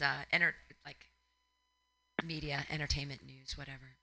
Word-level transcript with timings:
it's 0.00 0.02
uh, 0.02 0.24
enter 0.32 0.54
like 0.84 1.06
media, 2.24 2.64
entertainment, 2.70 3.20
news, 3.26 3.56
whatever. 3.56 3.96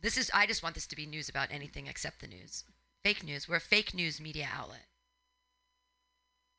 This 0.00 0.16
is. 0.16 0.30
I 0.34 0.46
just 0.46 0.62
want 0.62 0.74
this 0.74 0.86
to 0.88 0.96
be 0.96 1.06
news 1.06 1.28
about 1.28 1.48
anything 1.50 1.86
except 1.86 2.20
the 2.20 2.26
news. 2.26 2.64
Fake 3.04 3.24
news. 3.24 3.48
We're 3.48 3.56
a 3.56 3.60
fake 3.60 3.94
news 3.94 4.20
media 4.20 4.48
outlet. 4.54 4.86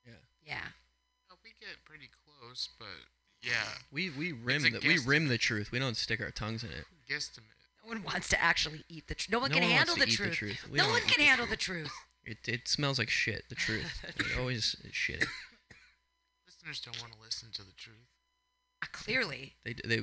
Yeah. 0.05 0.13
Yeah. 0.46 0.65
Oh, 1.31 1.36
we 1.44 1.51
get 1.59 1.83
pretty 1.86 2.09
close, 2.25 2.70
but 2.79 2.88
yeah, 3.41 3.51
We 3.91 4.09
we 4.09 4.31
rim 4.31 4.63
the 4.63 4.79
we 4.85 4.97
rim 4.97 5.28
the 5.28 5.37
truth. 5.37 5.71
We 5.71 5.79
don't 5.79 5.97
stick 5.97 6.21
our 6.21 6.31
tongues 6.31 6.63
in 6.63 6.69
it. 6.71 6.85
guesstimate. 7.10 7.49
No 7.83 7.90
one 7.90 8.03
wants 8.03 8.29
to 8.29 8.42
actually 8.42 8.85
eat 8.87 9.08
the 9.08 9.15
truth. 9.15 9.31
No 9.31 9.40
one 9.40 9.51
No 9.51 9.58
can 9.58 9.63
one 9.67 9.76
wants 9.76 9.90
handle 9.90 9.96
to 9.96 9.99
the 10.01 10.08
eat 10.08 10.12
the 10.12 10.15
truth. 10.35 10.37
truth. 10.37 10.67
We 10.71 10.78
No 10.78 10.83
don't 10.85 10.94
one 10.94 11.01
eat 11.01 11.08
can 11.10 11.19
the 11.19 11.28
handle 11.28 11.46
truth. 11.47 11.60
the 11.60 11.63
truth. 11.63 11.92
It 12.26 12.37
it 12.47 12.67
smells 12.69 12.97
like 12.97 13.10
shit. 13.10 13.44
The 13.49 13.55
truth. 13.65 14.05
it 14.17 14.37
always 14.40 14.76
is 14.85 14.92
shitty. 14.94 15.28
Listeners 16.45 16.80
don't 16.80 16.99
want 17.02 17.12
to 17.13 17.20
listen 17.21 17.49
to 17.53 17.62
the 17.63 17.73
truth. 17.73 17.98
Uh, 18.84 18.86
clearly, 18.91 19.54
They 19.63 19.76
they. 19.86 20.02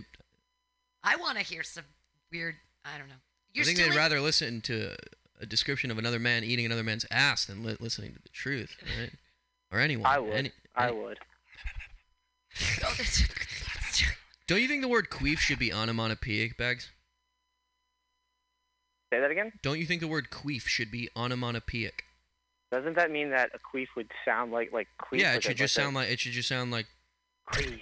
I 1.04 1.16
want 1.16 1.38
to 1.38 1.44
hear 1.44 1.62
some 1.62 1.84
weird. 2.32 2.56
I 2.84 2.98
don't 2.98 3.08
know. 3.08 3.14
You're 3.52 3.64
I 3.64 3.66
think 3.66 3.78
they'd 3.78 3.90
in- 3.90 3.96
rather 3.96 4.20
listen 4.20 4.60
to 4.62 4.96
a 5.40 5.46
description 5.46 5.90
of 5.90 5.98
another 5.98 6.18
man 6.18 6.44
eating 6.44 6.64
another 6.66 6.82
man's 6.82 7.04
ass 7.10 7.44
than 7.46 7.62
li- 7.62 7.76
listening 7.80 8.14
to 8.14 8.22
the 8.22 8.28
truth, 8.30 8.76
right? 8.98 9.10
Or 9.72 9.80
anyone. 9.80 10.06
I 10.06 10.18
would. 10.18 10.32
Any, 10.32 10.52
I 10.74 10.88
any- 10.88 10.96
would. 10.98 11.18
Oh, 12.84 12.94
Don't 14.48 14.60
you 14.60 14.66
think 14.66 14.82
the 14.82 14.88
word 14.88 15.08
queef 15.08 15.38
should 15.38 15.58
be 15.60 15.72
onomatopoeic, 15.72 16.56
Bags? 16.58 16.90
Say 19.12 19.20
that 19.20 19.30
again. 19.30 19.52
Don't 19.62 19.78
you 19.78 19.86
think 19.86 20.00
the 20.00 20.08
word 20.08 20.30
queef 20.30 20.62
should 20.66 20.90
be 20.90 21.08
onomatopoeic? 21.16 22.02
Doesn't 22.72 22.94
that 22.96 23.10
mean 23.12 23.30
that 23.30 23.50
a 23.54 23.58
queef 23.76 23.86
would 23.96 24.10
sound 24.24 24.50
like 24.52 24.72
like 24.72 24.88
queef? 25.00 25.20
yeah, 25.20 25.34
it 25.34 25.42
should 25.44 25.56
just 25.56 25.76
like 25.76 25.84
sound 25.84 25.94
like 25.94 26.08
it 26.10 26.18
should 26.20 26.32
just 26.32 26.48
sound 26.48 26.70
like 26.72 26.86
queef. 27.52 27.80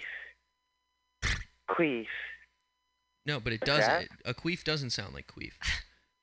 Queef. 1.69 2.07
no, 3.25 3.39
but 3.39 3.53
it 3.53 3.61
doesn't. 3.61 3.87
that? 3.87 4.01
It- 4.03 4.09
a 4.25 4.33
queef 4.33 4.63
doesn't 4.63 4.89
sound 4.91 5.13
like 5.13 5.27
queef. 5.27 5.53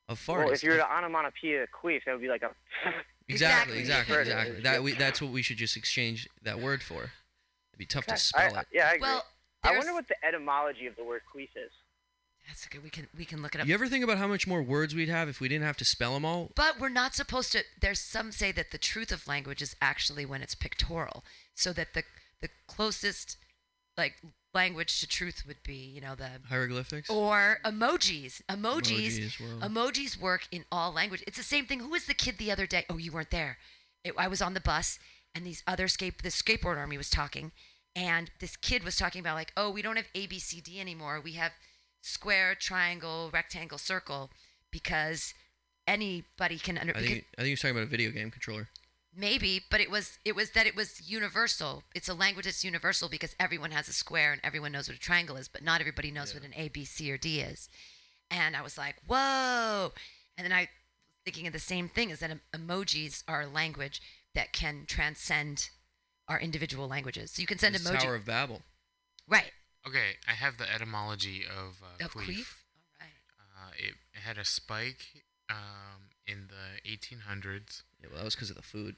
A 0.09 0.17
fart. 0.17 0.41
Well, 0.47 0.51
is- 0.53 0.61
if 0.61 0.65
you 0.65 0.71
were 0.71 0.77
to 0.79 0.91
onomatopoeia 0.91 1.67
queef, 1.73 2.01
that 2.05 2.13
would 2.13 2.21
be 2.21 2.29
like 2.29 2.43
a. 2.43 2.51
exactly, 3.29 3.79
Exactly. 3.79 3.79
exactly, 3.81 4.15
Heard 4.15 4.27
it. 4.27 4.31
exactly. 4.31 4.61
That 4.63 4.83
we, 4.83 4.93
that's 4.93 5.23
what 5.23 5.31
we 5.33 5.43
should 5.43 5.57
just 5.57 5.77
exchange 5.77 6.29
that 6.43 6.61
word 6.61 6.83
for. 6.83 6.97
It'd 7.73 7.79
be 7.79 7.87
tough 7.87 8.07
to 8.07 8.17
spell 8.17 8.57
I- 8.57 8.61
it. 8.61 8.67
yeah, 8.73 8.87
I 8.89 8.95
agree. 8.95 9.01
well, 9.03 9.25
I 9.63 9.77
wonder 9.77 9.93
what 9.95 10.07
the 10.09 10.15
etymology 10.25 10.87
of 10.87 10.95
the 10.97 11.05
word 11.05 11.23
queef 11.35 11.49
is. 11.57 11.73
That's 12.47 12.65
okay. 12.69 12.79
We 12.79 12.91
can 12.91 13.09
we 13.19 13.25
can 13.25 13.43
look 13.43 13.57
it 13.57 13.61
up. 13.61 13.67
You 13.67 13.75
ever 13.75 13.89
think 13.89 14.05
about 14.05 14.19
how 14.19 14.29
much 14.29 14.47
more 14.47 14.63
words 14.63 14.95
we'd 14.95 15.09
have 15.09 15.29
if 15.29 15.41
we 15.41 15.49
didn't 15.49 15.65
have 15.65 15.77
to 15.79 15.85
spell 15.85 16.15
them 16.15 16.25
all? 16.25 16.53
But 16.55 16.79
we're 16.79 16.89
not 16.89 17.13
supposed 17.17 17.51
to. 17.53 17.65
There's 17.81 17.99
some 17.99 18.31
say 18.31 18.53
that 18.53 18.71
the 18.71 18.79
truth 18.79 19.11
of 19.11 19.27
language 19.27 19.61
is 19.61 19.75
actually 19.83 20.25
when 20.25 20.43
it's 20.43 20.55
pictorial, 20.55 21.25
so 21.57 21.73
that 21.73 21.95
the 21.95 22.05
the 22.41 22.49
closest 22.69 23.37
like 23.97 24.15
language 24.55 25.01
to 25.01 25.07
truth 25.07 25.45
would 25.47 25.63
be, 25.63 25.75
you 25.75 26.01
know, 26.01 26.15
the 26.15 26.29
Hieroglyphics. 26.49 27.11
or 27.11 27.59
emojis. 27.65 28.41
Emojis. 28.49 29.19
Emojis, 29.19 29.41
well. 29.41 29.69
Emojis 29.69 30.21
work 30.21 30.49
in 30.51 30.65
all 30.73 30.93
language. 30.93 31.23
It's 31.27 31.37
the 31.37 31.43
same 31.43 31.67
thing. 31.67 31.81
Who 31.81 31.91
was 31.91 32.07
the 32.07 32.15
kid 32.15 32.39
the 32.39 32.51
other 32.51 32.67
day? 32.67 32.85
Oh, 32.89 32.97
you 32.97 33.13
weren't 33.13 33.31
there. 33.31 33.59
It, 34.05 34.15
I 34.17 34.29
was 34.29 34.41
on 34.41 34.55
the 34.55 34.61
bus, 34.61 34.99
and 35.35 35.45
these 35.45 35.63
other 35.67 35.89
skate 35.89 36.23
the 36.23 36.31
skateboard 36.31 36.77
army 36.79 36.97
was 36.97 37.11
talking, 37.11 37.53
and 37.95 38.31
this 38.41 38.57
kid 38.57 38.85
was 38.85 38.97
talking 38.97 39.21
about 39.21 39.35
like, 39.35 39.53
oh, 39.57 39.71
we 39.71 39.83
don't 39.83 39.97
have 39.97 40.09
A 40.15 40.27
B 40.27 40.39
C 40.39 40.61
D 40.61 40.81
anymore. 40.81 41.21
We 41.23 41.33
have 41.33 41.53
square, 42.03 42.55
triangle, 42.55 43.31
rectangle, 43.33 43.79
circle, 43.79 44.31
because 44.71 45.35
anybody 45.87 46.59
can 46.59 46.79
under. 46.79 46.97
I 46.97 47.01
think 47.01 47.27
I 47.37 47.43
think 47.43 47.49
you're 47.49 47.57
talking 47.57 47.71
about 47.71 47.83
a 47.83 47.91
video 47.91 48.11
game 48.11 48.31
controller. 48.31 48.69
Maybe, 49.19 49.63
but 49.71 49.81
it 49.81 49.91
was 49.91 50.19
it 50.27 50.37
was 50.37 50.51
that 50.51 50.67
it 50.67 50.77
was 50.77 51.09
universal. 51.09 51.85
It's 51.95 52.09
a 52.09 52.15
language 52.15 52.45
that's 52.45 52.65
universal 52.65 53.09
because 53.09 53.35
everyone 53.41 53.71
has 53.71 53.89
a 53.89 53.93
square 53.93 54.33
and 54.33 54.41
everyone 54.45 54.73
knows 54.73 54.89
what 54.89 54.97
a 54.97 55.01
triangle 55.01 55.37
is, 55.37 55.49
but 55.49 55.63
not 55.65 55.81
everybody 55.81 56.11
knows 56.11 56.35
what 56.35 56.43
an 56.45 56.53
A, 56.55 56.69
B, 56.69 56.85
C, 56.85 57.11
or 57.11 57.17
D 57.17 57.41
is. 57.41 57.69
And 58.31 58.55
I 58.55 58.61
was 58.63 58.77
like, 58.77 58.97
whoa! 59.07 59.93
And 60.37 60.45
then 60.45 60.53
I 60.53 60.61
was 60.63 60.69
thinking 61.25 61.47
of 61.47 61.55
the 61.55 61.59
same 61.59 61.89
thing: 61.89 62.11
is 62.11 62.19
that 62.21 62.31
em- 62.31 62.41
emojis 62.55 63.23
are 63.27 63.43
a 63.43 63.47
language 63.47 64.03
that 64.35 64.53
can 64.53 64.85
transcend 64.87 65.71
our 66.29 66.39
individual 66.39 66.87
languages. 66.87 67.31
So 67.31 67.41
you 67.41 67.47
can 67.47 67.59
send 67.59 67.75
It's 67.75 67.89
emoji, 67.89 68.01
Tower 68.01 68.17
of 68.17 68.27
Babel. 68.27 68.61
right? 69.27 69.53
Okay, 69.89 70.17
I 70.29 70.33
have 70.33 70.59
the 70.59 70.71
etymology 70.71 71.45
of 71.47 71.77
uh, 71.83 72.05
Of 72.05 72.13
queef. 72.13 72.27
queef. 72.27 72.55
All 73.01 73.07
right. 73.07 73.11
Uh, 73.41 73.71
it, 73.79 73.95
it 74.13 74.21
had 74.21 74.37
a 74.37 74.45
spike 74.45 75.07
um, 75.49 76.11
in 76.27 76.49
the 76.49 76.91
1800s. 76.91 77.83
Yeah, 78.01 78.09
well, 78.11 78.19
that 78.19 78.25
was 78.25 78.35
because 78.35 78.51
of 78.51 78.57
the 78.57 78.63
food. 78.63 78.97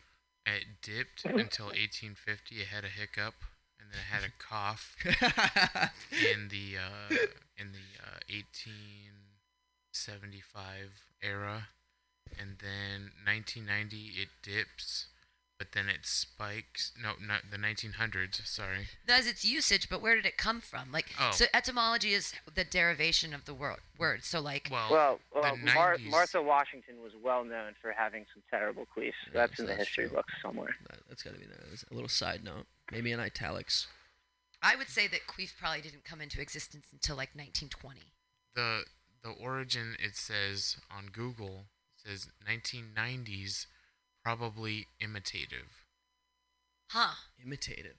It 0.56 0.80
dipped 0.82 1.24
until 1.28 1.66
1850. 1.66 2.60
It 2.60 2.66
had 2.68 2.84
a 2.84 2.88
hiccup, 2.88 3.34
and 3.78 3.90
then 3.90 4.00
it 4.00 4.06
had 4.10 4.24
a 4.24 4.32
cough 4.38 4.96
in 5.04 6.48
the 6.48 6.78
uh, 6.78 7.08
in 7.56 7.72
the 7.72 7.98
uh, 8.00 8.20
1875 8.28 11.02
era, 11.22 11.68
and 12.38 12.58
then 12.60 13.12
1990 13.24 14.20
it 14.20 14.28
dips, 14.42 15.06
but 15.58 15.72
then 15.72 15.88
it 15.88 16.00
spikes. 16.06 16.92
No, 17.02 17.14
not 17.20 17.42
the 17.50 17.56
1900s. 17.58 18.46
Sorry. 18.46 18.86
That's 19.06 19.26
its 19.26 19.44
usage, 19.44 19.88
but 19.90 20.00
where 20.00 20.14
did 20.14 20.24
it 20.24 20.36
come 20.36 20.60
from? 20.60 20.92
Like, 20.92 21.06
Oh. 21.18 21.32
so 21.32 21.46
etymology 21.52 22.14
is 22.14 22.32
the 22.54 22.64
derivation 22.64 23.34
of 23.34 23.44
the 23.44 23.54
word. 23.54 23.80
Word. 23.98 24.22
So 24.24 24.40
like, 24.40 24.68
Well, 24.70 24.88
Well, 24.90 25.20
well 25.34 25.56
Mar- 25.56 25.98
Martha 25.98 26.40
Washington 26.40 27.02
was 27.02 27.12
well 27.20 27.44
known 27.44 27.74
for 27.82 27.92
having 27.92 28.24
some 28.32 28.42
terrible 28.50 28.86
queefs. 28.96 29.14
Yeah, 29.26 29.32
That's 29.46 29.58
in 29.58 29.66
the 29.66 29.70
that's 29.72 29.80
history 29.88 30.06
true. 30.06 30.16
books 30.16 30.32
somewhere. 30.40 30.76
That, 30.88 31.00
that's 31.08 31.22
got 31.24 31.34
to 31.34 31.40
be 31.40 31.46
nice. 31.46 31.84
A 31.90 31.94
little 31.94 32.08
side 32.08 32.44
note, 32.44 32.66
maybe 32.92 33.10
in 33.10 33.18
italics. 33.18 33.88
I 34.62 34.76
would 34.76 34.88
say 34.88 35.06
that 35.08 35.26
queef 35.26 35.52
probably 35.58 35.80
didn't 35.82 36.04
come 36.04 36.20
into 36.20 36.40
existence 36.40 36.86
until 36.92 37.16
like 37.16 37.30
1920. 37.34 38.00
the 38.54 38.84
the 39.24 39.30
origin 39.30 39.96
it 39.98 40.14
says 40.14 40.76
on 40.96 41.08
Google 41.12 41.64
says 41.96 42.28
1990s 42.48 43.66
probably 44.28 44.86
imitative. 45.00 45.86
Huh. 46.90 47.14
Imitative. 47.42 47.96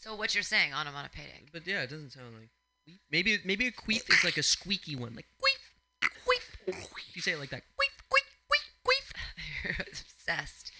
So 0.00 0.14
what 0.14 0.34
you're 0.34 0.42
saying, 0.42 0.72
onomatopoeic. 0.74 1.48
But 1.52 1.66
yeah, 1.66 1.82
it 1.82 1.90
doesn't 1.90 2.10
sound 2.12 2.34
like. 2.38 2.50
queef. 2.86 2.98
Maybe 3.10 3.38
maybe 3.44 3.66
a 3.66 3.72
queef 3.72 4.08
is 4.10 4.22
like 4.22 4.36
a 4.36 4.42
squeaky 4.42 4.96
one, 4.96 5.14
like 5.14 5.26
queef, 5.40 6.08
queef. 6.08 6.68
If 6.68 7.16
you 7.16 7.22
say 7.22 7.32
it 7.32 7.38
like 7.38 7.50
that, 7.50 7.62
queef, 7.62 7.94
queef, 8.12 8.28
queef, 8.52 8.66
queef. 8.86 9.64
You're 9.64 9.76
obsessed. 9.80 10.72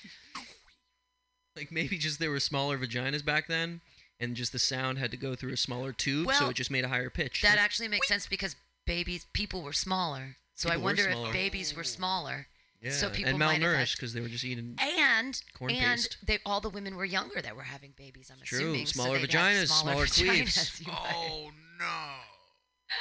Like 1.57 1.73
maybe 1.73 1.97
just 1.97 2.21
there 2.21 2.31
were 2.31 2.41
smaller 2.41 2.79
vaginas 2.79 3.25
back 3.25 3.49
then, 3.49 3.81
and 4.21 4.37
just 4.37 4.53
the 4.53 4.59
sound 4.59 4.99
had 4.99 5.11
to 5.11 5.17
go 5.17 5.35
through 5.35 5.55
a 5.55 5.57
smaller 5.57 5.93
tube, 5.93 6.31
so 6.35 6.51
it 6.51 6.55
just 6.57 6.71
made 6.71 6.85
a 6.85 6.89
higher 6.89 7.09
pitch. 7.09 7.41
That 7.41 7.59
actually 7.59 7.89
makes 7.89 8.09
sense 8.09 8.27
because 8.27 8.57
babies, 8.87 9.27
people 9.33 9.63
were 9.63 9.73
smaller. 9.73 10.37
So 10.55 10.69
I 10.69 10.73
People 10.73 10.83
were 10.83 10.89
wonder 10.89 11.09
if 11.09 11.33
babies 11.33 11.75
were 11.75 11.85
smaller. 11.85 12.47
Yeah, 12.83 12.91
so 12.91 13.11
people 13.11 13.31
and 13.31 13.39
might 13.39 13.55
have 13.61 13.63
had- 13.63 13.71
malnourished 13.87 13.97
because 13.97 14.13
they 14.13 14.21
were 14.21 14.29
just 14.29 14.45
eating. 14.45 14.79
And 14.81 15.41
Corn 15.55 15.71
and 15.73 15.97
paste. 15.97 16.19
they 16.25 16.39
all 16.47 16.61
the 16.61 16.69
women 16.71 16.97
were 16.97 17.05
younger 17.05 17.41
that 17.43 17.57
were 17.57 17.63
having 17.63 17.93
babies. 17.97 18.31
I'm 18.33 18.41
True, 18.45 18.59
assuming. 18.59 18.87
smaller 18.87 19.19
they'd 19.19 19.29
vaginas, 19.31 19.69
smaller 19.69 20.07
queefs. 20.07 20.81
vaginas, 20.83 20.87
you 20.87 20.93
Oh 20.93 21.51
no. 21.79 22.05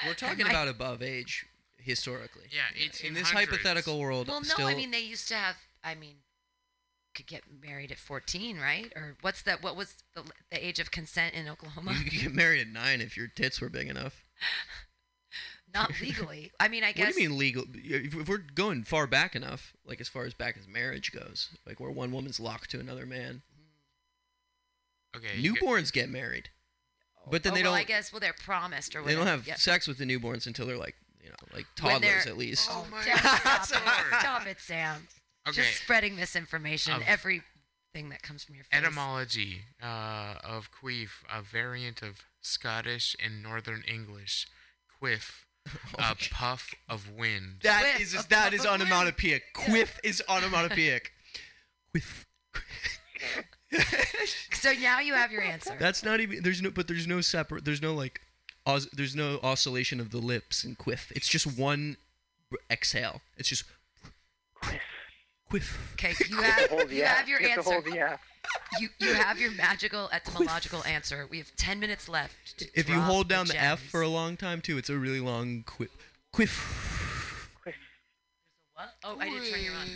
We're 0.08 0.14
talking 0.14 0.46
I- 0.46 0.50
about 0.50 0.68
above 0.68 1.02
age 1.02 1.46
historically. 1.78 2.46
Yeah, 2.52 2.62
1800s. 2.84 3.04
In 3.04 3.14
this 3.14 3.30
hypothetical 3.30 4.00
world, 4.00 4.28
Well, 4.28 4.42
no, 4.42 4.48
still, 4.48 4.68
I 4.68 4.76
mean 4.76 4.92
they 4.92 5.02
used 5.02 5.28
to 5.30 5.36
have. 5.36 5.56
I 5.84 5.94
mean, 5.94 6.16
could 7.14 7.28
get 7.28 7.44
married 7.62 7.92
at 7.92 7.98
14, 8.00 8.60
right? 8.60 8.92
Or 8.96 9.16
what's 9.22 9.42
that? 9.44 9.62
What 9.64 9.76
was 9.76 10.04
the, 10.16 10.24
the 10.52 10.66
age 10.66 10.80
of 10.80 10.90
consent 10.92 11.34
in 11.36 11.48
Oklahoma? 11.48 11.94
you 11.94 12.10
could 12.10 12.20
get 12.20 12.34
married 12.34 12.62
at 12.62 12.68
nine 12.68 13.02
if 13.02 13.16
your 13.16 13.28
tits 13.28 13.62
were 13.62 13.70
big 13.70 13.88
enough. 13.88 14.24
Not 15.76 15.92
legally. 16.02 16.52
I 16.60 16.68
mean, 16.70 16.84
I 16.84 16.92
guess. 16.92 17.06
What 17.08 17.16
do 17.16 17.22
you 17.22 17.30
mean 17.30 17.38
legal? 17.38 17.64
If 17.74 18.16
if 18.16 18.28
we're 18.28 18.38
going 18.40 18.84
far 18.84 19.06
back 19.08 19.36
enough, 19.36 19.74
like 19.86 20.02
as 20.02 20.08
far 20.10 20.26
as 20.26 20.34
back 20.34 20.58
as 20.58 20.68
marriage 20.68 21.12
goes, 21.12 21.50
like 21.68 21.80
where 21.80 21.92
one 21.92 22.12
woman's 22.12 22.40
locked 22.40 22.72
to 22.72 22.80
another 22.80 23.06
man, 23.06 23.42
Okay. 25.16 25.36
you 25.38 25.54
get- 25.54 25.64
newborns 25.64 25.92
get 25.94 26.10
married, 26.10 26.50
but 27.30 27.44
then 27.44 27.54
oh, 27.54 27.56
they 27.56 27.64
well, 27.64 27.72
don't. 27.74 27.80
I 27.82 27.84
guess. 27.84 28.12
Well, 28.12 28.20
they're 28.20 28.34
promised 28.34 28.96
or 28.96 29.02
whatever. 29.02 29.16
they 29.16 29.20
whatever. 29.22 29.32
don't 29.38 29.40
have 29.40 29.48
Yep. 29.48 29.60
sex 29.60 29.88
with 29.88 29.98
the 29.98 30.06
newborns 30.06 30.46
until 30.48 30.66
they're 30.66 30.78
like, 30.78 30.96
you 31.22 31.30
know, 31.30 31.36
like 31.54 31.66
When 31.82 32.02
they're- 32.02 32.12
toddlers 32.12 32.28
at 32.28 32.38
least. 32.38 32.70
Oh 32.72 32.86
my 32.92 33.02
Stop, 33.04 33.44
God. 33.44 33.62
it. 33.62 34.20
Stop 34.20 34.48
it, 34.48 34.60
Sam. 34.60 35.08
Okay. 35.48 35.62
Just 35.62 35.82
spreading 35.84 36.16
misinformation. 36.16 36.94
Of- 36.94 37.04
Everything 37.04 38.10
that 38.10 38.22
comes 38.24 38.44
from 38.44 38.56
your 38.56 38.64
face. 38.66 38.78
Etymology 38.82 39.62
uh, 39.82 40.36
of 40.44 40.70
queef, 40.72 41.10
a 41.32 41.42
variant 41.42 42.02
of 42.02 42.22
Scottish 42.42 43.16
and 43.24 43.42
Northern 43.44 43.84
English. 43.84 44.48
Quiff, 45.02 45.44
Oh 45.44 45.45
a 46.00 46.16
puff 46.32 46.74
of 46.90 47.10
wind. 47.18 47.58
That 47.64 47.82
Quiff, 47.96 48.02
is 48.02 48.14
a 48.14 48.28
that 48.30 48.46
puff 48.46 48.54
is 48.54 48.66
of 48.66 48.72
wind. 48.72 48.84
onomatopoeic. 48.84 49.44
Quiff 49.54 50.00
is 50.04 50.22
onomatopoeic. 50.30 51.12
Quiff. 51.94 52.26
So 54.54 54.72
now 54.74 55.00
you 55.00 55.14
have 55.14 55.32
your 55.32 55.42
answer. 55.44 55.76
That's 55.80 56.04
not 56.04 56.20
even. 56.22 56.42
There's 56.42 56.60
no. 56.62 56.72
But 56.72 56.88
there's 56.88 57.06
no 57.06 57.22
separate. 57.22 57.66
There's 57.66 57.82
no 57.84 57.94
like. 57.94 58.20
Os, 58.66 58.88
there's 58.94 59.16
no 59.16 59.40
oscillation 59.44 60.00
of 60.00 60.10
the 60.10 60.18
lips 60.18 60.64
in 60.64 60.74
quiff. 60.76 61.12
It's 61.16 61.28
just 61.28 61.46
one 61.58 61.98
exhale. 62.72 63.22
It's 63.38 63.50
just. 63.50 63.64
Quiff. 64.64 64.82
Quiff. 65.52 65.78
Okay, 65.94 66.14
you 66.28 66.38
You 66.38 66.42
have 66.42 66.54
have 66.62 66.70
hold 66.72 66.90
the 66.90 66.96
you 66.96 67.04
F. 67.04 67.18
have 67.18 67.30
your 67.30 67.42
you 67.42 67.50
have 67.50 67.64
to 67.64 67.70
answer. 67.70 67.74
hold 67.84 67.86
the 67.94 68.00
F. 68.00 68.20
You 68.80 68.90
you 69.00 69.14
have 69.14 69.40
your 69.40 69.52
magical 69.52 70.10
etymological 70.12 70.84
answer. 70.86 71.28
We 71.30 71.38
have 71.38 71.56
ten 71.56 71.80
minutes 71.80 72.10
left. 72.10 72.60
To 72.60 72.68
If 72.74 72.90
you 72.90 73.00
hold 73.00 73.28
down 73.28 73.48
the, 73.48 73.62
F 73.62 73.80
for 73.80 74.02
a 74.02 74.08
long 74.08 74.38
time 74.38 74.62
too, 74.62 74.78
it's 74.78 74.90
a 74.90 74.98
really 74.98 75.20
long 75.20 75.64
quiff. 75.66 75.90
Quiff. 76.34 77.64
what? 78.74 78.90
Oh, 79.04 79.18
I 79.20 79.30
didn't 79.30 79.50
turn 79.50 79.64
you 79.64 79.72
on. 79.72 79.88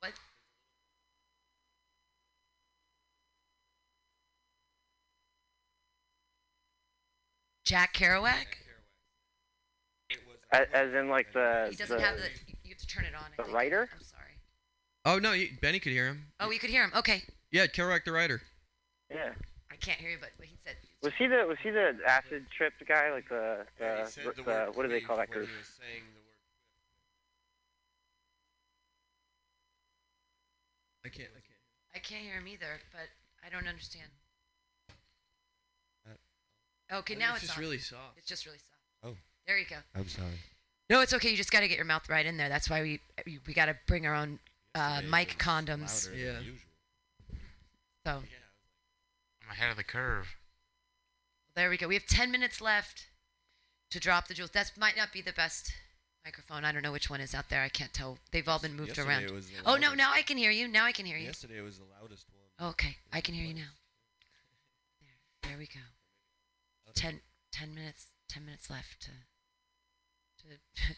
What? 0.00 0.12
Jack 7.64 7.94
Kerouac? 7.94 8.46
As, 10.50 10.66
as 10.72 10.94
in 10.94 11.10
like 11.10 11.30
the 11.34 11.66
He 11.70 11.76
doesn't 11.76 11.98
the, 11.98 12.02
have 12.02 12.16
the. 12.16 12.22
You 12.46 12.54
you 12.64 12.70
have 12.70 12.78
to 12.78 12.86
turn 12.86 13.04
it 13.04 13.12
on. 13.14 13.46
The 13.46 13.52
writer? 13.52 13.88
I'm 13.94 14.02
sorry. 14.02 14.22
Oh 15.04 15.18
no, 15.18 15.32
you, 15.32 15.48
Benny 15.60 15.78
could 15.78 15.92
hear 15.92 16.06
him. 16.06 16.24
Oh, 16.40 16.50
you 16.50 16.58
could 16.58 16.70
hear 16.70 16.84
him. 16.84 16.92
Okay. 16.96 17.22
Yeah, 17.50 17.66
Kerouac 17.66 18.04
the 18.04 18.12
writer. 18.12 18.42
yeah. 19.10 19.32
I 19.70 19.76
can't 19.76 19.98
hear 20.00 20.10
you, 20.10 20.18
but 20.20 20.30
he 20.44 20.56
said. 20.64 20.74
Was 21.02 21.12
he 21.18 21.26
the 21.28 21.44
was 21.46 21.56
he 21.62 21.70
the 21.70 21.94
acid 22.06 22.46
trip 22.56 22.72
guy 22.86 23.12
like 23.12 23.28
the 23.28 23.64
Yeah, 23.80 23.96
the, 23.96 24.00
he 24.04 24.10
said 24.10 24.24
the 24.26 24.32
the 24.32 24.42
word 24.42 24.76
what 24.76 24.82
do 24.82 24.88
they 24.88 25.00
call 25.00 25.16
that 25.16 25.28
when 25.28 25.38
group? 25.38 25.48
was 25.56 25.68
saying 25.68 26.02
the 26.12 26.18
word 26.20 26.34
I 31.04 31.08
can't. 31.08 31.28
I 31.30 31.40
can't. 31.40 31.44
I 31.94 31.98
can't 32.00 32.22
hear 32.22 32.34
him 32.34 32.48
either, 32.48 32.80
but 32.92 33.08
I 33.44 33.48
don't 33.50 33.68
understand. 33.68 34.10
Uh, 36.06 36.96
Okay, 36.98 37.14
now 37.14 37.32
it's, 37.32 37.42
just 37.42 37.56
on. 37.56 37.62
really 37.62 37.78
soft. 37.78 38.16
It's 38.16 38.26
just 38.26 38.46
really 38.46 38.58
soft. 38.58 38.82
Oh. 39.04 39.16
There 39.46 39.58
you 39.58 39.66
go. 39.68 39.76
I'm 39.94 40.08
sorry. 40.08 40.28
No, 40.90 41.00
it's 41.02 41.12
okay. 41.14 41.30
You 41.30 41.36
just 41.36 41.52
got 41.52 41.60
to 41.60 41.68
get 41.68 41.76
your 41.76 41.84
mouth 41.84 42.08
right 42.08 42.24
in 42.24 42.36
there. 42.36 42.48
That's 42.48 42.68
why 42.70 42.82
we 42.82 43.00
we, 43.26 43.38
we 43.46 43.54
got 43.54 43.66
to 43.66 43.76
bring 43.86 44.06
our 44.06 44.14
own 44.14 44.38
uh, 44.74 45.02
mic 45.08 45.36
condoms. 45.38 46.06
louder 46.06 46.16
than 46.34 46.44
Yeah. 46.44 46.52
Usual. 48.14 48.22
So 48.22 49.46
I'm 49.46 49.56
ahead 49.56 49.70
of 49.70 49.76
the 49.76 49.84
curve. 49.84 50.36
there 51.54 51.70
we 51.70 51.76
go. 51.76 51.88
We 51.88 51.94
have 51.94 52.06
ten 52.06 52.30
minutes 52.30 52.60
left 52.60 53.06
to 53.90 54.00
drop 54.00 54.28
the 54.28 54.34
jewels. 54.34 54.50
That 54.52 54.72
might 54.78 54.96
not 54.96 55.12
be 55.12 55.22
the 55.22 55.32
best 55.32 55.72
microphone. 56.24 56.64
I 56.64 56.72
don't 56.72 56.82
know 56.82 56.92
which 56.92 57.08
one 57.10 57.20
is 57.20 57.34
out 57.34 57.48
there. 57.48 57.62
I 57.62 57.68
can't 57.68 57.92
tell. 57.92 58.18
They've 58.32 58.48
all 58.48 58.58
been 58.58 58.76
moved 58.76 58.88
Yesterday 58.88 59.08
around. 59.08 59.22
it 59.24 59.32
was 59.32 59.46
the 59.48 59.54
Oh 59.64 59.76
no, 59.76 59.88
loudest. 59.88 59.96
now 59.96 60.12
I 60.12 60.22
can 60.22 60.36
hear 60.36 60.50
you. 60.50 60.68
Now 60.68 60.84
I 60.84 60.92
can 60.92 61.06
hear 61.06 61.16
you. 61.16 61.26
Yesterday 61.26 61.58
it 61.58 61.62
was 61.62 61.78
the 61.78 61.84
loudest 62.00 62.26
one. 62.58 62.70
Okay, 62.70 62.96
I 63.12 63.20
can 63.20 63.34
hear 63.34 63.44
you 63.46 63.54
now. 63.54 63.72
There, 65.00 65.50
there 65.50 65.58
we 65.58 65.66
go. 65.66 65.80
Ten, 66.94 67.20
ten 67.52 67.74
minutes, 67.74 68.06
ten 68.28 68.44
minutes 68.44 68.68
left 68.68 69.00
to, 69.02 69.10
to, 70.42 70.94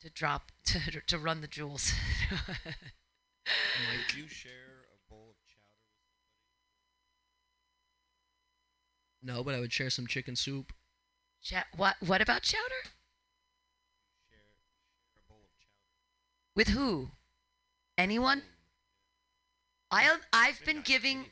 to 0.00 0.10
drop, 0.10 0.50
to, 0.64 1.00
to 1.06 1.18
run 1.18 1.40
the 1.40 1.46
jewels. 1.46 1.92
Would 2.30 4.16
you 4.16 4.26
share 4.28 4.86
a 4.92 4.98
bowl 5.08 5.28
of 5.30 5.36
chowder 5.46 5.78
with 9.06 9.09
No, 9.22 9.44
but 9.44 9.54
I 9.54 9.60
would 9.60 9.72
share 9.72 9.90
some 9.90 10.06
chicken 10.06 10.36
soup. 10.36 10.72
Cha- 11.42 11.66
what, 11.76 11.96
what 12.00 12.20
about 12.20 12.42
chowder? 12.42 12.62
share 14.30 14.38
share 14.38 14.40
a 15.16 15.28
bowl 15.28 15.40
of 15.42 15.50
chowder? 15.58 16.56
With 16.56 16.68
who? 16.68 17.10
Anyone? 17.98 18.42
I, 19.90 20.16
I've 20.32 20.64
been 20.64 20.82
giving. 20.82 21.26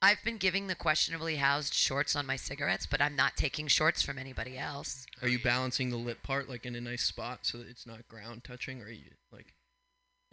I've 0.00 0.22
been 0.22 0.36
giving 0.36 0.66
the 0.66 0.74
questionably 0.74 1.36
housed 1.36 1.72
shorts 1.72 2.14
on 2.14 2.26
my 2.26 2.36
cigarettes, 2.36 2.84
but 2.84 3.00
I'm 3.00 3.16
not 3.16 3.36
taking 3.36 3.68
shorts 3.68 4.02
from 4.02 4.18
anybody 4.18 4.58
else. 4.58 5.06
Are 5.22 5.28
you 5.28 5.38
balancing 5.38 5.88
the 5.88 5.96
lip 5.96 6.22
part 6.22 6.46
like 6.48 6.66
in 6.66 6.74
a 6.74 6.80
nice 6.80 7.02
spot 7.02 7.40
so 7.42 7.56
that 7.58 7.68
it's 7.68 7.86
not 7.86 8.06
ground 8.06 8.44
touching, 8.44 8.82
or 8.82 8.86
are 8.86 8.90
you 8.90 9.12
like? 9.32 9.54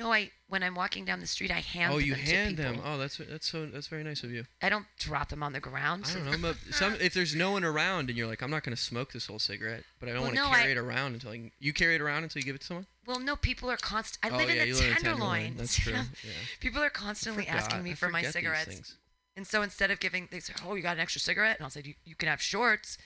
No, 0.01 0.11
I 0.11 0.31
when 0.47 0.63
I'm 0.63 0.73
walking 0.75 1.05
down 1.05 1.19
the 1.19 1.27
street, 1.27 1.51
I 1.51 1.59
hand 1.59 1.91
them. 1.91 1.95
oh, 1.95 1.99
you 1.99 2.15
them 2.15 2.25
hand 2.25 2.57
to 2.57 2.63
them. 2.63 2.81
Oh, 2.83 2.97
that's 2.97 3.17
that's 3.17 3.47
so 3.47 3.65
that's 3.67 3.87
very 3.87 4.03
nice 4.03 4.23
of 4.23 4.31
you. 4.31 4.45
I 4.61 4.69
don't 4.69 4.85
drop 4.97 5.29
them 5.29 5.43
on 5.43 5.53
the 5.53 5.59
ground. 5.59 6.05
I 6.09 6.13
don't 6.29 6.41
know. 6.41 6.53
Some 6.71 6.95
if 6.99 7.13
there's 7.13 7.35
no 7.35 7.51
one 7.51 7.63
around 7.63 8.09
and 8.09 8.17
you're 8.17 8.27
like, 8.27 8.41
I'm 8.41 8.49
not 8.51 8.63
gonna 8.63 8.75
smoke 8.77 9.11
this 9.13 9.27
whole 9.27 9.39
cigarette, 9.39 9.83
but 9.99 10.09
I 10.09 10.13
don't 10.13 10.21
Well, 10.21 10.29
want 10.29 10.37
to 10.37 10.43
no, 10.43 10.49
carry 10.49 10.69
I- 10.69 10.71
it 10.71 10.77
around 10.77 11.13
until 11.13 11.31
I 11.31 11.51
you 11.59 11.71
carry 11.73 11.95
it 11.95 12.01
around 12.01 12.23
until 12.23 12.39
you 12.39 12.45
give 12.45 12.55
it 12.55 12.61
to 12.61 12.67
someone. 12.67 12.87
Well, 13.05 13.19
no, 13.19 13.35
people 13.35 13.69
are 13.69 13.77
constant. 13.77 14.25
I 14.33 14.35
oh 14.35 14.37
live 14.39 14.49
yeah, 14.55 14.63
in 14.63 14.69
the 14.73 14.75
tenderloin. 14.79 15.01
Tenderloin. 15.03 15.57
That's 15.57 15.75
true. 15.75 15.93
Yeah. 16.23 16.31
People 16.59 16.81
are 16.81 16.89
constantly 16.89 17.45
forgot. 17.45 17.59
asking 17.59 17.83
me 17.83 17.91
I 17.91 17.95
for 17.95 18.09
my 18.09 18.23
cigarettes, 18.23 18.95
and 19.37 19.45
so 19.47 19.61
instead 19.61 19.91
of 19.91 19.99
giving, 19.99 20.27
they 20.31 20.39
say, 20.39 20.53
"Oh, 20.65 20.75
you 20.75 20.81
got 20.81 20.95
an 20.97 21.01
extra 21.01 21.21
cigarette," 21.21 21.57
and 21.57 21.63
I'll 21.65 21.69
say, 21.69 21.81
"You, 21.85 21.93
you 22.05 22.15
can 22.15 22.27
have 22.27 22.41
shorts," 22.41 22.97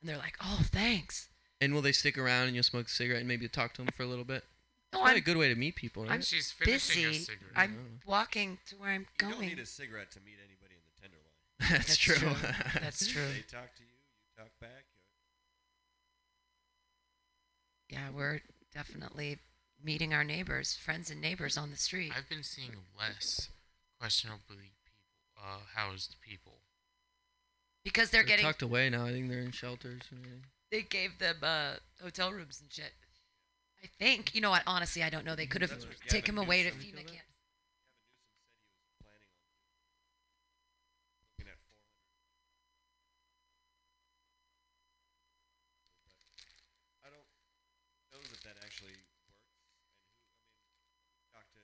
and 0.00 0.08
they're 0.08 0.18
like, 0.18 0.36
"Oh, 0.42 0.60
thanks." 0.64 1.28
And 1.60 1.74
will 1.74 1.82
they 1.82 1.92
stick 1.92 2.16
around 2.18 2.46
and 2.46 2.54
you'll 2.54 2.62
smoke 2.62 2.86
a 2.86 2.90
cigarette 2.90 3.18
and 3.20 3.28
maybe 3.28 3.46
talk 3.46 3.74
to 3.74 3.82
them 3.82 3.90
for 3.96 4.02
a 4.02 4.06
little 4.06 4.24
bit? 4.24 4.44
No, 4.92 4.98
Probably 5.00 5.12
a 5.14 5.16
I'm 5.18 5.22
good 5.22 5.36
way 5.36 5.48
to 5.48 5.54
meet 5.54 5.76
people, 5.76 6.02
right? 6.02 6.12
I'm 6.12 6.22
She's 6.22 6.50
finishing 6.50 7.04
busy. 7.04 7.18
cigarette. 7.20 7.52
I'm 7.54 8.00
walking 8.06 8.58
to 8.66 8.76
where 8.76 8.90
I'm 8.90 9.06
going. 9.18 9.32
You 9.34 9.38
don't 9.40 9.48
need 9.48 9.58
a 9.60 9.66
cigarette 9.66 10.10
to 10.12 10.20
meet 10.20 10.36
anybody 10.44 10.74
in 10.74 10.82
the 10.84 11.00
tenderloin. 11.00 11.26
That's, 11.60 11.86
That's 11.86 11.96
true. 11.96 12.14
true. 12.16 12.80
That's 12.82 13.06
true. 13.06 13.26
They 13.32 13.42
talk 13.56 13.74
to 13.76 13.82
you, 13.82 13.88
you 13.88 14.42
talk 14.42 14.50
back. 14.60 14.84
Yeah, 17.88 18.08
we're 18.14 18.40
definitely 18.74 19.38
meeting 19.82 20.12
our 20.14 20.24
neighbors, 20.24 20.76
friends 20.76 21.10
and 21.10 21.20
neighbors 21.20 21.56
on 21.56 21.70
the 21.70 21.76
street. 21.76 22.12
I've 22.16 22.28
been 22.28 22.42
seeing 22.42 22.70
less 22.98 23.48
questionably 23.98 24.72
people, 24.84 25.40
uh, 25.42 25.58
housed 25.74 26.16
people. 26.20 26.58
because 27.84 28.10
they're, 28.10 28.22
They're 28.22 28.28
getting 28.28 28.44
tucked 28.46 28.62
away 28.62 28.90
now. 28.90 29.06
I 29.06 29.12
think 29.12 29.28
they're 29.28 29.40
in 29.40 29.50
shelters. 29.52 30.02
And 30.10 30.20
everything. 30.20 30.44
they 30.70 30.82
gave 30.82 31.18
them 31.18 31.36
uh, 31.42 31.74
hotel 32.02 32.32
rooms 32.32 32.60
and 32.60 32.72
shit. 32.72 32.92
I 33.82 33.88
think 33.98 34.34
you 34.34 34.40
know 34.40 34.50
what? 34.50 34.62
Honestly, 34.66 35.02
I 35.02 35.10
don't 35.10 35.24
know. 35.24 35.34
They 35.36 35.46
mm, 35.46 35.50
could 35.50 35.62
have 35.62 35.76
taken 36.08 36.34
him 36.34 36.38
away 36.38 36.62
to 36.64 36.70
FEMA 36.70 37.04
did. 37.04 37.06
camps. 37.06 37.26
Gavin 38.12 38.30
Newsom 38.30 38.42
said 38.54 38.68
he 38.72 38.78
was 38.78 38.92
planning 39.00 39.30
on 41.12 41.20
looking 41.24 41.48
at 41.48 41.58
400. 41.60 42.00
But 47.00 47.02
I 47.02 47.08
don't 47.10 47.28
know 48.12 48.22
that 48.30 48.42
that 48.44 48.56
actually 48.64 48.96
works. 49.26 49.44
And 49.48 50.04
who, 50.04 50.04
I 50.46 50.92
mean, 50.92 51.24
talk 51.32 51.46
to 51.54 51.62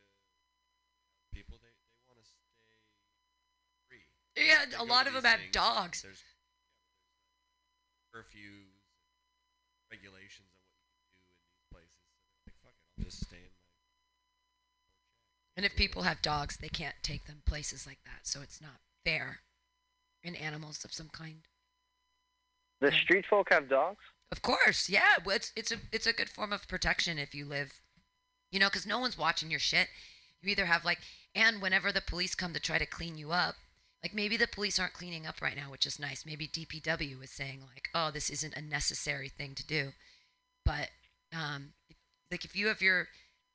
people, 1.32 1.58
they, 1.60 1.72
they 1.94 2.02
want 2.08 2.18
to 2.20 2.26
stay 2.26 2.80
free. 3.88 4.06
Yeah, 4.36 4.66
They 4.70 4.76
a 4.78 4.84
go 4.84 4.92
lot 4.92 5.06
to 5.06 5.08
of 5.08 5.14
them 5.14 5.24
these 5.24 5.30
have 5.30 5.40
things, 5.40 5.52
dogs. 5.52 6.02
There's 6.02 6.24
curfews, 8.12 8.72
regulations 9.90 10.50
on 10.54 10.62
what 10.72 11.02
you 11.04 11.12
can 11.12 11.26
do 11.28 11.36
in 11.36 11.48
these 11.52 11.64
places. 11.70 12.00
So 12.08 12.22
they're 12.26 12.42
like, 12.46 12.56
fuck 12.62 12.76
it, 12.80 12.86
I'll 12.88 13.04
just 13.04 13.20
stay 13.24 13.36
in 13.42 13.52
my. 13.52 13.66
And 15.56 15.64
if 15.64 15.74
people 15.74 16.02
have 16.02 16.20
dogs, 16.20 16.58
they 16.58 16.68
can't 16.68 16.96
take 17.02 17.26
them 17.26 17.42
places 17.46 17.86
like 17.86 17.98
that. 18.04 18.20
So 18.24 18.40
it's 18.42 18.60
not 18.60 18.80
fair. 19.04 19.40
And 20.22 20.36
animals 20.36 20.84
of 20.84 20.92
some 20.92 21.08
kind. 21.08 21.42
The 22.80 22.92
street 22.92 23.24
folk 23.28 23.48
have 23.50 23.68
dogs. 23.68 24.00
Of 24.30 24.42
course, 24.42 24.88
yeah. 24.88 25.16
It's 25.26 25.52
it's 25.56 25.72
a 25.72 25.76
it's 25.92 26.06
a 26.06 26.12
good 26.12 26.28
form 26.28 26.52
of 26.52 26.68
protection 26.68 27.16
if 27.18 27.34
you 27.34 27.46
live, 27.46 27.80
you 28.50 28.58
know, 28.58 28.66
because 28.66 28.86
no 28.86 28.98
one's 28.98 29.16
watching 29.16 29.50
your 29.50 29.60
shit. 29.60 29.88
You 30.42 30.50
either 30.50 30.66
have 30.66 30.84
like, 30.84 30.98
and 31.34 31.62
whenever 31.62 31.92
the 31.92 32.00
police 32.00 32.34
come 32.34 32.52
to 32.52 32.60
try 32.60 32.78
to 32.78 32.86
clean 32.86 33.16
you 33.16 33.30
up, 33.30 33.54
like 34.02 34.14
maybe 34.14 34.36
the 34.36 34.48
police 34.48 34.78
aren't 34.78 34.92
cleaning 34.92 35.26
up 35.26 35.40
right 35.40 35.56
now, 35.56 35.70
which 35.70 35.86
is 35.86 35.98
nice. 35.98 36.26
Maybe 36.26 36.48
DPW 36.48 37.22
is 37.22 37.30
saying 37.30 37.60
like, 37.72 37.88
oh, 37.94 38.10
this 38.10 38.28
isn't 38.30 38.56
a 38.56 38.60
necessary 38.60 39.28
thing 39.28 39.54
to 39.54 39.66
do, 39.66 39.92
but 40.64 40.90
um, 41.34 41.72
like 42.30 42.44
if 42.44 42.54
you 42.56 42.66
have 42.66 42.82
your 42.82 43.08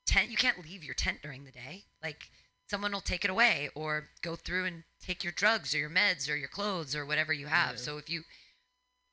tent, 0.06 0.30
you 0.30 0.38
can't 0.38 0.64
leave 0.64 0.84
your 0.84 0.96
tent 0.96 1.20
during 1.22 1.44
the 1.44 1.52
day. 1.52 1.84
Like 2.04 2.30
someone 2.68 2.92
will 2.92 3.02
take 3.02 3.26
it 3.26 3.32
away 3.32 3.70
or 3.76 4.10
go 4.22 4.36
through 4.36 4.66
and 4.66 4.84
take 5.02 5.24
your 5.24 5.34
drugs 5.34 5.74
or 5.74 5.78
your 5.78 5.90
meds 5.90 6.30
or 6.30 6.36
your 6.36 6.48
clothes 6.48 6.96
or 6.96 7.06
whatever 7.06 7.34
you 7.34 7.48
have. 7.48 7.72
Yeah. 7.72 7.78
So 7.78 7.98
if 7.98 8.10
you 8.10 8.24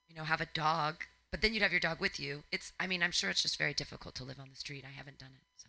you 0.08 0.16
know, 0.16 0.24
have 0.24 0.40
a 0.40 0.46
dog, 0.46 1.04
but 1.30 1.42
then 1.42 1.52
you'd 1.52 1.62
have 1.62 1.72
your 1.72 1.80
dog 1.80 2.00
with 2.00 2.18
you. 2.18 2.42
It's, 2.50 2.72
I 2.80 2.86
mean, 2.86 3.02
I'm 3.02 3.10
sure 3.10 3.30
it's 3.30 3.42
just 3.42 3.58
very 3.58 3.74
difficult 3.74 4.14
to 4.16 4.24
live 4.24 4.40
on 4.40 4.48
the 4.50 4.56
street. 4.56 4.84
I 4.86 4.96
haven't 4.96 5.18
done 5.18 5.30
it, 5.34 5.42
so. 5.56 5.68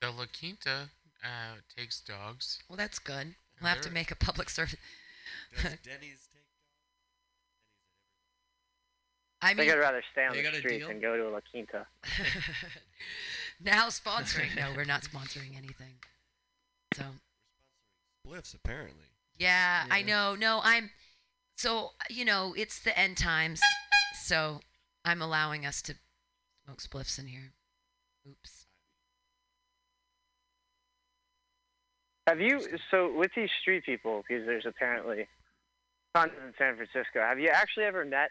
The 0.00 0.10
La 0.10 0.26
Quinta 0.38 0.90
uh, 1.24 1.56
takes 1.76 2.00
dogs. 2.00 2.58
Well, 2.68 2.76
that's 2.76 2.98
good. 2.98 3.34
We'll 3.60 3.70
have 3.70 3.80
to 3.80 3.90
make 3.90 4.10
a 4.10 4.16
public 4.16 4.50
service. 4.50 4.76
Does 5.54 5.62
Denny's 5.84 6.28
take 6.32 6.42
I 9.40 9.46
I 9.46 9.54
think 9.54 9.60
mean, 9.60 9.70
I'd 9.70 9.78
rather 9.80 10.02
stay 10.12 10.26
on 10.26 10.36
the 10.36 10.58
street 10.58 10.78
deal? 10.80 10.88
than 10.88 11.00
go 11.00 11.16
to 11.16 11.28
a 11.28 11.30
La 11.30 11.40
Quinta. 11.50 11.86
now 13.60 13.86
sponsoring. 13.88 14.56
No, 14.56 14.68
we're 14.76 14.84
not 14.84 15.02
sponsoring 15.02 15.56
anything. 15.56 15.94
So, 16.94 17.04
spliffs 18.26 18.54
apparently? 18.54 19.04
yeah, 19.38 19.84
I 19.90 20.02
know. 20.02 20.34
No, 20.34 20.60
I'm, 20.62 20.90
so, 21.56 21.90
you 22.10 22.24
know, 22.24 22.54
it's 22.56 22.80
the 22.80 22.98
end 22.98 23.16
times. 23.16 23.60
So 24.24 24.60
I'm 25.04 25.22
allowing 25.22 25.64
us 25.64 25.80
to 25.82 25.94
smoke 26.64 26.82
spliffs 26.82 27.18
in 27.18 27.26
here. 27.26 27.52
Oops. 28.28 28.66
Have 32.26 32.40
you 32.40 32.60
so 32.90 33.10
with 33.16 33.30
these 33.34 33.48
street 33.62 33.84
people 33.86 34.22
because 34.28 34.44
there's 34.44 34.66
apparently 34.66 35.26
tons 36.14 36.32
in 36.44 36.52
San 36.58 36.76
Francisco. 36.76 37.20
Have 37.20 37.38
you 37.38 37.48
actually 37.48 37.84
ever 37.84 38.04
met 38.04 38.30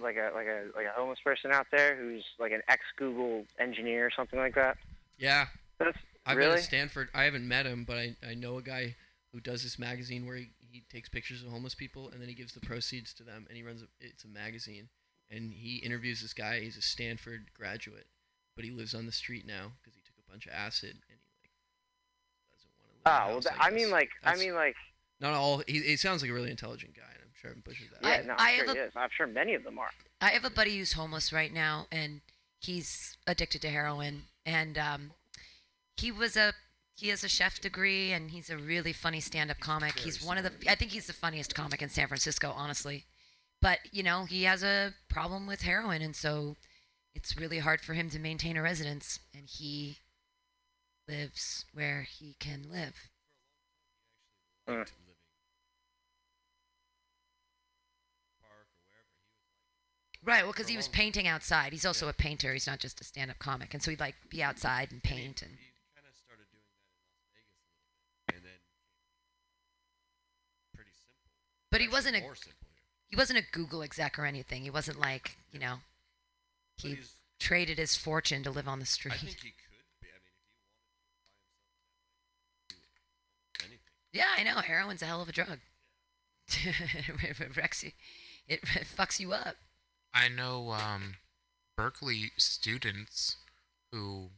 like 0.00 0.16
a 0.16 0.34
like 0.34 0.46
a 0.46 0.66
like 0.76 0.86
a 0.86 0.92
homeless 0.94 1.18
person 1.24 1.52
out 1.52 1.66
there 1.70 1.96
who's 1.96 2.24
like 2.38 2.52
an 2.52 2.62
ex 2.68 2.82
Google 2.96 3.44
engineer 3.58 4.06
or 4.06 4.10
something 4.14 4.38
like 4.38 4.54
that? 4.54 4.76
Yeah. 5.18 5.46
That's 5.78 5.98
I've 6.26 6.38
been 6.38 6.50
at 6.50 6.62
Stanford. 6.62 7.08
I 7.14 7.24
haven't 7.24 7.46
met 7.46 7.66
him, 7.66 7.84
but 7.84 7.96
I, 7.96 8.16
I 8.26 8.34
know 8.34 8.56
a 8.56 8.62
guy 8.62 8.96
who 9.32 9.40
does 9.40 9.62
this 9.62 9.78
magazine 9.78 10.26
where 10.26 10.36
he, 10.36 10.50
he 10.58 10.84
takes 10.90 11.08
pictures 11.08 11.42
of 11.42 11.48
homeless 11.48 11.74
people 11.74 12.08
and 12.10 12.20
then 12.20 12.28
he 12.28 12.34
gives 12.34 12.54
the 12.54 12.60
proceeds 12.60 13.12
to 13.14 13.24
them 13.24 13.46
and 13.48 13.56
he 13.56 13.62
runs 13.62 13.82
a, 13.82 13.86
it's 14.00 14.24
a 14.24 14.28
magazine 14.28 14.88
and 15.30 15.52
he 15.52 15.76
interviews 15.76 16.22
this 16.22 16.32
guy. 16.32 16.60
He's 16.60 16.76
a 16.76 16.82
Stanford 16.82 17.48
graduate, 17.54 18.06
but 18.56 18.64
he 18.64 18.70
lives 18.70 18.94
on 18.94 19.06
the 19.06 19.12
street 19.12 19.46
now 19.46 19.72
because 19.82 19.96
he 19.96 20.02
took 20.02 20.16
a 20.18 20.30
bunch 20.30 20.46
of 20.46 20.52
acid 20.52 20.90
and 21.10 21.18
he 21.18 21.36
like 21.42 21.50
doesn't 22.52 22.70
want 22.78 22.94
to 22.94 23.10
live. 23.10 23.14
Ah, 23.14 23.26
well, 23.26 23.34
house, 23.34 23.46
I 23.60 23.68
I 23.68 23.70
mean, 23.70 23.90
like, 23.90 24.10
I 24.24 24.36
mean, 24.36 24.54
like, 24.54 24.76
not 25.20 25.34
all. 25.34 25.62
He, 25.66 25.80
he 25.80 25.96
sounds 25.96 26.22
like 26.22 26.30
a 26.30 26.34
really 26.34 26.50
intelligent 26.50 26.94
guy, 26.94 27.02
and 27.52 27.62
I'm 27.66 27.74
sure 27.74 27.86
I'm 28.02 28.08
yeah, 28.08 28.26
no, 28.26 28.34
I 28.38 28.50
I'm 28.52 28.56
have 28.56 28.66
sure 28.66 28.74
a- 28.74 28.74
he 28.74 28.80
is. 28.80 28.92
I'm 28.96 29.08
sure 29.16 29.26
many 29.26 29.54
of 29.54 29.64
them 29.64 29.78
are. 29.78 29.90
I 30.20 30.30
have 30.30 30.44
a 30.44 30.50
buddy 30.50 30.78
who's 30.78 30.92
homeless 30.94 31.32
right 31.32 31.52
now, 31.52 31.86
and 31.92 32.20
he's 32.60 33.16
addicted 33.26 33.62
to 33.62 33.68
heroin. 33.70 34.22
And 34.46 34.78
um, 34.78 35.10
he 35.96 36.10
was 36.10 36.36
a 36.36 36.52
he 36.96 37.08
has 37.08 37.24
a 37.24 37.28
chef 37.28 37.60
degree, 37.60 38.12
and 38.12 38.30
he's 38.30 38.50
a 38.50 38.56
really 38.56 38.92
funny 38.92 39.20
stand-up 39.20 39.58
comic. 39.60 39.98
He's 39.98 40.22
one 40.24 40.38
of 40.38 40.44
the 40.44 40.52
I 40.70 40.74
think 40.74 40.92
he's 40.92 41.06
the 41.06 41.12
funniest 41.12 41.54
comic 41.54 41.82
in 41.82 41.88
San 41.88 42.08
Francisco, 42.08 42.52
honestly. 42.56 43.04
But 43.60 43.78
you 43.92 44.02
know, 44.02 44.24
he 44.24 44.44
has 44.44 44.62
a 44.62 44.94
problem 45.08 45.46
with 45.46 45.62
heroin, 45.62 46.02
and 46.02 46.14
so 46.14 46.56
it's 47.14 47.36
really 47.36 47.58
hard 47.58 47.80
for 47.80 47.94
him 47.94 48.10
to 48.10 48.18
maintain 48.18 48.56
a 48.56 48.62
residence. 48.62 49.18
And 49.34 49.44
he 49.48 49.98
lives 51.08 51.64
where 51.72 52.02
he 52.02 52.36
can 52.38 52.64
live. 52.70 53.10
Mm. 54.68 54.76
Liked 54.78 54.92
living 58.06 58.34
park 58.40 58.66
or 58.72 58.80
wherever 58.88 59.12
he 59.20 59.28
was. 60.10 60.13
Right. 60.24 60.42
Well, 60.42 60.52
because 60.52 60.68
he 60.68 60.76
was 60.76 60.88
painting 60.88 61.26
outside. 61.26 61.72
He's 61.72 61.84
also 61.84 62.06
Yeah. 62.06 62.10
a 62.10 62.14
painter. 62.14 62.52
He's 62.54 62.66
not 62.66 62.80
just 62.80 63.00
a 63.00 63.04
stand-up 63.04 63.38
comic, 63.38 63.74
and 63.74 63.82
so 63.82 63.90
he'd 63.90 64.00
like 64.00 64.14
be 64.30 64.42
outside 64.42 64.90
and 64.90 65.02
paint 65.02 65.42
and. 65.42 65.50
He, 65.58 65.66
kind 65.94 66.06
of 66.08 66.16
started 66.16 66.46
doing 66.50 66.64
that 66.64 66.80
in 66.80 67.04
Las 67.12 67.28
Vegas 67.34 67.60
a 67.60 67.68
little 67.68 67.92
bit, 68.30 68.36
and 68.36 68.44
then 68.44 68.60
pretty 70.74 70.90
simple. 70.92 71.28
But 71.70 71.80
he 71.82 71.88
wasn't 71.88 72.16
a 72.16 72.20
more 72.20 72.34
simple 72.34 72.68
here. 72.72 72.82
he 73.08 73.16
wasn't 73.16 73.38
a 73.38 73.42
Google 73.52 73.82
exec 73.82 74.18
or 74.18 74.24
anything. 74.24 74.62
He 74.62 74.70
wasn't 74.70 74.98
like, 74.98 75.36
you 75.52 75.58
know, 75.60 75.80
he 76.78 76.98
traded 77.38 77.76
his 77.78 77.94
fortune 77.96 78.42
to 78.44 78.50
live 78.50 78.66
on 78.66 78.78
the 78.80 78.86
street. 78.86 79.12
I 79.12 79.18
think 79.18 79.30
he 79.40 79.50
could 79.50 79.70
be. 79.70 79.76
I 79.76 80.08
mean, 80.08 80.14
if 80.16 80.24
he 80.24 80.32
wanted 80.32 80.48
to 80.48 80.64
buy 80.64 80.96
himself 82.72 83.04
that 83.04 83.60
way, 83.60 83.60
do 83.60 83.64
anything. 83.66 83.92
Yeah, 84.12 84.32
I 84.38 84.42
know. 84.42 84.60
Heroin's 84.62 85.02
a 85.02 85.06
hell 85.06 85.20
of 85.20 85.28
a 85.28 85.32
drug. 85.32 85.60
it 86.48 87.56
wrecks 87.56 87.82
you. 87.84 87.92
It 88.48 88.62
fucks 88.64 89.20
you 89.20 89.32
up. 89.32 89.56
I 90.14 90.28
know 90.28 90.70
um, 90.70 91.16
Berkeley 91.76 92.30
students 92.38 93.36
who 93.90 94.28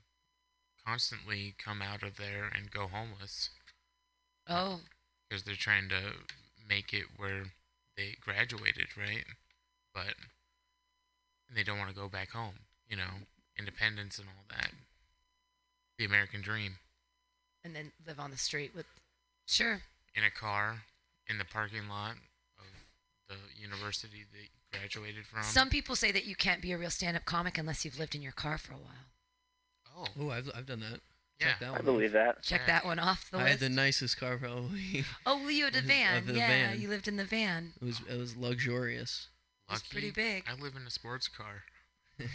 constantly 0.85 1.55
come 1.63 1.83
out 1.83 2.03
of 2.03 2.17
there 2.17 2.51
and 2.55 2.71
go 2.71 2.87
homeless 2.87 3.51
Oh, 4.49 4.81
because 5.29 5.43
they're 5.43 5.55
trying 5.57 5.89
to 5.89 6.01
make 6.69 6.93
it 6.95 7.07
where 7.17 7.45
they 7.97 8.15
graduated, 8.21 8.87
right? 8.97 9.25
But 9.93 10.15
they 11.53 11.65
don't 11.65 11.79
want 11.79 11.91
to 11.91 11.97
go 11.97 12.09
back 12.09 12.31
home, 12.31 12.61
you 12.89 12.97
know, 12.97 13.27
independence 13.59 14.19
and 14.19 14.29
all 14.29 14.45
that. 14.51 14.71
The 15.99 16.05
American 16.05 16.43
dream. 16.43 16.79
and 17.65 17.75
then 17.75 17.91
live 18.07 18.21
on 18.21 18.31
the 18.31 18.37
street 18.37 18.73
with. 18.75 18.87
Sure. 19.47 19.83
In 20.15 20.23
a 20.23 20.31
car, 20.31 20.83
in 21.29 21.39
the 21.39 21.45
parking 21.45 21.89
lot 21.89 22.15
the 23.29 23.35
university 23.61 24.25
that 24.33 24.43
you 24.43 24.49
graduated 24.79 25.27
from. 25.27 25.43
Some 25.43 25.69
people 25.71 25.97
say 25.97 26.13
that 26.13 26.27
you 26.27 26.37
can't 26.37 26.63
be 26.63 26.73
a 26.73 26.79
real 26.79 26.91
stand-up 26.91 27.25
comic 27.25 27.59
unless 27.59 27.85
you've 27.85 27.99
lived 27.99 28.15
in 28.15 28.23
your 28.23 28.33
car 28.33 28.59
for 28.59 28.73
a 28.73 28.77
while. 28.77 29.07
Oh, 29.97 30.07
Oh, 30.21 30.31
I've, 30.31 30.51
I've 30.55 30.67
done 30.67 30.81
that. 30.81 31.01
yeah. 31.41 31.47
Check 31.49 31.61
that 31.61 31.69
I 31.69 31.73
one 31.73 31.85
believe 31.85 32.13
that. 32.13 32.43
Check 32.43 32.61
Yeah. 32.63 32.67
that 32.75 32.85
one 32.87 32.99
off 32.99 33.31
the 33.31 33.39
list. 33.39 33.47
I 33.47 33.51
list. 33.51 33.63
had 33.63 33.73
the 33.73 33.75
nicest 33.75 34.21
car 34.21 34.37
probably. 34.37 35.05
oh, 35.27 35.39
well, 35.39 35.51
you 35.51 35.65
had 35.65 35.77
a 35.77 35.83
van. 35.83 36.27
the 36.27 36.35
yeah, 36.35 36.49
van. 36.71 36.81
you 36.81 36.89
lived 36.89 37.09
in 37.09 37.17
the 37.17 37.25
van. 37.25 37.73
It 37.81 37.85
was 37.85 38.01
it 38.09 38.19
was 38.19 38.37
luxurious. 38.37 39.29
It 39.69 39.73
was 39.73 39.83
pretty 39.83 40.11
big. 40.11 40.45
I 40.49 40.55
live 40.61 40.77
in 40.77 40.87
a 40.87 40.91
sports 40.91 41.29
car. 41.29 41.63
It 42.19 42.29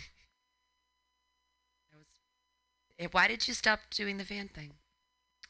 was. 1.98 2.08
Eh, 3.00 3.08
Why 3.12 3.28
did 3.28 3.48
you 3.48 3.54
stop 3.54 3.80
doing 3.90 4.18
the 4.18 4.24
van 4.24 4.48
thing? 4.48 4.74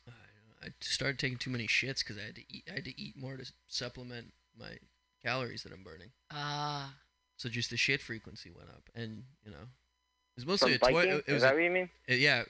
I, 0.07 0.67
I 0.67 0.69
started 0.81 1.19
taking 1.19 1.37
too 1.37 1.49
many 1.49 1.67
shits 1.67 1.99
because 1.99 2.17
I 2.17 2.25
had 2.27 2.35
to 2.35 2.43
eat. 2.49 2.63
I 2.69 2.73
had 2.75 2.85
to 2.85 3.01
eat 3.01 3.15
more 3.17 3.37
to 3.37 3.51
supplement 3.67 4.33
my 4.57 4.77
calories 5.23 5.63
that 5.63 5.71
I'm 5.71 5.83
burning. 5.83 6.09
Ah. 6.31 6.93
So 7.37 7.49
just 7.49 7.69
the 7.69 7.77
shit 7.77 8.01
frequency 8.01 8.51
went 8.55 8.69
up, 8.69 8.83
and 8.93 9.23
you 9.43 9.51
know, 9.51 9.57
it 9.57 10.35
was 10.35 10.45
mostly 10.45 10.77
From 10.77 10.89
a 10.89 10.91
toy. 10.91 10.99
biking? 10.99 11.17
It 11.17 11.23
Is 11.27 11.33
was 11.33 11.41
that 11.43 11.53
a, 11.53 11.55
what 11.55 11.63
you 11.63 11.71
mean? 11.71 11.89
uh, 12.09 12.13
yeah, 12.13 12.43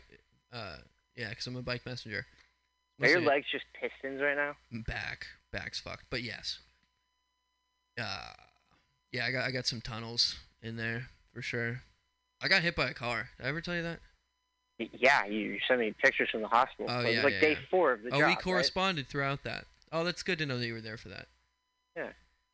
uh, 0.52 0.76
yeah, 1.16 1.30
because 1.30 1.48
I'm 1.48 1.56
a 1.56 1.62
bike 1.62 1.86
messenger. 1.86 2.26
Are 3.02 3.08
your 3.08 3.20
Mostly 3.20 3.36
legs 3.36 3.46
just 3.52 3.66
pistons 3.80 4.22
right 4.22 4.36
now? 4.36 4.56
back, 4.86 5.28
back's 5.52 5.80
fucked, 5.80 6.06
but 6.10 6.22
yes. 6.22 6.60
Uh, 8.00 8.34
yeah, 9.12 9.26
I 9.26 9.32
got 9.32 9.46
I 9.46 9.52
got 9.52 9.66
some 9.66 9.82
tunnels 9.82 10.38
in 10.62 10.76
there 10.76 11.08
for 11.34 11.42
sure. 11.42 11.82
I 12.42 12.48
got 12.48 12.62
hit 12.62 12.76
by 12.76 12.90
a 12.90 12.94
car. 12.94 13.30
Did 13.38 13.46
I 13.46 13.50
ever 13.50 13.62
tell 13.62 13.76
you 13.76 13.84
that? 13.84 14.00
Yeah, 14.94 15.26
you 15.26 15.60
sent 15.68 15.80
me 15.80 15.94
pictures 16.02 16.30
from 16.32 16.42
the 16.42 16.48
hospital. 16.48 16.88
Oh, 16.90 17.02
it 17.02 17.06
was 17.06 17.16
yeah, 17.16 17.24
like 17.24 17.34
yeah, 17.34 17.42
day 17.42 17.52
yeah. 17.52 17.58
four 17.70 17.94
of 17.94 18.02
the 18.02 18.10
oh, 18.10 18.12
job. 18.12 18.20
we 18.20 18.24
right? 18.26 18.42
corresponded 18.42 19.08
throughout 19.08 19.44
that. 19.44 19.66
Oh, 19.92 20.04
that's 20.04 20.24
good 20.24 20.40
to 20.40 20.46
know 20.46 20.58
that 20.58 20.66
you 20.66 20.74
were 20.74 20.82
there 20.82 20.98
for 20.98 21.10
that. 21.10 21.28
Yeah. 21.96 22.10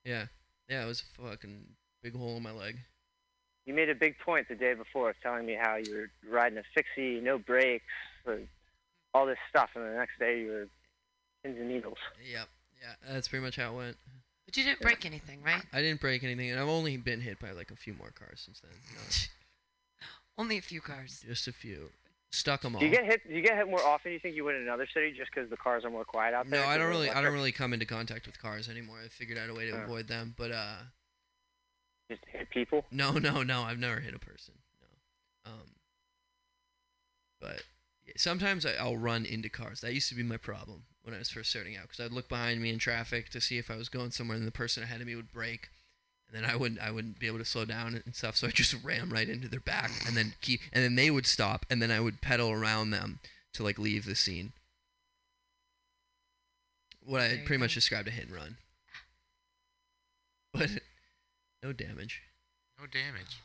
Yeah. 0.05 0.25
Yeah, 0.69 0.83
it 0.83 0.87
was 0.87 1.03
a 1.19 1.21
fucking 1.29 1.63
big 2.03 2.15
hole 2.15 2.37
in 2.37 2.43
my 2.43 2.51
leg. 2.51 2.77
You 3.65 3.73
made 3.73 3.89
a 3.89 3.95
big 3.95 4.15
point 4.19 4.47
the 4.47 4.55
day 4.55 4.73
before 4.73 5.13
telling 5.21 5.45
me 5.45 5.57
how 5.59 5.75
you 5.75 5.93
were 5.93 6.09
riding 6.29 6.57
a 6.57 6.63
fixie, 6.73 7.19
no 7.19 7.37
brakes, 7.37 7.83
all 9.13 9.25
this 9.25 9.37
stuff, 9.49 9.69
and 9.75 9.83
the 9.83 9.97
next 9.97 10.19
day 10.19 10.41
you 10.41 10.47
were 10.47 10.67
pins 11.43 11.57
and 11.59 11.67
needles. 11.69 11.97
Yep. 12.31 12.47
Yeah, 12.81 13.11
that's 13.13 13.27
pretty 13.27 13.43
much 13.43 13.55
how 13.57 13.73
it 13.73 13.75
went. 13.75 13.97
But 14.45 14.55
you 14.55 14.63
didn't 14.63 14.79
break 14.81 15.05
anything, 15.05 15.43
right? 15.43 15.63
I 15.73 15.81
didn't 15.81 15.99
break 15.99 16.23
anything, 16.23 16.49
and 16.51 16.59
I've 16.59 16.69
only 16.69 16.95
been 16.95 17.19
hit 17.19 17.39
by 17.39 17.51
like 17.51 17.71
a 17.71 17.75
few 17.75 17.93
more 17.93 18.11
cars 18.11 18.41
since 18.45 18.61
then. 18.61 18.71
You 18.89 18.95
know, 18.95 19.01
Only 20.37 20.57
a 20.57 20.61
few 20.61 20.79
cars. 20.81 21.23
just 21.27 21.47
a 21.47 21.51
few. 21.51 21.89
Stuck 22.31 22.61
them 22.61 22.75
all. 22.75 22.79
Do 22.81 22.85
you 22.85 22.91
get 22.91 23.05
hit? 23.05 23.21
Do 23.27 23.33
you 23.33 23.41
get 23.41 23.55
hit 23.55 23.69
more 23.69 23.81
often? 23.81 24.11
You 24.11 24.19
think 24.19 24.35
you 24.35 24.43
would 24.43 24.55
in 24.55 24.61
another 24.63 24.87
city 24.93 25.13
just 25.17 25.31
because 25.33 25.49
the 25.49 25.57
cars 25.57 25.85
are 25.85 25.89
more 25.89 26.03
quiet 26.05 26.33
out 26.33 26.49
there? 26.49 26.61
No, 26.61 26.67
I 26.67 26.77
don't 26.77 26.89
really. 26.89 27.09
I 27.09 27.21
don't 27.21 27.33
really 27.33 27.51
come 27.53 27.73
into 27.73 27.85
contact 27.85 28.25
with 28.27 28.39
cars 28.41 28.67
anymore. 28.69 28.97
I 29.03 29.07
figured 29.07 29.37
out 29.37 29.49
a 29.49 29.53
way 29.53 29.65
to 29.69 29.77
Oh. 29.77 29.83
avoid 29.83 30.07
them. 30.07 30.35
But 30.37 30.51
uh, 30.51 30.75
Just 32.11 32.23
hit 32.31 32.49
people. 32.49 32.85
no, 32.91 33.11
no, 33.17 33.43
no. 33.43 33.61
I've 33.63 33.79
never 33.79 34.01
hit 34.01 34.13
a 34.13 34.19
person. 34.19 34.55
No. 35.45 35.51
Um. 35.53 35.69
But 37.39 37.63
yeah, 38.05 38.13
sometimes 38.17 38.65
I, 38.65 38.73
I'll 38.73 38.97
run 38.97 39.25
into 39.25 39.47
cars. 39.49 39.81
That 39.81 39.93
used 39.93 40.09
to 40.09 40.15
be 40.15 40.23
my 40.23 40.37
problem 40.37 40.83
when 41.03 41.15
I 41.15 41.19
was 41.19 41.29
first 41.29 41.49
starting 41.49 41.77
out 41.77 41.83
because 41.83 42.03
I'd 42.05 42.11
look 42.11 42.27
behind 42.27 42.61
me 42.61 42.69
in 42.69 42.77
traffic 42.79 43.29
to 43.29 43.39
see 43.41 43.57
if 43.57 43.71
I 43.71 43.77
was 43.77 43.87
going 43.89 44.11
somewhere, 44.11 44.37
and 44.37 44.45
the 44.45 44.51
person 44.51 44.83
ahead 44.83 44.99
of 44.99 45.07
me 45.07 45.15
would 45.15 45.31
brake, 45.31 45.69
and 46.31 46.43
then 46.43 46.49
I 46.49 46.55
wouldn't. 46.55 46.79
I 46.81 46.91
wouldn't 46.91 47.19
be 47.19 47.27
able 47.27 47.39
to 47.39 47.45
slow 47.45 47.65
down 47.65 48.01
and 48.05 48.15
stuff. 48.15 48.35
So 48.37 48.47
I 48.47 48.51
just 48.51 48.75
ram 48.83 49.09
right 49.11 49.27
into 49.29 49.47
their 49.47 49.59
back, 49.59 49.91
and 50.05 50.15
then 50.15 50.33
keep, 50.41 50.61
and 50.73 50.83
then 50.83 50.95
they 50.95 51.09
would 51.09 51.25
stop, 51.25 51.65
and 51.69 51.81
then 51.81 51.91
I 51.91 51.99
would 51.99 52.21
pedal 52.21 52.51
around 52.51 52.91
them 52.91 53.19
to 53.53 53.63
like 53.63 53.79
leave 53.79 54.05
the 54.05 54.15
scene. 54.15 54.53
What 57.03 57.21
I 57.21 57.37
pretty 57.45 57.59
much 57.59 57.73
described 57.73 58.07
a 58.09 58.11
hit 58.11 58.25
and 58.27 58.35
run, 58.35 58.57
but 60.53 60.69
no 61.63 61.71
damage. 61.71 62.21
No 62.79 62.85
damage. 62.85 63.39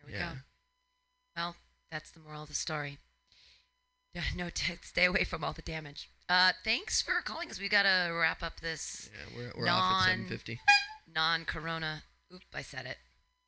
Here 0.00 0.06
we 0.06 0.12
Yeah. 0.12 0.32
go. 0.32 0.38
Well, 1.36 1.56
that's 1.90 2.10
the 2.12 2.20
moral 2.20 2.42
of 2.44 2.48
the 2.48 2.54
story. 2.54 2.98
No, 4.36 4.48
t- 4.50 4.74
stay 4.82 5.04
away 5.04 5.22
from 5.24 5.44
all 5.44 5.52
the 5.52 5.62
damage. 5.62 6.08
Uh, 6.28 6.52
thanks 6.64 7.00
for 7.02 7.20
calling 7.24 7.50
us. 7.50 7.60
We 7.60 7.68
gotta 7.68 8.12
wrap 8.12 8.42
up 8.42 8.60
this 8.60 9.08
Yeah, 9.12 9.36
we're 9.36 9.52
we're 9.62 9.68
off 9.68 10.02
at 10.02 10.10
seven 10.10 10.26
fifty. 10.26 10.60
Non-corona. 11.14 12.02
Oop, 12.34 12.42
I 12.54 12.62
said 12.62 12.86
it. 12.86 12.98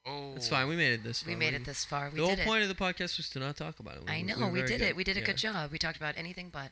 Oh, 0.07 0.33
It's 0.35 0.49
fine. 0.49 0.67
We 0.69 0.77
made 0.77 0.93
it 0.95 1.03
this 1.05 1.23
far. 1.23 1.31
We 1.33 1.37
made 1.39 1.53
it 1.55 1.65
this 1.65 1.85
far. 1.85 2.09
We 2.11 2.17
the 2.19 2.25
whole 2.27 2.35
did 2.37 2.41
it. 2.43 2.47
point 2.47 2.63
of 2.63 2.69
the 2.69 2.75
podcast 2.75 3.19
was 3.19 3.29
to 3.31 3.39
not 3.39 3.57
talk 3.57 3.79
about 3.81 3.97
it. 3.97 4.03
I 4.09 4.23
know 4.23 4.37
we, 4.39 4.43
were 4.45 4.51
we 4.51 4.61
did 4.63 4.79
good. 4.79 4.83
it. 4.83 4.97
We 4.97 5.05
did 5.05 5.17
a 5.17 5.21
Yeah. 5.21 5.27
good 5.27 5.37
job. 5.37 5.71
We 5.71 5.79
talked 5.79 5.99
about 5.99 6.15
anything 6.17 6.49
but. 6.51 6.71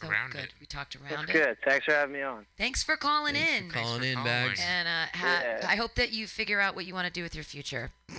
So 0.00 0.08
around 0.08 0.30
good. 0.32 0.44
it. 0.44 0.50
We 0.58 0.64
talked 0.64 0.96
That's 0.98 1.12
around 1.12 1.28
it. 1.28 1.32
good. 1.34 1.58
Thanks 1.62 1.84
for 1.84 1.92
having 1.92 2.14
me 2.14 2.22
on. 2.22 2.46
Thanks 2.56 2.82
for 2.82 2.96
calling 2.96 3.34
Thanks 3.34 3.52
in. 3.52 3.68
for 3.68 3.74
calling 3.80 4.00
for 4.00 4.06
in, 4.06 4.14
calling. 4.14 4.26
bags. 4.26 4.60
And 4.66 4.88
uh, 4.88 5.06
ha- 5.18 5.42
Yeah. 5.44 5.66
I 5.68 5.76
hope 5.76 5.94
that 5.96 6.10
you 6.12 6.26
figure 6.26 6.58
out 6.60 6.74
what 6.74 6.86
you 6.86 6.94
want 6.94 7.06
to 7.06 7.12
do 7.12 7.22
with 7.22 7.34
your 7.34 7.44
future. 7.44 7.90
Oh, 8.10 8.14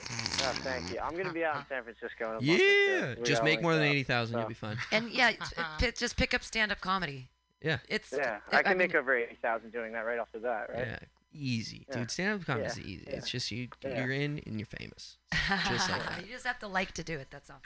thank 0.61 0.91
you. 0.91 0.99
I'm 0.99 1.15
gonna 1.17 1.33
be 1.33 1.43
out 1.43 1.55
in 1.55 1.63
San 1.69 1.81
Francisco 1.83 2.25
in 2.25 2.29
a 2.29 2.33
month 2.33 2.49
or 2.49 2.63
Yeah, 2.63 3.15
two. 3.15 3.21
Just 3.23 3.43
make 3.43 3.61
more 3.63 3.73
than 3.73 3.83
up. 3.83 3.89
eighty 3.89 4.03
thousand. 4.03 4.37
You'll 4.37 4.47
be 4.47 4.53
fine. 4.53 4.77
And 4.91 5.09
yeah, 5.09 5.31
p- 5.79 5.91
just 5.97 6.17
pick 6.17 6.33
up 6.35 6.43
stand-up 6.43 6.81
comedy. 6.81 7.29
Yeah. 7.63 7.77
It's 7.89 8.11
Yeah, 8.15 8.39
I 8.51 8.61
can 8.61 8.71
mean, 8.77 8.89
make 8.89 8.95
over 8.95 9.15
eighty 9.15 9.37
thousand 9.41 9.71
doing 9.71 9.93
that 9.93 10.01
right 10.01 10.19
off 10.19 10.27
the 10.33 10.39
bat, 10.39 10.69
right? 10.71 10.85
Yeah, 10.87 10.99
easy, 11.31 11.85
Yeah. 11.89 11.97
dude. 12.00 12.11
Stand 12.11 12.39
up 12.41 12.45
comedy 12.45 12.65
is 12.67 12.79
easy. 12.79 13.05
Yeah. 13.07 13.15
It's 13.17 13.29
just 13.29 13.51
you. 13.51 13.67
Yeah. 13.83 14.00
You're 14.03 14.11
in 14.11 14.41
and 14.45 14.59
you're 14.59 14.65
famous. 14.65 15.17
Just 15.69 15.89
like 15.89 16.03
that. 16.09 16.25
you 16.25 16.31
just 16.33 16.45
have 16.45 16.59
to 16.59 16.67
like 16.67 16.91
to 16.93 17.03
do 17.03 17.17
it. 17.17 17.27
That's 17.31 17.50
all. 17.50 17.61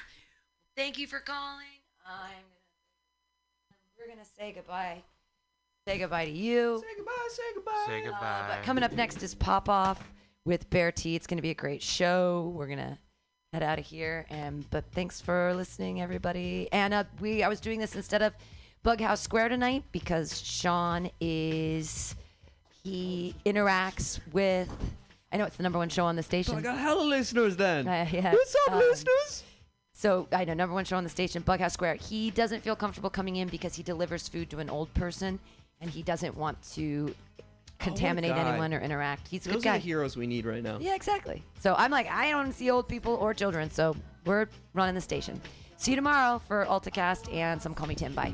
Thank 0.76 0.98
you 0.98 1.08
for 1.08 1.20
calling. 1.20 1.66
I'm 2.08 2.14
gonna. 2.30 3.98
We're 3.98 4.08
gonna 4.14 4.28
say 4.38 4.52
goodbye. 4.54 5.04
Say 5.88 6.00
goodbye 6.00 6.26
to 6.26 6.32
you. 6.32 6.80
Say 6.82 6.96
goodbye. 6.98 7.28
Say 7.32 7.44
goodbye. 7.56 7.84
Say 7.88 8.02
Uh, 8.02 8.06
goodbye. 8.12 8.46
but 8.50 8.64
coming 8.66 8.84
up 8.84 8.92
next 8.92 9.22
is 9.24 9.36
Pop 9.36 9.70
Off 9.70 10.12
with 10.46 10.70
Bear 10.70 10.92
T. 10.92 11.16
It's 11.16 11.28
gonna 11.28 11.42
be 11.42 11.52
a 11.52 11.56
great 11.56 11.82
show. 11.82 12.52
We're 12.56 12.68
gonna 12.68 13.00
head 13.54 13.64
out 13.64 13.80
of 13.80 13.86
here. 13.86 14.26
And 14.30 14.70
but 14.70 14.86
thanks 14.92 15.22
for 15.22 15.54
listening, 15.56 16.02
everybody. 16.02 16.68
And 16.72 16.94
uh, 16.94 17.04
we 17.20 17.44
I 17.44 17.48
was 17.48 17.60
doing 17.60 17.80
this 17.80 17.96
instead 17.96 18.22
of 18.22 18.34
Bughouse 18.84 19.20
Square 19.22 19.50
tonight 19.50 19.84
because 19.92 20.40
Sean 20.42 21.10
is 21.20 22.16
he 22.86 23.34
interacts 23.46 24.20
with. 24.32 24.70
I 25.34 25.38
know 25.38 25.46
it's 25.46 25.58
the 25.58 25.64
number 25.64 25.80
one 25.80 25.90
show 25.90 26.06
on 26.06 26.16
the 26.16 26.24
station. 26.24 26.54
Oh, 26.56 26.60
I 26.60 26.62
got 26.62 26.78
hella 26.78 27.02
listeners 27.04 27.58
then. 27.58 27.88
Uh, 27.88 28.08
yeah. 28.12 28.32
What's 28.32 28.56
up, 28.68 28.74
Um, 28.74 28.80
listeners? 28.80 29.44
So 29.92 30.28
I 30.32 30.46
know 30.46 30.54
number 30.54 30.74
one 30.76 30.86
show 30.86 30.96
on 30.98 31.04
the 31.04 31.10
station, 31.10 31.42
Bughouse 31.42 31.72
Square. 31.74 31.96
He 31.96 32.30
doesn't 32.30 32.62
feel 32.62 32.76
comfortable 32.76 33.10
coming 33.10 33.38
in 33.38 33.48
because 33.48 33.76
he 33.76 33.82
delivers 33.84 34.28
food 34.28 34.50
to 34.52 34.60
an 34.60 34.70
old 34.70 34.94
person, 34.94 35.40
and 35.82 35.90
he 35.90 36.04
doesn't 36.04 36.38
want 36.38 36.62
to 36.74 37.14
contaminate 37.80 38.32
God. 38.36 38.46
anyone 38.48 38.74
or 38.74 38.80
interact. 38.80 39.28
He's 39.28 39.46
a 39.46 39.50
good 39.50 39.56
Those 39.58 39.64
guy. 39.64 39.72
are 39.72 39.80
the 39.80 39.84
heroes 39.86 40.16
we 40.16 40.28
need 40.28 40.46
right 40.46 40.62
now. 40.64 40.78
Yeah, 40.80 40.96
exactly. 40.96 41.44
So 41.60 41.76
I'm 41.78 41.92
like, 41.92 42.08
I 42.10 42.30
don't 42.30 42.54
see 42.54 42.70
old 42.70 42.88
people 42.88 43.16
or 43.16 43.34
children, 43.34 43.72
so 43.72 43.96
we're 44.26 44.48
running 44.74 44.96
the 44.96 45.02
station. 45.02 45.42
See 45.78 45.92
you 45.92 45.96
tomorrow 45.98 46.40
for 46.40 46.66
AltaCast 46.66 47.34
and 47.34 47.62
some 47.62 47.74
Call 47.74 47.88
Me 47.88 47.96
Tim. 47.96 48.14
Bye. 48.14 48.34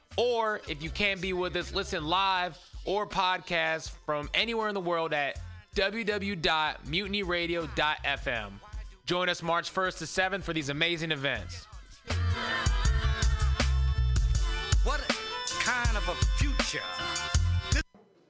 Or 0.17 0.59
if 0.67 0.83
you 0.83 0.89
can't 0.89 1.21
be 1.21 1.31
with 1.33 1.55
us, 1.55 1.73
listen 1.73 2.05
live 2.05 2.57
or 2.85 3.07
podcast 3.07 3.91
from 4.05 4.29
anywhere 4.33 4.67
in 4.67 4.73
the 4.73 4.81
world 4.81 5.13
at 5.13 5.39
www.mutinyradio.fm. 5.75 8.51
Join 9.05 9.29
us 9.29 9.41
March 9.41 9.73
1st 9.73 9.99
to 9.99 10.03
7th 10.05 10.43
for 10.43 10.51
these 10.53 10.67
amazing 10.69 11.11
events. 11.11 11.65
What 14.83 15.01
kind 15.59 15.97
of 15.97 16.07
a 16.09 16.15
future? 16.37 16.81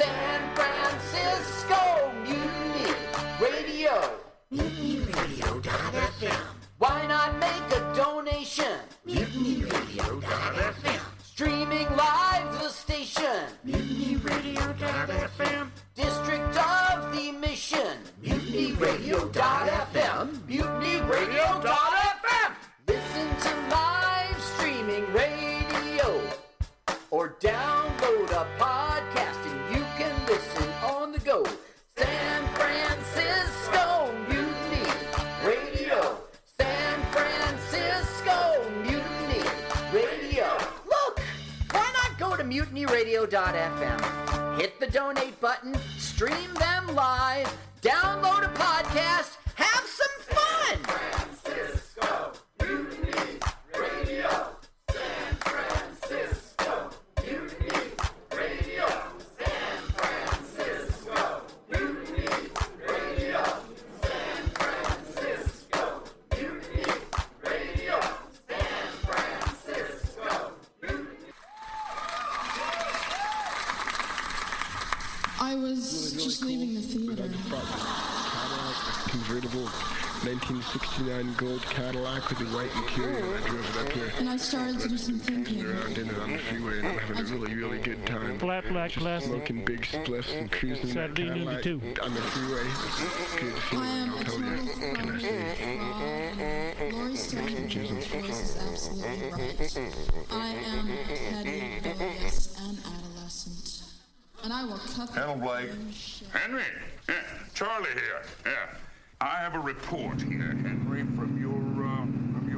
San 0.00 0.54
Francisco 0.54 2.12
Mutiny 2.22 2.94
Radio. 3.40 4.14
MutinyRadio.fm. 4.52 6.44
Why 6.78 7.04
not 7.08 7.36
make 7.40 7.72
a 7.76 7.80
donation? 7.96 8.78
MutinyRadio.fm. 9.08 11.00
Streaming 11.20 11.88
live 11.96 12.60
the 12.60 12.68
station. 12.68 13.48
MutinyRadio.fm. 13.66 15.70
District 15.96 16.56
of 16.56 17.10
the 17.12 17.32
Mission. 17.32 17.98
MutinyRadio.fm. 18.22 20.28
MutinyRadio.fm. 20.46 22.52
Listen 22.86 23.28
to 23.40 23.50
live 23.74 24.40
streaming 24.42 25.12
radio 25.12 26.22
or 27.10 27.30
download 27.40 27.67
mutinyradio.fm? 42.88 44.58
Hit 44.58 44.80
the 44.80 44.86
donate 44.86 45.38
button, 45.40 45.76
stream 45.98 46.52
them 46.54 46.94
live, 46.94 47.54
download 47.82 48.44
a 48.44 48.48
podcast, 48.58 49.36
started 84.40 84.78
to 84.80 84.88
do 84.88 84.96
some 84.96 85.18
thinking. 85.18 85.64
Around 85.64 85.98
in 85.98 86.08
it 86.10 86.18
on 86.18 86.32
the 86.32 86.38
freeway 86.38 86.78
and 86.78 86.88
I'm 86.88 86.98
having 86.98 87.18
a 87.18 87.22
really, 87.36 87.54
really 87.54 87.78
good 87.78 88.04
time. 88.06 88.38
Flat 88.38 88.68
black 88.68 88.90
Just 88.90 89.02
glasses. 89.04 89.28
Smoking 89.28 89.64
big 89.64 89.82
spliffs 89.82 90.36
and 90.38 90.50
cruising 90.50 90.88
in 90.88 90.94
that 90.94 90.94
Saturday 90.94 91.24
noon 91.24 91.46
to 91.46 91.62
Cadillac 91.62 91.62
two. 91.62 91.80
on 92.02 92.14
the 92.14 92.20
freeway. 92.20 92.62
Good 93.40 93.54
I 93.54 93.60
feeling, 93.60 93.86
am 93.86 94.10
I'll 94.10 94.20
a 94.20 94.24
tell 94.24 94.34
total 94.34 94.64
you. 94.64 94.94
Can 94.96 95.10
I 95.10 95.18
say? 95.18 95.78
fraud. 96.78 96.92
Laurie 96.92 97.16
Stone's 97.16 98.06
voice 98.06 98.40
is 98.40 98.56
absolutely 98.70 99.30
right. 99.30 100.26
I 100.30 100.46
am 100.48 100.88
a 100.90 101.04
petty, 101.06 101.60
rebellious, 101.88 102.56
and 102.60 102.78
adolescent. 102.78 103.82
And 104.44 104.52
I 104.52 104.64
will 104.64 104.78
cut 104.78 105.12
the 105.12 105.20
Hello, 105.20 105.34
Blake. 105.36 105.68
fucking 105.70 105.92
shit. 105.92 106.28
Henry. 106.28 106.62
Yeah, 107.08 107.14
Charlie 107.54 107.88
here. 107.94 108.22
Yeah. 108.46 108.52
I 109.20 109.38
have 109.40 109.54
a 109.56 109.58
report 109.58 110.20
here, 110.22 110.54
Henry, 110.62 111.02
from 111.16 111.36
your 111.40 111.58
uh, 111.84 112.04
from 112.38 112.48
your 112.48 112.57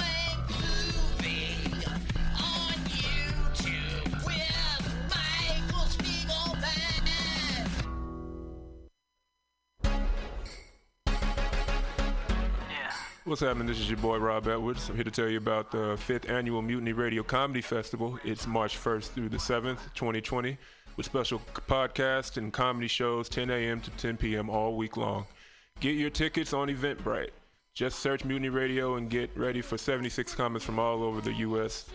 What's 13.23 13.41
happening? 13.41 13.67
This 13.67 13.79
is 13.79 13.87
your 13.87 13.99
boy 13.99 14.17
Rob 14.17 14.47
Edwards. 14.47 14.89
I'm 14.89 14.95
here 14.95 15.03
to 15.03 15.11
tell 15.11 15.29
you 15.29 15.37
about 15.37 15.69
the 15.69 15.95
fifth 15.95 16.27
annual 16.27 16.63
Mutiny 16.63 16.91
Radio 16.91 17.21
Comedy 17.21 17.61
Festival. 17.61 18.17
It's 18.23 18.47
March 18.47 18.79
1st 18.83 19.09
through 19.09 19.29
the 19.29 19.37
7th, 19.37 19.77
2020, 19.93 20.57
with 20.97 21.05
special 21.05 21.39
podcasts 21.67 22.37
and 22.37 22.51
comedy 22.51 22.87
shows 22.87 23.29
10 23.29 23.51
a.m. 23.51 23.79
to 23.81 23.91
10 23.91 24.17
p.m. 24.17 24.49
all 24.49 24.75
week 24.75 24.97
long. 24.97 25.27
Get 25.81 25.97
your 25.97 26.09
tickets 26.09 26.51
on 26.51 26.69
Eventbrite. 26.69 27.29
Just 27.75 27.99
search 27.99 28.25
Mutiny 28.25 28.49
Radio 28.49 28.95
and 28.95 29.07
get 29.07 29.29
ready 29.37 29.61
for 29.61 29.77
76 29.77 30.33
comments 30.33 30.65
from 30.65 30.79
all 30.79 31.03
over 31.03 31.21
the 31.21 31.33
U.S. 31.33 31.91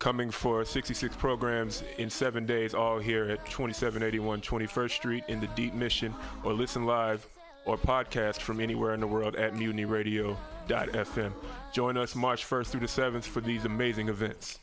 Coming 0.00 0.30
for 0.30 0.66
66 0.66 1.16
programs 1.16 1.82
in 1.96 2.10
seven 2.10 2.44
days, 2.44 2.74
all 2.74 2.98
here 2.98 3.24
at 3.30 3.38
2781 3.46 4.42
21st 4.42 4.90
Street 4.90 5.24
in 5.28 5.40
the 5.40 5.46
Deep 5.48 5.72
Mission, 5.72 6.14
or 6.44 6.52
listen 6.52 6.84
live 6.84 7.26
or 7.64 7.76
podcast 7.76 8.40
from 8.40 8.60
anywhere 8.60 8.94
in 8.94 9.00
the 9.00 9.06
world 9.06 9.36
at 9.36 9.54
mutinyradio.fm. 9.54 11.32
Join 11.72 11.96
us 11.96 12.14
March 12.14 12.44
1st 12.48 12.66
through 12.68 12.80
the 12.80 12.86
7th 12.86 13.24
for 13.24 13.40
these 13.40 13.64
amazing 13.64 14.08
events. 14.08 14.58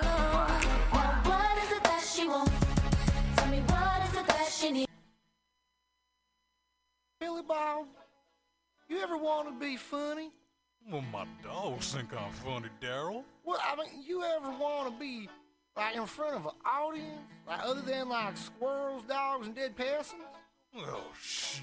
What 0.00 0.50
is 1.58 1.72
it 1.72 1.82
that 1.84 2.02
she 2.02 2.28
wants? 2.28 2.52
Tell 3.36 3.48
me 3.48 3.60
what 3.60 4.02
is 4.08 4.16
it 4.18 4.26
that 4.26 4.48
she 4.50 4.70
needs? 4.70 4.90
Billy 7.20 7.42
Bob, 7.46 7.86
you 8.88 8.98
ever 9.00 9.16
want 9.16 9.48
to 9.48 9.54
be 9.58 9.76
funny? 9.76 10.30
Well, 10.90 11.02
my 11.12 11.26
dogs 11.42 11.94
think 11.94 12.12
I'm 12.12 12.30
funny, 12.32 12.68
Daryl. 12.82 13.24
Well, 13.44 13.58
I 13.62 13.74
mean, 13.76 14.04
you 14.06 14.22
ever 14.22 14.50
want 14.50 14.92
to 14.92 15.00
be 15.00 15.28
like 15.76 15.96
in 15.96 16.06
front 16.06 16.36
of 16.36 16.44
an 16.46 16.52
audience, 16.64 17.20
like 17.48 17.60
other 17.64 17.80
than 17.80 18.08
like 18.08 18.36
squirrels, 18.36 19.02
dogs, 19.08 19.46
and 19.46 19.56
dead 19.56 19.74
peasants? 19.76 20.14
Well, 20.74 21.04
shit. 21.20 21.62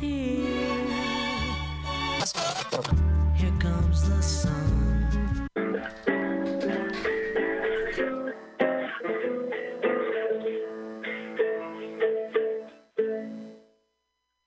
Here. 0.00 0.60
Comes 3.58 4.08
the 4.08 4.22
sun. 4.22 5.48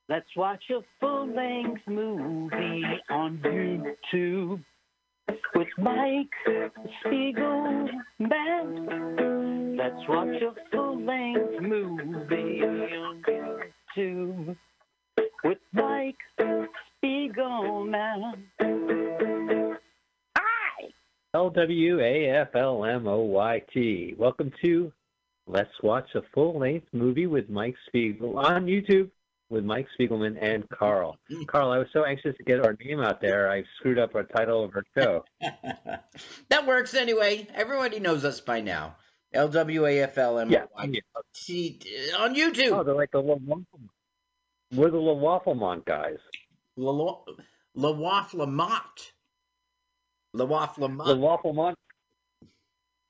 Let's 0.10 0.36
watch 0.36 0.64
a 0.72 0.80
full-length 1.00 1.82
movie 1.88 2.84
on 3.12 3.38
YouTube 3.44 4.64
with 5.54 5.68
Mike 5.78 6.34
Spiegelman. 7.06 7.90
Let's 9.78 10.08
watch 10.10 10.42
a 10.42 10.56
full-length 10.72 11.62
movie 11.62 12.64
on 12.64 13.24
YouTube 13.28 14.58
with 15.44 15.58
Mike 15.74 16.18
Spiegelman. 17.04 18.34
Hi. 20.38 20.90
L-W-A-F-L-M-O-Y-T. 21.34 22.56
Welcome 24.18 24.52
to 24.64 24.92
Let's 25.48 25.82
Watch 25.82 26.08
a 26.16 26.22
Full-Length 26.34 26.88
Movie 26.94 27.28
with 27.28 27.50
Mike 27.50 27.76
Spiegel 27.88 28.38
on 28.38 28.66
YouTube 28.66 29.10
with 29.50 29.64
Mike 29.64 29.88
Spiegelman 30.00 30.38
and 30.42 30.68
Carl. 30.70 31.18
Carl, 31.48 31.72
I 31.72 31.78
was 31.78 31.88
so 31.94 32.06
anxious 32.06 32.36
to 32.38 32.44
get 32.44 32.66
our 32.66 32.76
name 32.84 33.02
out 33.02 33.22
there, 33.22 33.52
I 33.52 33.64
screwed 33.78 34.00
up 34.00 34.16
our 34.16 34.24
title 34.24 34.64
of 34.64 34.72
our 34.76 34.84
show. 34.98 35.26
That 36.50 36.68
works 36.68 36.94
anyway. 36.94 37.48
Everybody 37.56 38.00
knows 38.00 38.24
us 38.24 38.40
by 38.40 38.62
now. 38.62 38.96
L 39.34 39.48
W 39.48 39.86
A 39.88 40.02
F 40.02 40.18
L 40.20 40.38
M 40.38 40.54
O 40.54 40.68
Y 40.76 41.02
T 41.34 41.80
on 42.20 42.36
YouTube. 42.36 42.72
Oh, 42.72 42.84
they're 42.84 42.94
like 42.94 43.10
the 43.12 43.18
little 43.18 43.40
waffle. 43.40 43.73
We're 44.76 44.90
the 44.90 44.98
little 44.98 45.20
Wafflemont 45.20 45.86
guys. 45.86 46.18
La 46.78 46.92
La 47.76 47.94
Wafflemont. 47.94 49.12
La 50.34 50.46
Wafflemont. 50.46 51.06
The 51.06 51.16
Wafflemont. 51.16 51.76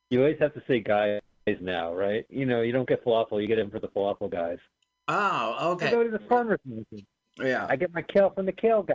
You 0.10 0.19
always 0.19 0.38
have 0.39 0.54
to 0.54 0.63
say 0.67 0.82
guys 0.82 1.21
now, 1.62 1.93
right? 1.93 2.26
You 2.30 2.45
know, 2.45 2.62
you 2.62 2.71
don't 2.71 2.88
get 2.88 3.04
falafel, 3.06 3.41
you 3.41 3.47
get 3.47 3.60
in 3.60 3.69
for 3.69 3.80
the 3.80 3.88
falafel 3.88 4.30
guys. 4.30 4.58
Oh, 5.08 5.71
okay. 5.73 5.88
I 5.88 5.91
go 5.91 6.04
to 6.04 6.12
the 6.12 6.23
farmer's 6.30 6.60
market. 6.65 7.06
Yeah. 7.39 7.65
I 7.69 7.76
get 7.76 7.93
my 7.93 8.02
kale 8.02 8.30
from 8.30 8.45
the 8.45 8.52
kale 8.52 8.84
guy. 8.84 8.93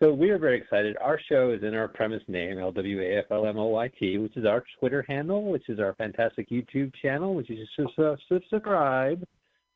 So 0.00 0.12
we 0.12 0.30
are 0.30 0.38
very 0.38 0.56
excited. 0.56 0.96
Our 1.00 1.20
show 1.28 1.50
is 1.50 1.62
in 1.62 1.74
our 1.74 1.86
premise 1.86 2.22
name, 2.26 2.58
L-W-A-F-L-M-O-Y-T, 2.58 4.18
which 4.18 4.36
is 4.36 4.46
our 4.46 4.64
Twitter 4.78 5.04
handle, 5.06 5.50
which 5.50 5.68
is 5.68 5.78
our 5.78 5.94
fantastic 5.94 6.48
YouTube 6.48 6.94
channel, 7.02 7.34
which 7.34 7.50
is 7.50 7.68
su- 7.76 8.16
subscribe. 8.28 9.22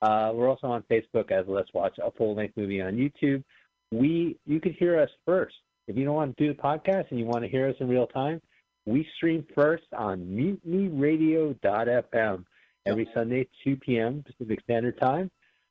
Uh, 0.04 0.30
we're 0.34 0.48
also 0.50 0.66
on 0.66 0.82
Facebook 0.90 1.30
as 1.30 1.46
Let's 1.48 1.72
Watch 1.72 1.96
a 2.04 2.10
Full-Length 2.10 2.58
Movie 2.58 2.82
on 2.82 2.92
YouTube. 2.92 3.42
We, 3.90 4.36
you 4.44 4.60
can 4.60 4.74
hear 4.74 5.00
us 5.00 5.08
first. 5.24 5.54
If 5.88 5.96
you 5.96 6.04
don't 6.04 6.14
want 6.14 6.36
to 6.36 6.44
do 6.46 6.52
the 6.52 6.60
podcast 6.60 7.10
and 7.10 7.18
you 7.18 7.24
want 7.24 7.42
to 7.42 7.48
hear 7.48 7.70
us 7.70 7.74
in 7.80 7.88
real 7.88 8.06
time, 8.08 8.42
we 8.84 9.08
stream 9.16 9.46
first 9.54 9.84
on 9.96 10.20
mutinyradio.fm 10.66 12.44
every 12.84 13.08
Sunday, 13.14 13.48
2 13.64 13.76
p.m. 13.76 14.22
Pacific 14.26 14.60
Standard 14.64 15.00
Time, 15.00 15.30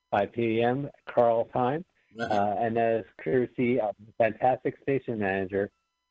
5 0.10 0.34
p.m. 0.34 0.90
Carl 1.14 1.46
time. 1.54 1.86
Uh, 2.20 2.56
and 2.60 2.76
that 2.76 3.02
is 3.02 3.06
courtesy 3.24 3.80
of 3.80 3.94
the 4.04 4.14
fantastic 4.18 4.74
station 4.82 5.20
manager, 5.20 5.70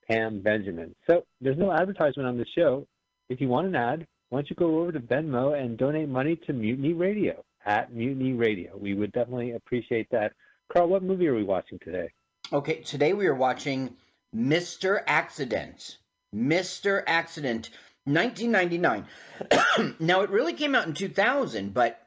Pam 0.08 0.40
Benjamin. 0.42 0.94
So 1.10 1.24
there's 1.40 1.58
no 1.58 1.72
advertisement 1.72 2.28
on 2.28 2.38
the 2.38 2.46
show. 2.56 2.86
If 3.28 3.40
you 3.40 3.48
want 3.48 3.66
an 3.66 3.74
ad, 3.74 4.06
why 4.28 4.38
don't 4.38 4.50
you 4.50 4.54
go 4.54 4.78
over 4.78 4.92
to 4.92 5.00
Venmo 5.00 5.60
and 5.60 5.76
donate 5.76 6.08
money 6.08 6.36
to 6.46 6.52
Mutiny 6.52 6.92
Radio 6.92 7.44
at 7.64 7.92
Mutiny 7.92 8.32
Radio? 8.32 8.76
We 8.76 8.94
would 8.94 9.12
definitely 9.12 9.52
appreciate 9.52 10.08
that. 10.10 10.32
Carl, 10.72 10.88
what 10.88 11.02
movie 11.02 11.28
are 11.28 11.34
we 11.34 11.44
watching 11.44 11.78
today? 11.78 12.08
Okay, 12.52 12.80
today 12.80 13.12
we 13.12 13.26
are 13.26 13.34
watching 13.34 13.94
Mr. 14.34 15.02
Accident. 15.06 15.98
Mr. 16.34 17.02
Accident, 17.06 17.70
1999. 18.04 19.06
now, 20.00 20.22
it 20.22 20.30
really 20.30 20.54
came 20.54 20.74
out 20.74 20.86
in 20.86 20.94
2000, 20.94 21.74
but 21.74 22.00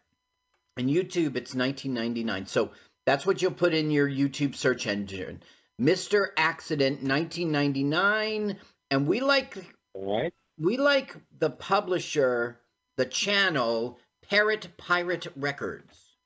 in 0.77 0.87
YouTube 0.87 1.35
it's 1.35 1.55
1999. 1.55 2.47
So 2.47 2.71
that's 3.05 3.25
what 3.25 3.41
you'll 3.41 3.51
put 3.51 3.73
in 3.73 3.91
your 3.91 4.09
YouTube 4.09 4.55
search 4.55 4.87
engine. 4.87 5.41
Mr. 5.79 6.27
Accident, 6.37 7.03
1999. 7.03 8.57
And 8.91 9.07
we 9.07 9.21
like 9.21 9.57
Right. 9.93 10.33
we 10.57 10.77
like 10.77 11.15
the 11.39 11.49
publisher, 11.49 12.59
the 12.97 13.05
channel, 13.05 13.99
Parrot 14.29 14.69
Pirate 14.77 15.27
Records. 15.35 16.17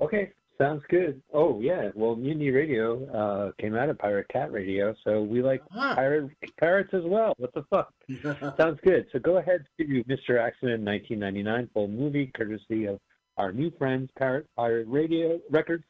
Okay, 0.00 0.32
sounds 0.58 0.82
good. 0.88 1.20
Oh 1.32 1.60
yeah, 1.60 1.90
well 1.94 2.16
Mutiny 2.16 2.50
Radio 2.50 3.04
uh, 3.12 3.52
came 3.60 3.74
out 3.74 3.88
of 3.88 3.98
Pirate 3.98 4.28
Cat 4.28 4.52
Radio, 4.52 4.94
so 5.04 5.22
we 5.22 5.42
like 5.42 5.62
pirate 5.68 6.30
pirates 6.58 6.90
as 6.92 7.02
well. 7.04 7.34
What 7.38 7.52
the 7.54 7.64
fuck? 7.70 7.92
sounds 8.56 8.80
good. 8.82 9.06
So 9.12 9.18
go 9.18 9.38
ahead 9.38 9.64
to 9.78 9.84
Mr. 9.84 10.40
Accident 10.40 10.84
1999 10.84 11.70
full 11.72 11.88
movie, 11.88 12.30
courtesy 12.34 12.86
of 12.86 12.98
our 13.36 13.52
new 13.52 13.70
friends 13.78 14.10
Parrot 14.18 14.46
Pirate 14.56 14.88
Radio 14.88 15.40
Records, 15.50 15.84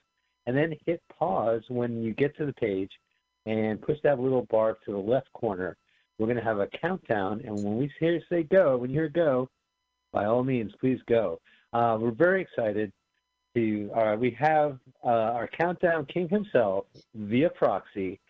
and 0.47 0.57
then 0.57 0.75
hit 0.87 1.03
pause 1.19 1.63
when 1.69 2.03
you 2.03 2.15
get 2.15 2.37
to 2.37 2.47
the 2.47 2.55
page, 2.55 2.91
and 3.47 3.81
push 3.81 3.99
that 4.03 4.19
little 4.19 4.47
bar 4.51 4.77
to 4.85 4.93
the 4.93 4.99
left 4.99 5.33
corner. 5.33 5.77
We're 6.19 6.29
gonna 6.29 6.45
have 6.45 6.59
a 6.59 6.69
countdown, 6.81 7.43
and 7.45 7.55
when 7.55 7.79
we 7.79 7.91
hear 8.01 8.21
say 8.29 8.43
go, 8.43 8.77
when 8.77 8.91
you 8.91 8.97
hear 8.97 9.09
go, 9.09 9.49
by 10.15 10.25
all 10.27 10.45
means, 10.45 10.73
please 10.81 11.01
go. 11.09 11.41
Uh, 11.73 11.99
we're 12.01 12.13
very 12.13 12.41
excited 12.41 12.93
to 13.55 13.91
uh, 13.95 14.17
we 14.19 14.31
have 14.39 14.79
uh, 15.05 15.09
our 15.09 15.49
countdown 15.49 16.07
king 16.07 16.29
himself 16.29 16.87
via 17.15 17.51
proxy. 17.51 18.21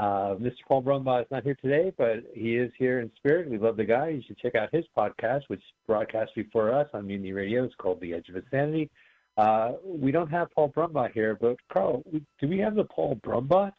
Uh, 0.00 0.34
Mr. 0.40 0.56
Paul 0.66 0.82
Brumbaugh 0.82 1.20
is 1.20 1.30
not 1.30 1.44
here 1.44 1.56
today, 1.62 1.92
but 1.96 2.24
he 2.34 2.56
is 2.56 2.72
here 2.76 3.00
in 3.00 3.10
spirit. 3.16 3.48
We 3.48 3.58
love 3.58 3.76
the 3.76 3.84
guy. 3.84 4.08
You 4.08 4.22
should 4.26 4.38
check 4.38 4.56
out 4.56 4.70
his 4.72 4.84
podcast, 4.96 5.42
which 5.46 5.62
broadcasts 5.86 6.32
before 6.34 6.72
us 6.72 6.88
on 6.94 7.06
Mutiny 7.06 7.32
Radio. 7.32 7.62
It's 7.62 7.74
called 7.76 8.00
The 8.00 8.14
Edge 8.14 8.28
of 8.28 8.36
Insanity. 8.36 8.90
Uh, 9.36 9.72
we 9.84 10.10
don't 10.10 10.30
have 10.30 10.48
Paul 10.52 10.70
Brumbaugh 10.70 11.12
here, 11.12 11.36
but 11.40 11.56
Carl, 11.72 12.02
do 12.40 12.48
we 12.48 12.58
have 12.58 12.74
the 12.74 12.84
Paul 12.84 13.16
Brumbot? 13.16 13.72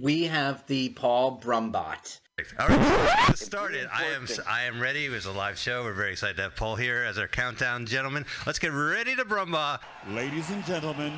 We 0.00 0.24
have 0.24 0.66
the 0.66 0.90
Paul 0.90 1.40
Brumbot. 1.40 2.20
All 2.58 2.66
right, 2.66 2.78
let's 2.78 3.28
get 3.28 3.38
started. 3.38 3.88
I 3.92 4.06
am 4.06 4.26
I 4.48 4.64
am 4.64 4.80
ready. 4.80 5.04
It 5.04 5.10
was 5.10 5.24
a 5.24 5.30
live 5.30 5.56
show. 5.56 5.84
We're 5.84 5.92
very 5.92 6.10
excited 6.10 6.36
to 6.38 6.42
have 6.42 6.56
Paul 6.56 6.74
here 6.74 7.04
as 7.04 7.16
our 7.16 7.28
countdown 7.28 7.86
gentleman. 7.86 8.26
Let's 8.44 8.58
get 8.58 8.72
ready 8.72 9.14
to 9.14 9.24
brumba. 9.24 9.78
Ladies 10.08 10.50
and 10.50 10.64
gentlemen, 10.64 11.12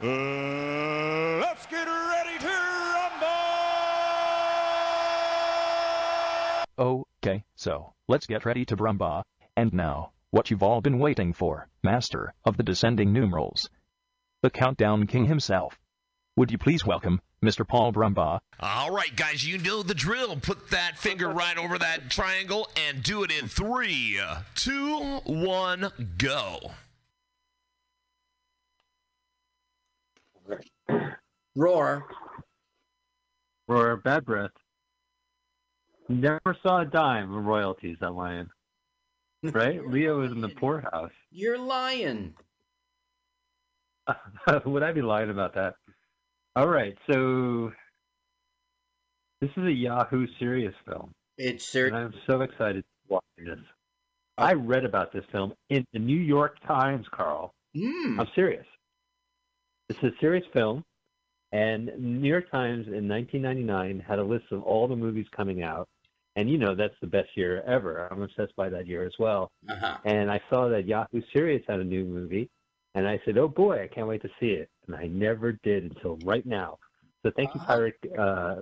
uh, 0.00 0.06
let's 0.06 1.66
get 1.66 1.86
ready 1.86 2.38
to 2.38 2.64
Okay, 6.76 7.44
so, 7.54 7.92
let's 8.08 8.26
get 8.26 8.44
ready 8.44 8.64
to 8.64 8.76
Brumba. 8.76 9.22
And 9.56 9.72
now, 9.72 10.10
what 10.30 10.50
you've 10.50 10.64
all 10.64 10.80
been 10.80 10.98
waiting 10.98 11.32
for, 11.32 11.68
Master 11.82 12.34
of 12.44 12.56
the 12.56 12.64
Descending 12.64 13.12
Numerals. 13.12 13.70
The 14.42 14.50
Countdown 14.50 15.06
King 15.06 15.26
himself. 15.26 15.78
Would 16.36 16.50
you 16.50 16.58
please 16.58 16.84
welcome 16.84 17.20
Mr. 17.44 17.66
Paul 17.66 17.92
Brumbaugh. 17.92 18.40
All 18.60 18.90
right, 18.90 19.14
guys, 19.14 19.46
you 19.46 19.58
know 19.58 19.82
the 19.82 19.94
drill. 19.94 20.36
Put 20.36 20.70
that 20.70 20.98
finger 20.98 21.28
right 21.28 21.58
over 21.58 21.78
that 21.78 22.10
triangle 22.10 22.68
and 22.88 23.02
do 23.02 23.22
it 23.22 23.30
in 23.30 23.48
three, 23.48 24.18
two, 24.54 25.20
one, 25.24 25.90
go. 26.18 26.72
Roar. 31.56 32.06
Roar, 33.68 33.96
bad 33.96 34.24
breath. 34.24 34.50
Never 36.08 36.56
saw 36.62 36.82
a 36.82 36.84
dime 36.84 37.34
of 37.34 37.44
royalties, 37.44 37.96
that 38.00 38.12
lion. 38.12 38.50
Right? 39.42 39.86
Leo 39.88 40.20
was 40.20 40.32
in 40.32 40.40
the 40.40 40.48
poorhouse. 40.48 41.12
You're 41.30 41.58
lying. 41.58 42.34
Would 44.66 44.82
I 44.82 44.92
be 44.92 45.02
lying 45.02 45.30
about 45.30 45.54
that? 45.54 45.74
All 46.56 46.68
right, 46.68 46.96
so 47.10 47.72
this 49.40 49.50
is 49.56 49.64
a 49.64 49.72
Yahoo 49.72 50.28
Serious 50.38 50.74
film. 50.86 51.10
It's 51.36 51.66
ser- 51.66 51.88
and 51.88 51.96
I'm 51.96 52.14
so 52.28 52.42
excited 52.42 52.82
to 52.82 53.12
watch 53.12 53.24
this. 53.36 53.58
I 54.38 54.52
read 54.52 54.84
about 54.84 55.12
this 55.12 55.24
film 55.32 55.54
in 55.70 55.84
the 55.92 55.98
New 55.98 56.16
York 56.16 56.56
Times, 56.64 57.06
Carl. 57.10 57.52
Mm. 57.76 58.20
I'm 58.20 58.28
serious. 58.36 58.66
It's 59.88 60.00
a 60.04 60.12
serious 60.20 60.44
film, 60.52 60.84
and 61.50 61.90
New 61.98 62.28
York 62.28 62.48
Times 62.52 62.86
in 62.86 63.08
1999 63.08 64.04
had 64.06 64.20
a 64.20 64.24
list 64.24 64.44
of 64.52 64.62
all 64.62 64.86
the 64.86 64.94
movies 64.94 65.26
coming 65.36 65.64
out, 65.64 65.88
and 66.36 66.48
you 66.48 66.56
know 66.56 66.76
that's 66.76 66.94
the 67.00 67.08
best 67.08 67.30
year 67.34 67.62
ever. 67.62 68.06
I'm 68.12 68.22
obsessed 68.22 68.54
by 68.54 68.68
that 68.68 68.86
year 68.86 69.04
as 69.04 69.14
well. 69.18 69.50
Uh-huh. 69.68 69.96
And 70.04 70.30
I 70.30 70.40
saw 70.50 70.68
that 70.68 70.86
Yahoo 70.86 71.20
Serious 71.32 71.64
had 71.68 71.80
a 71.80 71.84
new 71.84 72.04
movie, 72.04 72.48
and 72.94 73.06
I 73.06 73.20
said, 73.24 73.38
"Oh 73.38 73.48
boy, 73.48 73.82
I 73.82 73.88
can't 73.88 74.06
wait 74.06 74.22
to 74.22 74.30
see 74.40 74.50
it." 74.50 74.70
And 74.86 74.96
I 74.96 75.06
never 75.06 75.52
did 75.52 75.84
until 75.84 76.16
right 76.24 76.44
now. 76.46 76.78
So 77.22 77.32
thank 77.34 77.54
you, 77.54 77.60
Pirate, 77.60 77.96
uh, 78.18 78.56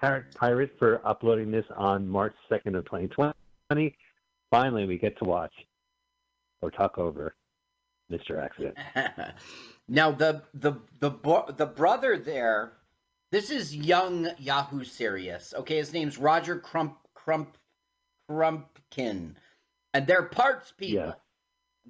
Pirate, 0.00 0.34
Pirate, 0.34 0.70
for 0.78 1.06
uploading 1.06 1.50
this 1.50 1.64
on 1.76 2.08
March 2.08 2.34
2nd 2.50 2.76
of 2.76 2.84
2020. 2.84 3.96
Finally, 4.50 4.86
we 4.86 4.98
get 4.98 5.18
to 5.18 5.24
watch 5.24 5.52
or 6.62 6.70
talk 6.70 6.98
over 6.98 7.34
Mr. 8.10 8.42
Accident. 8.42 8.76
now 9.88 10.10
the 10.10 10.42
the 10.54 10.74
the 10.98 11.10
bo- 11.10 11.52
the 11.56 11.66
brother 11.66 12.18
there. 12.18 12.72
This 13.30 13.50
is 13.50 13.74
young 13.74 14.28
Yahoo 14.38 14.82
Serious. 14.82 15.54
Okay, 15.56 15.76
his 15.76 15.92
name's 15.92 16.18
Roger 16.18 16.58
Crump 16.58 16.96
Crump 17.14 17.56
Crumpkin, 18.28 19.34
and 19.94 20.06
they're 20.06 20.24
parts 20.24 20.72
people. 20.76 21.04
Yeah. 21.06 21.12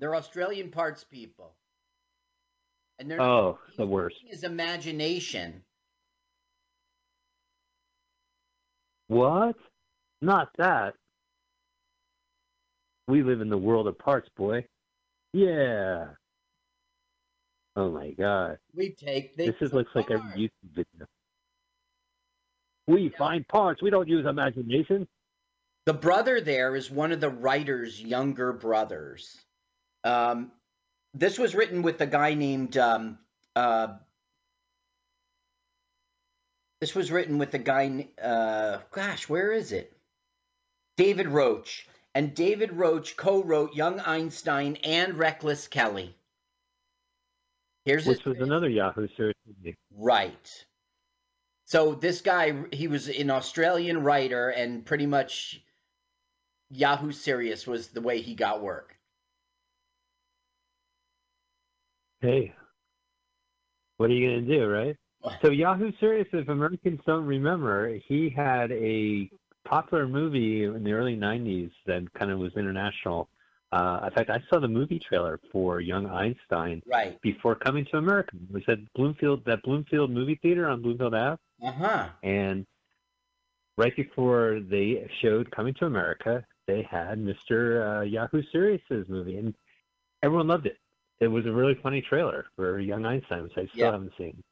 They're 0.01 0.17
Australian 0.17 0.71
parts 0.71 1.05
people, 1.05 1.55
and 2.99 3.11
they're 3.11 3.21
Oh, 3.21 3.59
the 3.77 3.87
worst. 3.87 4.17
his 4.27 4.45
imagination. 4.45 5.63
What? 9.09 9.57
Not 10.23 10.49
that. 10.57 10.95
We 13.09 13.23
live 13.23 13.43
in 13.43 13.51
the 13.51 13.59
world 13.59 13.89
of 13.89 13.99
parts, 13.99 14.29
boy. 14.37 14.65
Yeah. 15.35 16.15
Oh 17.77 17.91
my 17.91 18.13
god. 18.13 18.59
We 18.75 18.93
take 18.95 19.37
this. 19.37 19.55
This 19.61 19.73
looks 19.73 19.91
like 19.95 20.11
every 20.11 20.31
YouTube 20.31 20.75
video. 20.75 21.07
We 22.87 23.11
find 23.19 23.47
parts. 23.49 23.83
We 23.83 23.91
don't 23.91 24.09
use 24.09 24.27
imagination. 24.27 25.07
The 25.87 25.93
brother 25.95 26.41
there 26.41 26.75
is 26.75 26.91
one 26.91 27.13
of 27.13 27.21
the 27.21 27.31
writer's 27.31 28.01
younger 28.01 28.53
brothers. 28.53 29.41
Um, 30.05 30.53
this 31.15 31.39
was 31.39 31.55
written 31.55 31.83
with 31.83 32.01
a 32.01 32.07
guy 32.07 32.35
named. 32.35 32.77
Um, 32.77 33.19
uh, 33.57 33.89
this 36.81 36.95
was 36.95 37.11
written 37.11 37.39
with 37.39 37.53
a 37.55 37.59
guy. 37.59 38.09
Uh, 38.23 38.79
gosh, 38.93 39.29
where 39.29 39.53
is 39.53 39.73
it? 39.73 39.93
David 40.97 41.29
Roach. 41.29 41.87
And 42.15 42.35
David 42.35 42.73
Roach 42.73 43.17
co-wrote 43.17 43.75
Young 43.75 44.01
Einstein 44.01 44.77
and 44.83 45.17
Reckless 45.17 45.69
Kelly. 45.69 46.17
Here's 47.85 48.05
Which 48.05 48.25
was 48.25 48.39
another 48.39 48.69
Yahoo 48.69 49.07
movie. 49.47 49.77
Right. 49.97 50.65
So 51.67 51.95
this 51.95 52.21
guy, 52.21 52.65
he 52.73 52.89
was 52.89 53.09
an 53.09 53.31
Australian 53.31 54.03
writer, 54.03 54.51
and 54.51 54.85
pretty 54.85 55.07
much 55.07 55.63
Yahoo 56.71 57.13
Serious 57.13 57.67
was 57.67 57.89
the 57.89 58.01
way 58.01 58.21
he 58.21 58.35
got 58.35 58.61
work. 58.61 58.97
Hey, 62.21 62.53
what 63.97 64.11
are 64.11 64.15
you 64.15 64.29
going 64.29 64.47
to 64.47 64.59
do, 64.59 64.67
right? 64.67 64.97
So 65.43 65.51
Yahoo 65.51 65.93
Serious, 66.01 66.29
if 66.33 66.49
Americans 66.49 67.01
don't 67.07 67.27
remember, 67.27 67.95
he 68.09 68.31
had 68.31 68.73
a 68.73 69.31
popular 69.65 70.09
movie 70.09 70.65
in 70.65 70.83
the 70.85 70.93
early 70.93 71.17
90s 71.17 71.71
that 71.87 72.13
kind 72.15 72.31
of 72.31 72.39
was 72.39 72.53
international. 72.57 73.29
Uh, 73.73 74.01
in 74.05 74.11
fact, 74.13 74.31
I 74.31 74.41
saw 74.51 74.59
the 74.59 74.69
movie 74.69 74.99
trailer 74.99 75.39
for 75.53 75.81
Young 75.81 76.07
Einstein 76.07 76.83
Right. 76.87 77.21
before 77.23 77.55
coming 77.55 77.85
to 77.87 77.99
America. 77.99 78.37
It 78.37 78.53
was 78.53 78.63
at 78.69 78.79
Bloomfield, 78.95 79.45
that 79.45 79.63
Bloomfield 79.63 80.11
movie 80.11 80.39
theater 80.43 80.69
on 80.69 80.83
Bloomfield 80.83 81.15
Ave. 81.15 81.39
Uh 81.63 81.73
huh. 81.73 82.09
And 82.23 82.67
right 83.77 83.95
before 83.95 84.61
they 84.61 85.09
showed 85.23 85.51
Coming 85.51 85.75
to 85.75 85.87
America, 85.87 86.45
they 86.67 86.83
had 86.83 87.19
Mr. 87.19 87.99
Uh, 87.99 88.03
Yahoo 88.03 88.43
Serious's 88.51 89.09
movie, 89.09 89.37
and 89.37 89.55
everyone 90.23 90.49
loved 90.49 90.67
it. 90.67 90.79
It 91.21 91.29
was 91.29 91.45
a 91.47 91.53
really 91.53 91.75
funny 91.83 92.01
trailer 92.01 92.47
for 92.57 92.81
Young 92.81 93.05
Einstein, 93.05 93.43
which 93.43 93.53
I 93.57 93.67
still 93.67 93.79
Yeah. 93.87 93.93
haven't 93.93 94.13
seen. 94.17 94.43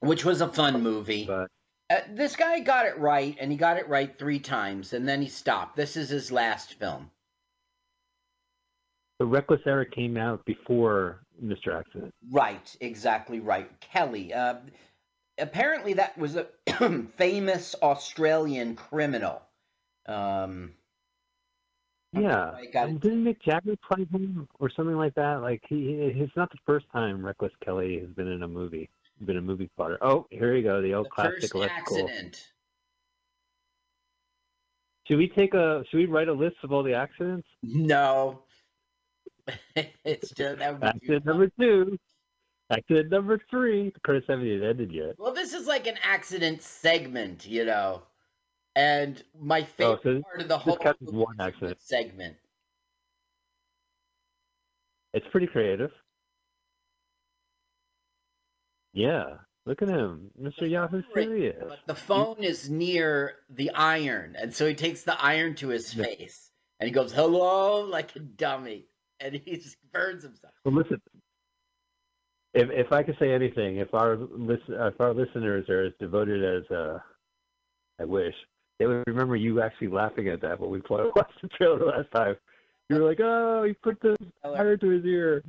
Which 0.00 0.24
was 0.24 0.40
a 0.40 0.48
fun 0.48 0.82
movie. 0.82 1.26
But 1.26 1.50
Uh, 1.90 2.00
this 2.10 2.36
guy 2.36 2.60
got 2.60 2.86
it 2.86 2.96
right, 2.98 3.36
and 3.40 3.50
he 3.50 3.56
got 3.58 3.76
it 3.76 3.88
right 3.88 4.16
three 4.16 4.38
times, 4.38 4.92
and 4.92 5.08
then 5.08 5.20
he 5.20 5.28
stopped. 5.28 5.74
This 5.76 5.96
is 5.96 6.08
his 6.08 6.30
last 6.32 6.74
film. 6.74 7.10
the 9.18 9.26
Reckless 9.26 9.60
Era 9.66 9.84
came 9.84 10.16
out 10.16 10.42
before 10.46 11.20
Mr. 11.44 11.78
Accident. 11.78 12.14
Right, 12.30 12.74
exactly 12.80 13.38
right. 13.38 13.68
Kelly. 13.80 14.32
Uh, 14.32 14.60
apparently, 15.36 15.92
that 15.94 16.16
was 16.16 16.36
a 16.36 16.46
famous 17.16 17.74
Australian 17.82 18.76
criminal. 18.76 19.42
Um, 20.06 20.72
Yeah, 22.12 22.50
I 22.56 22.66
got 22.66 22.88
and 22.88 23.00
didn't 23.00 23.24
Mick 23.24 23.40
Jagger 23.40 23.76
play 23.88 24.04
him 24.10 24.48
or 24.58 24.68
something 24.70 24.96
like 24.96 25.14
that? 25.14 25.42
Like 25.42 25.62
he, 25.68 25.92
it's 25.92 26.34
not 26.36 26.50
the 26.50 26.58
first 26.66 26.86
time 26.92 27.24
Reckless 27.24 27.52
Kelly 27.64 28.00
has 28.00 28.08
been 28.10 28.26
in 28.26 28.42
a 28.42 28.48
movie, 28.48 28.90
been 29.24 29.36
a 29.36 29.42
movie 29.42 29.70
spotter. 29.74 29.96
Oh, 30.02 30.26
here 30.30 30.56
you 30.56 30.64
go, 30.64 30.82
the 30.82 30.94
old 30.94 31.08
classic 31.10 31.42
first 31.42 31.54
electrical. 31.54 32.08
accident. 32.08 32.48
Should 35.06 35.18
we 35.18 35.28
take 35.28 35.54
a? 35.54 35.84
Should 35.88 35.98
we 35.98 36.06
write 36.06 36.28
a 36.28 36.32
list 36.32 36.56
of 36.64 36.72
all 36.72 36.82
the 36.82 36.94
accidents? 36.94 37.46
No. 37.62 38.42
it's 40.04 40.30
just 40.30 40.58
that 40.58 40.80
would 40.80 40.80
be 40.80 41.06
too 41.06 41.14
Accident 41.16 41.24
number 41.26 41.50
two. 41.58 41.98
Accident 42.70 43.10
number 43.10 43.40
three. 43.50 43.90
The 43.90 44.00
Curtis 44.00 44.24
haven't 44.28 44.46
even 44.46 44.68
ended 44.68 44.92
yet. 44.92 45.14
Well, 45.18 45.34
this 45.34 45.52
is 45.52 45.66
like 45.66 45.86
an 45.86 45.96
accident 46.02 46.62
segment, 46.62 47.46
you 47.46 47.64
know. 47.64 48.02
And 48.76 49.22
my 49.38 49.60
Oh, 49.60 49.64
favorite 49.96 50.02
so 50.02 50.22
part 50.22 50.40
of 50.42 50.48
the 50.48 50.58
whole 50.58 50.78
one 51.10 51.36
segment. 51.78 52.36
It's 55.12 55.26
pretty 55.32 55.48
creative. 55.48 55.90
Yeah, 58.92 59.38
look 59.66 59.82
at 59.82 59.88
him, 59.88 60.30
Mr. 60.40 60.68
Yahoo 60.68 61.02
Serious. 61.14 61.56
But 61.68 61.80
the 61.86 61.94
phone 61.94 62.42
is 62.42 62.70
near 62.70 63.36
the 63.48 63.70
iron, 63.70 64.36
and 64.36 64.54
so 64.54 64.66
he 64.66 64.74
takes 64.74 65.02
the 65.02 65.20
iron 65.20 65.54
to 65.56 65.68
his 65.68 65.92
face, 65.92 66.50
and 66.78 66.86
he 66.86 66.92
goes, 66.92 67.12
"Hello," 67.12 67.82
like 67.82 68.14
a 68.16 68.20
dummy, 68.20 68.86
and 69.18 69.34
he 69.34 69.56
just 69.56 69.76
burns 69.92 70.22
himself. 70.22 70.54
Well, 70.64 70.74
listen. 70.74 71.00
If 72.52 72.68
if 72.70 72.92
I 72.92 73.02
could 73.04 73.16
say 73.18 73.32
anything, 73.32 73.76
if 73.76 73.94
our 73.94 74.16
listen, 74.16 74.74
if 74.74 75.00
our 75.00 75.14
listeners 75.14 75.68
are 75.68 75.84
as 75.86 75.92
devoted 76.00 76.42
as 76.42 76.70
uh, 76.70 76.98
I 78.00 78.04
wish, 78.04 78.34
they 78.80 78.86
would 78.86 79.04
remember 79.06 79.36
you 79.36 79.60
actually 79.60 79.88
laughing 79.88 80.28
at 80.28 80.40
that 80.40 80.58
when 80.58 80.70
we 80.70 80.80
played, 80.80 81.04
watched 81.14 81.40
the 81.42 81.48
trailer 81.48 81.84
last 81.84 82.10
time. 82.12 82.34
You 82.88 82.96
were 82.96 83.08
like, 83.08 83.20
"Oh, 83.22 83.62
he 83.62 83.74
put 83.74 84.00
the 84.00 84.16
fire 84.42 84.76
to 84.76 84.88
his 84.88 85.04
ear." 85.04 85.44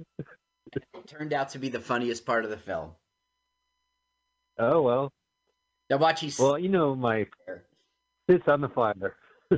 It 0.73 0.83
turned 1.07 1.33
out 1.33 1.49
to 1.49 1.59
be 1.59 1.69
the 1.69 1.79
funniest 1.79 2.25
part 2.25 2.43
of 2.43 2.51
the 2.51 2.57
film. 2.57 2.91
Oh 4.59 4.81
well. 4.81 5.11
Now 5.89 5.97
watch 5.97 6.19
he's 6.19 6.37
Well, 6.37 6.59
you 6.59 6.69
know 6.69 6.93
my 6.93 7.25
sits 8.29 8.43
on 8.47 8.61
the 8.61 8.69
fire. 8.69 9.15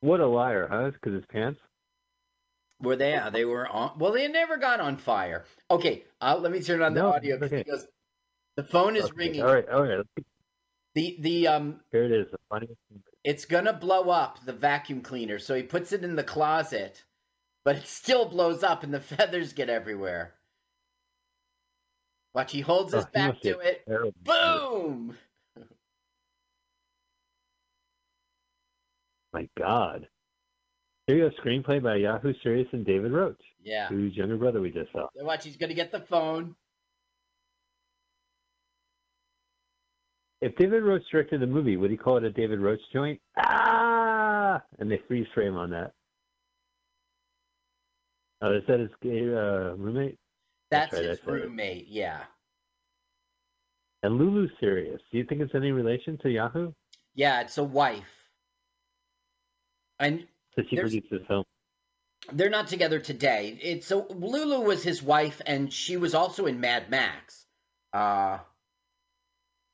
what 0.00 0.20
a 0.20 0.26
liar, 0.26 0.68
huh? 0.70 0.90
Because 0.90 1.14
his 1.14 1.24
pants. 1.30 1.60
Were 2.82 2.96
they? 2.96 3.12
Yeah, 3.12 3.30
they 3.30 3.44
were 3.44 3.66
on. 3.66 3.98
Well, 3.98 4.12
they 4.12 4.28
never 4.28 4.58
got 4.58 4.80
on 4.80 4.98
fire. 4.98 5.44
Okay, 5.70 6.04
uh, 6.20 6.36
let 6.38 6.52
me 6.52 6.60
turn 6.60 6.82
on 6.82 6.92
the 6.92 7.00
No, 7.00 7.12
audio 7.12 7.36
okay. 7.36 7.62
because 7.64 7.86
the 8.56 8.64
phone 8.64 8.96
is 8.96 9.04
Okay, 9.04 9.12
ringing. 9.16 9.42
All 9.42 9.54
right, 9.54 9.68
all 9.68 9.82
right. 9.82 10.04
The 10.96 11.14
the 11.20 11.46
um, 11.46 11.80
Here 11.92 12.04
it 12.04 12.10
is. 12.10 12.26
The 12.32 12.38
funniest. 12.48 12.74
it's 13.22 13.44
gonna 13.44 13.74
blow 13.74 14.08
up 14.08 14.42
the 14.46 14.54
vacuum 14.54 15.02
cleaner, 15.02 15.38
so 15.38 15.54
he 15.54 15.62
puts 15.62 15.92
it 15.92 16.02
in 16.02 16.16
the 16.16 16.24
closet, 16.24 17.04
but 17.66 17.76
it 17.76 17.86
still 17.86 18.24
blows 18.24 18.62
up 18.62 18.82
and 18.82 18.94
the 18.94 19.00
feathers 19.16 19.52
get 19.52 19.68
everywhere. 19.68 20.32
Watch, 22.34 22.50
he 22.52 22.62
holds 22.62 22.94
his 22.94 23.04
Oh, 23.04 23.08
back 23.12 23.42
to 23.42 23.58
it. 23.58 23.84
terrible. 23.86 24.14
Boom! 24.24 25.16
My 29.34 29.46
God. 29.58 30.08
Here 31.06 31.16
you 31.18 31.28
go, 31.30 31.36
screenplay 31.42 31.82
by 31.82 31.96
Yahoo 31.96 32.32
Serious 32.42 32.68
and 32.72 32.86
David 32.86 33.12
Roach, 33.12 33.40
Yeah. 33.62 33.88
whose 33.88 34.16
younger 34.16 34.38
brother 34.38 34.62
we 34.62 34.70
just 34.70 34.90
saw. 34.92 35.08
Watch, 35.16 35.44
he's 35.44 35.58
gonna 35.58 35.74
get 35.74 35.92
the 35.92 36.00
phone. 36.00 36.56
If 40.46 40.54
David 40.54 40.84
Roach 40.84 41.02
directed 41.10 41.40
the 41.40 41.46
movie, 41.48 41.76
would 41.76 41.90
he 41.90 41.96
call 41.96 42.18
it 42.18 42.22
a 42.22 42.30
David 42.30 42.60
Roach 42.60 42.78
joint? 42.92 43.20
Ah! 43.36 44.62
And 44.78 44.88
they 44.88 45.00
freeze 45.08 45.26
frame 45.34 45.56
on 45.56 45.70
that. 45.70 45.90
Oh, 48.40 48.54
is 48.54 48.62
that 48.68 48.78
his 48.78 48.90
gay 49.02 49.22
uh, 49.22 49.74
roommate? 49.74 50.16
That's, 50.70 50.92
right, 50.92 51.04
his 51.04 51.18
roommate. 51.26 51.88
Yeah. 51.88 52.20
And 54.04 54.18
Lulu 54.18 54.48
Serious. 54.60 55.00
Do 55.10 55.18
you 55.18 55.24
think 55.24 55.40
it's 55.40 55.52
any 55.56 55.72
relation 55.72 56.16
to 56.18 56.30
Yahoo? 56.30 56.70
Yeah, 57.16 57.40
it's 57.40 57.58
a 57.58 57.64
wife. 57.64 58.04
And 59.98 60.28
So 60.54 60.62
she 60.70 60.76
produced 60.76 61.10
this 61.10 61.22
film. 61.26 61.42
they're 62.32 62.50
not 62.50 62.68
together 62.68 63.00
today. 63.00 63.58
It's 63.60 63.88
so 63.88 64.06
Lulu 64.10 64.60
was 64.60 64.84
his 64.84 65.02
wife, 65.02 65.42
and 65.44 65.72
she 65.72 65.96
was 65.96 66.14
also 66.14 66.46
in 66.46 66.60
Mad 66.60 66.88
Max. 66.88 67.44
Uh, 67.92 68.38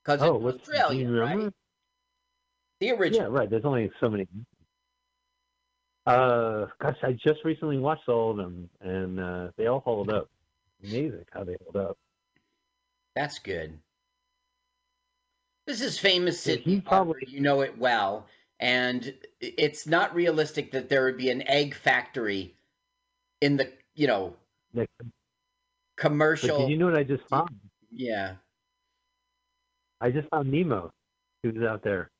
because 0.04 0.22
Oh, 0.22 0.34
it's 0.36 0.44
what's 0.44 0.68
Australian, 0.68 1.06
do 1.08 1.12
you 1.14 1.20
remember? 1.20 1.44
right? 1.44 1.54
The 2.80 2.90
original. 2.92 3.32
Yeah, 3.32 3.38
right. 3.38 3.50
There's 3.50 3.64
only 3.64 3.90
so 4.00 4.08
many. 4.10 4.26
Uh, 6.04 6.66
gosh, 6.80 6.96
I 7.02 7.12
just 7.12 7.44
recently 7.44 7.78
watched 7.78 8.08
all 8.08 8.32
of 8.32 8.36
them, 8.36 8.68
and 8.80 9.20
uh, 9.20 9.48
they 9.56 9.66
all 9.66 9.80
hold 9.80 10.10
up. 10.10 10.28
Amazing 10.82 11.24
how 11.32 11.44
they 11.44 11.56
hold 11.62 11.76
up. 11.76 11.96
That's 13.14 13.38
good. 13.38 13.78
This 15.66 15.80
is 15.80 15.98
famous 15.98 16.44
Yeah, 16.44 16.54
Sydney 16.54 16.74
he 16.74 16.80
probably-. 16.80 17.20
You 17.28 17.40
know 17.40 17.60
it 17.60 17.78
well, 17.78 18.26
and 18.58 19.14
it's 19.40 19.86
not 19.86 20.14
realistic 20.14 20.72
that 20.72 20.88
there 20.88 21.04
would 21.04 21.18
be 21.18 21.30
an 21.30 21.46
egg 21.46 21.74
factory 21.76 22.56
in 23.40 23.56
the 23.56 23.72
you 23.94 24.08
know 24.08 24.34
Nick, 24.74 24.88
commercial. 25.96 26.48
But 26.48 26.62
did 26.64 26.70
you 26.70 26.78
know 26.78 26.86
what 26.86 26.96
I 26.96 27.04
just 27.04 27.22
found? 27.28 27.50
Yeah. 27.92 28.34
I 30.02 30.10
just 30.10 30.28
found 30.30 30.50
Nemo. 30.50 30.90
He 31.44 31.48
was 31.50 31.62
out 31.62 31.82
there. 31.84 32.10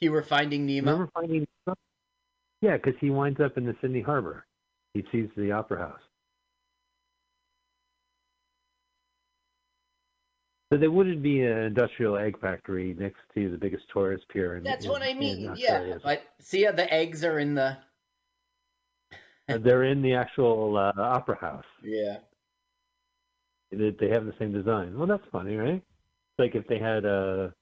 You 0.00 0.12
were 0.12 0.22
finding 0.22 0.66
Nemo. 0.66 0.92
Remember 0.92 1.10
finding 1.14 1.46
Nemo? 1.66 1.76
Yeah, 2.60 2.76
because 2.76 2.94
he 3.00 3.08
winds 3.10 3.40
up 3.40 3.56
in 3.56 3.64
the 3.64 3.74
Sydney 3.80 4.02
Harbor. 4.02 4.44
He 4.92 5.02
sees 5.10 5.28
the 5.36 5.52
Opera 5.52 5.78
House. 5.78 6.00
So 10.70 10.78
there 10.78 10.90
wouldn't 10.90 11.22
be 11.22 11.40
an 11.40 11.56
industrial 11.58 12.18
egg 12.18 12.38
factory 12.38 12.94
next 12.98 13.20
to 13.34 13.50
the 13.50 13.56
biggest 13.56 13.84
tourist 13.90 14.24
pier 14.28 14.56
in 14.56 14.64
That's 14.64 14.84
in- 14.84 14.90
what 14.90 15.02
I 15.02 15.14
mean. 15.14 15.54
Yeah, 15.56 15.96
but 16.04 16.22
see 16.40 16.64
how 16.64 16.72
the 16.72 16.92
eggs 16.92 17.24
are 17.24 17.38
in 17.38 17.54
the. 17.54 17.78
Uh, 19.48 19.56
They're 19.56 19.84
in 19.84 20.02
the 20.02 20.12
actual 20.12 20.76
uh, 20.76 20.92
Opera 21.00 21.38
House. 21.40 21.64
Yeah. 21.82 22.18
They, 23.70 23.90
they 23.90 24.08
have 24.08 24.24
the 24.24 24.34
same 24.38 24.52
design. 24.52 24.96
Well, 24.96 25.06
that's 25.06 25.26
funny, 25.30 25.56
right? 25.56 25.82
Like 26.38 26.54
if 26.54 26.66
they 26.68 26.78
had 26.78 27.04
a. 27.04 27.52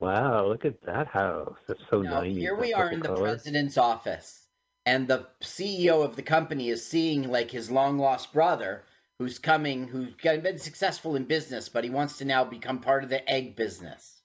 Wow, 0.00 0.46
look 0.46 0.64
at 0.64 0.80
that 0.82 1.08
house. 1.08 1.56
That's 1.66 1.80
so 1.90 2.02
Now, 2.02 2.22
90s. 2.22 2.38
here 2.38 2.54
that 2.54 2.60
we 2.62 2.72
are 2.72 2.90
in 2.90 3.00
the 3.00 3.08
color. 3.08 3.20
president's 3.20 3.76
office, 3.76 4.46
and 4.86 5.08
the 5.08 5.26
CEO 5.42 6.04
of 6.04 6.14
the 6.14 6.22
company 6.22 6.68
is 6.68 6.86
seeing 6.86 7.28
like 7.28 7.50
his 7.50 7.70
long 7.70 7.98
lost 7.98 8.32
brother, 8.32 8.84
who's 9.18 9.40
coming, 9.40 9.88
who's 9.88 10.14
been 10.22 10.58
successful 10.58 11.16
in 11.16 11.24
business, 11.24 11.68
but 11.68 11.82
he 11.82 11.90
wants 11.90 12.18
to 12.18 12.24
now 12.24 12.44
become 12.44 12.78
part 12.80 13.02
of 13.02 13.10
the 13.10 13.28
egg 13.28 13.56
business. 13.56 14.20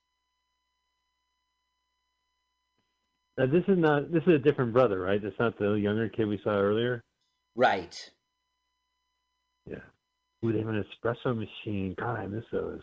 Now, 3.37 3.47
this 3.47 3.63
is 3.67 3.79
not. 3.79 4.11
This 4.11 4.21
is 4.27 4.35
a 4.35 4.39
different 4.39 4.73
brother, 4.73 4.99
right? 4.99 5.23
It's 5.23 5.39
not 5.39 5.57
the 5.57 5.71
younger 5.73 6.07
kid 6.07 6.25
we 6.27 6.39
saw 6.43 6.51
earlier. 6.51 7.03
Right. 7.55 8.11
Yeah. 9.65 9.77
Ooh, 10.43 10.51
they 10.51 10.59
have 10.59 10.67
an 10.67 10.83
espresso 10.83 11.35
machine. 11.35 11.95
God, 11.97 12.19
I 12.19 12.27
miss 12.27 12.43
those. 12.51 12.81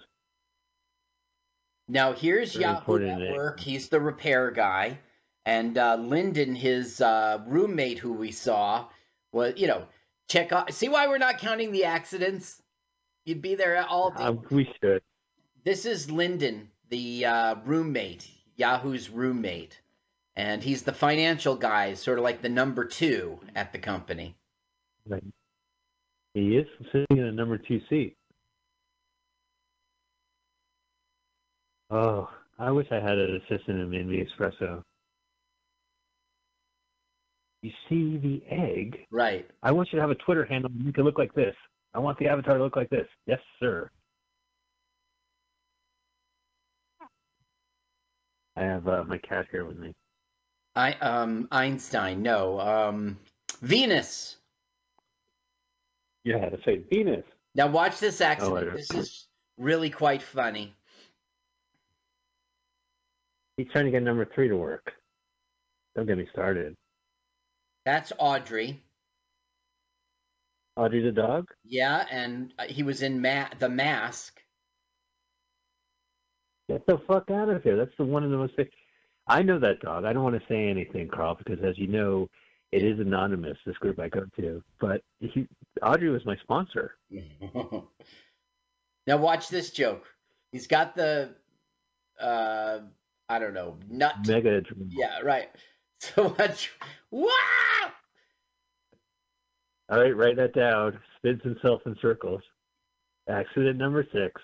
Now 1.89 2.13
here's 2.13 2.55
Very 2.55 2.65
Yahoo. 2.65 2.99
Network. 2.99 3.61
He's 3.61 3.89
the 3.89 4.01
repair 4.01 4.51
guy, 4.51 4.99
and 5.45 5.77
uh, 5.77 5.97
Lyndon, 5.97 6.55
his 6.55 7.01
uh, 7.01 7.43
roommate, 7.47 7.99
who 7.99 8.13
we 8.13 8.31
saw, 8.31 8.87
was 9.33 9.55
you 9.57 9.67
know 9.67 9.85
check 10.29 10.53
out. 10.53 10.73
See 10.73 10.89
why 10.89 11.09
we're 11.09 11.19
not 11.19 11.39
counting 11.39 11.73
the 11.73 11.85
accidents? 11.85 12.63
You'd 13.25 13.43
be 13.43 13.57
there 13.57 13.77
at 13.77 13.89
all 13.89 14.11
day. 14.11 14.25
Uh, 14.25 14.33
we 14.51 14.73
should. 14.81 15.03
This 15.65 15.85
is 15.85 16.11
Lyndon, 16.11 16.71
the 16.89 17.27
uh, 17.27 17.57
roommate, 17.67 18.27
Yahoo's 18.57 19.11
roommate, 19.11 19.79
and 20.37 20.63
he's 20.63 20.83
the 20.83 20.93
financial 20.93 21.57
guy, 21.57 21.95
sort 21.95 22.19
of 22.19 22.25
like 22.25 22.41
the 22.41 22.49
number 22.49 22.85
two 22.85 23.39
at 23.55 23.73
the 23.73 23.79
company. 23.79 24.37
Right. 25.07 25.23
He 26.35 26.57
is 26.57 26.67
sitting 26.93 27.19
in 27.19 27.25
a 27.25 27.33
number 27.33 27.59
two 27.59 27.81
seat. 27.89 28.17
Oh, 31.91 32.29
I 32.59 32.71
wish 32.71 32.87
I 32.93 33.01
had 33.01 33.19
an 33.19 33.41
assistant 33.43 33.91
made 33.91 34.07
me 34.07 34.25
espresso. 34.25 34.83
You 37.63 37.71
see 37.89 38.17
the 38.17 38.43
egg? 38.49 39.07
Right. 39.11 39.47
I 39.63 39.73
want 39.73 39.89
you 39.93 39.97
to 39.97 40.01
have 40.01 40.11
a 40.11 40.15
Twitter 40.15 40.45
handle 40.45 40.71
and 40.71 40.85
make 40.85 40.97
it 40.97 41.03
look 41.03 41.19
like 41.19 41.35
this. 41.35 41.55
I 41.93 41.99
want 41.99 42.19
the 42.19 42.29
avatar 42.29 42.57
to 42.57 42.63
look 42.63 42.77
like 42.77 42.91
this. 42.91 43.07
Yes, 43.27 43.41
sir. 43.59 43.91
I 48.57 48.63
have 48.63 48.87
uh, 48.87 49.05
my 49.05 49.19
cat 49.19 49.47
here 49.51 49.65
with 49.65 49.79
me. 49.79 49.93
I 50.77 50.93
um 50.95 51.49
Einstein, 51.51 52.23
no, 52.23 52.61
um 52.61 53.19
Venus. 53.63 54.37
You 56.25 56.35
had 56.39 56.51
to 56.53 56.59
say 56.65 56.79
Venus. 56.91 57.25
Now 57.55 57.67
watch 57.69 57.99
this 57.99 58.21
Oh, 58.21 58.25
accident. 58.27 58.61
don't- 58.67 58.75
this 58.77 58.91
is 58.93 59.29
really 59.57 59.91
quite 59.91 60.23
funny. 60.23 60.75
He's 63.57 63.69
trying 63.73 63.87
to 63.87 63.91
get 63.91 64.03
number 64.03 64.25
three 64.25 64.49
to 64.49 64.57
work. 64.57 64.93
Don't 65.95 66.07
get 66.07 66.17
me 66.19 66.27
started. 66.33 66.77
That's 67.85 68.13
Audrey. 68.19 68.83
Audrey 70.77 71.03
the 71.03 71.13
dog? 71.13 71.49
Yeah, 71.65 72.07
and 72.11 72.55
uh, 72.59 72.65
he 72.69 72.83
was 72.83 73.03
in 73.03 73.21
Ma- 73.21 73.49
the 73.59 73.69
mask. 73.69 74.41
Get 76.69 76.87
the 76.87 76.99
fuck 77.07 77.31
out 77.31 77.49
of 77.49 77.63
here. 77.63 77.77
That's 77.77 77.95
the 77.99 78.05
one 78.05 78.23
of 78.25 78.31
the 78.31 78.37
most. 78.39 78.55
I 79.27 79.43
know 79.43 79.59
that 79.59 79.81
dog. 79.81 80.05
I 80.05 80.13
don't 80.13 80.23
want 80.23 80.41
to 80.41 80.49
say 80.49 80.69
anything, 80.69 81.09
Carl, 81.09 81.35
because 81.35 81.63
as 81.65 81.77
you 81.77 81.89
know, 81.89 82.29
it 82.73 82.83
is 82.83 83.01
anonymous. 83.01 83.59
This 83.67 83.77
group 83.79 83.99
I 83.99 84.09
go 84.09 84.25
to, 84.37 84.63
but 84.81 85.03
he, 85.21 85.49
Audrey 85.83 86.11
was 86.11 86.25
my 86.25 86.37
sponsor. 86.37 86.97
now 89.07 89.17
watch 89.17 89.49
this 89.49 89.71
joke. 89.71 90.05
He's 90.53 90.67
got 90.67 90.95
the 90.95 91.35
uh 92.21 92.81
I 93.29 93.39
don't 93.39 93.55
know, 93.55 93.77
nut. 93.89 94.15
Mega. 94.27 94.63
Yeah, 94.89 95.21
right. 95.23 95.49
So 96.03 96.35
watch 96.39 96.71
Wow! 97.11 97.29
All 99.91 100.01
right, 100.01 100.17
write 100.17 100.37
that 100.37 100.55
down. 100.55 100.99
Spins 101.19 101.43
himself 101.43 101.83
in 101.85 101.95
circles. 102.01 102.41
Accident 103.29 103.77
number 103.77 104.07
six. 104.11 104.41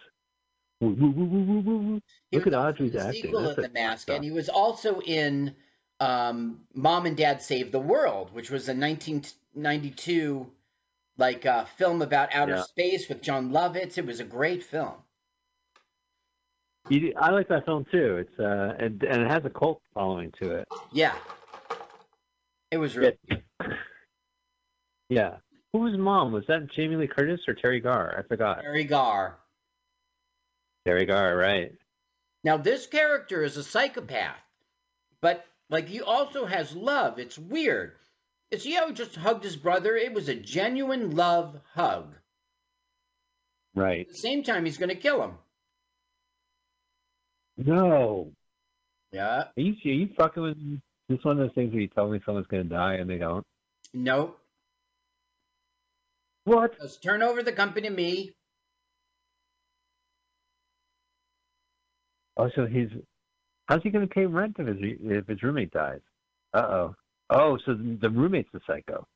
Woo, 0.83 0.91
woo, 0.91 1.11
woo, 1.11 1.25
woo, 1.25 1.41
woo, 1.41 1.61
woo, 1.61 1.79
woo. 1.79 2.01
He 2.31 2.37
Look 2.37 2.47
at 2.47 2.55
Audrey's 2.55 2.95
acting. 2.95 3.23
sequel 3.23 3.41
That's 3.41 3.57
of 3.57 3.65
the 3.65 3.71
mask, 3.71 4.11
and 4.11 4.23
he 4.23 4.31
was 4.31 4.51
also 4.51 5.01
in 5.01 5.55
um, 6.01 6.61
Mom 6.75 7.07
and 7.07 7.17
Dad 7.17 7.43
Save 7.43 7.73
the 7.73 7.79
World, 7.81 8.31
which 8.33 8.51
was 8.51 8.69
a 8.69 8.75
1992 8.75 10.51
like 11.19 11.47
uh, 11.47 11.65
film 11.65 12.03
about 12.03 12.35
outer 12.35 12.57
Yeah. 12.57 12.63
space 12.63 13.09
with 13.09 13.23
Jon 13.23 13.51
Lovitz. 13.51 13.97
It 13.97 14.05
was 14.07 14.21
a 14.21 14.25
great 14.25 14.63
film. 14.63 14.95
You- 16.91 17.15
I 17.17 17.31
like 17.31 17.49
that 17.49 17.65
film 17.65 17.85
too. 17.91 18.19
It's 18.19 18.39
uh, 18.39 18.75
and 18.79 19.03
and 19.03 19.23
it 19.23 19.31
has 19.31 19.45
a 19.45 19.51
cult 19.51 19.81
following 19.95 20.33
to 20.41 20.53
it. 20.57 20.69
Yeah, 20.93 21.15
it 22.71 22.77
was 22.77 22.97
really. 22.97 23.17
Yeah. 25.09 25.37
Who 25.73 25.81
was 25.81 25.97
mom? 25.99 26.33
Was 26.33 26.45
that 26.49 26.71
Jamie 26.73 26.97
Lee 26.97 27.07
Curtis 27.09 27.41
or 27.49 27.55
Teri 27.55 27.83
Garr? 27.83 28.17
I 28.19 28.23
forgot. 28.29 28.63
Teri 28.65 28.89
Garr. 28.89 29.37
Teri 30.87 31.07
Garr, 31.07 31.37
right? 31.37 31.73
Now 32.45 32.57
this 32.57 32.87
character 32.87 33.43
is 33.43 33.57
a 33.57 33.65
psychopath, 33.65 34.37
but 35.21 35.45
like 35.71 35.89
he 35.89 36.01
also 36.01 36.47
has 36.47 36.75
love. 36.75 37.19
It's 37.19 37.39
weird. 37.39 37.93
It's 38.51 38.65
You 38.65 38.73
see 38.73 38.77
how 38.77 38.89
he 38.89 38.95
just 38.95 39.17
hugged 39.17 39.45
his 39.45 39.57
brother? 39.57 39.97
It 39.97 40.13
was 40.13 40.29
a 40.29 40.35
genuine 40.35 41.17
love 41.17 41.61
hug. 41.75 42.15
Right. 43.75 44.01
At 44.01 44.09
the 44.09 44.19
same 44.19 44.43
time, 44.43 44.65
he's 44.65 44.79
going 44.79 44.89
to 44.91 44.95
kill 44.95 45.23
him. 45.23 45.33
No. 47.57 48.33
Yeah. 49.13 49.45
Are 49.45 49.51
you 49.57 49.75
are 49.85 49.89
you 49.89 50.09
fucking 50.17 50.43
with 50.43 50.59
me? 50.59 50.81
This 51.09 51.19
one 51.23 51.39
of 51.41 51.47
those 51.47 51.55
things 51.55 51.73
where 51.73 51.81
you 51.81 51.89
tell 51.89 52.09
me 52.09 52.21
someone's 52.25 52.49
gonna 52.49 52.65
die 52.65 52.95
and 52.95 53.09
they 53.09 53.19
don't. 53.19 53.45
No. 53.95 54.35
What? 56.45 56.79
Just 56.81 57.03
turn 57.03 57.23
over 57.23 57.43
the 57.43 57.53
company 57.53 57.89
to 57.89 57.95
me. 57.95 58.33
Oh, 62.37 62.51
so 62.55 62.67
he's 62.67 62.91
how's 63.67 63.83
he 63.83 63.91
going 63.91 64.07
to 64.07 64.13
pay 64.13 64.27
rent 64.27 64.57
if 64.59 64.67
his 64.67 64.77
if 64.81 65.27
his 65.27 65.43
roommate 65.43 65.73
dies? 65.73 66.01
Uh 66.55 66.59
oh. 66.59 66.97
Oh, 67.31 67.59
so 67.65 67.75
the 67.75 68.09
roommate's 68.09 68.49
the 68.53 68.61
psycho. 68.67 69.07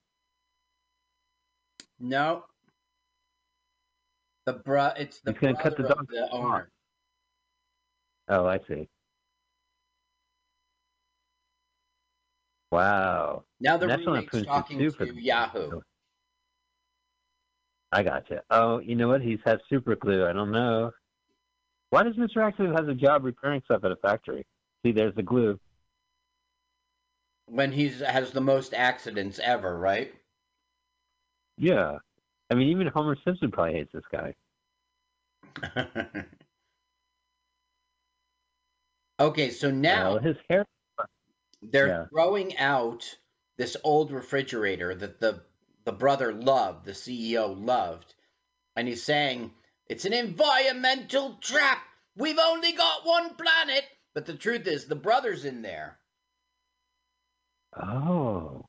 No. 1.99 2.45
The 4.47 4.55
bro, 4.55 4.93
it's 4.97 5.21
the 5.21 5.33
He's 5.33 5.41
gonna 5.41 5.63
cut 5.63 5.77
the 5.77 5.85
dog's 5.85 6.09
the 6.09 6.29
owner. 6.33 6.71
Oh, 8.29 8.47
I 8.47 8.59
see. 8.67 8.89
Wow. 12.73 13.45
Now 13.61 13.77
the 13.77 13.83
And 13.85 13.91
that's 13.91 14.07
roommate's 14.07 14.47
talking 14.47 14.91
for 14.91 15.07
to 15.07 15.21
Yahoo. 15.21 15.81
I 17.93 18.03
gotcha. 18.03 18.43
Oh, 18.51 18.79
you 18.79 18.95
know 18.95 19.09
what? 19.09 19.21
He's 19.21 19.41
had 19.45 19.61
super 19.69 19.97
glue. 19.97 20.27
I 20.27 20.33
don't 20.33 20.53
know. 20.53 20.93
Why 21.91 22.05
does 22.05 22.17
Mr. 22.17 22.43
Accident 22.47 22.79
has 22.79 22.89
a 22.89 22.95
job 22.95 23.25
repairing 23.25 23.63
stuff 23.65 23.85
at 23.85 23.93
a 23.93 23.97
factory? 23.97 24.47
See, 24.85 24.93
there's 24.93 25.15
the 25.15 25.23
glue. 25.23 25.59
When 27.45 27.73
he 27.73 27.91
has 27.91 28.31
the 28.33 28.41
most 28.41 28.73
accidents 28.73 29.39
ever, 29.41 29.79
right? 29.79 30.15
Yeah. 31.57 31.99
I 32.51 32.55
mean, 32.55 32.69
even 32.69 32.89
Homer 32.89 33.17
Simpson 33.25 33.51
probably 33.53 33.75
hates 33.75 33.93
this 33.93 34.05
guy. 34.11 34.35
Okay, 39.21 39.51
so 39.51 39.71
now 39.71 40.17
Uh, 40.17 40.19
his 40.19 40.37
hair. 40.49 40.65
they're 41.63 41.89
yeah. 41.89 42.07
throwing 42.11 42.57
out 42.59 43.17
this 43.57 43.77
old 43.85 44.11
refrigerator 44.13 44.95
that 44.95 45.21
the 45.21 45.43
the 45.85 45.93
brother 45.93 46.33
loved, 46.35 46.85
the 46.85 46.95
CEO 46.95 47.55
loved, 47.55 48.15
and 48.77 48.89
he's 48.89 49.03
saying 49.03 49.55
it's 49.91 50.05
an 50.05 50.13
environmental 50.13 51.37
trap. 51.41 51.79
We've 52.17 52.39
only 52.39 52.73
got 52.73 53.05
one 53.05 53.35
planet, 53.35 53.85
but 54.15 54.25
the 54.25 54.35
truth 54.35 54.69
is 54.69 54.87
the 54.87 54.95
brother's 54.95 55.45
in 55.45 55.63
there. 55.63 55.99
Oh. 57.77 58.67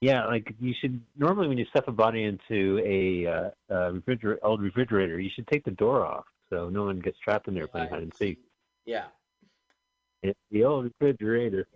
Yeah, 0.00 0.26
like 0.26 0.54
you 0.60 0.72
should 0.80 1.00
normally 1.16 1.48
when 1.48 1.58
you 1.58 1.66
stuff 1.70 1.88
a 1.88 1.92
body 1.92 2.22
into 2.22 2.80
a 2.86 3.26
uh, 3.26 3.50
uh, 3.74 3.92
refrigerator, 3.94 4.38
old 4.44 4.62
refrigerator, 4.62 5.18
you 5.18 5.30
should 5.34 5.48
take 5.48 5.64
the 5.64 5.72
door 5.72 6.06
off 6.06 6.26
so 6.48 6.68
no 6.68 6.84
one 6.84 7.00
gets 7.00 7.18
trapped 7.18 7.48
in 7.48 7.54
there 7.54 7.66
playing 7.66 7.88
hide 7.88 8.02
and 8.02 8.14
seek. 8.14 8.38
Yeah. 8.86 9.06
It's 10.22 10.38
the 10.52 10.62
old 10.62 10.84
refrigerator. 10.84 11.66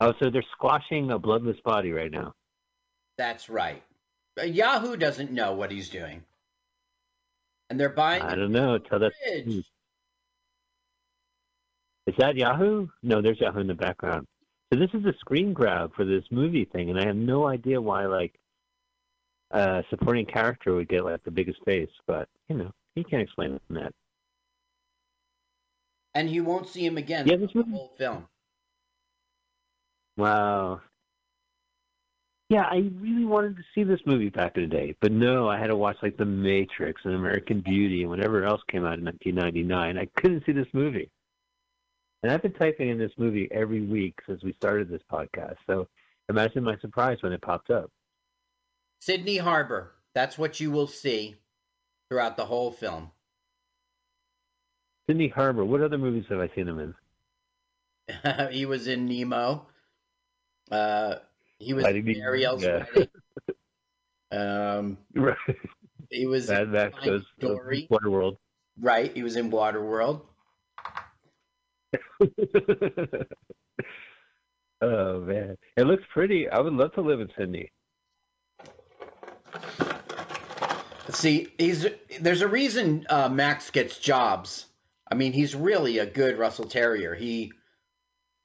Oh, 0.00 0.12
so 0.22 0.30
they're 0.30 0.44
squashing 0.52 1.10
a 1.10 1.18
bloodless 1.18 1.58
body 1.64 1.90
right 1.90 2.10
now. 2.10 2.34
That's 3.18 3.48
right. 3.48 3.82
Uh, 4.40 4.44
Yahoo 4.44 4.96
doesn't 4.96 5.32
know 5.32 5.54
what 5.54 5.72
he's 5.72 5.88
doing. 5.88 6.22
And 7.72 7.80
they're 7.80 7.88
buying 7.88 8.20
I 8.20 8.34
don't 8.34 8.52
know. 8.52 8.76
Tell 8.76 8.98
that. 8.98 9.12
fridge. 9.24 9.46
Hmm. 9.46 9.58
Is 12.06 12.14
that 12.18 12.36
Yahoo? 12.36 12.86
No, 13.02 13.22
there's 13.22 13.40
Yahoo 13.40 13.60
in 13.60 13.66
the 13.66 13.72
background. 13.72 14.26
So 14.70 14.78
this 14.78 14.90
is 14.92 15.06
a 15.06 15.14
screen 15.20 15.54
grab 15.54 15.94
for 15.96 16.04
this 16.04 16.22
movie 16.30 16.66
thing, 16.66 16.90
and 16.90 17.00
I 17.00 17.06
have 17.06 17.16
no 17.16 17.46
idea 17.48 17.80
why 17.80 18.04
like 18.04 18.34
a 19.52 19.82
supporting 19.88 20.26
character 20.26 20.74
would 20.74 20.86
get 20.90 21.02
like 21.02 21.24
the 21.24 21.30
biggest 21.30 21.60
face, 21.64 21.88
but 22.06 22.28
you 22.50 22.56
know 22.58 22.70
he 22.94 23.04
can't 23.04 23.22
explain 23.22 23.58
that. 23.70 23.94
and 26.14 26.28
you 26.28 26.44
won't 26.44 26.68
see 26.68 26.84
him 26.84 26.98
again 26.98 27.26
Yeah, 27.26 27.36
this 27.36 27.52
the 27.54 27.60
movie- 27.60 27.70
whole 27.70 27.94
film. 27.96 28.26
Wow. 30.18 30.82
Yeah, 32.52 32.68
I 32.70 32.90
really 33.00 33.24
wanted 33.24 33.56
to 33.56 33.62
see 33.74 33.82
this 33.82 34.00
movie 34.04 34.28
back 34.28 34.58
in 34.58 34.64
the 34.64 34.68
day, 34.68 34.94
but 35.00 35.10
no, 35.10 35.48
I 35.48 35.58
had 35.58 35.68
to 35.68 35.74
watch 35.76 35.96
like 36.02 36.18
The 36.18 36.26
Matrix 36.26 37.00
and 37.06 37.14
American 37.14 37.62
Beauty 37.62 38.02
and 38.02 38.10
whatever 38.10 38.44
else 38.44 38.60
came 38.70 38.84
out 38.84 38.98
in 38.98 39.06
1999. 39.06 39.96
I 39.96 40.20
couldn't 40.20 40.44
see 40.44 40.52
this 40.52 40.66
movie. 40.74 41.10
And 42.22 42.30
I've 42.30 42.42
been 42.42 42.52
typing 42.52 42.90
in 42.90 42.98
this 42.98 43.12
movie 43.16 43.48
every 43.50 43.80
week 43.80 44.18
since 44.26 44.44
we 44.44 44.52
started 44.52 44.90
this 44.90 45.00
podcast. 45.10 45.54
So 45.66 45.88
imagine 46.28 46.62
my 46.62 46.76
surprise 46.80 47.16
when 47.22 47.32
it 47.32 47.40
popped 47.40 47.70
up. 47.70 47.90
Sydney 49.00 49.38
Harbor. 49.38 49.92
That's 50.14 50.36
what 50.36 50.60
you 50.60 50.70
will 50.70 50.88
see 50.88 51.36
throughout 52.10 52.36
the 52.36 52.44
whole 52.44 52.70
film. 52.70 53.12
Sydney 55.08 55.28
Harbor. 55.28 55.64
What 55.64 55.80
other 55.80 55.96
movies 55.96 56.26
have 56.28 56.40
I 56.40 56.50
seen 56.54 56.68
him 56.68 56.94
in? 58.10 58.50
he 58.50 58.66
was 58.66 58.88
in 58.88 59.06
Nemo. 59.06 59.68
Uh, 60.70 61.14
he 61.62 61.72
was 61.74 61.84
Fighting 61.84 62.06
in 62.06 62.14
the- 62.14 62.20
Ariel's 62.22 62.62
yeah. 62.62 62.84
Um, 64.32 64.96
Right. 65.14 65.36
he 66.10 66.24
was 66.26 66.48
Mad 66.48 66.62
in 66.62 66.70
Max 66.72 66.98
goes 67.04 67.22
Dory. 67.38 67.86
Waterworld. 67.90 68.36
Right, 68.80 69.12
he 69.14 69.22
was 69.22 69.36
in 69.36 69.50
Waterworld. 69.50 70.22
oh 74.80 75.20
man, 75.20 75.56
it 75.76 75.84
looks 75.84 76.04
pretty. 76.12 76.48
I 76.48 76.60
would 76.60 76.72
love 76.72 76.92
to 76.94 77.02
live 77.02 77.20
in 77.20 77.28
Sydney. 77.36 77.70
See, 81.10 81.48
he's 81.58 81.86
there's 82.20 82.40
a 82.40 82.48
reason 82.48 83.06
uh, 83.10 83.28
Max 83.28 83.70
gets 83.70 83.98
jobs. 83.98 84.64
I 85.10 85.14
mean, 85.14 85.32
he's 85.34 85.54
really 85.54 85.98
a 85.98 86.06
good 86.06 86.38
Russell 86.38 86.64
Terrier. 86.64 87.14
He 87.14 87.52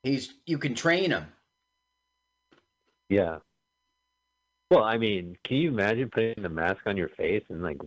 he's 0.04 0.34
you 0.46 0.58
can 0.58 0.76
train 0.76 1.12
him. 1.12 1.28
Yeah. 3.10 3.38
Well, 4.70 4.84
I 4.84 4.98
mean, 4.98 5.38
can 5.44 5.58
you 5.58 5.70
imagine 5.70 6.10
putting 6.10 6.44
the 6.44 6.50
mask 6.50 6.82
on 6.86 6.98
your 6.98 7.10
face 7.10 7.44
and 7.50 7.64
like, 7.64 7.78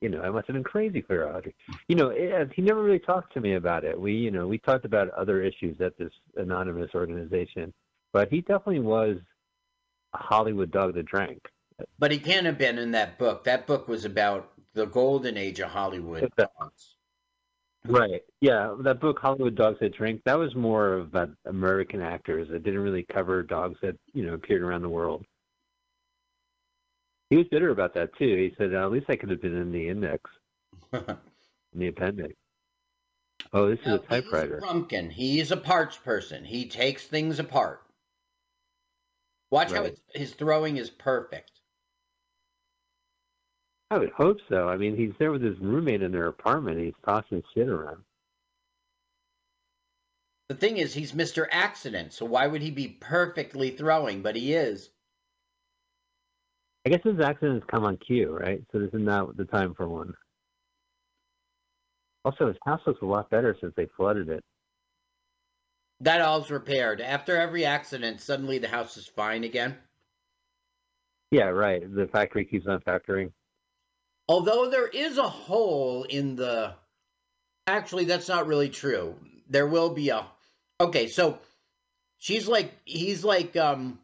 you 0.00 0.08
know, 0.08 0.22
I 0.22 0.30
must 0.30 0.46
have 0.46 0.54
been 0.54 0.64
crazy 0.64 1.02
for 1.02 1.28
Audrey. 1.28 1.54
You 1.88 1.96
know, 1.96 2.08
it, 2.08 2.32
uh, 2.32 2.46
he 2.54 2.62
never 2.62 2.82
really 2.82 2.98
talked 2.98 3.34
to 3.34 3.40
me 3.40 3.54
about 3.54 3.84
it. 3.84 3.98
We, 4.00 4.14
you 4.14 4.30
know, 4.30 4.48
we 4.48 4.58
talked 4.58 4.84
about 4.84 5.10
other 5.10 5.42
issues 5.42 5.80
at 5.80 5.96
this 5.98 6.12
anonymous 6.36 6.90
organization, 6.94 7.72
but 8.12 8.28
he 8.30 8.40
definitely 8.40 8.80
was 8.80 9.18
a 10.14 10.18
Hollywood 10.18 10.70
dog 10.70 10.94
that 10.94 11.06
drank. 11.06 11.40
But 11.98 12.10
he 12.10 12.18
can't 12.18 12.46
have 12.46 12.58
been 12.58 12.78
in 12.78 12.92
that 12.92 13.18
book. 13.18 13.44
That 13.44 13.66
book 13.66 13.88
was 13.88 14.04
about 14.04 14.50
the 14.74 14.86
golden 14.86 15.36
age 15.36 15.60
of 15.60 15.70
Hollywood. 15.70 16.32
Right. 17.86 18.22
Yeah, 18.40 18.76
that 18.80 19.00
book 19.00 19.18
Hollywood 19.18 19.56
Dogs 19.56 19.78
That 19.80 19.94
Drink, 19.94 20.22
that 20.24 20.38
was 20.38 20.54
more 20.54 20.98
about 20.98 21.30
American 21.46 22.00
actors. 22.00 22.48
It 22.50 22.62
didn't 22.62 22.80
really 22.80 23.04
cover 23.12 23.42
dogs 23.42 23.78
that, 23.82 23.96
you 24.12 24.24
know, 24.24 24.34
appeared 24.34 24.62
around 24.62 24.82
the 24.82 24.88
world. 24.88 25.24
He 27.30 27.36
was 27.36 27.46
bitter 27.50 27.70
about 27.70 27.94
that 27.94 28.14
too. 28.18 28.36
He 28.36 28.54
said, 28.58 28.74
"At 28.74 28.90
least 28.92 29.06
I 29.08 29.16
could 29.16 29.30
have 29.30 29.40
been 29.40 29.56
in 29.56 29.72
the 29.72 29.88
index, 29.88 30.30
in 30.92 31.00
the 31.74 31.88
appendix." 31.88 32.34
Oh, 33.52 33.68
this 33.68 33.80
is 33.80 33.86
a 33.86 33.88
Now, 33.88 33.96
he's 33.98 34.06
typewriter. 34.08 34.60
Pumpkin. 34.62 35.10
He's 35.10 35.50
a 35.50 35.56
parts 35.56 35.96
person. 35.96 36.44
He 36.44 36.66
takes 36.68 37.06
things 37.06 37.38
apart. 37.38 37.82
Watch 39.50 39.72
how 39.72 39.82
Right. 39.82 39.92
it's, 39.92 40.00
his 40.14 40.34
throwing 40.34 40.76
is 40.76 40.90
perfect. 40.90 41.51
I 43.92 43.98
would 43.98 44.12
hope 44.12 44.38
so. 44.48 44.70
I 44.70 44.78
mean, 44.78 44.96
he's 44.96 45.12
there 45.18 45.32
with 45.32 45.42
his 45.42 45.58
roommate 45.58 46.00
in 46.00 46.12
their 46.12 46.28
apartment. 46.28 46.80
He's 46.80 46.94
tossing 47.04 47.42
shit 47.52 47.68
around. 47.68 47.98
The 50.48 50.54
thing 50.54 50.78
is, 50.78 50.94
he's 50.94 51.12
Mr. 51.12 51.46
Accident, 51.50 52.14
so 52.14 52.24
why 52.24 52.46
would 52.46 52.62
he 52.62 52.70
be 52.70 52.88
perfectly 52.88 53.68
throwing? 53.68 54.22
But 54.22 54.34
he 54.34 54.54
is. 54.54 54.88
I 56.86 56.88
guess 56.88 57.02
his 57.04 57.20
accidents 57.20 57.66
come 57.70 57.84
on 57.84 57.98
cue, 57.98 58.34
right? 58.34 58.64
So 58.72 58.78
this 58.78 58.94
is 58.94 59.02
not 59.02 59.36
the 59.36 59.44
time 59.44 59.74
for 59.74 59.86
one. 59.86 60.14
Also, 62.24 62.46
his 62.46 62.56
house 62.64 62.80
looks 62.86 63.02
a 63.02 63.06
lot 63.06 63.28
better 63.28 63.54
since 63.60 63.74
they 63.76 63.88
flooded 63.94 64.30
it. 64.30 64.42
That 66.00 66.22
all's 66.22 66.50
repaired. 66.50 67.02
After 67.02 67.36
every 67.36 67.66
accident, 67.66 68.22
suddenly 68.22 68.56
the 68.56 68.68
house 68.68 68.96
is 68.96 69.06
fine 69.06 69.44
again. 69.44 69.76
Yeah, 71.30 71.48
right. 71.48 71.82
The 71.94 72.06
factory 72.06 72.46
keeps 72.46 72.66
on 72.66 72.80
factoring. 72.80 73.32
Although 74.28 74.70
there 74.70 74.88
is 74.88 75.18
a 75.18 75.28
hole 75.28 76.04
in 76.04 76.36
the. 76.36 76.74
Actually, 77.66 78.04
that's 78.06 78.28
not 78.28 78.46
really 78.46 78.70
true. 78.70 79.18
There 79.48 79.66
will 79.66 79.90
be 79.90 80.08
a. 80.10 80.26
Okay, 80.80 81.08
so 81.08 81.38
she's 82.18 82.48
like, 82.48 82.72
he's 82.84 83.24
like, 83.24 83.56
um, 83.56 84.00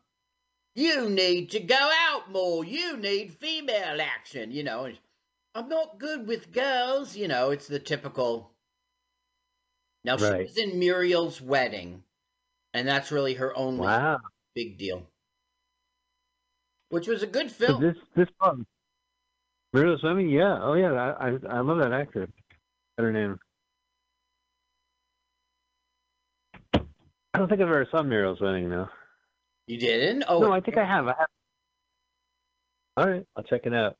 you 0.75 1.09
need 1.11 1.51
to 1.53 1.61
go 1.61 1.93
out 2.09 2.31
more. 2.31 2.65
You 2.65 2.97
need 2.97 3.35
female 3.35 4.01
action, 4.01 4.51
you 4.53 4.65
know. 4.65 4.93
I'm 5.55 5.69
not 5.69 5.99
good 5.99 6.27
with 6.29 6.53
girls, 6.53 7.17
you 7.17 7.29
know. 7.29 7.51
It's 7.51 7.69
the 7.69 7.79
typical. 7.81 8.53
Now 10.05 10.17
she 10.17 10.35
Right. 10.35 10.47
was 10.47 10.57
in 10.57 10.79
Muriel's 10.79 11.41
wedding, 11.41 12.05
and 12.75 12.89
that's 12.89 13.13
really 13.13 13.35
her 13.35 13.57
only 13.57 13.89
Wow. 13.89 14.19
big 14.55 14.79
deal. 14.79 15.07
Which 16.91 17.09
was 17.09 17.23
a 17.23 17.27
good 17.27 17.51
So 17.67 17.73
film. 17.73 17.75
this 17.75 17.97
this 18.17 18.29
one, 18.39 18.67
Muriel's 19.79 20.03
Wedding, 20.03 20.29
yeah, 20.29 20.59
oh 20.61 20.75
yeah, 20.75 20.93
I 20.93 21.29
I, 21.29 21.39
I 21.51 21.61
love 21.61 21.79
that 21.79 21.93
actor. 21.93 22.23
What's 22.23 22.31
her 22.99 23.13
name? 23.13 23.39
I 26.75 27.39
don't 27.39 27.49
think 27.49 27.61
I've 27.61 27.69
ever 27.69 27.87
saw 27.91 28.03
Muriel's 28.03 28.41
Wedding 28.41 28.71
though. 28.71 28.89
You 29.69 29.79
didn't? 29.79 30.25
Oh, 30.27 30.41
no, 30.41 30.53
I 30.53 30.61
think 30.61 30.79
I 30.79 30.85
have. 30.85 31.07
I 31.07 31.15
have. 31.17 31.29
All 32.97 33.09
right, 33.09 33.25
I'll 33.37 33.45
check 33.45 33.67
it 33.67 33.75
out. 33.75 33.97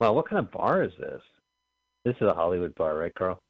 Wow, 0.00 0.12
what 0.12 0.28
kind 0.28 0.40
of 0.40 0.50
bar 0.50 0.82
is 0.82 0.92
this? 0.98 1.22
This 2.04 2.16
is 2.16 2.26
a 2.26 2.34
Hollywood 2.34 2.74
bar, 2.74 2.96
right, 2.96 3.14
Carl? 3.14 3.40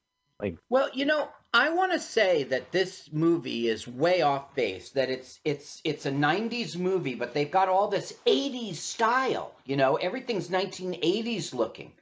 Like, 0.41 0.57
Well, 0.69 0.89
you 0.93 1.05
know, 1.05 1.31
I 1.53 1.71
want 1.71 1.93
to 1.93 1.99
say 1.99 2.45
that 2.45 2.71
this 2.71 3.11
movie 3.13 3.67
is 3.67 3.87
way 3.89 4.23
off 4.23 4.55
base. 4.55 4.91
That 4.91 5.11
it's 5.11 5.41
it's 5.45 5.81
it's 5.83 6.07
a 6.07 6.13
'90s 6.13 6.77
movie, 6.77 7.17
but 7.17 7.35
they've 7.35 7.51
got 7.51 7.69
all 7.69 7.89
this 7.89 8.13
'80s 8.25 8.77
style. 8.77 9.53
You 9.65 9.77
know, 9.77 9.97
everything's 9.97 10.49
1980s 10.49 11.53
looking. 11.53 11.93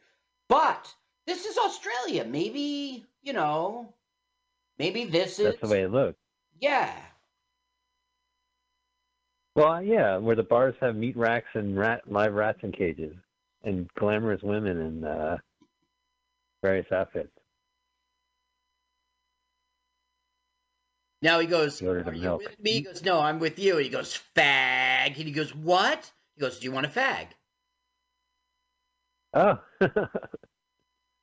But 0.49 0.93
this 1.27 1.47
is 1.47 1.57
Australia. 1.57 2.25
Maybe 2.25 3.07
you 3.23 3.33
know, 3.33 3.95
maybe 4.79 5.07
this 5.07 5.39
is 5.39 5.47
that's 5.47 5.61
the 5.61 5.69
way 5.69 5.83
it 5.83 5.91
looks. 5.91 6.19
yeah. 6.61 6.95
Well, 9.55 9.83
yeah, 9.83 10.19
where 10.19 10.37
the 10.37 10.45
bars 10.45 10.77
have 10.81 10.95
meat 10.95 11.17
racks 11.17 11.49
and 11.55 11.77
rat 11.77 12.03
live 12.07 12.35
rats 12.35 12.61
in 12.63 12.71
cages, 12.71 13.17
and 13.65 13.89
glamorous 13.95 14.43
women 14.43 14.79
in 14.79 15.05
uh, 15.05 15.39
various 16.63 16.87
outfits. 16.93 17.38
Now 21.21 21.41
he 21.41 21.47
goes, 21.47 21.83
"Are 21.83 22.15
you 22.15 22.37
with 22.37 22.61
me?" 22.61 22.73
He 22.73 22.81
goes, 22.83 23.03
"No, 23.03 23.19
I'm 23.21 23.39
with 23.41 23.59
you." 23.59 23.77
He 23.79 23.89
goes, 23.89 24.21
"Fag." 24.37 25.07
And 25.07 25.17
he 25.17 25.33
goes, 25.33 25.55
"What?" 25.55 26.11
He 26.37 26.41
goes, 26.41 26.59
"Do 26.59 26.65
you 26.65 26.73
want 26.73 26.87
a 26.87 26.91
fag?" 26.91 27.29
Oh, 29.35 29.61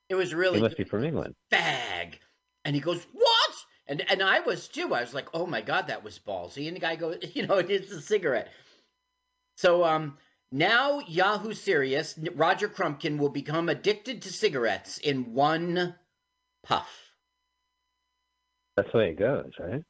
It 0.09 0.15
was 0.15 0.33
really 0.33 0.57
he 0.57 0.63
must 0.63 0.77
be 0.77 0.83
from 0.83 1.03
England. 1.03 1.35
fag. 1.51 2.19
And 2.63 2.75
he 2.75 2.81
goes, 2.81 3.03
What? 3.11 3.55
And 3.87 4.01
and 4.09 4.21
I 4.21 4.39
was 4.41 4.67
too. 4.67 4.93
I 4.93 5.01
was 5.01 5.13
like, 5.13 5.29
Oh 5.33 5.45
my 5.45 5.61
god, 5.61 5.87
that 5.87 6.03
was 6.03 6.19
ballsy. 6.19 6.67
And 6.67 6.75
the 6.75 6.79
guy 6.81 6.95
goes, 6.95 7.17
you 7.35 7.47
know, 7.47 7.55
it's 7.57 7.91
a 7.91 8.01
cigarette. 8.01 8.51
So 9.57 9.83
um 9.83 10.17
now 10.51 10.99
Yahoo 10.99 11.53
Serious, 11.53 12.17
Roger 12.35 12.69
Crumpkin 12.69 13.17
will 13.17 13.29
become 13.29 13.67
addicted 13.69 14.21
to 14.23 14.31
cigarettes 14.31 14.99
in 14.99 15.33
one 15.33 15.95
puff. 16.63 17.04
That's 18.75 18.91
the 18.91 18.97
way 18.97 19.09
it 19.09 19.19
goes, 19.19 19.51
right? 19.59 19.83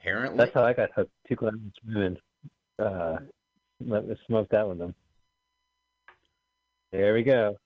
Apparently. 0.00 0.36
That's 0.36 0.54
how 0.54 0.64
I 0.64 0.72
got 0.72 0.90
hooked. 0.94 1.12
Two 1.28 1.36
glamorous 1.36 1.72
women. 1.86 2.18
Uh, 2.78 3.16
let 3.80 4.06
me 4.06 4.16
smoke 4.26 4.48
that 4.50 4.68
with 4.68 4.78
them. 4.78 4.94
There 6.90 7.14
we 7.14 7.22
go. 7.22 7.56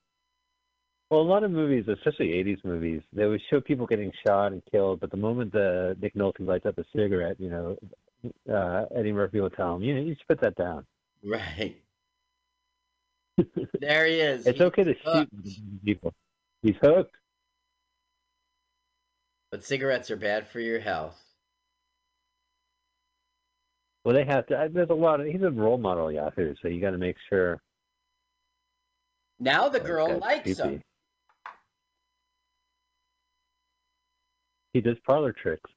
Well, 1.11 1.21
a 1.21 1.23
lot 1.23 1.45
of 1.45 1.51
movies, 1.51 1.87
especially 1.89 2.29
'80s 2.29 2.65
movies, 2.65 3.03
they 3.13 3.27
would 3.27 3.41
show 3.49 3.61
people 3.61 3.87
getting 3.87 4.13
shot 4.27 4.53
and 4.53 4.63
killed, 4.71 5.01
but 5.01 5.11
the 5.11 5.17
moment 5.17 5.53
the 5.53 5.97
Nick 6.01 6.15
Nolte 6.15 6.41
lights 6.41 6.67
up 6.67 6.79
a 6.79 6.85
cigarette, 6.95 7.37
you 7.39 7.49
know, 7.49 7.77
uh, 8.53 8.87
Eddie 8.95 9.13
Murphy 9.13 9.41
will 9.41 9.51
tell 9.51 9.77
him, 9.77 9.83
you 9.83 9.95
know, 9.95 10.01
you 10.01 10.15
should 10.15 10.29
put 10.29 10.41
that 10.41 10.57
down. 10.57 10.85
Right. 11.25 11.81
there 13.81 14.07
he 14.07 14.21
is. 14.21 14.47
It's 14.47 14.59
He's 14.59 14.67
okay 14.67 14.85
to 14.85 14.95
shoot 14.95 15.29
people. 15.85 16.13
He's 16.63 16.77
hooked. 16.81 17.15
But 19.51 19.65
cigarettes 19.65 20.11
are 20.11 20.17
bad 20.17 20.49
for 20.49 20.61
your 20.61 20.81
health. 20.81 21.23
Well, 24.05 24.15
they 24.15 24.25
have 24.25 24.47
to. 24.47 24.57
Uh, 24.57 24.69
there's 24.71 24.91
a 24.91 24.95
lot 24.95 25.21
of. 25.21 25.27
He's 25.27 25.43
a 25.43 25.51
role 25.51 25.79
model, 25.79 26.13
Yahoo, 26.13 26.55
so 26.63 26.69
you 26.69 26.81
got 26.81 26.91
to 26.91 26.99
make 26.99 27.17
sure. 27.29 27.61
Now 29.41 29.69
the 29.69 29.81
girl 29.81 30.19
likes 30.19 30.59
him. 30.59 30.81
He 34.73 34.81
does 34.81 34.97
parlor 35.07 35.33
tricks. 35.33 35.71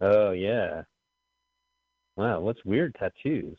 Oh 0.00 0.30
yeah. 0.30 0.82
Wow, 2.16 2.40
what's 2.40 2.64
weird 2.64 2.94
tattoos? 2.94 3.58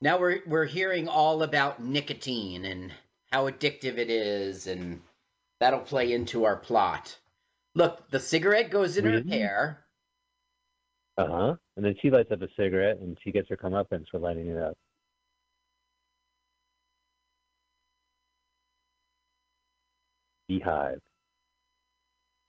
Now 0.00 0.18
we're 0.18 0.40
we're 0.46 0.64
hearing 0.64 1.08
all 1.08 1.42
about 1.42 1.82
nicotine 1.82 2.64
and 2.64 2.92
how 3.32 3.48
addictive 3.48 3.98
it 3.98 4.10
is, 4.10 4.66
and 4.66 5.00
that'll 5.60 5.80
play 5.80 6.12
into 6.12 6.44
our 6.44 6.56
plot. 6.56 7.18
Look, 7.74 8.10
the 8.10 8.20
cigarette 8.20 8.70
goes 8.70 8.96
in 8.96 9.04
her 9.04 9.22
hair. 9.22 9.84
Uh 11.18 11.26
huh. 11.28 11.54
And 11.76 11.84
then 11.84 11.94
she 12.00 12.10
lights 12.10 12.30
up 12.32 12.42
a 12.42 12.48
cigarette, 12.56 12.98
and 13.00 13.16
she 13.22 13.32
gets 13.32 13.48
her 13.48 13.56
comeuppance 13.56 14.06
for 14.10 14.18
lighting 14.18 14.48
it 14.48 14.56
up. 14.58 14.76
Beehive. 20.48 21.00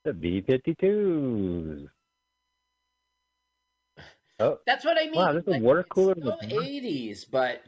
The 0.06 0.14
B 0.14 0.42
fifty 0.46 0.76
twos. 0.76 1.90
Oh, 4.40 4.60
That's 4.68 4.86
what 4.86 4.98
I 5.00 5.06
mean. 5.06 5.16
Wow, 5.16 5.34
there's 5.34 5.48
a 5.48 5.52
Like, 5.52 5.64
water 5.64 5.84
cooler 5.84 6.14
in 6.14 6.22
still 6.22 6.38
the 6.40 6.48
80s, 6.48 7.26
but 7.30 7.64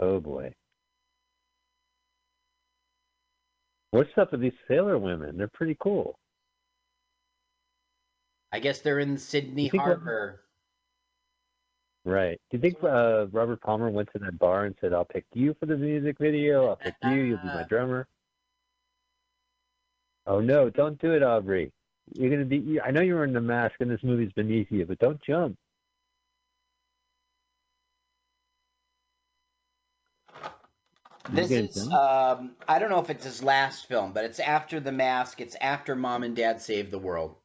oh 0.00 0.20
boy. 0.20 0.52
What's 3.90 4.10
up 4.18 4.32
with 4.32 4.40
these 4.42 4.52
sailor 4.68 4.98
women? 4.98 5.36
They're 5.38 5.48
pretty 5.48 5.76
cool. 5.80 6.18
I 8.52 8.60
guess 8.60 8.80
they're 8.80 8.98
in 8.98 9.16
Sydney 9.18 9.64
You 9.64 9.70
think 9.70 9.82
what- 9.82 9.96
Harbor. 9.96 10.40
Right. 12.04 12.40
Do 12.50 12.56
you 12.56 12.60
think 12.62 12.82
uh, 12.82 13.26
Robert 13.32 13.60
Palmer 13.60 13.90
went 13.90 14.08
to 14.12 14.18
that 14.20 14.38
bar 14.38 14.64
and 14.64 14.74
said, 14.80 14.94
"I'll 14.94 15.04
pick 15.04 15.26
you 15.34 15.54
for 15.60 15.66
the 15.66 15.76
music 15.76 16.16
video. 16.18 16.68
I'll 16.68 16.76
pick 16.76 16.94
you. 17.04 17.10
You'll 17.10 17.38
be 17.38 17.46
my 17.48 17.64
drummer." 17.68 18.06
Oh 20.26 20.40
no! 20.40 20.70
Don't 20.70 20.98
do 21.02 21.12
it, 21.12 21.22
Aubrey. 21.22 21.70
You're 22.14 22.30
gonna 22.30 22.46
be. 22.46 22.80
I 22.80 22.92
know 22.92 23.02
you're 23.02 23.24
in 23.24 23.34
the 23.34 23.40
mask, 23.42 23.74
and 23.80 23.90
this 23.90 24.02
movie's 24.02 24.32
beneath 24.32 24.68
you, 24.70 24.86
but 24.86 24.98
don't 25.00 25.20
jump. 25.22 25.56
This 31.30 31.50
is, 31.50 31.88
um, 31.92 32.52
I 32.66 32.78
don't 32.78 32.90
know 32.90 33.00
if 33.00 33.10
it's 33.10 33.24
his 33.24 33.42
last 33.42 33.86
film, 33.86 34.12
but 34.12 34.24
it's 34.24 34.40
after 34.40 34.80
The 34.80 34.92
Mask. 34.92 35.40
It's 35.40 35.56
after 35.60 35.94
Mom 35.94 36.22
and 36.22 36.34
Dad 36.34 36.60
Save 36.60 36.90
the 36.90 36.98
World. 36.98 37.36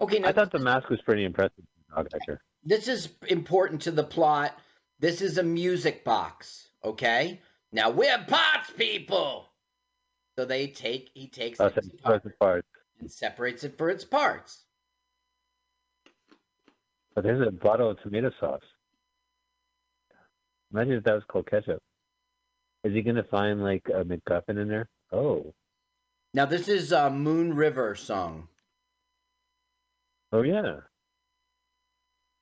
Okay, 0.00 0.18
now 0.18 0.28
I 0.28 0.32
thought 0.32 0.50
the 0.50 0.58
mask 0.58 0.88
was 0.88 1.00
pretty 1.02 1.24
impressive. 1.24 1.64
Actor. 1.96 2.40
this 2.64 2.88
is 2.88 3.08
important 3.28 3.82
to 3.82 3.90
the 3.90 4.04
plot. 4.04 4.56
This 4.98 5.20
is 5.20 5.38
a 5.38 5.42
music 5.42 6.04
box, 6.04 6.68
okay? 6.84 7.40
Now 7.72 7.90
we're 7.90 8.18
parts 8.26 8.70
people. 8.70 9.46
So 10.38 10.44
they 10.44 10.68
take 10.68 11.10
he 11.14 11.28
takes 11.28 11.60
Oh, 11.60 11.66
it 11.66 11.74
supposed 11.84 12.24
and 13.00 13.10
separates 13.10 13.64
it 13.64 13.76
for 13.76 13.90
its 13.90 14.04
parts. 14.04 14.64
But 17.14 17.24
there's 17.24 17.46
a 17.46 17.50
bottle 17.50 17.90
of 17.90 18.00
tomato 18.02 18.30
sauce. 18.38 18.62
Imagine 20.72 20.94
if 20.94 21.04
that 21.04 21.14
was 21.14 21.24
called 21.28 21.46
ketchup. 21.50 21.82
Is 22.84 22.94
he 22.94 23.02
gonna 23.02 23.24
find 23.24 23.62
like 23.62 23.86
a 23.88 24.04
MacGuffin 24.04 24.58
in 24.60 24.68
there? 24.68 24.88
Oh, 25.12 25.52
Now 26.32 26.46
this 26.46 26.68
is 26.68 26.92
a 26.92 27.10
Moon 27.10 27.54
River 27.54 27.94
song. 27.94 28.48
oh 30.32 30.42
yeah. 30.42 30.80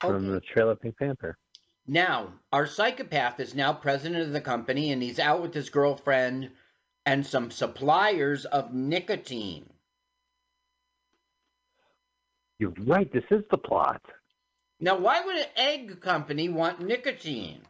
From 0.00 0.28
the 0.28 0.40
Trail 0.40 0.70
of 0.70 0.80
Pink 0.80 0.96
Panther. 0.98 1.36
Now, 1.88 2.34
our 2.52 2.66
psychopath 2.66 3.40
is 3.40 3.54
now 3.54 3.72
president 3.72 4.22
of 4.22 4.32
the 4.32 4.40
company 4.40 4.92
and 4.92 5.02
he's 5.02 5.18
out 5.18 5.40
with 5.42 5.54
his 5.54 5.70
girlfriend 5.70 6.50
and 7.06 7.26
some 7.26 7.50
suppliers 7.50 8.44
of 8.44 8.72
nicotine. 8.74 9.68
You're 12.58 12.74
right. 12.86 13.10
This 13.12 13.24
is 13.30 13.42
the 13.50 13.58
plot. 13.58 14.02
Now, 14.80 14.98
why 14.98 15.24
would 15.24 15.36
an 15.36 15.46
egg 15.56 16.00
company 16.00 16.48
want 16.48 16.80
nicotine? 16.80 17.62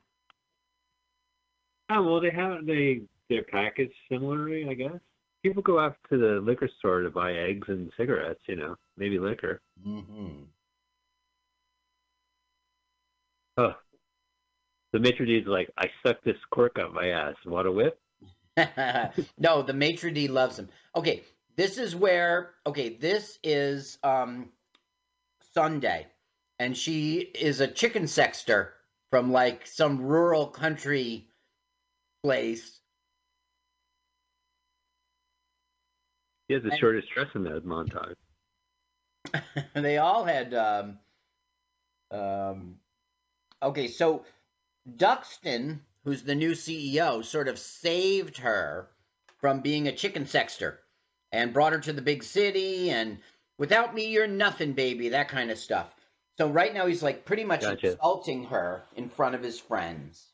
Oh 1.90 2.02
well, 2.02 2.20
they 2.20 2.30
have 2.30 2.66
they 2.66 3.02
they're 3.28 3.44
packaged 3.44 3.94
similarly, 4.10 4.68
I 4.68 4.74
guess. 4.74 5.00
People 5.42 5.62
go 5.62 5.78
out 5.78 5.96
to 6.10 6.18
the 6.18 6.40
liquor 6.40 6.68
store 6.78 7.00
to 7.00 7.10
buy 7.10 7.32
eggs 7.32 7.68
and 7.68 7.90
cigarettes, 7.96 8.40
you 8.46 8.56
know, 8.56 8.76
maybe 8.96 9.18
liquor. 9.18 9.60
Mm-hmm. 9.86 10.42
Oh, 13.56 13.74
the 14.92 14.98
maitre 14.98 15.26
d's 15.26 15.46
like, 15.46 15.70
I 15.76 15.86
sucked 16.02 16.24
this 16.24 16.36
cork 16.50 16.78
out 16.78 16.94
my 16.94 17.08
ass. 17.08 17.34
Want 17.44 17.68
a 17.68 17.72
whip? 17.72 18.00
no, 19.38 19.62
the 19.62 19.74
maitre 19.74 20.10
d 20.10 20.28
loves 20.28 20.58
him. 20.58 20.68
Okay, 20.96 21.22
this 21.56 21.78
is 21.78 21.94
where 21.94 22.54
okay, 22.66 22.90
this 22.90 23.38
is 23.44 23.98
um 24.02 24.50
Sunday, 25.54 26.06
and 26.58 26.76
she 26.76 27.18
is 27.18 27.60
a 27.60 27.68
chicken 27.68 28.06
sexter 28.06 28.74
from 29.10 29.30
like 29.32 29.66
some 29.66 30.02
rural 30.02 30.46
country 30.46 31.27
place. 32.22 32.80
He 36.48 36.54
has 36.54 36.62
the 36.62 36.76
shortest 36.76 37.08
dress 37.10 37.28
in 37.34 37.44
that 37.44 37.66
montage. 37.66 38.14
they 39.74 39.98
all 39.98 40.24
had 40.24 40.54
um 40.54 40.98
um 42.10 42.76
okay, 43.62 43.88
so 43.88 44.24
Duxton, 44.96 45.80
who's 46.04 46.22
the 46.22 46.34
new 46.34 46.52
CEO, 46.52 47.22
sort 47.24 47.48
of 47.48 47.58
saved 47.58 48.38
her 48.38 48.88
from 49.40 49.60
being 49.60 49.88
a 49.88 49.92
chicken 49.92 50.26
sexter 50.26 50.80
and 51.30 51.52
brought 51.52 51.74
her 51.74 51.80
to 51.80 51.92
the 51.92 52.00
big 52.00 52.22
city 52.22 52.90
and 52.90 53.18
Without 53.58 53.92
me, 53.92 54.06
you're 54.06 54.28
nothing, 54.28 54.72
baby. 54.72 55.08
That 55.08 55.28
kind 55.28 55.50
of 55.50 55.58
stuff. 55.58 55.92
So 56.38 56.48
right 56.48 56.72
now 56.72 56.86
he's 56.86 57.02
like 57.02 57.24
pretty 57.24 57.44
much 57.44 57.62
Gotcha. 57.62 57.92
insulting 57.92 58.44
her 58.44 58.84
in 58.96 59.08
front 59.08 59.34
of 59.34 59.42
his 59.42 59.58
friends. 59.58 60.24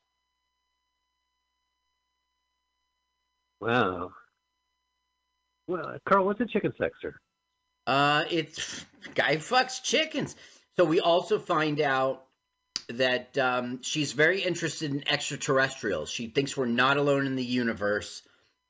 Wow. 3.65 4.11
Well, 5.67 5.97
Carl, 6.07 6.27
what's 6.27 6.41
a 6.41 6.47
chicken 6.47 6.73
sexer? 6.79 7.15
Uh, 7.87 8.25
it's 8.31 8.85
guy 9.15 9.37
fucks 9.37 9.83
chickens. 9.83 10.37
So 10.77 10.85
we 10.85 11.01
also 11.01 11.39
find 11.39 11.81
out 11.81 12.25
that 12.89 13.39
um, 13.39 13.81
she's 13.83 14.13
very 14.13 14.43
interested 14.43 14.93
in 14.93 15.09
extraterrestrials. 15.09 16.11
She 16.11 16.27
thinks 16.27 16.57
we're 16.57 16.67
not 16.67 16.99
alone 16.99 17.27
in 17.27 17.37
the 17.37 17.45
universe, 17.45 18.23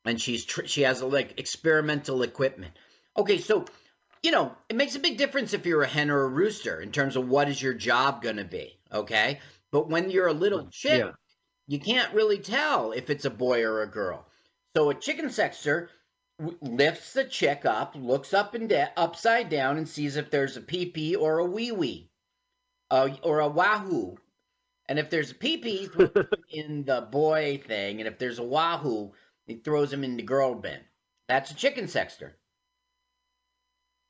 and 0.04 0.20
she's 0.20 0.44
tr- 0.44 0.66
she 0.66 0.82
has 0.82 1.02
like 1.02 1.40
experimental 1.40 2.22
equipment. 2.22 2.72
Okay, 3.16 3.38
so 3.38 3.64
you 4.22 4.30
know 4.30 4.54
it 4.68 4.76
makes 4.76 4.94
a 4.94 5.00
big 5.00 5.16
difference 5.18 5.54
if 5.54 5.66
you're 5.66 5.82
a 5.82 5.88
hen 5.88 6.10
or 6.10 6.22
a 6.22 6.28
rooster 6.28 6.80
in 6.80 6.92
terms 6.92 7.16
of 7.16 7.28
what 7.28 7.48
is 7.48 7.60
your 7.60 7.74
job 7.74 8.22
going 8.22 8.36
to 8.36 8.44
be. 8.44 8.78
Okay, 8.92 9.40
but 9.72 9.88
when 9.88 10.10
you're 10.10 10.28
a 10.28 10.32
little 10.32 10.68
chick, 10.70 11.00
Yeah. 11.00 11.12
you 11.66 11.80
can't 11.80 12.14
really 12.14 12.38
tell 12.38 12.92
if 12.92 13.10
it's 13.10 13.24
a 13.24 13.30
boy 13.30 13.64
or 13.64 13.82
a 13.82 13.88
girl. 13.88 14.24
So 14.76 14.90
a 14.90 14.94
chicken 14.94 15.26
sexer 15.26 15.88
lifts 16.60 17.12
the 17.12 17.24
chick 17.24 17.64
up, 17.64 17.94
looks 17.94 18.34
up 18.34 18.54
and 18.54 18.68
da- 18.68 18.92
upside 18.96 19.48
down, 19.48 19.78
and 19.78 19.88
sees 19.88 20.16
if 20.16 20.30
there's 20.30 20.56
a 20.56 20.60
pee 20.60 20.86
pee 20.86 21.14
or 21.14 21.38
a 21.38 21.44
wee 21.44 21.70
wee, 21.72 22.10
uh, 22.90 23.10
or 23.22 23.40
a 23.40 23.48
wahoo. 23.48 24.16
And 24.88 24.98
if 24.98 25.10
there's 25.10 25.30
a 25.30 25.34
pee 25.34 25.58
pee, 25.58 25.76
he 25.78 25.86
throws 25.86 26.10
him 26.14 26.26
in 26.50 26.84
the 26.84 27.02
boy 27.02 27.62
thing, 27.64 28.00
and 28.00 28.08
if 28.08 28.18
there's 28.18 28.40
a 28.40 28.44
wahoo, 28.44 29.12
he 29.46 29.54
throws 29.56 29.92
him 29.92 30.02
in 30.04 30.16
the 30.16 30.22
girl 30.22 30.54
bin. 30.54 30.80
That's 31.28 31.50
a 31.52 31.54
chicken 31.54 31.88
sexter. 31.88 32.36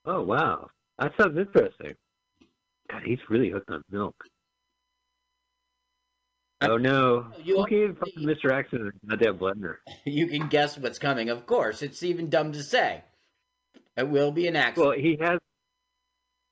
Oh 0.06 0.22
wow, 0.22 0.68
that 0.98 1.12
sounds 1.18 1.38
interesting. 1.38 1.94
God, 2.90 3.02
he's 3.04 3.18
really 3.28 3.50
hooked 3.50 3.70
on 3.70 3.82
milk. 3.90 4.16
Oh 6.70 6.76
no! 6.76 7.26
You- 7.42 7.64
gave 7.68 7.98
Mr. 8.18 8.52
Accident 8.52 8.94
a 9.04 9.06
goddamn 9.08 9.38
blender? 9.38 9.76
You 10.04 10.26
can 10.26 10.48
guess 10.48 10.78
what's 10.78 10.98
coming. 10.98 11.28
Of 11.30 11.46
course, 11.46 11.82
it's 11.82 12.02
even 12.02 12.28
dumb 12.30 12.52
to 12.52 12.62
say. 12.62 13.02
It 13.96 14.08
will 14.08 14.32
be 14.32 14.46
an 14.48 14.56
accident. 14.56 14.88
Well, 14.88 14.98
he 14.98 15.18
has. 15.20 15.38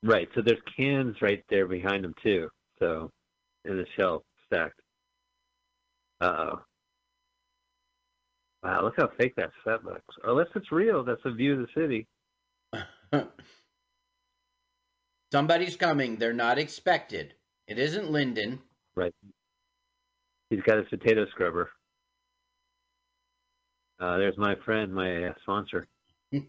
Right, 0.04 0.28
so 0.34 0.42
there's 0.42 0.60
cans 0.76 1.16
right 1.20 1.44
there 1.48 1.66
behind 1.66 2.04
him 2.04 2.14
too. 2.22 2.48
So, 2.78 3.10
in 3.64 3.76
the 3.76 3.86
shelf 3.96 4.22
stacked. 4.46 4.80
Uh 6.20 6.26
oh. 6.38 6.60
Wow, 8.62 8.84
look 8.84 8.94
how 8.96 9.08
fake 9.18 9.34
that 9.36 9.50
set 9.64 9.84
looks. 9.84 10.14
Unless 10.24 10.48
it's 10.54 10.70
real, 10.70 11.02
that's 11.04 11.20
a 11.24 11.32
view 11.32 11.60
of 11.60 11.66
the 11.66 11.80
city. 11.80 12.06
Somebody's 15.32 15.76
coming. 15.76 16.16
They're 16.16 16.32
not 16.32 16.58
expected. 16.58 17.34
It 17.66 17.78
isn't 17.78 18.10
Lyndon. 18.10 18.60
Right. 18.94 19.14
He's 20.52 20.60
got 20.60 20.76
his 20.76 20.88
potato 20.90 21.24
scrubber. 21.30 21.70
Uh, 23.98 24.18
there's 24.18 24.36
my 24.36 24.54
friend, 24.66 24.92
my 24.92 25.28
uh, 25.28 25.32
sponsor. 25.40 25.88
Is 26.32 26.42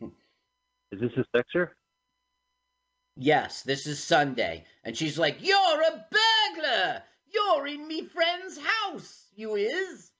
this 0.91 1.11
a 1.15 1.25
sexer? 1.33 1.69
Yes, 3.15 3.61
this 3.61 3.87
is 3.87 4.03
Sunday. 4.03 4.65
And 4.83 4.97
she's 4.97 5.17
like, 5.17 5.37
You're 5.39 5.81
a 5.81 6.05
burglar! 6.11 7.03
You're 7.33 7.67
in 7.67 7.87
me 7.87 8.05
friend's 8.05 8.57
house, 8.57 9.27
you 9.35 9.55
is. 9.55 10.11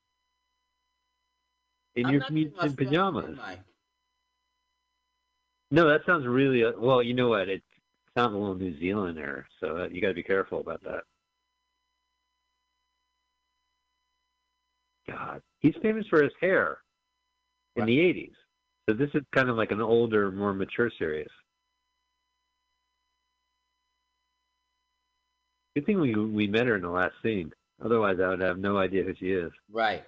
In 1.96 2.06
I'm 2.06 2.14
your 2.14 2.24
in 2.66 2.76
pajamas? 2.76 3.26
am 3.32 3.40
No, 5.72 5.90
that 5.90 6.06
sounds 6.06 6.26
really 6.26 6.64
uh, 6.64 6.72
well. 6.78 7.04
You 7.04 7.16
know 7.16 7.28
what? 7.28 7.50
It 7.50 7.64
sounds 8.18 8.34
a 8.34 8.38
little 8.38 8.56
New 8.56 8.80
Zealand 8.80 9.18
there, 9.18 9.46
so 9.60 9.80
uh, 9.80 9.88
you 9.92 10.02
got 10.02 10.08
to 10.08 10.14
be 10.14 10.24
careful 10.24 10.62
about 10.62 10.82
that. 10.84 11.04
God, 15.14 15.42
he's 15.60 15.76
famous 15.82 16.06
for 16.08 16.24
his 16.24 16.32
hair 16.42 16.78
in 17.76 17.86
the 17.86 17.98
'80s. 18.00 18.34
So 18.90 18.96
this 18.96 19.10
is 19.14 19.22
kind 19.34 19.50
of 19.50 19.56
like 19.56 19.72
an 19.72 19.82
older, 19.82 20.32
more 20.32 20.54
mature 20.54 20.92
series. 20.98 21.30
Good 25.76 25.86
thing 25.86 26.00
we 26.00 26.14
we 26.16 26.48
met 26.48 26.68
her 26.68 26.76
in 26.76 26.82
the 26.82 26.90
last 26.90 27.14
scene. 27.24 27.52
Otherwise, 27.84 28.18
I 28.24 28.28
would 28.30 28.42
have 28.42 28.58
no 28.60 28.78
idea 28.78 29.04
who 29.04 29.14
she 29.16 29.32
is. 29.32 29.52
Right. 29.72 30.04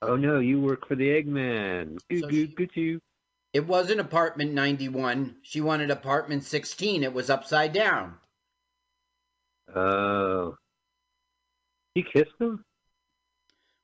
Oh 0.00 0.16
no, 0.16 0.40
you 0.40 0.60
work 0.60 0.86
for 0.88 0.96
the 0.96 1.08
Eggman. 1.08 1.98
Goo 2.10 2.20
So 2.20 2.28
goo 2.28 2.46
she- 2.46 2.66
goo. 2.66 3.00
It 3.52 3.66
wasn't 3.66 4.00
apartment 4.00 4.52
91. 4.52 5.36
She 5.42 5.60
wanted 5.60 5.90
apartment 5.90 6.42
16. 6.44 7.02
It 7.02 7.12
was 7.12 7.28
upside 7.28 7.74
down. 7.74 8.14
Oh, 9.76 10.56
he 11.94 12.02
kissed 12.02 12.30
him. 12.40 12.64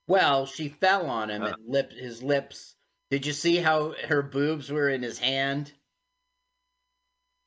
Well, 0.09 0.47
she 0.47 0.69
fell 0.71 1.07
on 1.07 1.31
him 1.31 1.43
Uh. 1.43 1.47
and 1.53 1.57
lipped 1.69 1.93
his 1.93 2.23
lips. 2.23 2.75
Did 3.11 3.25
you 3.27 3.33
see 3.33 3.57
how 3.57 3.95
her 4.09 4.23
boobs 4.23 4.71
were 4.73 4.89
in 4.89 5.03
his 5.03 5.19
hand? 5.19 5.73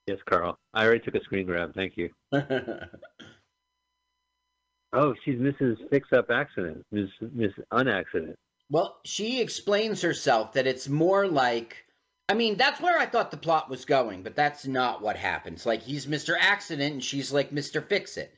Yes, 0.08 0.20
Carl. 0.26 0.58
I 0.74 0.86
already 0.86 1.00
took 1.04 1.16
a 1.16 1.24
screen 1.24 1.46
grab. 1.46 1.74
Thank 1.76 1.98
you. 1.98 2.10
Oh, 4.94 5.14
she's 5.24 5.40
Mrs. 5.40 5.78
Fix 5.90 6.12
Up 6.12 6.30
Accident, 6.30 6.86
Miss 6.92 7.10
Miss 7.32 7.54
Unaccident. 7.72 8.36
Well, 8.70 9.00
she 9.06 9.40
explains 9.40 10.02
herself 10.02 10.52
that 10.54 10.68
it's 10.68 10.90
more 10.90 11.28
like 11.28 11.86
I 12.28 12.34
mean, 12.34 12.58
that's 12.58 12.82
where 12.82 13.00
I 13.00 13.06
thought 13.06 13.32
the 13.32 13.38
plot 13.38 13.70
was 13.70 13.86
going, 13.86 14.24
but 14.24 14.36
that's 14.36 14.66
not 14.68 15.02
what 15.02 15.16
happens. 15.16 15.66
Like 15.66 15.82
he's 15.82 16.08
Mr. 16.08 16.36
Accident 16.38 16.92
and 16.94 17.04
she's 17.04 17.32
like 17.32 17.52
Mr. 17.52 17.82
Fix 17.88 18.18
It. 18.18 18.34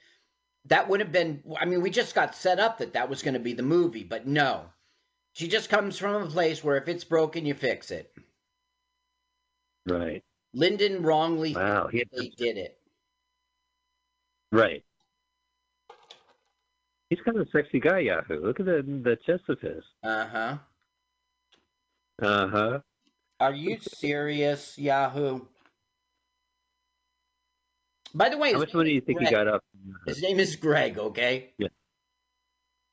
That 0.65 0.87
would 0.87 0.99
have 0.99 1.11
been 1.11 1.43
I 1.59 1.65
mean, 1.65 1.81
we 1.81 1.89
just 1.89 2.15
got 2.15 2.35
set 2.35 2.59
up 2.59 2.77
that 2.77 2.93
that 2.93 3.09
was 3.09 3.21
going 3.21 3.33
to 3.33 3.39
be 3.39 3.53
the 3.53 3.63
movie, 3.63 4.03
but 4.03 4.27
no. 4.27 4.65
She 5.33 5.47
just 5.47 5.69
comes 5.69 5.97
from 5.97 6.21
a 6.21 6.27
place 6.27 6.63
where 6.63 6.77
if 6.77 6.87
it's 6.87 7.03
broken, 7.03 7.45
you 7.45 7.55
fix 7.55 7.91
it. 7.91 8.13
Right. 9.87 10.23
Lyndon 10.53 11.01
wrongly 11.01 11.55
Wow, 11.55 11.87
he 11.87 12.03
did 12.37 12.57
it. 12.57 12.77
Right. 14.51 14.83
He's 17.09 17.19
kind 17.25 17.37
of 17.37 17.47
a 17.47 17.51
sexy 17.51 17.79
guy, 17.79 17.99
Yahoo. 17.99 18.39
Look 18.43 18.59
at 18.59 18.65
the 18.65 18.83
the 19.03 19.17
chest 19.25 19.43
of 19.49 19.59
his. 19.59 19.83
Uh-huh. 20.03 20.57
Uh 22.21 22.47
huh. 22.47 22.79
Are 23.39 23.53
you 23.53 23.77
serious, 23.79 24.77
Yahoo? 24.77 25.41
By 28.13 28.29
the 28.29 28.37
way, 28.37 28.53
How 28.53 28.59
much 28.59 28.73
money 28.73 28.89
do 28.89 28.95
you 28.95 29.01
think 29.01 29.19
he 29.19 29.25
got 29.25 29.47
up? 29.47 29.63
His 30.05 30.21
name 30.21 30.39
is 30.39 30.55
Greg, 30.55 30.97
okay? 30.97 31.53
Yeah. 31.57 31.67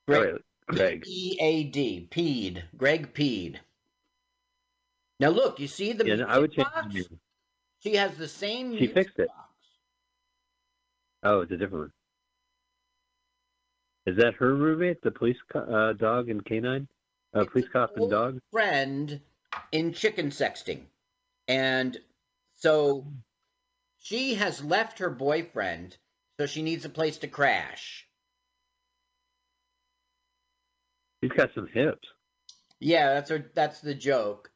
Greg. 0.09 0.33
Right, 0.33 0.43
Greg. 0.67 1.05
E 1.07 1.37
A 1.41 1.65
D. 1.65 2.09
Pead. 2.11 2.65
Greg 2.77 3.13
Pead. 3.13 3.61
Now 5.19 5.29
look, 5.29 5.61
you 5.61 5.69
see 5.69 5.93
the 5.93 6.05
Yeah, 6.05 6.17
no, 6.17 6.25
I 6.27 6.39
would 6.39 6.53
change 6.53 6.69
box? 6.69 6.95
the. 6.95 7.19
She 7.81 7.95
has 7.97 8.17
the 8.17 8.29
same 8.29 8.77
She 8.77 8.87
fixed 8.87 9.19
it. 9.19 9.29
Oh, 11.23 11.41
it's 11.41 11.53
a 11.53 11.57
different 11.57 11.85
one. 11.85 11.93
Is 14.07 14.17
that 14.17 14.35
her 14.35 14.55
roommate, 14.55 15.03
the 15.03 15.11
police 15.11 15.37
co- 15.53 15.61
uh, 15.61 15.93
dog 15.93 16.31
and 16.31 16.45
canine? 16.45 16.89
Uh, 17.35 17.45
police 17.45 17.69
cop 17.69 17.97
and 17.97 18.11
dog? 18.11 18.41
friend 18.51 19.21
in 19.73 19.93
chicken 19.93 20.31
sexting. 20.31 20.87
And 21.47 21.99
so 22.57 23.07
she 24.01 24.35
has 24.35 24.65
left 24.65 24.99
her 24.99 25.11
boyfriend, 25.11 25.97
so 26.39 26.47
she 26.47 26.63
needs 26.63 26.85
a 26.85 26.89
place 26.89 27.19
to 27.19 27.29
crash. 27.29 28.07
He's 31.21 31.31
got 31.33 31.51
some 31.55 31.69
hips. 31.73 32.09
Yeah, 32.81 33.15
that's 33.15 33.31
her 33.31 33.51
that's 33.55 33.81
the 33.81 33.95
joke. 33.95 34.51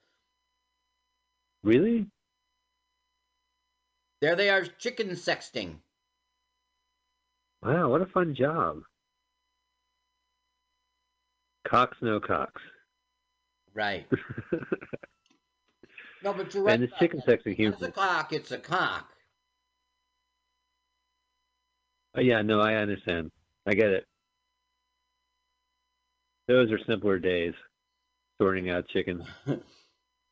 Really? 1.63 2.07
There 4.21 4.35
they 4.35 4.49
are 4.49 4.65
chicken 4.65 5.11
sexting. 5.11 5.77
Wow, 7.63 7.91
what 7.91 8.01
a 8.01 8.07
fun 8.07 8.35
job. 8.35 8.81
Cox, 11.69 11.97
no 12.01 12.19
Cox. 12.21 12.61
Right. 13.75 14.07
No, 16.25 16.33
but 16.33 16.55
you're 16.55 16.63
right. 16.63 16.77
and 16.77 16.85
about 16.85 16.99
chicken 16.99 17.21
sexting 17.21 17.53
uh, 17.53 17.57
sexy 17.57 17.65
It's 17.65 17.83
a 17.83 17.93
cock, 17.93 18.33
it's 18.33 18.51
a 18.51 18.57
cock. 18.57 19.14
Oh, 22.17 22.21
yeah, 22.21 22.43
no, 22.43 22.61
I 22.61 22.75
understand. 22.75 23.31
I 23.67 23.75
get 23.75 23.89
it. 23.89 24.05
Those 26.47 26.71
are 26.71 26.79
simpler 26.87 27.19
days, 27.19 27.55
sorting 28.41 28.71
out 28.71 28.89
chickens. 28.89 29.25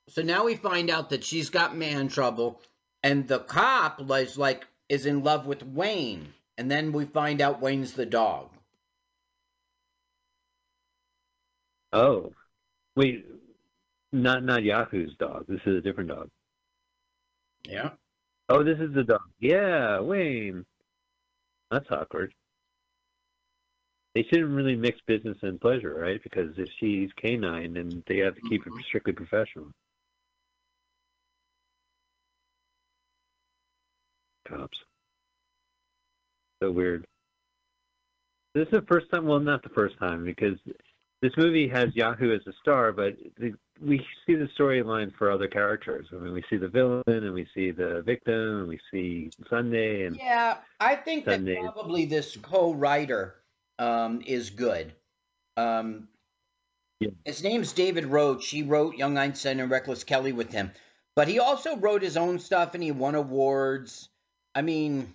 So 0.08 0.22
now 0.22 0.44
we 0.44 0.56
find 0.56 0.90
out 0.90 1.10
that 1.10 1.24
she's 1.24 1.50
got 1.50 1.76
man 1.76 2.08
trouble, 2.08 2.60
and 3.02 3.26
the 3.26 3.38
cop 3.38 4.00
is 4.10 4.36
like 4.36 4.66
is 4.88 5.06
in 5.06 5.22
love 5.22 5.46
with 5.46 5.62
Wayne, 5.62 6.34
and 6.58 6.70
then 6.70 6.92
we 6.92 7.04
find 7.04 7.40
out 7.40 7.62
Wayne's 7.62 7.92
the 7.92 8.04
dog. 8.04 8.50
Oh, 11.92 12.32
wait, 12.96 13.24
not 14.12 14.44
not 14.44 14.64
Yahoo's 14.64 15.14
dog. 15.18 15.46
This 15.48 15.60
is 15.66 15.76
a 15.78 15.80
different 15.80 16.10
dog. 16.10 16.28
Yeah. 17.64 17.90
Oh, 18.48 18.64
this 18.64 18.80
is 18.80 18.92
the 18.94 19.04
dog. 19.04 19.22
Yeah, 19.38 20.00
Wayne. 20.00 20.66
That's 21.72 21.90
awkward. 21.90 22.34
They 24.14 24.24
shouldn't 24.24 24.50
really 24.50 24.76
mix 24.76 25.00
business 25.06 25.38
and 25.40 25.58
pleasure, 25.58 25.94
right? 25.94 26.22
Because 26.22 26.50
if 26.58 26.68
she's 26.78 27.08
canine, 27.16 27.72
then 27.72 28.04
they 28.06 28.18
have 28.18 28.34
to 28.34 28.42
keep 28.42 28.66
it 28.66 28.70
mm-hmm. 28.70 28.82
strictly 28.86 29.14
professional. 29.14 29.68
Cops. 34.46 34.76
So 36.62 36.70
weird. 36.70 37.06
This 38.54 38.66
is 38.66 38.72
the 38.72 38.82
first 38.82 39.10
time. 39.10 39.24
Well, 39.24 39.40
not 39.40 39.62
the 39.62 39.70
first 39.70 39.98
time, 39.98 40.26
because 40.26 40.58
this 41.22 41.32
movie 41.36 41.68
has 41.68 41.94
Yahoo 41.94 42.34
as 42.34 42.44
a 42.48 42.52
star, 42.60 42.92
but 42.92 43.16
the, 43.38 43.54
we 43.80 44.04
see 44.26 44.34
the 44.34 44.48
storyline 44.58 45.14
for 45.14 45.30
other 45.30 45.46
characters. 45.46 46.08
I 46.12 46.16
mean, 46.16 46.32
we 46.32 46.42
see 46.50 46.56
the 46.56 46.68
villain, 46.68 47.04
and 47.06 47.32
we 47.32 47.46
see 47.54 47.70
the 47.70 48.02
victim, 48.02 48.58
and 48.58 48.68
we 48.68 48.80
see 48.90 49.30
Sunday, 49.48 50.04
and 50.04 50.16
Yeah, 50.16 50.58
I 50.80 50.96
think 50.96 51.24
that 51.26 51.44
probably 51.44 52.06
this 52.06 52.36
co-writer 52.36 53.36
um, 53.78 54.20
is 54.26 54.50
good. 54.50 54.92
Um, 55.56 56.08
His 57.24 57.44
name's 57.44 57.72
David 57.72 58.06
Roach. 58.06 58.48
He 58.48 58.64
wrote 58.64 58.96
Young 58.96 59.16
Einstein 59.16 59.60
and 59.60 59.70
Reckless 59.70 60.02
Kelly 60.02 60.32
with 60.32 60.50
him, 60.50 60.72
but 61.14 61.28
he 61.28 61.38
also 61.38 61.76
wrote 61.76 62.02
his 62.02 62.16
own 62.16 62.40
stuff 62.40 62.74
and 62.74 62.82
he 62.82 62.90
won 62.90 63.14
awards. 63.14 64.08
I 64.56 64.62
mean, 64.62 65.14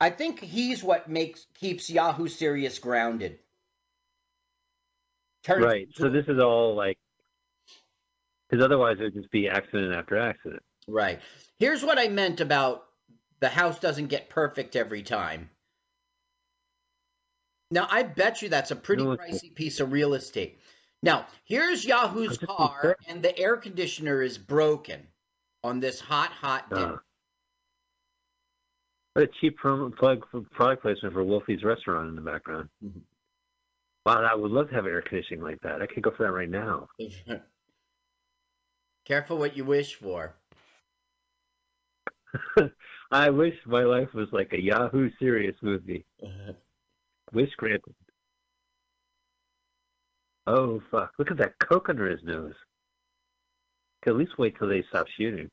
I 0.00 0.08
think 0.08 0.40
he's 0.40 0.82
what 0.82 1.08
makes 1.10 1.46
keeps 1.58 1.90
Yahoo 1.90 2.28
Serious 2.28 2.78
grounded. 2.78 3.38
Right. 5.48 5.88
So 5.94 6.08
this 6.08 6.26
is 6.28 6.38
all 6.38 6.74
like, 6.74 6.98
because 8.48 8.64
otherwise 8.64 8.96
it 9.00 9.04
would 9.04 9.14
just 9.14 9.30
be 9.30 9.48
accident 9.48 9.94
after 9.94 10.18
accident. 10.18 10.62
Right. 10.86 11.20
Here's 11.58 11.84
what 11.84 11.98
I 11.98 12.08
meant 12.08 12.40
about 12.40 12.84
the 13.40 13.48
house 13.48 13.78
doesn't 13.78 14.08
get 14.08 14.28
perfect 14.28 14.76
every 14.76 15.02
time. 15.02 15.50
Now, 17.70 17.86
I 17.88 18.02
bet 18.02 18.42
you 18.42 18.48
that's 18.48 18.72
a 18.72 18.76
pretty 18.76 19.04
No, 19.04 19.16
pricey 19.16 19.54
piece 19.54 19.80
of 19.80 19.92
real 19.92 20.14
estate. 20.14 20.58
Now, 21.02 21.26
here's 21.44 21.84
Yahoo's 21.84 22.36
car, 22.36 22.96
and 23.06 23.22
the 23.22 23.36
air 23.38 23.56
conditioner 23.56 24.22
is 24.22 24.36
broken 24.36 25.06
on 25.62 25.80
this 25.80 26.00
hot, 26.00 26.30
hot 26.30 26.68
day. 26.68 26.76
Uh, 26.76 26.96
what 29.14 29.24
a 29.24 29.28
cheap 29.40 29.56
prom- 29.56 29.92
plug 29.92 30.26
for 30.30 30.42
product 30.50 30.82
placement 30.82 31.14
for 31.14 31.24
Wolfie's 31.24 31.64
restaurant 31.64 32.08
in 32.08 32.16
the 32.16 32.20
background. 32.20 32.68
Wow, 34.10 34.28
I 34.28 34.34
would 34.34 34.50
love 34.50 34.68
to 34.70 34.74
have 34.74 34.86
air 34.86 35.02
conditioning 35.02 35.44
like 35.44 35.60
that. 35.60 35.80
I 35.80 35.86
could 35.86 36.02
go 36.02 36.10
for 36.10 36.24
that 36.24 36.32
right 36.32 36.50
now. 36.50 36.88
Careful 39.04 39.38
what 39.38 39.56
you 39.56 39.64
wish 39.64 39.94
for. 39.94 40.34
I 43.12 43.30
wish 43.30 43.54
my 43.66 43.84
life 43.84 44.12
was 44.12 44.26
like 44.32 44.52
a 44.52 44.60
Yahoo 44.60 45.10
serious 45.20 45.54
movie. 45.62 46.04
Wish 47.32 47.50
granted. 47.56 47.94
Oh 50.48 50.82
fuck! 50.90 51.12
Look 51.16 51.30
at 51.30 51.36
that 51.36 51.60
coke 51.60 51.88
under 51.88 52.10
his 52.10 52.24
nose. 52.24 52.54
Could 54.02 54.10
at 54.10 54.16
least 54.16 54.36
wait 54.38 54.58
till 54.58 54.66
they 54.66 54.82
stop 54.88 55.06
shooting. 55.16 55.48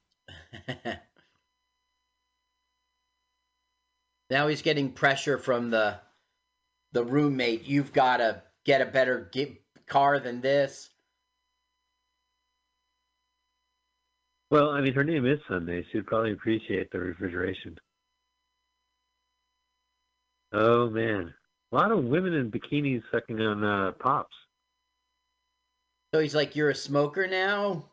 Now 4.32 4.48
he's 4.48 4.64
getting 4.64 4.92
pressure 4.92 5.38
from 5.38 5.70
the 5.70 6.00
the 6.94 7.04
roommate. 7.04 7.66
You've 7.66 7.94
got 7.94 8.18
to 8.18 8.42
get 8.68 8.82
a 8.82 8.86
better 8.86 9.30
gi- 9.34 9.62
car 9.88 10.20
than 10.20 10.42
this. 10.42 10.92
Well, 14.52 14.70
I 14.70 14.82
mean, 14.82 14.94
her 14.94 15.04
name 15.04 15.26
is 15.26 15.40
Sunday. 15.50 15.86
She'd 15.92 16.06
probably 16.06 16.34
appreciate 16.34 16.92
the 16.92 17.00
refrigeration. 17.00 17.78
Oh 20.54 20.90
man, 20.90 21.34
a 21.72 21.76
lot 21.76 21.92
of 21.92 22.04
women 22.06 22.34
in 22.34 22.52
bikinis 22.52 23.04
sucking 23.12 23.42
on 23.42 23.64
uh, 23.64 23.92
pops. 23.94 24.36
So 26.14 26.22
he's 26.22 26.36
like, 26.36 26.56
"You're 26.56 26.70
a 26.70 26.76
smoker 26.76 27.28
now." 27.28 27.92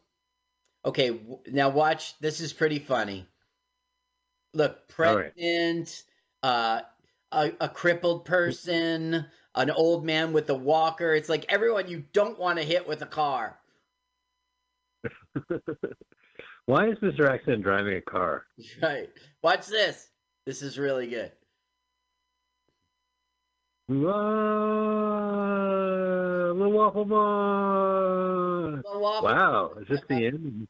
Okay, 0.85 1.11
w- 1.11 1.41
now 1.49 1.71
watch. 1.71 2.19
This 2.21 2.41
is 2.41 2.53
pretty 2.53 2.79
funny. 2.79 3.27
Look, 4.53 4.89
All 5.03 5.17
right. 5.17 5.33
pregnant, 5.35 6.05
uh, 6.43 6.83
a, 7.33 7.53
a 7.61 7.69
crippled 7.69 8.25
person, 8.25 9.27
an 9.55 9.71
old 9.71 10.05
man 10.05 10.33
with 10.33 10.51
a 10.51 10.55
walker. 10.55 11.15
It's 11.15 11.29
like 11.29 11.47
everyone 11.49 11.89
you 11.89 12.05
don't 12.13 12.39
want 12.39 12.59
to 12.59 12.65
hit 12.65 12.87
with 12.89 13.03
a 13.03 13.07
car. 13.07 13.59
Why 16.67 16.89
is 16.89 16.99
Mr. 16.99 17.29
Accident 17.29 17.63
driving 17.63 17.97
a 17.97 18.01
car? 18.01 18.47
Right. 18.83 19.11
Watch 19.43 19.67
this. 19.67 20.09
This 20.47 20.63
is 20.63 20.79
really 20.79 21.07
good. 21.07 21.33
Whoa, 23.87 24.05
the 26.59 26.69
Waffle 26.69 27.05
Man! 27.05 28.83
The 28.83 28.99
Waffle 28.99 29.29
Wow, 29.29 29.73
is 29.79 29.87
this 29.89 30.01
the 30.09 30.27
end? 30.27 30.67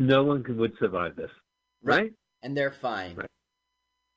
No 0.00 0.24
one 0.24 0.42
could, 0.42 0.56
would 0.56 0.76
survive 0.80 1.14
this, 1.14 1.30
right? 1.84 2.12
And 2.42 2.56
they're 2.56 2.72
fine. 2.72 3.16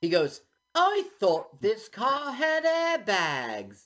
He 0.01 0.09
goes, 0.09 0.41
I 0.75 1.03
thought 1.19 1.61
this 1.61 1.89
car 1.89 2.31
had 2.31 2.63
airbags. 2.63 3.83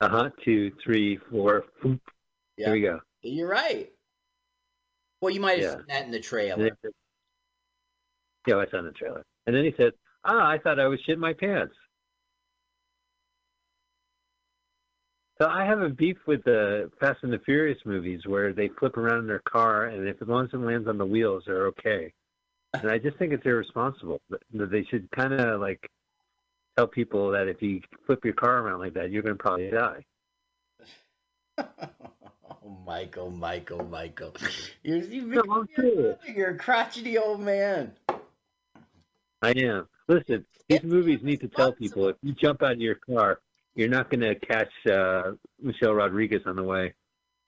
Uh 0.00 0.08
huh. 0.08 0.30
Two, 0.44 0.72
three, 0.82 1.16
four. 1.30 1.64
Boop. 1.82 2.00
Yeah. 2.56 2.66
Here 2.66 2.74
we 2.74 2.80
go. 2.80 3.00
You're 3.22 3.48
right. 3.48 3.90
Well, 5.20 5.32
you 5.32 5.40
might 5.40 5.60
have 5.60 5.62
Yeah. 5.62 5.76
seen 5.76 5.86
that 5.88 6.04
in 6.06 6.10
the 6.10 6.20
trailer. 6.20 6.68
said- 6.82 6.92
Yeah, 8.46 8.56
I 8.56 8.66
saw 8.66 8.78
in 8.78 8.86
the 8.86 8.92
trailer. 8.92 9.24
And 9.46 9.54
then 9.56 9.64
he 9.64 9.72
said, 9.76 9.92
"Ah, 10.24 10.46
I 10.48 10.58
thought 10.58 10.78
I 10.80 10.86
was 10.86 11.00
shitting 11.02 11.18
my 11.18 11.32
pants." 11.32 11.74
So 15.40 15.48
I 15.48 15.64
have 15.64 15.80
a 15.80 15.88
beef 15.88 16.16
with 16.26 16.44
the 16.44 16.90
Fast 17.00 17.22
and 17.22 17.32
the 17.32 17.38
Furious 17.40 17.78
movies 17.84 18.26
where 18.26 18.52
they 18.52 18.68
flip 18.68 18.96
around 18.96 19.20
in 19.20 19.26
their 19.26 19.40
car, 19.40 19.86
and 19.86 20.06
if 20.06 20.20
as 20.22 20.28
long 20.28 20.44
as 20.44 20.52
it 20.52 20.58
lands 20.58 20.86
on 20.88 20.98
the 20.98 21.06
wheels, 21.06 21.44
they're 21.46 21.66
okay. 21.68 22.12
And 22.82 22.90
I 22.90 22.98
just 22.98 23.16
think 23.18 23.32
it's 23.32 23.46
irresponsible. 23.46 24.20
That 24.30 24.40
that 24.54 24.70
they 24.70 24.84
should 24.84 25.10
kind 25.10 25.32
of 25.32 25.60
like 25.60 25.88
tell 26.76 26.86
people 26.86 27.30
that 27.32 27.48
if 27.48 27.62
you 27.62 27.80
flip 28.06 28.24
your 28.24 28.34
car 28.34 28.58
around 28.58 28.80
like 28.80 28.94
that, 28.94 29.10
you're 29.10 29.22
going 29.22 29.36
to 29.36 29.42
probably 29.42 29.70
die. 29.70 30.04
Oh, 32.66 32.76
Michael, 32.86 33.30
Michael, 33.30 33.84
Michael. 33.84 34.34
You're, 34.82 34.98
you're, 34.98 35.44
No, 35.44 35.54
I'm 35.54 35.68
you're 36.34 36.50
a 36.50 36.56
crotchety 36.56 37.18
old 37.18 37.40
man. 37.40 37.92
I 39.42 39.50
am. 39.50 39.86
Listen, 40.08 40.46
these 40.68 40.82
movies 40.82 41.20
need 41.22 41.40
to 41.40 41.48
tell 41.48 41.72
people 41.72 42.08
if 42.08 42.16
you 42.22 42.32
jump 42.32 42.62
out 42.62 42.72
of 42.72 42.80
your 42.80 42.94
car, 42.94 43.40
you're 43.74 43.88
not 43.88 44.10
going 44.10 44.20
to 44.20 44.34
catch 44.34 44.70
uh, 44.90 45.32
Michelle 45.60 45.92
Rodriguez 45.94 46.42
on 46.46 46.56
the 46.56 46.62
way. 46.62 46.94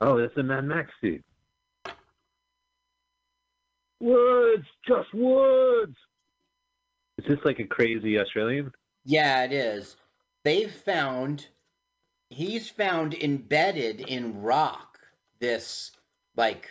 Oh, 0.01 0.19
that's 0.19 0.37
a 0.37 0.43
Mad 0.43 0.65
Max 0.65 0.91
suit. 1.01 1.25
Woods, 4.01 4.67
just 4.87 5.13
woods. 5.15 5.97
Is 7.19 7.25
this 7.29 7.39
like 7.45 7.59
a 7.61 7.67
crazy 7.67 8.19
Australian? 8.19 8.73
Yeah, 9.05 9.45
it 9.45 9.53
is. 9.53 9.97
They've 10.45 10.71
found, 10.71 11.47
he's 12.29 12.69
found 12.69 13.15
embedded 13.15 14.01
in 14.01 14.43
rock 14.43 14.99
this, 15.39 15.93
like, 16.37 16.71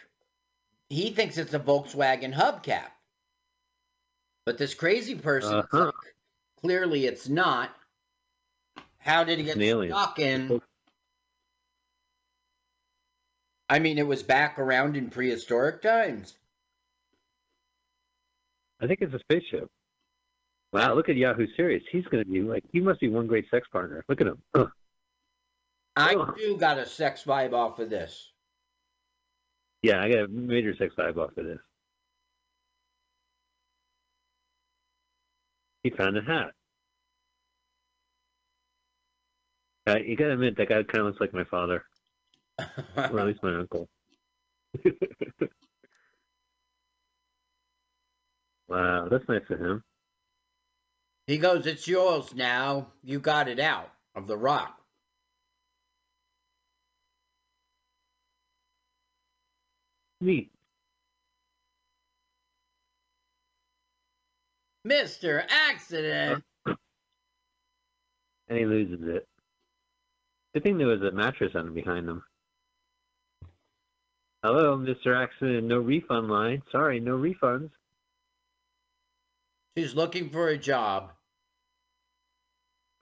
he 0.89 1.09
thinks 1.11 1.38
it's 1.38 1.53
a 1.53 1.59
Volkswagen 1.59 2.34
hubcap. 2.34 2.91
But 4.45 4.59
this 4.59 4.76
crazy 4.76 5.15
person, 5.15 5.55
Uh-huh. 5.55 5.91
clearly 6.61 7.05
it's 7.07 7.28
not. 7.28 7.76
How 8.99 9.23
did 9.23 9.39
he 9.39 9.45
get 9.45 9.57
an 9.57 9.89
stuck 9.89 10.19
in? 10.19 10.61
I 13.67 13.80
mean, 13.80 13.97
it 13.97 14.05
was 14.05 14.21
back 14.21 14.59
around 14.59 14.95
in 14.95 15.09
prehistoric 15.09 15.82
times. 15.82 16.36
I 18.82 18.88
think 18.88 18.99
it's 19.01 19.13
a 19.13 19.19
spaceship. 19.19 19.69
Wow, 20.73 20.93
look 20.95 21.07
at 21.09 21.15
Yahoo 21.15 21.47
Serious. 21.55 21.84
He's 21.91 22.05
going 22.05 22.23
to 22.23 22.30
be 22.30 22.41
like, 22.41 22.63
he 22.71 22.82
must 22.82 22.99
be 22.99 23.07
one 23.07 23.28
great 23.28 23.45
sex 23.49 23.67
partner. 23.71 24.03
Look 24.09 24.19
at 24.21 24.28
him. 24.28 24.41
Ugh. 24.55 24.69
I 25.95 26.15
Ugh. 26.15 26.36
too 26.38 26.57
got 26.57 26.78
a 26.78 26.86
sex 26.86 27.23
vibe 27.23 27.53
off 27.53 27.80
of 27.80 27.89
this. 27.89 28.32
Yeah, 29.82 30.01
I 30.01 30.09
got 30.09 30.26
a 30.26 30.28
major 30.28 30.76
sex 30.76 30.93
vibe 30.97 31.17
off 31.17 31.38
of 31.38 31.45
this. 31.45 31.59
He 35.84 35.91
found 35.91 36.17
a 36.17 36.21
hat. 36.21 36.51
Uh, 39.88 39.97
you 40.03 40.15
gotta 40.15 40.34
admit, 40.34 40.57
that 40.57 40.67
guy 40.67 40.82
kind 40.82 41.01
of 41.01 41.05
looks 41.05 41.21
like 41.21 41.32
my 41.34 41.43
father, 41.43 41.86
or 42.97 43.19
at 43.19 43.28
least 43.28 43.43
my 43.43 43.55
uncle. 43.55 43.88
wow, 48.68 49.07
that's 49.09 49.28
nice 49.28 49.41
of 49.49 49.59
him. 49.59 49.84
He 51.28 51.38
goes, 51.38 51.66
It's 51.66 51.88
yours 51.88 52.34
now. 52.36 52.88
You 53.03 53.20
got 53.20 53.47
it 53.47 53.59
out 53.59 53.91
of 54.16 54.28
the 54.28 54.38
rock. 54.38 54.80
neat. 60.26 60.51
Mr. 64.88 65.43
Accident. 65.49 66.43
And 68.47 68.57
he 68.59 68.66
loses 68.66 68.99
it. 69.01 69.28
Good 70.53 70.63
thing 70.63 70.78
there 70.78 70.88
was 70.88 71.01
a 71.01 71.11
mattress 71.11 71.53
on 71.55 71.74
behind 71.74 72.07
him. 72.07 72.24
Hello, 74.43 74.78
Mr. 74.78 75.16
Accident. 75.16 75.68
No 75.68 75.80
refund 75.80 76.30
line. 76.30 76.61
Sorry, 76.72 76.99
no 76.99 77.18
refunds. 77.18 77.72
She's 79.78 79.93
looking 79.93 80.30
for 80.30 80.47
a 80.47 80.57
job. 80.57 81.11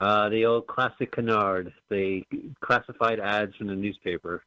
Uh, 0.00 0.28
the 0.28 0.44
old 0.44 0.66
classic 0.66 1.12
canard. 1.12 1.72
The 1.88 2.22
classified 2.60 3.20
ads 3.20 3.54
from 3.56 3.68
the 3.68 3.76
newspaper. 3.76 4.42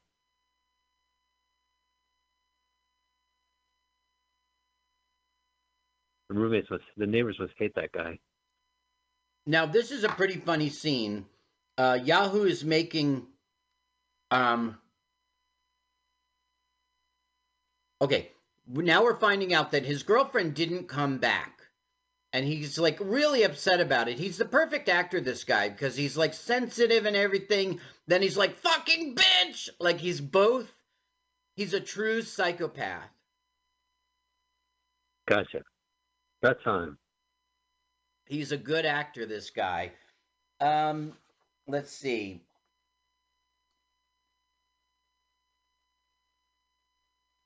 The 6.29 6.35
roommates 6.35 6.69
must, 6.69 6.83
the 6.97 7.07
neighbors 7.07 7.37
must 7.39 7.53
hate 7.57 7.73
that 7.75 7.93
guy. 7.93 8.19
Now, 9.45 9.65
this 9.65 9.91
is 9.91 10.03
a 10.03 10.09
pretty 10.09 10.35
funny 10.35 10.69
scene. 10.69 11.25
Uh, 11.77 11.97
Yahoo 12.03 12.43
is 12.43 12.65
making. 12.65 13.25
Um. 14.29 14.77
Okay, 18.01 18.31
now 18.67 19.03
we're 19.03 19.17
finding 19.17 19.53
out 19.53 19.71
that 19.71 19.85
his 19.85 20.03
girlfriend 20.03 20.53
didn't 20.53 20.89
come 20.89 21.17
back. 21.17 21.56
And 22.37 22.45
he's 22.45 22.77
like 22.77 22.99
really 23.01 23.41
upset 23.41 23.81
about 23.81 24.07
it. 24.07 24.19
He's 24.19 24.37
the 24.37 24.45
perfect 24.45 24.89
actor, 24.89 25.19
this 25.19 25.43
guy, 25.43 25.69
because 25.69 25.95
he's 25.95 26.15
like 26.15 26.35
sensitive 26.35 27.07
and 27.07 27.15
everything. 27.15 27.79
Then 28.05 28.21
he's 28.21 28.37
like, 28.37 28.55
fucking 28.57 29.15
bitch! 29.15 29.69
Like 29.79 29.97
he's 29.99 30.21
both. 30.21 30.71
He's 31.55 31.73
a 31.73 31.79
true 31.79 32.21
psychopath. 32.21 33.09
Gotcha. 35.27 35.63
That's 36.43 36.63
time. 36.63 36.99
He's 38.27 38.51
a 38.51 38.57
good 38.57 38.85
actor, 38.85 39.25
this 39.25 39.49
guy. 39.49 39.93
Um, 40.61 41.13
let's 41.67 41.91
see. 41.91 42.43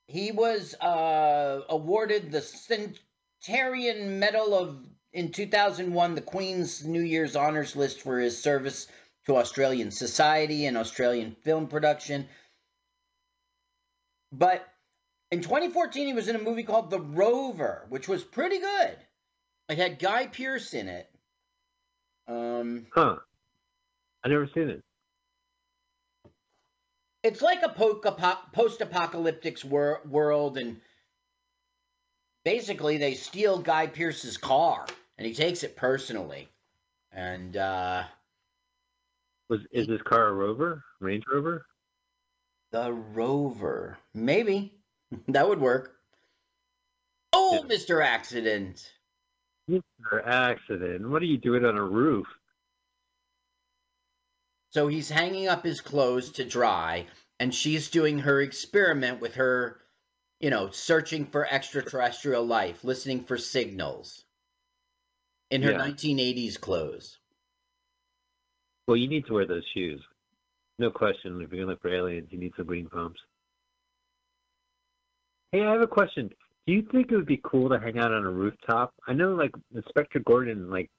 He 0.07 0.33
was 0.33 0.75
uh, 0.81 1.61
awarded 1.69 2.33
the 2.33 2.41
Centenary 3.41 3.93
Medal 4.19 4.53
of 4.53 4.77
in 5.13 5.31
2001, 5.31 6.15
the 6.15 6.21
Queen's 6.21 6.85
New 6.85 7.01
Year's 7.01 7.35
Honors 7.35 7.75
List 7.75 8.01
for 8.01 8.17
his 8.19 8.41
service 8.41 8.87
to 9.25 9.35
Australian 9.35 9.91
society 9.91 10.65
and 10.65 10.77
Australian 10.77 11.35
film 11.43 11.67
production. 11.67 12.27
But 14.31 14.65
in 15.31 15.41
2014, 15.41 16.07
he 16.07 16.13
was 16.13 16.29
in 16.29 16.35
a 16.37 16.41
movie 16.41 16.63
called 16.63 16.89
The 16.89 17.01
Rover, 17.01 17.85
which 17.89 18.07
was 18.07 18.23
pretty 18.23 18.59
good. 18.59 18.97
It 19.69 19.77
had 19.77 19.99
Guy 19.99 20.27
Pearce 20.27 20.73
in 20.73 20.87
it. 20.87 21.09
Um, 22.27 22.87
Huh. 22.93 23.17
I 24.23 24.29
never 24.29 24.47
seen 24.53 24.69
it. 24.69 24.81
it's 27.23 27.41
like 27.41 27.63
a 27.63 27.69
post-apocalyptic 27.69 29.63
wor- 29.63 30.01
world, 30.05 30.57
and 30.57 30.79
basically 32.43 32.97
they 32.97 33.13
steal 33.13 33.59
Guy 33.59 33.87
Pearce's 33.87 34.37
car, 34.37 34.85
and 35.17 35.27
he 35.27 35.33
takes 35.33 35.63
it 35.63 35.75
personally. 35.75 36.47
And 37.11 37.57
uh, 37.57 38.03
Was 39.49 39.61
is 39.71 39.87
this 39.87 40.01
car 40.03 40.27
a 40.27 40.33
Rover? 40.33 40.83
Range 40.99 41.23
Rover? 41.31 41.65
the 42.71 42.93
Rover, 42.93 43.97
maybe 44.13 44.73
that 45.27 45.47
would 45.47 45.59
work. 45.59 45.97
Oh, 47.33 47.63
Mister 47.63 48.01
Accident. 48.01 48.91
Mr. 49.69 50.25
Accident. 50.25 51.07
What 51.09 51.21
are 51.21 51.25
you 51.25 51.37
doing 51.37 51.65
on 51.65 51.77
a 51.77 51.83
roof? 51.83 52.27
So 54.71 54.87
he's 54.87 55.09
hanging 55.09 55.47
up 55.49 55.65
his 55.65 55.81
clothes 55.81 56.31
to 56.33 56.45
dry, 56.45 57.07
and 57.39 57.53
she's 57.53 57.89
doing 57.89 58.19
her 58.19 58.41
experiment 58.41 59.19
with 59.19 59.35
her, 59.35 59.80
you 60.41 60.49
know, 60.49 60.69
searching 60.71 61.25
for 61.25 61.45
extraterrestrial 61.47 62.45
life, 62.45 62.83
listening 62.83 63.23
for 63.23 63.37
signals 63.37 64.25
in 65.51 65.61
her 65.61 65.71
Yeah. 65.71 65.77
1980s 65.77 66.57
clothes. 66.57 67.19
Well, 68.87 68.97
you 68.97 69.07
need 69.07 69.25
to 69.27 69.33
wear 69.33 69.45
those 69.45 69.65
shoes. 69.73 70.01
No 70.79 70.89
question. 70.89 71.39
If 71.41 71.51
you're 71.51 71.61
gonna 71.61 71.71
look 71.73 71.81
for 71.81 71.93
aliens, 71.93 72.31
you 72.31 72.39
need 72.39 72.53
some 72.55 72.65
green 72.65 72.89
pumps. 72.89 73.21
Hey, 75.51 75.63
I 75.63 75.73
have 75.73 75.81
a 75.81 75.87
question. 75.87 76.33
Do 76.65 76.73
you 76.73 76.81
think 76.81 77.11
it 77.11 77.15
would 77.15 77.25
be 77.25 77.41
cool 77.43 77.69
to 77.69 77.79
hang 77.79 77.99
out 77.99 78.11
on 78.13 78.25
a 78.25 78.31
rooftop? 78.31 78.93
I 79.07 79.13
know, 79.13 79.35
like 79.35 79.51
Inspector 79.75 80.19
Gordon, 80.21 80.69
like 80.69 80.89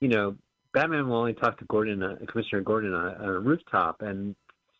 you 0.00 0.08
know, 0.08 0.36
Batman 0.72 1.08
will 1.08 1.16
only 1.18 1.34
talk 1.34 1.58
to 1.58 1.64
Gordon, 1.66 2.02
uh, 2.02 2.16
Commissioner 2.26 2.62
Gordon, 2.62 2.92
on, 2.94 3.14
on 3.14 3.28
a 3.28 3.38
rooftop, 3.38 4.02
and 4.02 4.34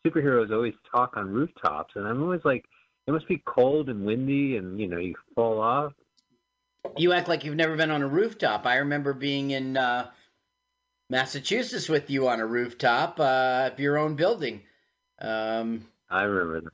superheroes 0.05 0.50
always 0.50 0.74
talk 0.90 1.16
on 1.16 1.28
rooftops. 1.30 1.94
And 1.94 2.07
I'm 2.09 2.22
always 2.22 2.40
like, 2.44 2.64
it 3.07 3.12
must 3.12 3.28
be 3.28 3.42
cold 3.44 3.88
and 3.88 4.05
windy, 4.05 4.57
and 4.57 4.80
you 4.80 4.88
know, 4.88 4.98
you 4.98 5.14
fall 5.34 5.61
off. 5.61 5.92
You 6.96 7.12
act 7.12 7.28
like 7.28 7.44
you've 7.44 7.57
never 7.57 7.76
been 7.76 7.90
on 7.90 8.03
a 8.03 8.09
rooftop. 8.09 8.66
I 8.66 8.76
remember 8.76 9.12
being 9.12 9.50
in 9.50 9.76
uh, 9.76 10.11
Massachusetts 11.11 11.88
with 11.88 12.11
you 12.11 12.28
on 12.28 12.40
a 12.40 12.46
rooftop 12.46 13.20
uh, 13.20 13.70
of 13.72 13.80
your 13.80 13.98
own 13.98 14.14
building. 14.14 14.62
Um, 15.20 15.86
I 16.11 16.22
remember 16.22 16.61
that. 16.62 16.72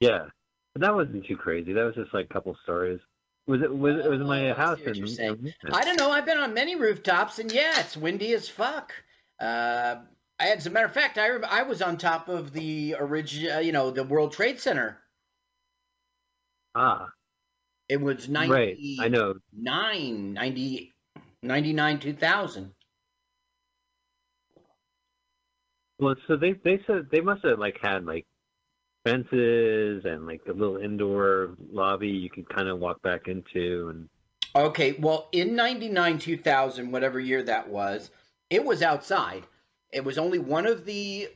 Yeah, 0.00 0.24
but 0.72 0.82
that 0.82 0.94
wasn't 0.94 1.26
too 1.26 1.36
crazy. 1.36 1.72
That 1.72 1.84
was 1.84 1.94
just 1.94 2.14
like 2.14 2.26
a 2.30 2.32
couple 2.32 2.56
stories. 2.62 3.00
Was 3.46 3.62
it? 3.62 3.74
Was 3.74 4.04
it? 4.04 4.10
Was 4.10 4.20
my 4.20 4.52
house? 4.52 4.78
what 4.84 4.96
in- 4.96 5.54
I 5.72 5.84
don't 5.84 5.98
know. 5.98 6.10
I've 6.10 6.26
been 6.26 6.38
on 6.38 6.54
many 6.54 6.76
rooftops, 6.76 7.38
and 7.38 7.50
yeah, 7.50 7.80
it's 7.80 7.96
windy 7.96 8.32
as 8.32 8.48
fuck. 8.48 8.92
Uh, 9.38 9.96
as 10.38 10.66
a 10.66 10.70
matter 10.70 10.86
of 10.86 10.92
fact, 10.92 11.18
I 11.18 11.28
I 11.48 11.62
was 11.62 11.82
on 11.82 11.96
top 11.96 12.28
of 12.28 12.52
the 12.52 12.96
original, 12.98 13.60
you 13.60 13.72
know, 13.72 13.90
the 13.90 14.04
World 14.04 14.32
Trade 14.32 14.60
Center. 14.60 14.98
Ah, 16.74 17.12
It 17.90 17.98
was 18.00 18.26
right. 18.34 18.80
I 18.98 19.08
know. 19.08 19.34
90, 19.52 20.94
99, 21.42 22.00
2000. 22.00 22.74
Well, 25.98 26.16
so 26.26 26.36
they 26.36 26.52
they 26.52 26.82
said 26.86 27.10
they 27.10 27.20
must 27.20 27.44
have 27.44 27.58
like 27.58 27.78
had 27.80 28.04
like 28.04 28.26
fences 29.04 30.04
and 30.04 30.26
like 30.26 30.42
a 30.48 30.52
little 30.52 30.78
indoor 30.78 31.56
lobby 31.70 32.08
you 32.10 32.30
could 32.30 32.48
kind 32.48 32.68
of 32.68 32.80
walk 32.80 33.02
back 33.02 33.28
into 33.28 33.90
and 33.90 34.08
Okay, 34.54 34.92
well, 34.92 35.28
in 35.32 35.56
99, 35.56 36.18
2000, 36.20 36.92
whatever 36.92 37.18
year 37.18 37.42
that 37.42 37.68
was, 37.68 38.10
it 38.48 38.64
was 38.64 38.80
outside. 38.80 39.44
It 39.90 40.04
was 40.04 40.18
only 40.18 40.38
one 40.38 40.66
of 40.66 40.84
the 40.84 41.30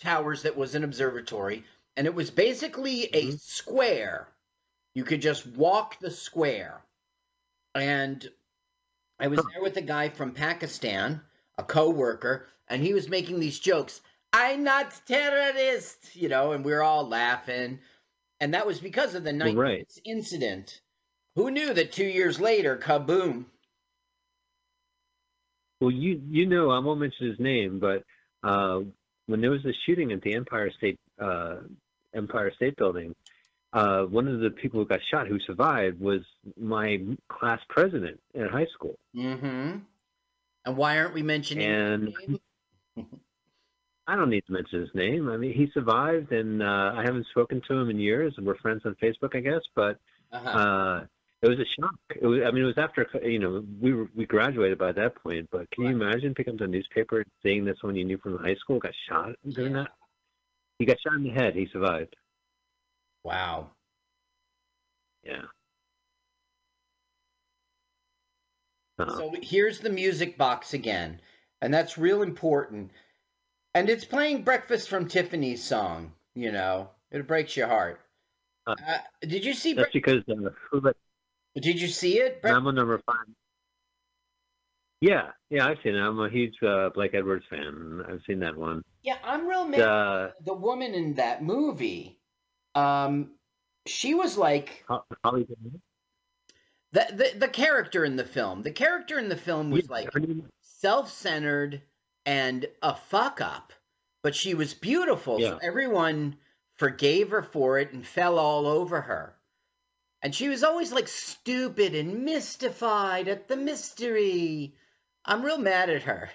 towers 0.00 0.42
that 0.42 0.56
was 0.56 0.74
an 0.74 0.82
observatory, 0.82 1.64
and 1.96 2.08
it 2.08 2.14
was 2.14 2.30
basically 2.32 3.04
a 3.14 3.30
square. 3.30 4.28
You 4.94 5.04
could 5.04 5.22
just 5.22 5.46
walk 5.46 5.98
the 6.00 6.10
square. 6.10 6.82
And 7.74 8.28
I 9.18 9.28
was 9.28 9.40
there 9.52 9.62
with 9.62 9.76
a 9.76 9.82
guy 9.82 10.08
from 10.08 10.32
Pakistan, 10.32 11.20
a 11.56 11.62
co-worker, 11.62 12.48
and 12.68 12.82
he 12.82 12.94
was 12.94 13.08
making 13.08 13.38
these 13.40 13.58
jokes. 13.58 14.00
I'm 14.32 14.64
not 14.64 15.00
terrorist, 15.06 16.16
you 16.16 16.28
know, 16.28 16.52
and 16.52 16.64
we 16.64 16.72
are 16.72 16.82
all 16.82 17.08
laughing. 17.08 17.80
And 18.40 18.54
that 18.54 18.66
was 18.66 18.80
because 18.80 19.14
of 19.14 19.24
the 19.24 19.32
19th 19.32 19.56
right. 19.56 20.00
incident. 20.04 20.80
Who 21.36 21.50
knew 21.50 21.72
that 21.74 21.92
two 21.92 22.06
years 22.06 22.40
later, 22.40 22.76
kaboom? 22.76 23.44
well 25.80 25.90
you 25.90 26.20
you 26.28 26.46
know 26.46 26.70
I 26.70 26.78
won't 26.78 27.00
mention 27.00 27.26
his 27.28 27.40
name 27.40 27.80
but 27.80 28.04
uh 28.48 28.80
when 29.26 29.40
there 29.40 29.50
was 29.50 29.64
a 29.64 29.72
shooting 29.86 30.12
at 30.12 30.22
the 30.22 30.34
Empire 30.34 30.70
State 30.76 30.98
uh 31.20 31.56
Empire 32.14 32.52
State 32.56 32.76
Building 32.76 33.14
uh 33.72 34.02
one 34.04 34.26
of 34.28 34.40
the 34.40 34.50
people 34.50 34.80
who 34.80 34.86
got 34.86 35.00
shot 35.10 35.26
who 35.28 35.38
survived 35.40 36.00
was 36.00 36.22
my 36.58 37.00
class 37.28 37.60
president 37.68 38.18
in 38.34 38.46
high 38.48 38.66
school 38.74 38.98
Mm-hmm. 39.16 39.78
And 40.66 40.76
why 40.76 40.98
aren't 40.98 41.14
we 41.14 41.22
mentioning 41.22 41.66
and 41.66 42.14
I 44.06 44.16
don't 44.16 44.30
need 44.30 44.44
to 44.46 44.52
mention 44.52 44.80
his 44.80 44.90
name. 44.94 45.28
I 45.28 45.36
mean, 45.36 45.52
he 45.52 45.70
survived, 45.72 46.32
and 46.32 46.62
uh, 46.64 46.92
I 46.96 47.02
haven't 47.04 47.26
spoken 47.28 47.60
to 47.68 47.74
him 47.78 47.90
in 47.90 47.98
years. 48.00 48.34
and 48.36 48.44
We're 48.46 48.56
friends 48.56 48.82
on 48.84 48.96
Facebook, 48.96 49.36
I 49.36 49.40
guess. 49.40 49.60
But 49.76 49.98
Uh-huh. 50.32 50.48
uh, 50.48 51.04
it 51.42 51.48
was 51.48 51.60
a 51.60 51.64
shock. 51.64 51.94
It 52.20 52.26
was, 52.26 52.40
I 52.44 52.50
mean, 52.50 52.64
it 52.64 52.66
was 52.66 52.78
after 52.78 53.08
you 53.22 53.38
know 53.38 53.64
we 53.80 53.92
were, 53.94 54.08
we 54.14 54.26
graduated 54.26 54.78
by 54.78 54.90
that 54.92 55.14
point. 55.14 55.48
But 55.52 55.70
can 55.70 55.84
you 55.84 55.90
imagine 55.90 56.34
picking 56.34 56.54
up 56.54 56.58
the 56.58 56.66
newspaper 56.66 57.18
and 57.18 57.30
seeing 57.42 57.64
this 57.64 57.82
one 57.82 57.94
you 57.94 58.04
knew 58.04 58.18
from 58.18 58.36
high 58.38 58.56
school 58.56 58.80
got 58.80 58.92
shot 59.08 59.36
doing 59.48 59.74
that? 59.74 59.90
He 60.80 60.86
got 60.86 61.00
shot 61.00 61.14
in 61.14 61.22
the 61.22 61.30
head. 61.30 61.54
He 61.54 61.68
survived. 61.72 62.16
Wow. 63.24 63.70
Yeah. 65.22 65.42
Uh-huh. 68.98 69.16
So 69.16 69.34
here's 69.42 69.80
the 69.80 69.90
music 69.90 70.36
box 70.36 70.74
again, 70.74 71.20
and 71.60 71.72
that's 71.72 71.98
real 71.98 72.22
important. 72.22 72.90
And 73.74 73.88
it's 73.88 74.04
playing 74.04 74.42
Breakfast 74.42 74.88
from 74.88 75.08
Tiffany's 75.08 75.62
song, 75.62 76.12
you 76.34 76.52
know. 76.52 76.90
It 77.10 77.26
breaks 77.26 77.56
your 77.56 77.68
heart. 77.68 78.00
Uh, 78.66 78.76
did 79.22 79.44
you 79.44 79.54
see? 79.54 79.72
That's 79.72 79.92
because 79.92 80.22
uh, 80.28 80.50
who 80.70 80.80
let 80.80 80.96
Did 81.54 81.80
you 81.80 81.88
see 81.88 82.18
it? 82.20 82.42
Brett? 82.42 82.54
Mammal 82.54 82.72
number 82.72 83.00
five. 83.06 83.26
Yeah, 85.00 85.30
yeah, 85.48 85.66
I've 85.66 85.78
seen 85.82 85.94
it. 85.94 86.00
I'm 86.00 86.20
a 86.20 86.28
huge 86.28 86.54
uh, 86.62 86.90
Blake 86.90 87.14
Edwards 87.14 87.46
fan. 87.48 88.02
I've 88.06 88.20
seen 88.26 88.40
that 88.40 88.56
one. 88.56 88.82
Yeah, 89.02 89.16
I'm 89.24 89.48
real 89.48 89.66
mad. 89.66 89.80
Uh, 89.80 90.28
the 90.44 90.52
woman 90.52 90.92
in 90.92 91.14
that 91.14 91.42
movie, 91.42 92.19
um, 92.74 93.30
she 93.86 94.14
was 94.14 94.36
like 94.36 94.84
Holly 94.88 95.44
Berry? 95.44 95.80
the, 96.92 97.06
the 97.10 97.38
the 97.38 97.48
character 97.48 98.04
in 98.04 98.16
the 98.16 98.24
film. 98.24 98.62
The 98.62 98.72
character 98.72 99.18
in 99.18 99.28
the 99.28 99.36
film 99.36 99.70
was 99.70 99.88
like 99.88 100.10
self-centered 100.62 101.82
and 102.26 102.66
a 102.82 102.94
fuck 102.94 103.40
up, 103.40 103.72
but 104.22 104.34
she 104.34 104.54
was 104.54 104.74
beautiful. 104.74 105.38
So 105.38 105.58
everyone 105.62 106.36
forgave 106.78 107.30
her 107.30 107.42
for 107.42 107.78
it 107.78 107.92
and 107.92 108.06
fell 108.06 108.38
all 108.38 108.66
over 108.66 109.00
her. 109.00 109.36
And 110.22 110.34
she 110.34 110.48
was 110.48 110.64
always 110.64 110.92
like 110.92 111.08
stupid 111.08 111.94
and 111.94 112.24
mystified 112.24 113.28
at 113.28 113.48
the 113.48 113.56
mystery. 113.56 114.74
I'm 115.24 115.44
real 115.44 115.58
mad 115.58 115.90
at 115.90 116.02
her. 116.02 116.30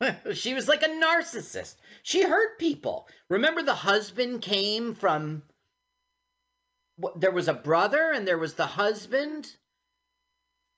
she 0.34 0.54
was 0.54 0.68
like 0.68 0.82
a 0.82 0.88
narcissist. 0.88 1.74
She 2.02 2.22
hurt 2.22 2.58
people. 2.58 3.08
Remember 3.28 3.62
the 3.62 3.74
husband 3.74 4.42
came 4.42 4.94
from 4.94 5.42
there 7.16 7.30
was 7.30 7.48
a 7.48 7.54
brother 7.54 8.12
and 8.12 8.26
there 8.26 8.38
was 8.38 8.54
the 8.54 8.66
husband. 8.66 9.46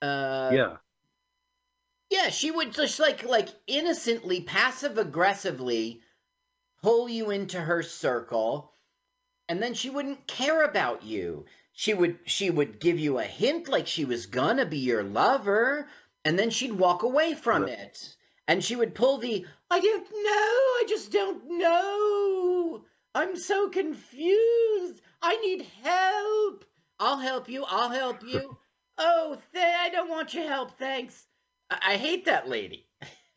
Uh 0.01 0.51
yeah. 0.53 0.77
yeah, 2.11 2.31
she 2.31 2.51
would 2.51 2.73
just 2.75 2.99
like 2.99 3.25
like 3.25 3.49
innocently, 3.66 4.41
passive 4.43 4.99
aggressively 4.99 6.03
pull 6.83 7.09
you 7.09 7.31
into 7.31 7.61
her 7.61 7.83
circle, 7.83 8.73
and 9.49 9.62
then 9.62 9.73
she 9.75 9.89
wouldn't 9.89 10.27
care 10.27 10.64
about 10.64 11.05
you. 11.05 11.47
She 11.73 11.95
would 11.95 12.18
she 12.25 12.51
would 12.51 12.81
give 12.81 12.99
you 12.99 13.18
a 13.18 13.25
hint 13.25 13.68
like 13.68 13.87
she 13.87 14.05
was 14.05 14.27
gonna 14.27 14.66
be 14.66 14.79
your 14.79 15.05
lover, 15.05 15.89
and 16.25 16.39
then 16.39 16.51
she'd 16.51 16.73
walk 16.73 17.03
away 17.03 17.35
from 17.35 17.68
it. 17.68 18.16
And 18.49 18.62
she 18.62 18.77
would 18.77 18.95
pull 18.95 19.18
the 19.18 19.47
I 19.70 19.81
don't 19.81 20.11
know, 20.11 20.18
I 20.81 20.85
just 20.89 21.12
don't 21.12 21.59
know. 21.59 22.85
I'm 23.14 23.37
so 23.37 23.68
confused. 23.68 25.01
I 25.23 25.37
need 25.39 25.62
help. 25.83 26.64
I'll 27.01 27.18
help 27.18 27.49
you. 27.49 27.64
I'll 27.64 27.91
help 27.91 28.23
you. 28.23 28.57
Oh, 28.99 29.39
th- 29.53 29.64
I 29.64 29.89
don't 29.91 30.11
want 30.11 30.35
your 30.35 30.47
help, 30.49 30.79
thanks. 30.79 31.27
I, 31.70 31.95
I 31.95 31.97
hate 31.97 32.27
that 32.27 32.49
lady. 32.49 32.89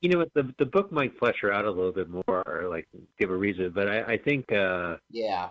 You 0.00 0.08
know 0.08 0.18
what? 0.18 0.32
The 0.34 0.54
the 0.58 0.64
book 0.66 0.90
might 0.90 1.18
flesh 1.18 1.36
her 1.42 1.52
out 1.52 1.66
a 1.66 1.70
little 1.70 1.92
bit 1.92 2.08
more, 2.08 2.42
or 2.46 2.66
like 2.68 2.88
give 3.18 3.30
a 3.30 3.36
reason. 3.36 3.70
But 3.74 3.88
I, 3.88 4.14
I 4.14 4.18
think 4.18 4.50
uh, 4.50 4.96
Yeah. 5.10 5.50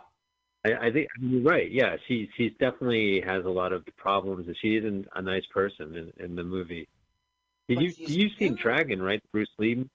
I, 0.66 0.88
I 0.88 0.92
think 0.92 1.08
I 1.18 1.22
mean, 1.22 1.32
you're 1.32 1.44
right. 1.44 1.70
Yeah, 1.72 1.96
she 2.08 2.30
she's 2.36 2.52
definitely 2.60 3.22
has 3.22 3.46
a 3.46 3.50
lot 3.50 3.72
of 3.74 3.86
problems, 3.98 4.48
and 4.48 4.58
she 4.62 4.78
isn't 4.78 5.08
a 5.16 5.22
nice 5.22 5.46
person 5.54 5.96
in, 5.96 6.24
in 6.26 6.36
the 6.36 6.44
movie. 6.44 6.88
Did 7.68 7.76
But 7.76 7.82
you 7.82 7.94
she's 7.96 8.10
you 8.10 8.30
seen 8.40 8.56
Dragon? 8.56 9.02
Right, 9.02 9.22
Bruce 9.32 9.50
Lee. 9.60 9.86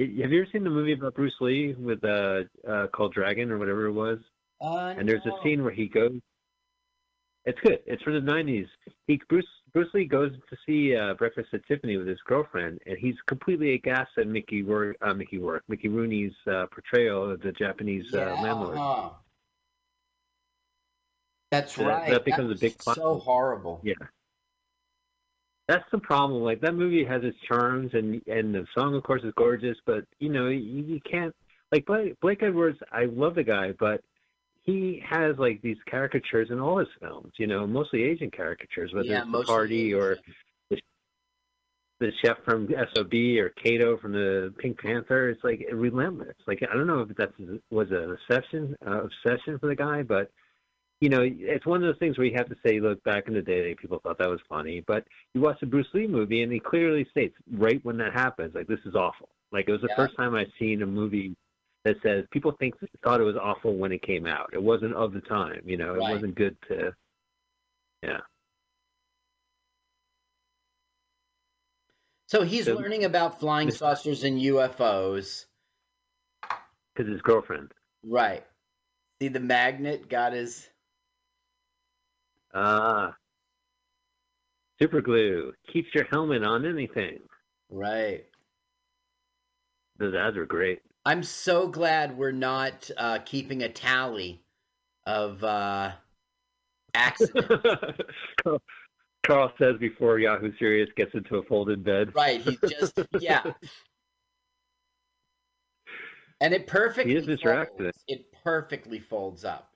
Have 0.00 0.08
you 0.08 0.24
ever 0.24 0.46
seen 0.52 0.64
the 0.64 0.70
movie 0.70 0.92
about 0.92 1.14
Bruce 1.14 1.34
Lee 1.40 1.74
with 1.74 2.04
uh, 2.04 2.42
uh 2.68 2.88
called 2.88 3.14
Dragon 3.14 3.50
or 3.50 3.58
whatever 3.58 3.86
it 3.86 3.92
was? 3.92 4.18
Uh, 4.60 4.94
and 4.98 5.08
there's 5.08 5.24
no. 5.24 5.36
a 5.36 5.42
scene 5.42 5.62
where 5.62 5.72
he 5.72 5.86
goes. 5.86 6.18
It's 7.44 7.58
good. 7.60 7.80
It's 7.86 8.02
from 8.02 8.14
the 8.14 8.32
'90s. 8.32 8.66
He 9.06 9.20
Bruce 9.28 9.46
Bruce 9.72 9.88
Lee 9.94 10.06
goes 10.06 10.32
to 10.50 10.56
see 10.66 10.96
uh, 10.96 11.14
Breakfast 11.14 11.48
at 11.52 11.64
Tiffany 11.66 11.96
with 11.96 12.08
his 12.08 12.18
girlfriend, 12.26 12.80
and 12.86 12.96
he's 12.98 13.14
completely 13.28 13.74
aghast 13.74 14.10
at 14.18 14.26
Mickey 14.26 14.62
Rourke, 14.62 14.96
uh, 15.02 15.14
Mickey 15.14 15.38
Rourke, 15.38 15.64
Mickey 15.68 15.88
Rooney's 15.88 16.32
uh, 16.46 16.66
portrayal 16.72 17.30
of 17.30 17.40
the 17.42 17.52
Japanese 17.52 18.12
uh, 18.14 18.36
landlord. 18.42 18.78
uh-huh. 18.78 19.10
That's 21.50 21.74
That- 21.76 21.86
right. 21.86 22.10
that 22.10 22.24
becomes 22.24 22.50
a 22.50 22.60
big 22.60 22.78
plot 22.78 22.96
So 22.96 23.18
horrible. 23.18 23.80
Yeah. 23.84 23.94
That's 25.66 25.84
the 25.92 25.98
problem. 25.98 26.42
Like 26.42 26.60
that 26.60 26.74
movie 26.74 27.04
has 27.04 27.22
its 27.24 27.38
charms, 27.48 27.90
and 27.94 28.20
and 28.26 28.54
the 28.54 28.66
song, 28.76 28.94
of 28.94 29.02
course, 29.02 29.22
is 29.24 29.32
gorgeous. 29.36 29.76
But 29.86 30.04
you 30.18 30.28
know, 30.28 30.48
you, 30.48 30.82
you 30.82 31.00
can't 31.10 31.34
like 31.72 31.86
Blake, 31.86 32.20
Blake 32.20 32.42
Edwards. 32.42 32.78
I 32.92 33.06
love 33.06 33.34
the 33.34 33.44
guy, 33.44 33.72
but 33.78 34.02
he 34.62 35.02
has 35.08 35.36
like 35.38 35.62
these 35.62 35.78
caricatures 35.88 36.48
in 36.50 36.60
all 36.60 36.78
his 36.78 36.88
films. 37.00 37.32
You 37.38 37.46
know, 37.46 37.66
mostly 37.66 38.02
Asian 38.02 38.30
caricatures, 38.30 38.92
whether 38.92 39.08
Yeah, 39.08 39.22
it's 39.22 39.32
the 39.32 39.44
party 39.44 39.94
or 39.94 40.18
the, 40.70 40.78
the 42.00 42.10
chef 42.22 42.36
from 42.44 42.68
SOB 42.94 43.14
or 43.38 43.50
Kato 43.62 43.96
from 43.98 44.12
the 44.12 44.52
Pink 44.58 44.78
Panther. 44.78 45.30
It's 45.30 45.44
like 45.44 45.66
relentless. 45.72 46.36
Like 46.46 46.62
I 46.70 46.74
don't 46.74 46.86
know 46.86 47.00
if 47.00 47.16
that 47.16 47.32
was 47.70 47.88
an 47.90 48.16
obsession, 48.30 48.76
uh, 48.86 49.02
obsession 49.02 49.58
for 49.58 49.68
the 49.68 49.76
guy, 49.76 50.02
but 50.02 50.30
you 51.04 51.10
know, 51.10 51.20
it's 51.22 51.66
one 51.66 51.82
of 51.82 51.86
those 51.86 51.98
things 51.98 52.16
where 52.16 52.26
you 52.26 52.34
have 52.34 52.48
to 52.48 52.56
say, 52.64 52.80
look, 52.80 53.04
back 53.04 53.28
in 53.28 53.34
the 53.34 53.42
day, 53.42 53.74
people 53.74 53.98
thought 53.98 54.16
that 54.16 54.30
was 54.30 54.40
funny. 54.48 54.82
But 54.86 55.04
you 55.34 55.42
watch 55.42 55.60
the 55.60 55.66
Bruce 55.66 55.86
Lee 55.92 56.06
movie, 56.06 56.42
and 56.42 56.50
he 56.50 56.58
clearly 56.58 57.06
states 57.10 57.36
right 57.52 57.78
when 57.84 57.98
that 57.98 58.14
happens, 58.14 58.54
like, 58.54 58.68
this 58.68 58.80
is 58.86 58.94
awful. 58.94 59.28
Like, 59.52 59.68
it 59.68 59.72
was 59.72 59.82
the 59.82 59.88
Yeah. 59.88 59.96
first 59.96 60.16
time 60.16 60.34
I've 60.34 60.50
seen 60.58 60.80
a 60.80 60.86
movie 60.86 61.36
that 61.84 62.00
says 62.02 62.24
people 62.30 62.52
think 62.52 62.74
thought 63.02 63.20
it 63.20 63.24
was 63.24 63.36
awful 63.36 63.76
when 63.76 63.92
it 63.92 64.00
came 64.00 64.24
out. 64.26 64.48
It 64.54 64.62
wasn't 64.62 64.94
of 64.94 65.12
the 65.12 65.20
time, 65.20 65.60
you 65.66 65.76
know, 65.76 65.94
it 65.94 65.98
Right. 65.98 66.12
wasn't 66.14 66.36
good 66.36 66.56
to, 66.68 66.96
yeah. 68.02 68.22
So 72.28 72.44
he's 72.44 72.64
So- 72.64 72.76
learning 72.76 73.04
about 73.04 73.40
flying 73.40 73.70
saucers 73.70 74.24
and 74.24 74.40
UFOs. 74.40 75.44
Because 76.94 77.12
his 77.12 77.20
girlfriend. 77.20 77.74
Right. 78.02 78.46
See, 79.20 79.28
the 79.28 79.40
magnet 79.40 80.08
got 80.08 80.32
his. 80.32 80.70
Ah. 82.54 83.14
Super 84.80 85.00
glue 85.00 85.52
keeps 85.72 85.88
your 85.94 86.04
helmet 86.04 86.44
on 86.44 86.64
anything. 86.66 87.18
Right. 87.70 88.24
Those 89.98 90.14
ads 90.14 90.36
are 90.36 90.46
great. 90.46 90.80
I'm 91.06 91.22
so 91.22 91.68
glad 91.68 92.16
we're 92.16 92.32
not 92.32 92.90
uh, 92.96 93.18
keeping 93.24 93.62
a 93.62 93.68
tally 93.68 94.42
of 95.06 95.42
uh, 95.44 95.92
accidents. 96.94 97.48
Carl, 99.26 99.52
says 99.58 99.76
before 99.80 100.18
Yahoo 100.18 100.52
Serious 100.58 100.88
gets 100.96 101.14
into 101.14 101.36
a 101.36 101.42
folded 101.44 101.82
bed. 101.82 102.14
right. 102.14 102.40
He 102.40 102.58
just, 102.68 102.98
yeah. 103.20 103.42
And 106.40 106.52
it 106.52 106.66
perfectly 106.66 107.12
He 107.12 107.18
is 107.18 107.40
folds. 107.40 107.96
It 108.06 108.26
perfectly 108.42 108.98
folds 108.98 109.44
up. 109.44 109.73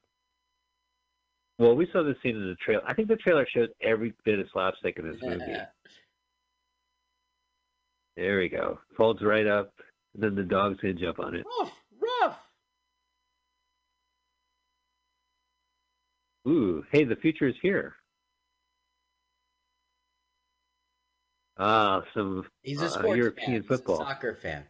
Well, 1.59 1.74
we 1.74 1.88
saw 1.92 2.04
this 2.04 2.16
scene 2.22 2.36
in 2.36 2.48
the 2.48 2.54
trailer. 2.64 2.82
I 2.86 2.94
think 2.94 3.09
the 3.09 3.16
trailer 3.16 3.46
shows 3.52 3.68
every 3.82 4.14
bit 4.24 4.38
of 4.38 4.46
slapstick 4.52 4.96
in 4.98 5.11
this 5.11 5.20
movie. 5.20 5.56
There 8.16 8.38
we 8.38 8.48
go. 8.48 8.78
Folds 8.96 9.22
right 9.22 9.46
up, 9.46 9.72
and 10.14 10.22
then 10.22 10.34
the 10.34 10.42
dog's 10.44 10.80
gonna 10.80 10.94
jump 10.94 11.18
on 11.18 11.34
it. 11.34 11.44
rough, 11.61 11.72
rough. 12.22 12.38
Ooh, 16.46 16.84
hey, 16.92 17.04
the 17.04 17.16
future 17.16 17.48
is 17.48 17.55
here. 17.60 17.94
Ah, 21.59 22.02
some 22.14 22.44
He's 22.62 22.80
a 22.80 23.01
uh, 23.01 23.14
European 23.14 23.47
fan. 23.47 23.55
He's 23.56 23.64
a 23.64 23.68
football. 23.68 23.98
soccer 23.98 24.39
fan. 24.40 24.64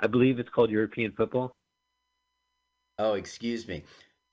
I 0.00 0.08
believe 0.08 0.40
it's 0.40 0.48
called 0.48 0.70
European 0.70 1.12
football. 1.12 1.54
Oh, 3.02 3.14
excuse 3.14 3.66
me. 3.66 3.82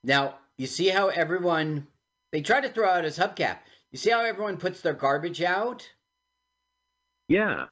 Now, 0.04 0.36
you 0.60 0.68
see 0.68 0.90
how 0.90 1.08
everyone 1.08 1.88
they 2.32 2.42
try 2.42 2.62
to 2.62 2.70
throw 2.70 2.88
out 2.88 3.04
his 3.04 3.18
hubcap. 3.18 3.58
You 3.92 3.98
see 3.98 4.12
how 4.12 4.22
everyone 4.22 4.58
puts 4.58 4.82
their 4.82 4.94
garbage 4.94 5.42
out? 5.42 5.90
Yeah. 7.28 7.66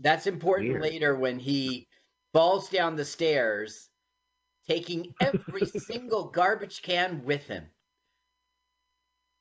That's 0.00 0.26
important 0.26 0.70
Weird. 0.70 0.82
later 0.82 1.14
when 1.14 1.38
he 1.38 1.86
falls 2.32 2.70
down 2.70 2.96
the 2.96 3.04
stairs, 3.04 3.90
taking 4.66 5.14
every 5.20 5.66
single 5.78 6.24
garbage 6.24 6.80
can 6.80 7.22
with 7.26 7.46
him. 7.46 7.66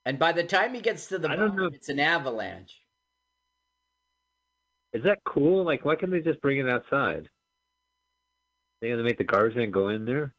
And 0.06 0.20
by 0.20 0.34
the 0.34 0.44
time 0.44 0.74
he 0.74 0.82
gets 0.82 1.08
to 1.08 1.18
the 1.18 1.30
I 1.30 1.38
don't 1.38 1.52
bottom, 1.52 1.64
know. 1.64 1.70
it's 1.74 1.88
an 1.88 2.02
avalanche. 2.02 2.76
Is 4.92 5.04
that 5.04 5.20
cool? 5.24 5.64
Like, 5.64 5.86
why 5.86 5.96
can't 5.96 6.12
they 6.12 6.20
just 6.20 6.42
bring 6.42 6.58
it 6.58 6.68
outside? 6.68 7.30
They 8.82 8.90
gonna 8.90 9.04
make 9.04 9.18
the 9.18 9.24
garbage 9.24 9.56
man 9.56 9.72
go 9.72 9.88
in 9.88 10.04
there? 10.04 10.34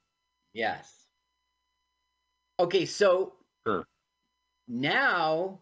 Yes. 0.52 1.06
Okay, 2.58 2.86
so 2.86 3.34
Huh. 3.66 3.84
now 4.68 5.60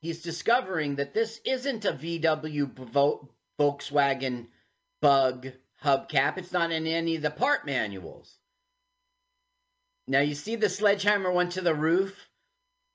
he's 0.00 0.22
discovering 0.22 0.96
that 0.96 1.14
this 1.14 1.40
isn't 1.44 1.84
a 1.84 1.92
VW 1.92 2.72
Volkswagen 3.58 4.46
Bug 5.00 5.48
hubcap. 5.82 6.38
It's 6.38 6.52
not 6.52 6.72
in 6.72 6.86
any 6.86 7.16
of 7.16 7.22
the 7.22 7.30
part 7.30 7.66
manuals. 7.66 8.38
Now 10.06 10.20
you 10.20 10.34
see 10.34 10.56
the 10.56 10.68
sledgehammer 10.68 11.30
went 11.30 11.52
to 11.52 11.60
the 11.60 11.74
roof. 11.74 12.28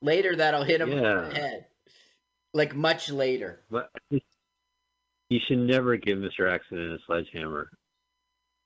Later, 0.02 0.36
that'll 0.36 0.64
hit 0.64 0.82
him 0.82 0.92
Yeah. 0.92 1.22
the 1.30 1.34
head. 1.36 1.68
Like 2.54 2.76
much 2.76 3.10
later. 3.10 3.64
But 3.70 3.90
you 4.10 5.40
should 5.48 5.60
never 5.60 5.96
give 5.98 6.18
Mr. 6.18 6.52
Accident 6.52 7.00
a 7.00 7.04
sledgehammer. 7.06 7.70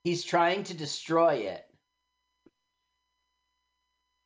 He's 0.04 0.24
trying 0.24 0.64
to 0.64 0.74
destroy 0.74 1.36
it. 1.36 1.67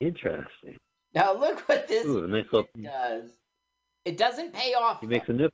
Interesting. 0.02 0.78
Now 1.14 1.34
look 1.38 1.60
what 1.70 1.88
this 1.88 2.06
Ooh, 2.06 2.28
nice 2.28 2.46
little. 2.52 2.68
does. 2.82 3.30
It 4.04 4.18
doesn't 4.18 4.54
pay 4.54 4.74
off. 4.74 5.00
He 5.00 5.08
makes 5.08 5.30
a 5.30 5.34
nip. 5.34 5.52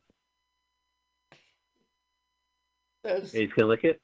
Those- 3.04 3.32
He's 3.34 3.52
gonna 3.56 3.68
lick 3.70 3.84
it. 3.84 4.00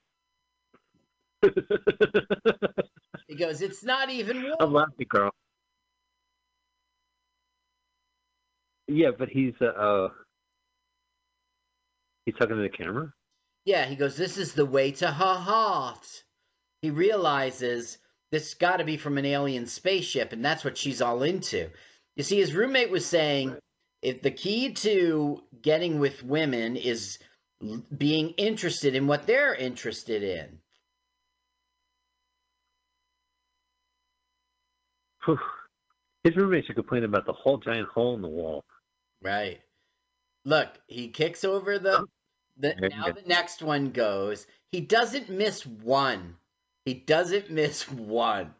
He 3.26 3.36
goes, 3.36 3.62
it's 3.62 3.82
not 3.82 4.10
even 4.10 4.42
warm. 4.42 4.56
I'm 4.60 4.72
laughing, 4.72 5.06
girl. 5.08 5.30
Yeah, 8.86 9.10
but 9.18 9.28
he's 9.30 9.54
uh, 9.62 9.64
uh 9.64 10.08
he's 12.26 12.34
talking 12.34 12.56
to 12.56 12.62
the 12.62 12.68
camera. 12.68 13.12
Yeah, 13.64 13.86
he 13.86 13.96
goes, 13.96 14.16
this 14.16 14.36
is 14.36 14.52
the 14.52 14.66
way 14.66 14.90
to 14.92 15.06
her 15.10 15.34
heart. 15.34 16.06
He 16.82 16.90
realizes 16.90 17.98
this 18.34 18.54
got 18.54 18.78
to 18.78 18.84
be 18.84 18.96
from 18.96 19.16
an 19.16 19.24
alien 19.24 19.64
spaceship, 19.64 20.32
and 20.32 20.44
that's 20.44 20.64
what 20.64 20.76
she's 20.76 21.00
all 21.00 21.22
into. 21.22 21.70
You 22.16 22.24
see, 22.24 22.38
his 22.38 22.52
roommate 22.52 22.90
was 22.90 23.06
saying 23.06 23.56
if 24.02 24.22
the 24.22 24.32
key 24.32 24.72
to 24.72 25.40
getting 25.62 26.00
with 26.00 26.24
women 26.24 26.74
is 26.74 27.20
being 27.96 28.30
interested 28.30 28.96
in 28.96 29.06
what 29.06 29.28
they're 29.28 29.54
interested 29.54 30.24
in. 30.24 30.58
Whew. 35.26 35.38
His 36.24 36.34
roommate 36.34 36.66
should 36.66 36.74
complain 36.74 37.04
about 37.04 37.26
the 37.26 37.32
whole 37.32 37.58
giant 37.58 37.88
hole 37.88 38.16
in 38.16 38.22
the 38.22 38.26
wall. 38.26 38.64
Right. 39.22 39.60
Look, 40.44 40.70
he 40.88 41.06
kicks 41.08 41.44
over 41.44 41.78
the. 41.78 42.04
the 42.58 42.74
now 42.90 43.12
the 43.12 43.22
next 43.26 43.62
one 43.62 43.92
goes. 43.92 44.48
He 44.72 44.80
doesn't 44.80 45.30
miss 45.30 45.64
one. 45.64 46.34
He 46.84 46.94
doesn't 46.94 47.50
miss 47.50 47.90
one. 47.90 48.54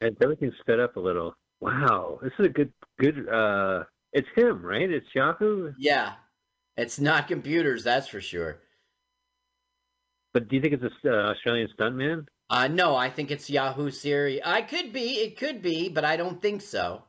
And 0.00 0.16
everything's 0.22 0.54
sped 0.60 0.80
up 0.80 0.96
a 0.96 1.00
little. 1.00 1.34
Wow, 1.60 2.18
this 2.22 2.32
is 2.38 2.46
a 2.46 2.50
good, 2.50 2.72
good. 2.98 3.28
uh 3.28 3.84
It's 4.12 4.28
him, 4.36 4.62
right? 4.62 4.90
It's 4.90 5.06
Yahoo. 5.14 5.72
Yeah. 5.78 6.12
It's 6.76 7.00
not 7.00 7.28
computers, 7.28 7.84
that's 7.84 8.08
for 8.08 8.20
sure. 8.20 8.60
But 10.34 10.48
do 10.48 10.56
you 10.56 10.62
think 10.62 10.74
it's 10.74 10.84
a 11.04 11.10
uh, 11.10 11.30
Australian 11.30 11.68
stuntman? 11.78 12.26
Uh, 12.50 12.68
no, 12.68 12.94
I 12.94 13.08
think 13.08 13.30
it's 13.30 13.48
Yahoo 13.48 13.90
Serious. 13.90 14.42
I 14.44 14.60
could 14.60 14.92
be, 14.92 15.14
it 15.14 15.38
could 15.38 15.62
be, 15.62 15.88
but 15.88 16.04
I 16.04 16.16
don't 16.18 16.40
think 16.42 16.60
so. 16.60 17.02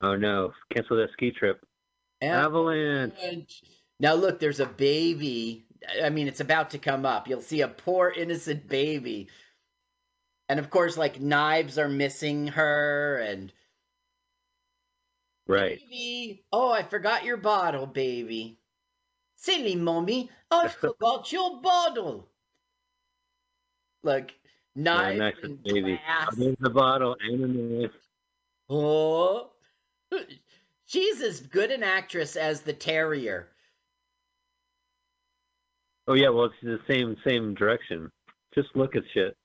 Oh 0.00 0.16
no! 0.16 0.52
Cancel 0.74 0.96
that 0.96 1.10
ski 1.12 1.30
trip. 1.30 1.60
Avalanche. 2.22 3.62
Now 4.00 4.14
look, 4.14 4.40
there's 4.40 4.58
a 4.58 4.66
baby. 4.66 5.66
I 6.02 6.10
mean, 6.10 6.28
it's 6.28 6.40
about 6.40 6.70
to 6.70 6.78
come 6.78 7.06
up. 7.06 7.28
You'll 7.28 7.40
see 7.40 7.60
a 7.62 7.68
poor 7.68 8.10
innocent 8.10 8.68
baby. 8.68 9.28
And 10.48 10.60
of 10.60 10.70
course, 10.70 10.96
like 10.96 11.20
knives 11.20 11.78
are 11.78 11.88
missing 11.88 12.48
her 12.48 13.18
and 13.18 13.52
Right. 15.46 15.80
baby. 15.80 16.44
Oh, 16.52 16.70
I 16.70 16.82
forgot 16.82 17.24
your 17.24 17.36
bottle, 17.36 17.86
baby. 17.86 18.58
Silly 19.36 19.74
mommy, 19.74 20.30
I 20.50 20.68
forgot 20.68 21.32
your 21.32 21.60
bottle. 21.60 22.28
Look, 24.04 24.32
Yeah, 24.92 25.12
knives 25.12 25.18
nice 25.18 25.34
and 25.42 25.62
baby. 25.62 25.96
glass. 25.96 26.36
There's 26.36 26.56
the 26.60 26.70
bottle 26.70 27.16
and 27.20 27.42
the 27.42 27.48
knife. 27.48 27.92
Oh, 28.68 29.52
she's 30.86 31.20
as 31.22 31.40
good 31.40 31.70
an 31.70 31.82
actress 31.82 32.36
as 32.36 32.62
the 32.62 32.74
Teri 32.74 33.24
Garr. 33.24 33.51
Oh 36.08 36.14
yeah, 36.14 36.28
well 36.30 36.46
it's 36.46 36.54
the 36.62 36.78
same 36.88 37.16
same 37.26 37.54
direction. 37.54 38.10
Just 38.54 38.68
look 38.74 38.96
at 38.96 39.02
shit. 39.14 39.36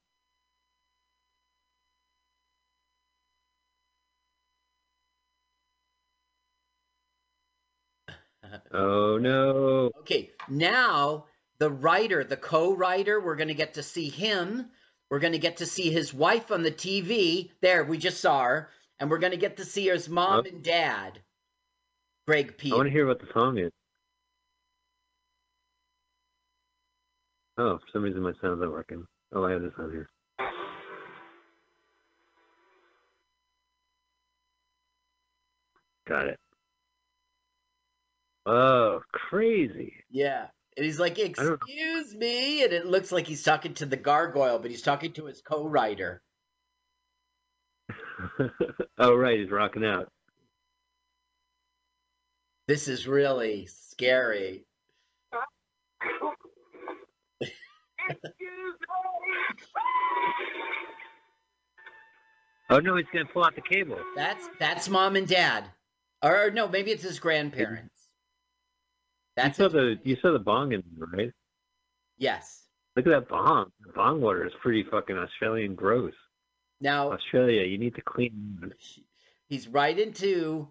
Oh 8.73 9.17
no. 9.17 9.91
Okay, 9.99 10.31
now 10.49 11.25
the 11.59 11.69
writer, 11.69 12.23
the 12.23 12.37
co-writer, 12.37 13.19
we're 13.19 13.35
going 13.35 13.47
to 13.49 13.53
get 13.53 13.75
to 13.75 13.83
see 13.83 14.09
him. 14.09 14.69
We're 15.09 15.19
going 15.19 15.33
to 15.33 15.39
get 15.39 15.57
to 15.57 15.65
see 15.65 15.89
his 15.91 16.13
wife 16.13 16.51
on 16.51 16.63
the 16.63 16.71
TV. 16.71 17.51
There, 17.61 17.83
we 17.83 17.97
just 17.97 18.19
saw 18.19 18.43
her, 18.43 18.69
and 18.99 19.09
we're 19.09 19.19
going 19.19 19.31
to 19.31 19.37
get 19.37 19.57
to 19.57 19.65
see 19.65 19.87
his 19.87 20.09
mom 20.09 20.43
Oh. 20.45 20.49
and 20.49 20.63
dad. 20.63 21.19
Greg 22.27 22.57
Pead. 22.57 22.73
I 22.73 22.75
want 22.75 22.87
to 22.87 22.91
hear 22.91 23.07
what 23.07 23.19
the 23.19 23.27
song 23.33 23.57
is. 23.57 23.71
Oh, 27.57 27.77
for 27.77 27.85
some 27.91 28.03
reason 28.03 28.21
my 28.21 28.33
sound's 28.41 28.61
not 28.61 28.71
working. 28.71 29.05
Oh, 29.33 29.43
I 29.43 29.51
have 29.51 29.61
this 29.61 29.73
on 29.79 29.91
here. 29.91 30.09
Got 36.07 36.27
it. 36.27 36.39
Oh, 38.45 39.01
crazy. 39.11 39.93
Yeah. 40.09 40.47
And 40.77 40.85
he's 40.85 40.99
like, 40.99 41.17
"Excuse 41.17 42.15
me," 42.15 42.63
and 42.63 42.71
it 42.71 42.85
looks 42.85 43.11
like 43.11 43.25
he's 43.25 43.43
talking 43.43 43.73
to 43.75 43.85
the 43.87 43.97
gargoyle, 43.97 44.59
but 44.59 44.69
he's 44.69 44.83
talking 44.83 45.11
to 45.13 45.25
his 45.25 45.41
co-writer. 45.41 46.21
oh, 48.99 49.15
right, 49.15 49.39
he's 49.39 49.49
rocking 49.49 49.83
out. 49.83 50.07
This 52.67 52.87
is 52.87 53.07
really 53.07 53.65
scary. 53.65 54.65
Oh 62.69 62.79
no, 62.79 62.95
he's 62.97 63.05
gonna 63.13 63.25
pull 63.25 63.45
out 63.45 63.55
the 63.55 63.61
cable. 63.61 63.97
That's 64.15 64.49
that's 64.59 64.89
mom 64.89 65.15
and 65.15 65.27
dad, 65.27 65.65
or 66.21 66.51
no, 66.51 66.67
maybe 66.67 66.91
it's 66.91 67.03
his 67.03 67.19
grandparents. 67.19 68.09
That's 69.37 69.57
you 69.57 69.65
saw 69.65 69.69
the 69.69 69.99
you 70.03 70.17
saw 70.21 70.33
the 70.33 70.39
bong 70.39 70.73
in 70.73 70.83
there, 70.97 71.07
right? 71.13 71.31
Yes. 72.17 72.63
Look 72.95 73.05
at 73.05 73.11
that 73.11 73.29
bong. 73.29 73.71
The 73.85 73.93
bong 73.93 74.21
water 74.21 74.45
is 74.45 74.51
pretty 74.61 74.83
fucking 74.83 75.17
Australian 75.17 75.75
gross. 75.75 76.13
Now 76.81 77.11
Australia, 77.13 77.63
you 77.63 77.77
need 77.77 77.95
to 77.95 78.01
clean. 78.01 78.73
he's 79.47 79.67
right 79.67 79.97
into 79.97 80.67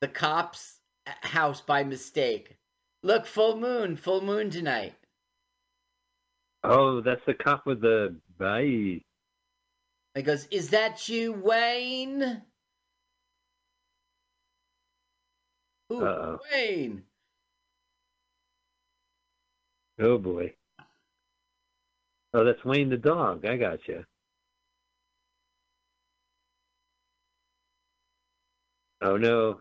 the 0.00 0.08
cop's 0.08 0.80
uh, 1.06 1.12
house 1.20 1.60
by 1.60 1.84
mistake. 1.84 2.56
Look, 3.02 3.26
full 3.26 3.58
moon, 3.58 3.96
full 3.96 4.22
moon 4.22 4.50
tonight. 4.50 4.94
Oh, 6.64 7.00
that's 7.00 7.24
the 7.26 7.34
cop 7.34 7.66
with 7.66 7.80
the 7.80 8.16
bye. 8.38 9.00
He 10.14 10.22
goes, 10.22 10.46
"Is 10.46 10.70
that 10.70 11.08
you, 11.08 11.32
Wayne?" 11.32 12.42
Ooh, 15.92 16.04
Uh-oh. 16.06 16.38
Wayne. 16.52 17.02
Oh 20.00 20.18
boy. 20.18 20.54
Oh, 22.34 22.44
that's 22.44 22.64
Wayne 22.64 22.88
the 22.88 22.96
dog. 22.96 23.44
I 23.44 23.56
got 23.56 23.86
you. 23.88 24.04
Oh 29.02 29.16
no. 29.16 29.60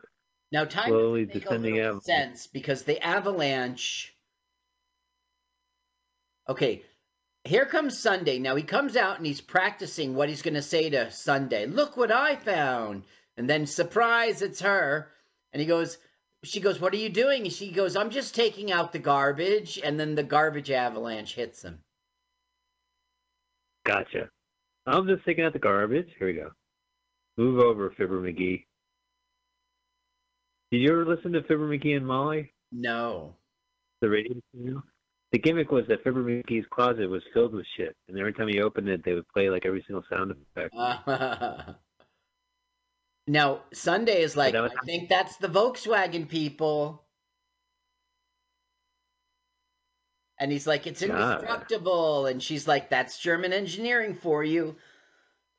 Now 0.52 0.66
time 0.66 0.90
Slowly 0.90 1.26
make 1.26 1.34
descending 1.34 1.80
out. 1.80 2.04
sense 2.04 2.48
because 2.48 2.84
the 2.84 3.04
avalanche. 3.04 4.16
Okay, 6.48 6.84
here 7.44 7.66
comes 7.66 7.98
Sunday. 7.98 8.40
Now 8.40 8.56
he 8.56 8.64
comes 8.64 8.96
out 8.96 9.18
and 9.18 9.26
he's 9.26 9.42
practicing 9.42 10.16
what 10.16 10.30
he's 10.30 10.42
going 10.42 10.54
to 10.54 10.62
say 10.62 10.90
to 10.90 11.12
Sunday. 11.12 11.66
Look 11.66 11.98
what 11.98 12.12
I 12.12 12.36
found! 12.36 13.04
And 13.38 13.50
then 13.50 13.66
surprise, 13.66 14.42
it's 14.42 14.62
her. 14.62 15.12
And 15.54 15.60
he 15.60 15.68
goes, 15.68 15.98
she 16.44 16.60
goes, 16.60 16.80
"What 16.80 16.94
are 16.94 16.98
you 16.98 17.10
doing?" 17.10 17.44
And 17.44 17.54
she 17.54 17.72
goes, 17.72 17.96
"I'm 17.96 18.10
just 18.10 18.36
taking 18.36 18.72
out 18.72 18.92
the 18.92 19.00
garbage." 19.00 19.80
And 19.84 20.00
then 20.00 20.16
the 20.16 20.24
garbage 20.24 20.72
avalanche 20.72 21.36
hits 21.36 21.64
him. 21.64 21.80
Gotcha. 23.86 24.30
I'm 24.88 25.08
just 25.08 25.24
taking 25.26 25.44
out 25.44 25.54
the 25.54 25.60
garbage. 25.60 26.10
Here 26.18 26.28
we 26.28 26.34
go. 26.34 26.52
Move 27.38 27.60
over, 27.60 27.92
Fibber 27.92 28.22
McGee. 28.22 28.66
Did 30.72 30.78
you 30.78 30.92
ever 30.92 31.06
listen 31.06 31.34
to 31.34 31.44
Fibber 31.44 31.68
McGee 31.68 31.98
and 31.98 32.08
Molly? 32.08 32.54
No. 32.72 33.36
The 34.02 34.10
radio 34.10 34.42
channel? 34.56 34.84
The 35.32 35.40
gimmick 35.40 35.72
was 35.72 35.86
that 35.88 36.04
Fibber 36.04 36.24
McGee's 36.24 36.66
closet 36.70 37.10
was 37.10 37.24
filled 37.34 37.54
with 37.54 37.66
shit, 37.78 37.96
and 38.10 38.20
every 38.20 38.34
time 38.34 38.50
he 38.50 38.62
opened 38.62 38.90
it, 38.90 39.04
they 39.06 39.14
would 39.14 39.28
play 39.30 39.50
like 39.50 39.66
every 39.66 39.84
single 39.88 40.04
sound 40.10 40.34
effect. 40.56 40.74
now 43.28 43.62
Sunday 43.72 44.22
is 44.24 44.36
like, 44.36 44.54
was- 44.54 44.72
I 44.80 44.86
think 44.86 45.08
that's 45.08 45.38
the 45.38 45.48
Volkswagen 45.48 46.28
people. 46.28 47.04
And 50.38 50.52
he's 50.52 50.66
like, 50.68 50.88
it's 50.88 51.06
God. 51.06 51.36
indestructible. 51.36 52.26
And 52.26 52.42
she's 52.42 52.68
like, 52.68 52.90
that's 52.90 53.20
German 53.20 53.54
engineering 53.54 54.16
for 54.16 54.44
you. 54.44 54.76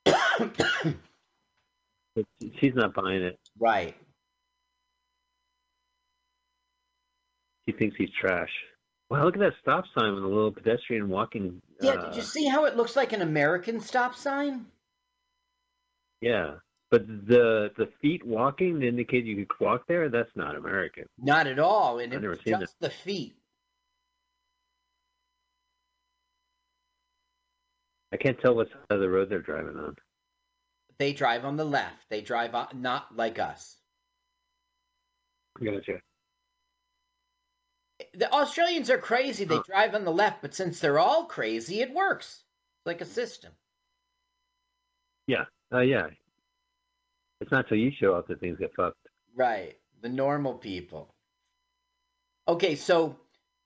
She's 2.60 2.74
not 2.74 2.92
buying 2.92 3.22
it. 3.22 3.38
Right. 3.60 3.94
She 7.64 7.72
thinks 7.72 7.96
he's 7.96 8.10
trash. 8.20 8.50
Wow, 9.12 9.26
look 9.26 9.34
at 9.34 9.40
that 9.40 9.52
stop 9.60 9.84
sign 9.94 10.14
with 10.14 10.24
a 10.24 10.26
little 10.26 10.50
pedestrian 10.50 11.06
walking. 11.06 11.60
Yeah, 11.82 11.90
uh, 11.90 12.06
did 12.06 12.16
you 12.16 12.22
see 12.22 12.46
how 12.46 12.64
it 12.64 12.78
looks 12.78 12.96
like 12.96 13.12
an 13.12 13.20
American 13.20 13.78
stop 13.78 14.14
sign? 14.14 14.64
Yeah, 16.22 16.54
but 16.90 17.06
the 17.06 17.70
the 17.76 17.90
feet 18.00 18.24
walking 18.24 18.80
to 18.80 18.88
indicate 18.88 19.26
you 19.26 19.44
could 19.44 19.62
walk 19.62 19.82
there. 19.86 20.08
That's 20.08 20.30
not 20.34 20.56
American. 20.56 21.04
Not 21.18 21.46
at 21.46 21.58
all, 21.58 21.98
and 21.98 22.10
I've 22.10 22.20
it 22.20 22.22
never 22.22 22.36
was 22.36 22.40
seen 22.42 22.58
just 22.58 22.80
the 22.80 22.88
feet. 22.88 23.36
I 28.14 28.16
can't 28.16 28.40
tell 28.40 28.54
what 28.54 28.68
side 28.70 28.78
of 28.88 29.00
the 29.00 29.10
road 29.10 29.28
they're 29.28 29.40
driving 29.40 29.76
on. 29.76 29.94
They 30.96 31.12
drive 31.12 31.44
on 31.44 31.58
the 31.58 31.66
left. 31.66 32.08
They 32.08 32.22
drive 32.22 32.54
on, 32.54 32.68
not 32.80 33.14
like 33.14 33.38
us. 33.38 33.76
Gotcha. 35.62 36.00
The 38.14 38.30
Australians 38.30 38.90
are 38.90 38.98
crazy. 38.98 39.44
They 39.44 39.58
drive 39.66 39.94
on 39.94 40.04
the 40.04 40.12
left, 40.12 40.42
but 40.42 40.54
since 40.54 40.80
they're 40.80 40.98
all 40.98 41.24
crazy, 41.24 41.80
it 41.80 41.94
works. 41.94 42.44
It's 42.78 42.86
like 42.86 43.00
a 43.00 43.06
system. 43.06 43.52
Yeah. 45.26 45.44
Uh, 45.72 45.80
yeah. 45.80 46.08
It's 47.40 47.50
not 47.50 47.68
till 47.68 47.78
you 47.78 47.90
show 47.90 48.14
up 48.14 48.28
that 48.28 48.40
things 48.40 48.58
get 48.58 48.74
fucked. 48.74 49.08
Right. 49.34 49.76
The 50.02 50.08
normal 50.08 50.54
people. 50.54 51.14
Okay, 52.46 52.74
so 52.74 53.16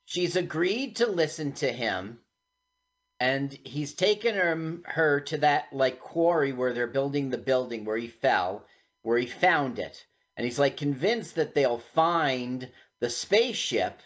she's 0.05 0.37
agreed 0.37 0.97
to 0.97 1.07
listen 1.07 1.53
to 1.55 1.73
him, 1.73 2.21
and 3.19 3.53
he's 3.65 3.95
taken 3.95 4.35
her, 4.35 4.79
her 4.85 5.21
to 5.21 5.39
that 5.39 5.73
like 5.73 5.99
quarry 5.99 6.53
where 6.53 6.73
they're 6.73 6.87
building 6.87 7.31
the 7.31 7.39
building 7.39 7.85
where 7.85 7.97
he 7.97 8.09
fell, 8.09 8.65
where 9.03 9.19
he 9.19 9.27
found 9.27 9.79
it. 9.79 10.07
And 10.37 10.45
he's 10.45 10.59
like 10.59 10.77
convinced 10.77 11.37
that 11.37 11.55
they'll 11.55 11.79
find 11.79 12.71
the 13.01 13.11
spaceship. 13.11 14.01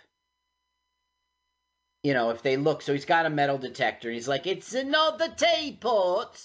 You 2.03 2.15
know, 2.15 2.31
if 2.31 2.43
they 2.43 2.57
look. 2.57 2.83
So 2.83 2.93
he's 2.93 3.05
got 3.05 3.27
a 3.27 3.31
metal 3.31 3.59
detector. 3.59 4.11
He's 4.11 4.29
like, 4.29 4.47
it's 4.47 4.75
another 4.75 5.29
teapot. 5.29 6.41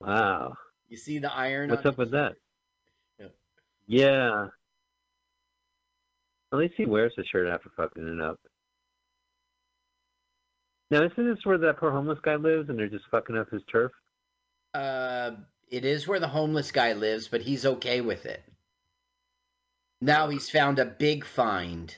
Wow. 0.00 0.54
You 0.88 0.96
see 0.96 1.18
the 1.18 1.32
iron 1.32 1.70
What's 1.70 1.84
up 1.86 1.98
with 1.98 2.12
that? 2.12 2.34
Yeah. 3.18 3.26
Yeah. 3.86 4.46
At 6.52 6.58
least 6.58 6.74
he 6.76 6.86
wears 6.86 7.12
the 7.16 7.24
shirt 7.24 7.48
after 7.48 7.70
fucking 7.76 8.06
it 8.06 8.24
up. 8.24 8.38
Now, 10.90 11.02
isn't 11.02 11.16
this 11.16 11.44
where 11.44 11.58
that 11.58 11.78
poor 11.78 11.90
homeless 11.90 12.20
guy 12.22 12.36
lives 12.36 12.70
and 12.70 12.78
they're 12.78 12.88
just 12.88 13.04
fucking 13.10 13.36
up 13.36 13.50
his 13.50 13.62
turf? 13.70 13.92
Uh, 14.72 15.32
it 15.68 15.84
is 15.84 16.08
where 16.08 16.20
the 16.20 16.28
homeless 16.28 16.70
guy 16.70 16.94
lives, 16.94 17.28
but 17.28 17.42
he's 17.42 17.66
okay 17.66 18.00
with 18.00 18.24
it. 18.24 18.42
Now 20.00 20.28
he's 20.28 20.48
found 20.48 20.78
a 20.78 20.86
big 20.86 21.26
find. 21.26 21.94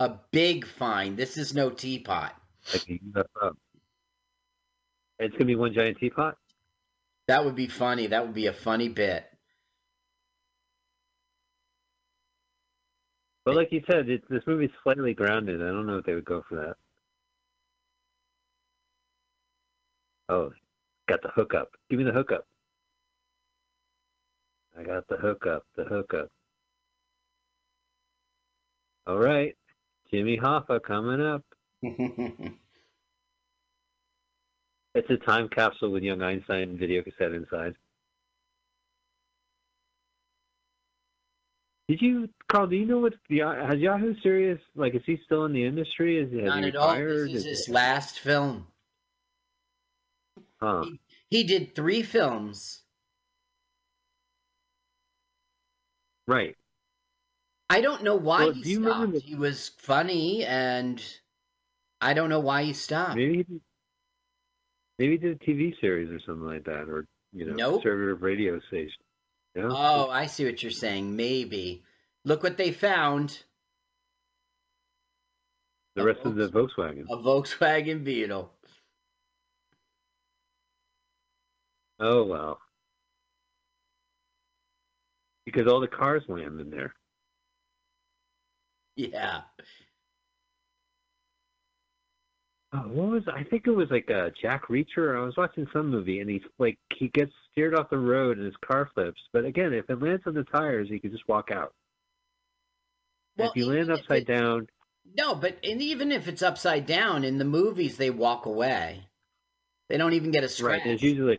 A 0.00 0.12
big 0.32 0.66
find. 0.66 1.16
This 1.16 1.36
is 1.36 1.54
no 1.54 1.70
teapot. 1.70 2.34
Like, 2.72 2.84
he 2.86 2.98
got. 3.12 3.26
It's 5.18 5.32
going 5.32 5.38
to 5.40 5.44
be 5.44 5.54
one 5.54 5.72
giant 5.72 5.98
teapot? 5.98 6.36
That 7.28 7.44
would 7.44 7.54
be 7.54 7.68
funny. 7.68 8.08
That 8.08 8.26
would 8.26 8.34
be 8.34 8.46
a 8.46 8.52
funny 8.52 8.88
bit. 8.88 9.24
But 13.44 13.54
like 13.54 13.68
you 13.70 13.82
said, 13.88 14.08
it, 14.08 14.22
this 14.28 14.42
movie's 14.46 14.70
slightly 14.82 15.14
grounded. 15.14 15.62
I 15.62 15.66
don't 15.66 15.86
know 15.86 15.98
if 15.98 16.06
they 16.06 16.14
would 16.14 16.24
go 16.24 16.44
for 16.48 16.56
that. 16.56 16.76
Oh, 20.28 20.52
got 21.08 21.22
the 21.22 21.28
hookup. 21.28 21.70
Give 21.90 21.98
me 21.98 22.04
the 22.04 22.12
hookup. 22.12 22.46
I 24.78 24.82
got 24.82 25.06
the 25.08 25.16
hookup. 25.16 25.64
The 25.76 25.84
hookup. 25.84 26.28
All 29.06 29.18
right, 29.18 29.54
Jimmy 30.14 30.38
Hoffa 30.38 30.80
coming 30.80 31.20
up. 31.20 31.44
It's 34.96 35.10
a 35.10 35.16
time 35.26 35.48
capsule 35.48 35.90
with 35.90 36.04
young 36.04 36.22
Einstein 36.22 36.78
video 36.78 37.02
cassette 37.02 37.32
inside. 37.32 37.74
Did 41.88 42.00
you, 42.00 42.28
Carl? 42.46 42.68
Do 42.68 42.76
you 42.76 42.86
know 42.86 43.00
what 43.00 43.14
has 43.28 43.80
Yahoo 43.80 44.14
Serious 44.22 44.60
like? 44.76 44.94
Is 44.94 45.02
he 45.04 45.18
still 45.24 45.46
in 45.46 45.52
the 45.52 45.64
industry? 45.64 46.18
Is 46.18 46.32
has 46.32 46.44
Not 46.44 46.62
he 46.62 46.68
at 46.68 46.76
all. 46.76 46.90
retired? 46.90 47.30
This 47.30 47.44
is 47.44 47.44
his 47.44 47.68
last 47.68 48.20
film. 48.20 48.68
Huh. 50.62 50.84
He 51.28 51.42
did 51.42 51.74
three 51.74 52.04
films. 52.04 52.82
Right. 56.28 56.56
I 57.70 57.80
don't 57.80 58.02
know 58.02 58.16
why 58.16 58.44
Well, 58.44 58.52
he 58.52 58.62
do 58.62 58.70
you 58.70 58.80
remember 58.80 59.16
stopped. 59.18 59.28
He 59.28 59.34
was 59.34 59.70
funny, 59.78 60.44
and 60.44 61.02
I 62.00 62.14
don't 62.14 62.28
know 62.28 62.40
why 62.40 62.64
he 62.64 62.72
stopped. 62.72 63.16
Maybe 63.16 63.36
he 63.38 63.42
did, 63.42 63.60
maybe 64.98 65.12
he 65.12 65.18
did 65.18 65.40
a 65.40 65.44
TV 65.44 65.80
series 65.80 66.10
or 66.10 66.20
something 66.20 66.46
like 66.46 66.64
that, 66.64 66.88
or 66.88 67.06
you 67.32 67.46
know, 67.46 67.54
Nope. 67.54 67.82
conservative 67.82 68.22
radio 68.22 68.60
station. 68.68 69.02
Yeah. 69.54 69.68
Oh, 69.70 70.10
I 70.10 70.26
see 70.26 70.44
what 70.44 70.62
you're 70.62 70.72
saying. 70.72 71.14
Maybe. 71.16 71.84
Look 72.24 72.42
what 72.42 72.56
they 72.56 72.72
found. 72.72 73.44
the 75.94 76.04
rest 76.04 76.20
of 76.24 76.34
the 76.34 76.48
Volkswagen. 76.48 77.04
A 77.08 77.16
Volkswagen 77.16 78.02
Beetle. 78.02 78.52
Oh 82.00 82.24
well. 82.24 82.58
Because 85.46 85.68
all 85.68 85.80
the 85.80 85.86
cars 85.86 86.22
land 86.28 86.60
in 86.60 86.70
there. 86.70 86.94
Yeah. 88.96 89.40
Oh, 92.72 92.78
what 92.88 93.08
was 93.10 93.22
I 93.32 93.44
think 93.44 93.66
it 93.66 93.70
was 93.70 93.88
like 93.90 94.10
uh, 94.10 94.30
Jack 94.40 94.66
Reacher. 94.68 95.16
I 95.16 95.24
was 95.24 95.36
watching 95.36 95.66
some 95.72 95.90
movie 95.90 96.20
and 96.20 96.28
he's 96.28 96.42
like 96.58 96.78
he 96.98 97.08
gets 97.08 97.30
steered 97.52 97.74
off 97.74 97.88
the 97.90 97.98
road 97.98 98.36
and 98.36 98.46
his 98.46 98.56
car 98.64 98.90
flips. 98.94 99.20
But 99.32 99.44
again, 99.44 99.72
if 99.72 99.88
it 99.88 100.02
lands 100.02 100.22
on 100.26 100.34
the 100.34 100.44
tires, 100.44 100.88
he 100.90 100.98
could 100.98 101.12
just 101.12 101.28
walk 101.28 101.50
out. 101.52 101.72
Well, 103.36 103.50
if 103.50 103.56
you 103.56 103.66
land 103.66 103.90
upside 103.90 104.26
down, 104.26 104.66
No, 105.16 105.34
but 105.34 105.58
and 105.64 105.80
even 105.82 106.10
if 106.10 106.26
it's 106.26 106.42
upside 106.42 106.86
down 106.86 107.24
in 107.24 107.38
the 107.38 107.44
movies, 107.44 107.96
they 107.96 108.10
walk 108.10 108.46
away. 108.46 109.06
They 109.88 109.96
don't 109.96 110.14
even 110.14 110.30
get 110.30 110.44
a 110.44 110.48
scratch. 110.48 110.78
right? 110.78 110.84
There's 110.84 111.02
usually 111.02 111.38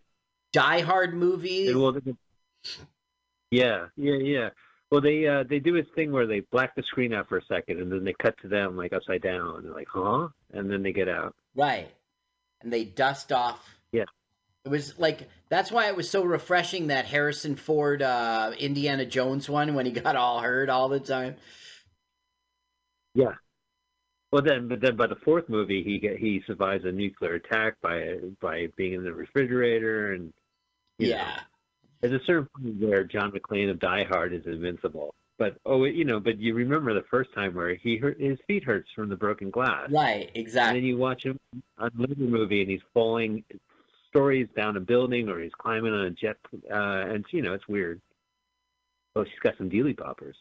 Die 0.53 0.81
Hard 0.81 1.13
movies. 1.15 1.75
Will- 1.75 2.01
yeah, 3.51 3.87
yeah, 3.97 4.15
yeah. 4.15 4.49
Well, 4.95 5.01
they 5.01 5.27
uh, 5.27 5.43
they 5.43 5.59
do 5.59 5.73
this 5.73 5.91
thing 5.93 6.13
where 6.13 6.25
they 6.25 6.39
black 6.39 6.73
the 6.73 6.83
screen 6.83 7.13
out 7.13 7.27
for 7.27 7.37
a 7.37 7.45
second, 7.47 7.81
and 7.81 7.91
then 7.91 8.05
they 8.05 8.13
cut 8.13 8.33
to 8.43 8.47
them 8.47 8.77
like 8.77 8.93
upside 8.93 9.21
down, 9.21 9.57
and 9.57 9.65
they're 9.65 9.73
like, 9.73 9.89
"Huh?" 9.91 10.29
And 10.53 10.71
then 10.71 10.83
they 10.83 10.93
get 10.93 11.09
out. 11.09 11.35
Right. 11.53 11.93
And 12.61 12.71
they 12.71 12.85
dust 12.85 13.33
off. 13.33 13.59
Yeah. 13.91 14.05
It 14.63 14.69
was 14.69 14.97
like 14.97 15.27
that's 15.49 15.69
why 15.69 15.89
it 15.89 15.97
was 15.97 16.09
so 16.09 16.23
refreshing 16.23 16.87
that 16.87 17.07
Harrison 17.07 17.57
Ford 17.57 18.01
uh 18.01 18.53
Indiana 18.57 19.05
Jones 19.05 19.49
one 19.49 19.73
when 19.73 19.85
he 19.85 19.91
got 19.91 20.15
all 20.15 20.39
hurt 20.39 20.69
all 20.69 20.87
the 20.87 21.01
time. 21.01 21.35
Yeah. 23.15 23.33
Well, 24.31 24.43
then, 24.43 24.69
but 24.69 24.79
then 24.79 24.95
by 24.95 25.07
the 25.07 25.17
fourth 25.25 25.49
movie, 25.49 25.83
he 25.83 25.99
get 25.99 26.19
he 26.19 26.41
survives 26.47 26.85
a 26.85 26.93
nuclear 26.93 27.33
attack 27.33 27.81
by 27.81 28.15
by 28.39 28.67
being 28.77 28.93
in 28.93 29.03
the 29.03 29.13
refrigerator, 29.13 30.13
and 30.13 30.31
you 30.99 31.09
know, 31.09 31.25
There's 32.07 32.21
a 32.21 32.25
certain 32.25 32.47
point 32.55 32.75
where 32.79 33.03
John 33.03 33.31
McClane 33.31 33.71
of 33.71 33.79
Die 33.79 34.03
Hard 34.03 34.31
is 34.33 34.45
invincible. 34.45 35.15
But 35.39 35.57
oh, 35.65 35.85
you 35.85 36.05
know, 36.05 36.19
but 36.19 36.39
you 36.39 36.53
remember 36.53 36.93
the 36.93 37.05
first 37.09 37.33
time 37.33 37.55
where 37.55 37.73
he 37.73 37.97
hurt 37.97 38.21
his 38.21 38.37
feet 38.47 38.63
hurts 38.63 38.87
from 38.95 39.09
the 39.09 39.15
broken 39.15 39.49
glass. 39.49 39.89
Right, 39.89 40.29
exactly. 40.35 40.77
And 40.77 40.77
then 40.77 40.83
you 40.87 40.97
watch 40.97 41.23
him 41.23 41.39
on 41.79 41.91
another 41.97 42.15
movie, 42.15 42.61
and 42.61 42.69
he's 42.69 42.83
falling 42.93 43.43
stories 44.07 44.47
down 44.55 44.77
a 44.77 44.79
building, 44.79 45.29
or 45.29 45.41
he's 45.41 45.53
climbing 45.57 45.93
on 45.93 46.05
a 46.05 46.11
jet, 46.11 46.37
uh, 46.71 47.11
and 47.11 47.25
you 47.31 47.41
know, 47.41 47.53
it's 47.53 47.67
weird. 47.67 47.99
Oh, 49.15 49.23
she's 49.23 49.39
got 49.41 49.57
some 49.57 49.69
dealy 49.69 49.95
boppers. 49.95 50.35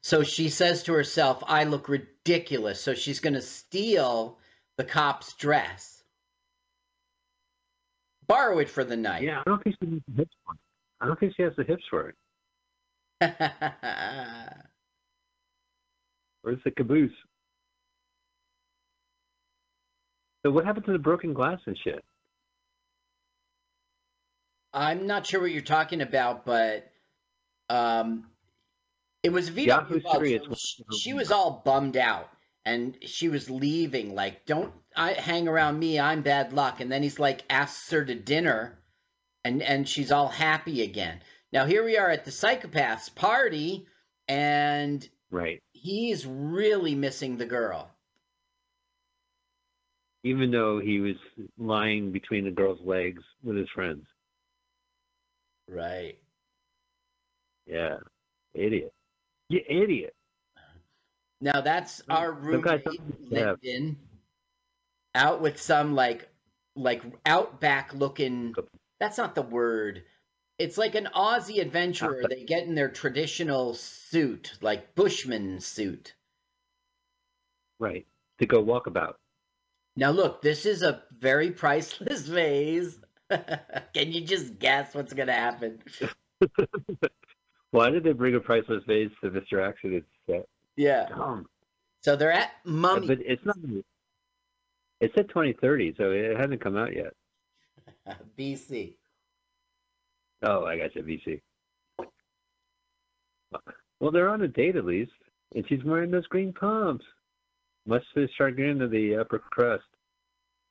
So 0.00 0.24
she 0.24 0.48
says 0.48 0.82
to 0.84 0.92
herself, 0.92 1.42
I 1.46 1.64
look 1.64 1.88
ridiculous. 1.88 2.80
So 2.80 2.94
she's 2.94 3.20
going 3.20 3.34
to 3.34 3.42
steal 3.42 4.38
the 4.76 4.84
cop's 4.84 5.34
dress, 5.34 5.97
borrow 8.28 8.58
it 8.58 8.68
for 8.68 8.84
the 8.84 8.96
night. 8.96 9.22
Yeah, 9.22 9.40
I 9.40 9.42
don't 9.48 9.62
think 9.64 9.76
she 9.80 9.86
has 9.86 10.02
the 10.06 10.14
hips 10.16 10.34
for 10.44 10.54
it. 10.54 10.60
I 11.00 11.06
don't 11.06 11.18
think 11.18 11.34
she 11.36 11.42
has 11.42 11.52
the 11.56 11.64
hips 11.64 11.84
for 11.90 12.08
it. 12.08 12.14
Where's 16.42 16.62
the 16.64 16.70
caboose? 16.70 17.12
So 20.44 20.52
what 20.52 20.64
happened 20.64 20.86
to 20.86 20.92
the 20.92 20.98
broken 20.98 21.34
glass 21.34 21.58
and 21.66 21.76
shit? 21.82 22.04
I'm 24.72 25.06
not 25.06 25.26
sure 25.26 25.40
what 25.40 25.50
you're 25.50 25.62
talking 25.62 26.00
about, 26.00 26.44
but 26.44 26.90
um, 27.68 28.26
it 29.22 29.32
was 29.32 29.48
Vito. 29.48 29.74
Yahoo. 29.74 30.00
Serious. 30.00 30.42
She, 30.56 30.84
she 30.96 31.12
was 31.14 31.32
all 31.32 31.62
bummed 31.64 31.96
out, 31.96 32.28
and 32.64 32.96
she 33.02 33.28
was 33.28 33.50
leaving. 33.50 34.14
Like, 34.14 34.46
don't 34.46 34.72
I 34.98 35.12
hang 35.12 35.48
around 35.48 35.78
me? 35.78 35.98
I'm 35.98 36.22
bad 36.22 36.52
luck. 36.52 36.80
And 36.80 36.90
then 36.90 37.02
he's 37.02 37.18
like 37.18 37.44
asks 37.48 37.90
her 37.90 38.04
to 38.04 38.14
dinner, 38.14 38.78
and 39.44 39.62
and 39.62 39.88
she's 39.88 40.12
all 40.12 40.28
happy 40.28 40.82
again. 40.82 41.20
Now 41.52 41.64
here 41.64 41.84
we 41.84 41.96
are 41.96 42.10
at 42.10 42.24
the 42.24 42.30
psychopath's 42.30 43.08
party, 43.08 43.86
and 44.26 45.08
Right. 45.30 45.62
He's 45.72 46.26
really 46.26 46.94
missing 46.94 47.36
the 47.36 47.46
girl. 47.46 47.90
Even 50.24 50.50
though 50.50 50.80
he 50.80 51.00
was 51.00 51.16
lying 51.58 52.10
between 52.10 52.44
the 52.44 52.50
girl's 52.50 52.80
legs 52.84 53.22
with 53.42 53.56
his 53.56 53.68
friends. 53.74 54.04
Right. 55.68 56.18
Yeah. 57.66 57.98
Idiot. 58.54 58.92
You 59.48 59.60
idiot. 59.68 60.14
Now 61.40 61.60
that's 61.60 62.02
our 62.10 62.32
roommate. 62.32 62.84
Lyndon, 63.30 63.96
out 65.14 65.40
with 65.40 65.60
some 65.60 65.94
like 65.94 66.28
like 66.76 67.02
outback 67.26 67.94
looking. 67.94 68.54
That's 69.00 69.18
not 69.18 69.34
the 69.34 69.42
word. 69.42 70.04
It's 70.58 70.76
like 70.76 70.94
an 70.94 71.08
Aussie 71.14 71.60
adventurer. 71.60 72.22
Ah, 72.24 72.28
they 72.28 72.44
get 72.44 72.64
in 72.64 72.74
their 72.74 72.88
traditional 72.88 73.74
suit, 73.74 74.54
like 74.60 74.94
Bushman 74.94 75.60
suit. 75.60 76.14
Right. 77.78 78.06
To 78.40 78.46
go 78.46 78.64
walkabout. 78.64 79.14
Now 79.96 80.10
look, 80.10 80.42
this 80.42 80.66
is 80.66 80.82
a 80.82 81.02
very 81.18 81.50
priceless 81.50 82.26
vase. 82.26 82.98
Can 83.30 84.12
you 84.12 84.22
just 84.22 84.58
guess 84.58 84.94
what's 84.94 85.12
gonna 85.12 85.32
happen? 85.32 85.80
Why 87.70 87.90
did 87.90 88.02
they 88.02 88.12
bring 88.12 88.34
a 88.34 88.40
priceless 88.40 88.82
vase 88.86 89.10
to 89.22 89.30
Mr. 89.30 89.66
Accident's 89.66 90.08
set? 90.28 90.46
Yeah. 90.76 91.08
So 92.00 92.16
they're 92.16 92.32
at 92.32 92.50
Mummy. 92.64 93.06
But 93.06 93.18
it's 93.20 93.44
not. 93.44 93.56
It 95.00 95.12
said 95.14 95.28
2030, 95.28 95.94
so 95.96 96.10
it 96.10 96.36
hasn't 96.36 96.60
come 96.60 96.76
out 96.76 96.94
yet. 96.94 97.12
BC. 98.38 98.94
Oh, 100.42 100.64
I 100.64 100.78
got 100.78 100.94
you, 100.94 101.02
VC. 101.02 101.40
Well, 104.00 104.12
they're 104.12 104.28
on 104.28 104.42
a 104.42 104.48
date 104.48 104.76
at 104.76 104.84
least, 104.84 105.12
and 105.54 105.64
she's 105.68 105.82
wearing 105.84 106.10
those 106.10 106.26
green 106.26 106.52
pumps. 106.52 107.04
Much 107.86 108.02
to 108.14 108.20
the 108.26 108.28
chagrin 108.36 108.82
of 108.82 108.90
the 108.90 109.16
upper 109.16 109.38
crust. 109.38 109.84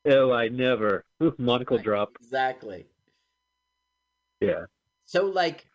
Oh, 0.10 0.32
I 0.32 0.48
never. 0.49 1.04
Monocle 1.38 1.78
drop. 1.78 2.12
Exactly. 2.22 2.86
Yeah. 4.40 4.66
So 5.06 5.26
like 5.26 5.66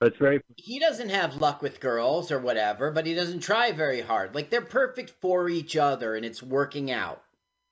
That's 0.00 0.16
very. 0.18 0.40
he 0.56 0.78
doesn't 0.78 1.10
have 1.10 1.36
luck 1.36 1.62
with 1.62 1.80
girls 1.80 2.32
or 2.32 2.40
whatever, 2.40 2.90
but 2.90 3.06
he 3.06 3.14
doesn't 3.14 3.40
try 3.40 3.70
very 3.72 4.00
hard. 4.00 4.34
Like 4.34 4.50
they're 4.50 4.60
perfect 4.60 5.10
for 5.20 5.48
each 5.48 5.76
other 5.76 6.16
and 6.16 6.24
it's 6.24 6.42
working 6.42 6.90
out. 6.90 7.22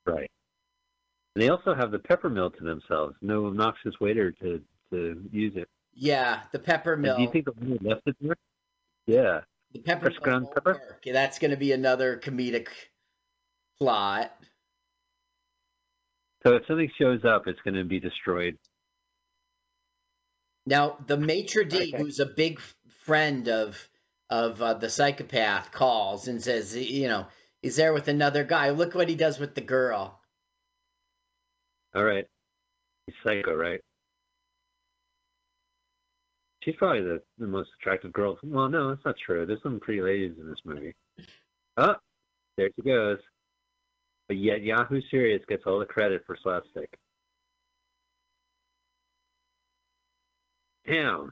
Right. 0.07 0.31
And 1.35 1.43
they 1.43 1.49
also 1.49 1.75
have 1.75 1.91
the 1.91 1.99
peppermill 1.99 2.55
to 2.57 2.63
themselves. 2.63 3.15
No 3.21 3.45
obnoxious 3.47 3.93
waiter 3.99 4.31
to, 4.31 4.61
to 4.91 5.21
use 5.31 5.53
it. 5.55 5.67
Yeah, 5.93 6.41
the 6.51 6.59
pepper 6.59 6.93
And 6.93 7.01
mill. 7.03 7.17
Do 7.17 7.23
you 7.23 7.31
think 7.31 7.45
the 7.45 7.51
woman 7.51 7.79
left 7.81 8.01
it 8.05 8.15
there? 8.21 8.35
Yeah. 9.05 9.41
the 9.73 9.79
pepper 9.81 10.05
Fresh 10.11 10.17
ground 10.17 10.47
pepper? 10.53 10.81
Okay, 10.97 11.11
that's 11.11 11.39
going 11.39 11.51
to 11.51 11.57
be 11.57 11.71
another 11.71 12.17
comedic 12.17 12.67
plot. 13.77 14.31
So 16.45 16.55
if 16.55 16.65
something 16.67 16.89
shows 16.99 17.25
up, 17.25 17.47
it's 17.47 17.59
going 17.63 17.75
to 17.75 17.83
be 17.83 17.99
destroyed. 17.99 18.57
Now, 20.65 20.97
the 21.05 21.17
maitre 21.17 21.65
d, 21.65 21.77
Okay. 21.93 21.97
who's 21.97 22.19
a 22.19 22.25
big 22.25 22.59
friend 23.05 23.47
of 23.49 23.89
of 24.29 24.61
uh, 24.61 24.73
the 24.73 24.89
psychopath, 24.89 25.71
calls 25.71 26.27
and 26.27 26.43
says, 26.43 26.75
you 26.75 27.07
know, 27.07 27.25
he's 27.61 27.75
there 27.75 27.93
with 27.93 28.07
another 28.07 28.43
guy. 28.43 28.69
Look 28.69 28.95
what 28.95 29.09
he 29.09 29.15
does 29.15 29.39
with 29.39 29.55
the 29.55 29.61
girl. 29.61 30.19
All 31.95 32.03
right. 32.03 32.25
He's 33.05 33.15
psycho, 33.23 33.55
right? 33.55 33.81
She's 36.63 36.75
probably 36.75 37.01
the, 37.01 37.21
the 37.37 37.47
most 37.47 37.69
attractive 37.79 38.11
girl. 38.11 38.37
Well, 38.43 38.67
no, 38.67 38.89
that's 38.89 39.05
not 39.05 39.15
true. 39.25 39.45
There's 39.45 39.63
some 39.63 39.79
pretty 39.79 40.01
ladies 40.01 40.33
in 40.37 40.49
this 40.49 40.59
movie. 40.65 40.93
Oh, 41.77 41.95
there 42.57 42.69
she 42.75 42.81
goes. 42.81 43.19
But 44.27 44.37
yet 44.37 44.61
Yahoo 44.61 45.01
Serious 45.09 45.41
gets 45.47 45.63
all 45.65 45.79
the 45.79 45.85
credit 45.85 46.23
for 46.25 46.37
slapstick. 46.43 46.89
Damn. 50.85 51.31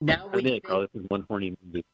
Now 0.00 0.28
I 0.32 0.36
we 0.36 0.42
mean, 0.42 0.60
Carl, 0.66 0.82
this 0.82 1.00
is 1.00 1.06
one 1.08 1.24
horny 1.28 1.56
movie. 1.64 1.84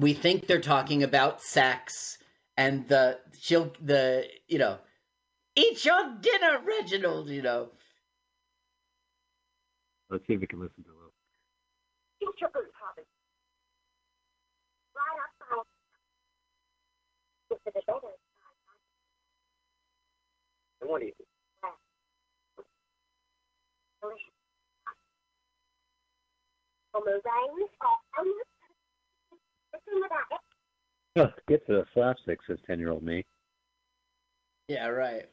We 0.00 0.14
think 0.14 0.46
they're 0.46 0.60
talking 0.60 1.02
about 1.02 1.42
sex 1.42 2.18
and 2.56 2.88
the 2.88 3.18
she'll 3.38 3.72
the 3.80 4.26
you 4.48 4.58
know 4.58 4.78
eat 5.56 5.84
your 5.84 6.16
dinner 6.20 6.60
reginald 6.64 7.28
you 7.28 7.42
know 7.42 7.70
Let's 10.10 10.26
see 10.26 10.34
if 10.34 10.40
we 10.40 10.46
can 10.48 10.58
listen 10.58 10.82
to 10.82 10.90
a 10.90 10.98
little. 10.98 11.14
Get 12.20 12.40
your. 12.40 12.50
Right 12.50 12.66
outside. 15.22 15.62
Get 17.48 17.62
to 17.62 17.70
the 17.72 17.80
better. 17.86 18.10
What 20.80 21.00
do 21.00 21.06
you 21.06 21.12
Delicious. 24.02 24.34
On 26.94 27.02
the 27.04 27.20
rain, 27.22 28.49
Oh, 31.16 31.28
get 31.48 31.66
to 31.66 31.72
the 31.72 31.84
slapstick, 31.92 32.38
says 32.46 32.58
10 32.66 32.78
year 32.78 32.90
old 32.90 33.02
me. 33.02 33.24
yeah 34.68 34.86
right 34.86 35.28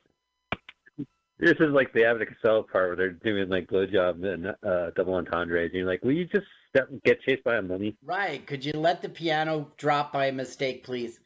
This 1.40 1.52
is 1.60 1.70
like 1.72 1.94
the 1.94 2.04
Abbott 2.06 2.30
Costello 2.30 2.64
part 2.64 2.88
where 2.90 2.96
they're 2.96 3.12
doing 3.12 3.48
like 3.50 3.68
blowjob 3.68 4.26
and 4.26 4.48
uh, 4.64 4.90
double 4.96 5.14
entendres. 5.16 5.66
And 5.70 5.74
you're 5.80 5.86
like, 5.88 6.04
will 6.04 6.14
you 6.14 6.26
just 6.26 6.48
step, 6.70 6.90
get 7.06 7.22
chased 7.22 7.44
by 7.44 7.58
a 7.58 7.62
mummy? 7.62 7.96
right 8.04 8.46
could 8.48 8.66
you 8.66 8.72
let 8.74 9.02
the 9.04 9.10
piano 9.10 9.72
drop 9.78 10.12
by 10.12 10.32
mistake 10.32 10.84
please 10.84 11.20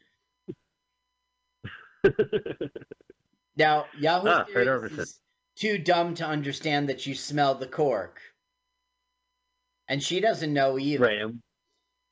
now 3.56 3.86
yahoo 3.98 4.28
Ah, 4.28 4.44
Fred 4.52 4.66
is 4.98 5.20
too 5.56 5.78
dumb 5.78 6.14
to 6.14 6.26
understand 6.26 6.88
that 6.88 7.06
you 7.06 7.14
smell 7.14 7.54
the 7.54 7.66
cork 7.66 8.20
and 9.88 10.02
she 10.02 10.20
doesn't 10.20 10.52
know 10.52 10.78
either 10.78 11.04
Right. 11.04 11.32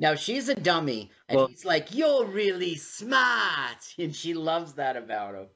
Now 0.00 0.14
she's 0.14 0.48
a 0.48 0.54
dummy 0.54 1.10
and 1.28 1.36
Well- 1.36 1.46
he's 1.48 1.64
like 1.64 1.94
you're 1.94 2.24
really 2.24 2.74
smart 2.74 3.94
and 3.98 4.14
she 4.16 4.34
loves 4.34 4.74
that 4.74 4.96
about 4.96 5.34
him 5.34 5.46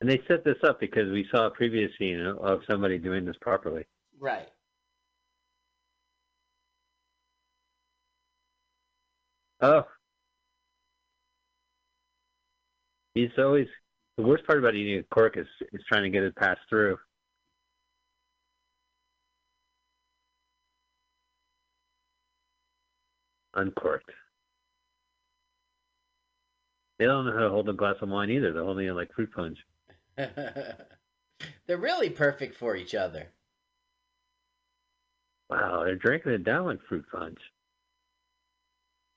and 0.00 0.10
they 0.10 0.20
set 0.28 0.44
this 0.44 0.58
up 0.62 0.78
because 0.80 1.10
we 1.10 1.26
saw 1.30 1.46
a 1.46 1.50
previous 1.50 1.90
scene 1.98 2.20
of 2.20 2.60
somebody 2.70 2.98
doing 2.98 3.24
this 3.24 3.36
properly. 3.40 3.84
right 4.18 4.48
Oh. 9.60 9.82
He's 13.14 13.30
always 13.38 13.66
the 14.16 14.22
worst 14.22 14.46
part 14.46 14.60
about 14.60 14.76
eating 14.76 15.00
a 15.00 15.02
cork 15.14 15.36
is 15.36 15.46
is 15.72 15.82
trying 15.88 16.04
to 16.04 16.10
get 16.10 16.22
it 16.22 16.36
passed 16.36 16.60
through. 16.68 16.96
Uncorked. 23.54 24.10
They 26.98 27.04
don't 27.06 27.26
know 27.26 27.32
how 27.32 27.40
to 27.44 27.50
hold 27.50 27.68
a 27.68 27.72
glass 27.72 27.96
of 28.02 28.08
wine 28.08 28.30
either. 28.30 28.52
They're 28.52 28.64
holding 28.64 28.86
it 28.88 28.92
like 28.92 29.12
fruit 29.14 29.30
punch. 29.32 29.58
they're 30.16 31.78
really 31.78 32.10
perfect 32.10 32.56
for 32.56 32.74
each 32.76 32.94
other 32.94 33.28
Wow, 35.48 35.84
they're 35.84 35.94
drinking 35.96 36.32
it 36.32 36.44
down 36.44 36.66
like 36.66 36.80
fruit 36.88 37.06
punch. 37.10 37.38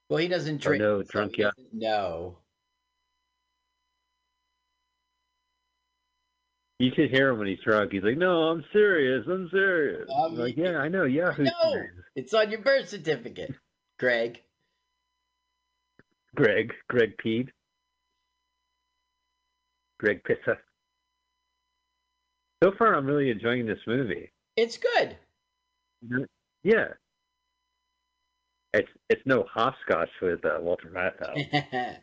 well 0.10 0.20
he 0.20 0.28
doesn't 0.28 0.56
Oh, 0.66 0.70
drink 0.70 0.82
no, 0.82 1.03
drunk 1.03 1.36
he 1.36 1.45
No. 1.74 2.38
You 6.80 6.91
should 6.95 7.12
hear 7.12 7.30
him 7.30 7.38
when 7.38 7.48
he's 7.48 7.60
drunk. 7.64 7.91
He's 7.91 8.02
like, 8.02 8.18
"No, 8.18 8.49
I'm 8.49 8.64
serious. 8.74 9.24
I'm 9.28 9.48
serious." 9.52 10.10
Um, 10.10 10.32
I'm 10.32 10.36
like, 10.36 10.58
yeah, 10.58 10.78
I 10.78 10.88
know. 10.88 11.03
Yeah, 11.03 11.32
no 11.38 11.84
it's 12.16 12.34
on 12.34 12.49
your 12.49 12.62
birth 12.62 12.90
certificate 12.90 13.53
greg 14.02 14.41
Greg. 16.36 16.73
Greg 16.90 17.18
Pead. 17.18 17.52
Greg 19.99 20.23
Pissa. 20.23 20.57
So 22.64 22.72
far, 22.78 22.95
I'm 22.95 23.06
really 23.06 23.30
enjoying 23.30 23.65
this 23.65 23.80
movie. 23.88 24.32
it's 24.56 24.78
good 24.78 25.18
Yeah. 26.64 26.88
It's 28.73 28.88
it's 29.10 29.22
no 29.26 29.45
hopscotch 29.53 30.10
with 30.22 30.45
uh, 30.45 30.57
Walter 30.61 30.90
Matthau, 30.90 31.36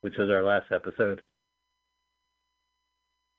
which 0.00 0.14
was 0.16 0.30
our 0.30 0.42
last 0.42 0.72
episode. 0.72 1.20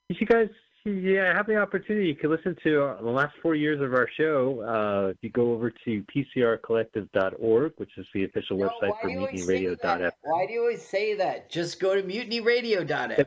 If 0.09 0.21
you 0.21 0.27
guys, 0.27 0.49
yeah, 0.85 1.31
I 1.31 1.37
have 1.37 1.47
the 1.47 1.57
opportunity, 1.57 2.07
you 2.07 2.15
can 2.15 2.29
listen 2.29 2.55
to 2.63 2.83
uh, 2.83 3.01
the 3.01 3.09
last 3.09 3.33
four 3.41 3.55
years 3.55 3.81
of 3.81 3.93
our 3.93 4.07
show. 4.17 4.61
Uh, 4.61 5.09
if 5.09 5.17
you 5.21 5.31
go 5.31 5.51
over 5.53 5.71
to 5.71 6.03
pcrcollective.org, 6.15 7.73
which 7.77 7.89
is 7.97 8.05
the 8.13 8.25
official 8.25 8.57
website 8.57 8.89
why 8.89 9.01
for 9.01 9.07
do 9.07 9.13
you 9.13 9.37
say 9.39 9.63
mutinyradio.fm. 9.65 10.11
Why 10.21 10.45
do 10.45 10.53
you 10.53 10.59
always 10.59 10.85
say 10.85 11.15
that? 11.15 11.49
Just 11.49 11.79
go 11.79 11.95
to 11.95 12.03
mutinyradio.fm. 12.03 13.25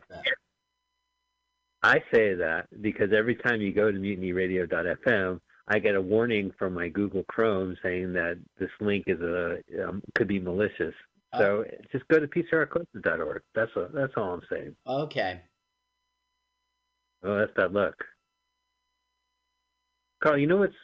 I 1.82 2.02
say 2.12 2.34
that 2.34 2.66
because 2.80 3.12
every 3.12 3.34
time 3.34 3.60
you 3.60 3.72
go 3.72 3.90
to 3.90 3.98
mutinyradio.fm, 3.98 5.40
I 5.66 5.78
get 5.80 5.96
a 5.96 6.00
warning 6.00 6.52
from 6.58 6.74
my 6.74 6.88
Google 6.88 7.24
Chrome 7.24 7.76
saying 7.82 8.12
that 8.14 8.38
this 8.58 8.70
link 8.80 9.04
is 9.08 9.20
a 9.20 9.58
um, 9.86 10.02
could 10.14 10.28
be 10.28 10.38
malicious. 10.38 10.94
So 11.36 11.64
just 11.92 12.08
go 12.08 12.18
to 12.18 12.26
PCRcourses.org. 12.26 13.42
That's 13.54 13.70
a, 13.76 13.88
that's 13.92 14.12
all 14.16 14.32
I'm 14.32 14.42
saying. 14.50 14.74
Okay. 14.86 15.42
Oh, 17.24 17.38
that's 17.38 17.52
bad 17.54 17.72
luck. 17.72 17.94
Carl, 20.22 20.38
you 20.38 20.46
know 20.46 20.56
what's 20.58 20.74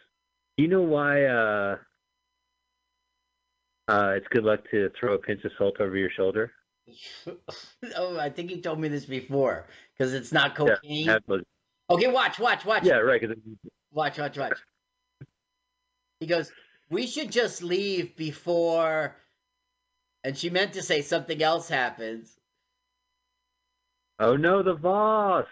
you 0.56 0.69
know 0.69 0.82
why 0.82 1.24
uh 1.24 1.77
uh 3.89 4.12
it's 4.16 4.27
good 4.31 4.44
luck 4.44 4.61
to 4.70 4.90
throw 4.98 5.15
a 5.15 5.19
pinch 5.19 5.44
of 5.44 5.52
salt 5.59 5.81
over 5.81 5.97
your 5.97 6.11
shoulder? 6.11 6.52
oh, 7.97 8.19
I 8.19 8.31
think 8.31 8.51
you 8.51 8.61
told 8.61 8.78
me 8.81 8.89
this 8.89 9.06
before 9.06 9.66
because 9.97 10.12
it's 10.15 10.32
not 10.32 10.55
cocaine. 10.55 11.09
was- 11.27 11.43
Okay, 11.90 12.06
watch, 12.11 12.39
watch, 12.39 12.65
watch. 12.65 12.85
yeah, 12.85 12.94
right. 12.94 13.20
'cause 13.20 13.31
it- 13.32 13.70
Watch, 13.93 14.19
watch, 14.19 14.36
watch. 14.39 14.59
He 16.20 16.27
goes, 16.27 16.51
We 16.90 17.06
should 17.06 17.31
just 17.31 17.62
leave 17.62 18.16
before. 18.16 19.15
And 20.24 20.36
she 20.36 20.48
meant 20.51 20.73
to 20.73 20.82
say 20.82 21.02
something 21.02 21.43
else 21.43 21.69
happens. 21.69 22.35
oh 24.19 24.36
no, 24.36 24.62
the 24.62 24.74
boss. 24.74 25.47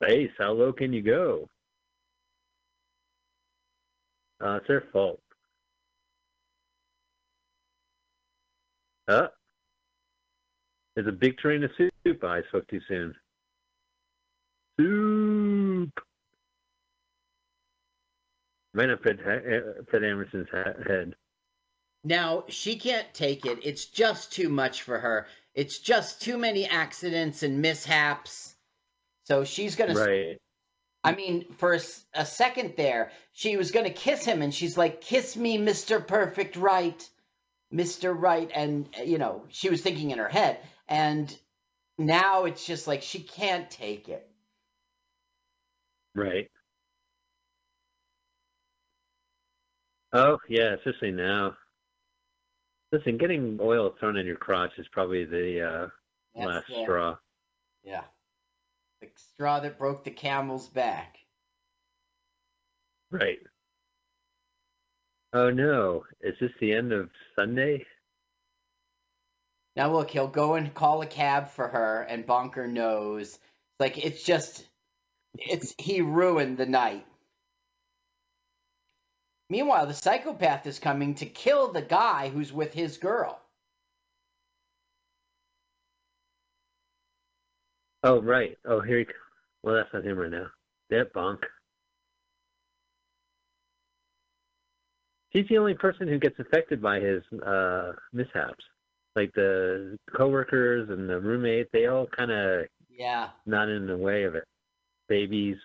Face, 0.00 0.30
how 0.38 0.52
low 0.52 0.72
can 0.72 0.92
you 0.92 1.02
go? 1.02 1.48
Uh, 4.42 4.56
it's 4.56 4.66
their 4.68 4.84
fault. 4.92 5.20
Uh, 9.06 9.26
there's 10.94 11.08
a 11.08 11.12
big 11.12 11.36
train 11.38 11.64
of 11.64 11.70
soup. 11.76 12.24
I 12.24 12.42
spoke 12.48 12.66
too 12.68 12.80
soon. 12.88 13.14
Soup. 14.78 15.90
Right 18.72 18.88
up 18.88 19.02
Fred, 19.02 19.18
uh, 19.20 19.82
Fred 19.90 20.02
head. 20.86 21.14
Now, 22.04 22.44
she 22.48 22.76
can't 22.76 23.12
take 23.12 23.44
it. 23.44 23.58
It's 23.62 23.84
just 23.84 24.32
too 24.32 24.48
much 24.48 24.82
for 24.82 24.98
her. 24.98 25.26
It's 25.54 25.78
just 25.78 26.22
too 26.22 26.38
many 26.38 26.66
accidents 26.66 27.42
and 27.42 27.60
mishaps. 27.60 28.49
So 29.24 29.44
she's 29.44 29.76
going 29.76 29.94
to. 29.94 30.00
Right. 30.00 30.38
I 31.02 31.14
mean, 31.14 31.46
for 31.56 31.78
a 32.14 32.26
second 32.26 32.74
there, 32.76 33.10
she 33.32 33.56
was 33.56 33.70
going 33.70 33.86
to 33.86 33.92
kiss 33.92 34.24
him, 34.24 34.42
and 34.42 34.52
she's 34.52 34.76
like, 34.76 35.00
Kiss 35.00 35.34
me, 35.36 35.56
Mr. 35.56 36.06
Perfect 36.06 36.56
Right. 36.56 37.08
Mr. 37.72 38.14
Right. 38.14 38.50
And, 38.54 38.88
you 39.04 39.18
know, 39.18 39.44
she 39.48 39.70
was 39.70 39.80
thinking 39.80 40.10
in 40.10 40.18
her 40.18 40.28
head. 40.28 40.58
And 40.88 41.34
now 41.96 42.44
it's 42.44 42.66
just 42.66 42.86
like 42.86 43.02
she 43.02 43.20
can't 43.20 43.70
take 43.70 44.08
it. 44.08 44.28
Right. 46.14 46.50
Oh 50.12 50.38
yeah, 50.48 50.74
especially 50.74 51.12
now. 51.12 51.56
Listen, 52.90 53.16
getting 53.16 53.58
oil 53.62 53.94
thrown 54.00 54.16
in 54.16 54.26
your 54.26 54.36
crotch 54.36 54.72
is 54.76 54.88
probably 54.90 55.24
the 55.24 55.90
uh, 56.34 56.44
last 56.44 56.66
straw. 56.82 57.16
Yeah. 57.84 58.02
The 59.00 59.08
straw 59.16 59.60
that 59.60 59.78
broke 59.78 60.04
the 60.04 60.10
camel's 60.10 60.68
back. 60.68 61.16
Right. 63.10 63.38
Oh 65.32 65.50
no, 65.50 66.04
is 66.20 66.34
this 66.40 66.50
the 66.60 66.72
end 66.72 66.92
of 66.92 67.08
Sunday? 67.36 67.86
Now 69.76 69.92
look, 69.92 70.10
he'll 70.10 70.28
go 70.28 70.54
and 70.54 70.74
call 70.74 71.02
a 71.02 71.06
cab 71.06 71.48
for 71.50 71.68
her, 71.68 72.02
and 72.02 72.26
Bonker 72.26 72.66
knows. 72.66 73.38
Like 73.78 74.04
it's 74.04 74.24
just, 74.24 74.64
it's 75.34 75.74
he 75.78 76.02
ruined 76.02 76.58
the 76.58 76.66
night. 76.66 77.06
Meanwhile, 79.48 79.86
the 79.86 79.94
psychopath 79.94 80.66
is 80.66 80.78
coming 80.78 81.14
to 81.16 81.26
kill 81.26 81.72
the 81.72 81.82
guy 81.82 82.28
who's 82.28 82.52
with 82.52 82.74
his 82.74 82.98
girl. 82.98 83.40
Oh 88.02 88.20
right. 88.20 88.56
Oh 88.66 88.80
here. 88.80 89.00
He, 89.00 89.06
well, 89.62 89.74
that's 89.74 89.92
not 89.92 90.04
him 90.04 90.18
right 90.18 90.30
now. 90.30 90.46
That 90.90 91.12
bonk. 91.12 91.38
He's 95.30 95.46
the 95.48 95.58
only 95.58 95.74
person 95.74 96.08
who 96.08 96.18
gets 96.18 96.38
affected 96.38 96.82
by 96.82 96.98
his 96.98 97.22
uh, 97.46 97.92
mishaps. 98.12 98.64
Like 99.14 99.32
the 99.34 99.96
coworkers 100.16 100.88
and 100.90 101.08
the 101.08 101.20
roommate, 101.20 101.68
they 101.72 101.86
all 101.86 102.06
kind 102.06 102.30
of 102.30 102.66
Yeah. 102.88 103.28
not 103.46 103.68
in 103.68 103.86
the 103.86 103.96
way 103.96 104.24
of 104.24 104.34
it. 104.34 104.44
Babies. 105.08 105.56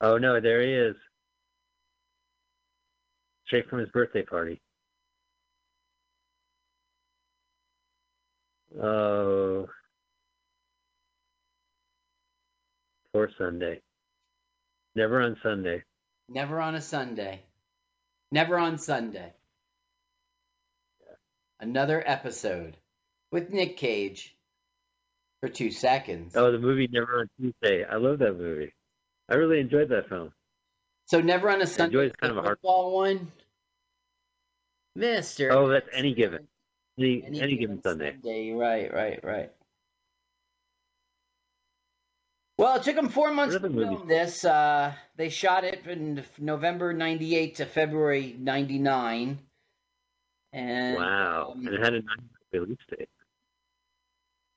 Oh 0.00 0.18
no, 0.18 0.40
there 0.40 0.62
he 0.62 0.72
is. 0.72 0.96
Straight 3.46 3.68
from 3.68 3.78
his 3.78 3.88
birthday 3.90 4.22
party. 4.22 4.60
Oh. 8.82 9.68
Poor 13.12 13.30
Sunday. 13.38 13.80
Never 14.94 15.20
on 15.20 15.36
Sunday. 15.42 15.84
Never 16.28 16.60
on 16.60 16.74
a 16.74 16.80
Sunday. 16.80 17.42
Never 18.32 18.58
on 18.58 18.78
Sunday. 18.78 19.32
Another 21.60 22.02
episode 22.04 22.76
with 23.30 23.50
Nick 23.50 23.76
Cage 23.76 24.36
for 25.40 25.48
two 25.48 25.70
seconds. 25.70 26.34
Oh, 26.36 26.50
the 26.50 26.58
movie 26.58 26.88
Never 26.90 27.20
on 27.20 27.30
Tuesday. 27.38 27.84
I 27.84 27.96
love 27.96 28.18
that 28.18 28.36
movie. 28.36 28.72
I 29.28 29.34
really 29.36 29.60
enjoyed 29.60 29.88
that 29.90 30.08
film. 30.08 30.32
So 31.06 31.20
never 31.20 31.50
on 31.50 31.60
a 31.60 31.66
Sunday. 31.66 31.96
enjoyed 31.96 32.06
it's 32.08 32.16
kind 32.16 32.32
of 32.32 32.38
a 32.38 32.42
hard. 32.42 32.58
one. 32.62 33.30
Mister. 34.96 35.52
Oh, 35.52 35.68
that's 35.68 35.88
any 35.92 36.14
given. 36.14 36.48
Any, 36.98 37.24
any, 37.26 37.56
given 37.56 37.82
Sunday. 37.82 38.12
Sunday. 38.12 38.52
Right, 38.52 38.92
right, 38.92 39.20
right. 39.24 39.52
Well, 42.58 42.76
it 42.76 42.84
took 42.84 42.96
them 42.96 43.08
four 43.08 43.32
months 43.32 43.54
to 43.56 43.60
film 43.60 44.06
this. 44.08 44.44
Uh, 44.44 44.94
they 45.16 45.28
shot 45.28 45.64
it 45.64 45.86
in 45.86 46.24
November 46.38 46.92
'98 46.92 47.56
to 47.56 47.66
February 47.66 48.36
'99, 48.38 49.38
and 50.52 50.96
Wow. 50.96 51.52
um, 51.52 51.66
and 51.66 51.74
it 51.74 51.80
had 51.84 51.94
a 51.94 52.02
release 52.52 52.78
date. 52.90 53.08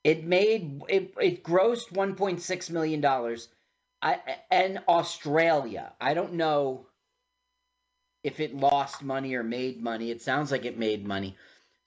it 0.04 0.24
made 0.26 0.82
it. 0.90 1.14
It 1.20 1.44
grossed 1.44 1.90
1.6 1.94 2.70
million 2.72 3.02
dollars. 3.02 3.50
I 4.02 4.20
and 4.52 4.80
Australia. 4.88 5.94
I 6.00 6.14
don't 6.14 6.34
know 6.34 6.86
if 8.24 8.40
it 8.40 8.56
lost 8.56 9.04
money 9.04 9.36
or 9.36 9.44
made 9.44 9.82
money. 9.82 10.12
It 10.12 10.22
sounds 10.22 10.52
like 10.52 10.66
it 10.66 10.78
made 10.78 11.06
money. 11.08 11.36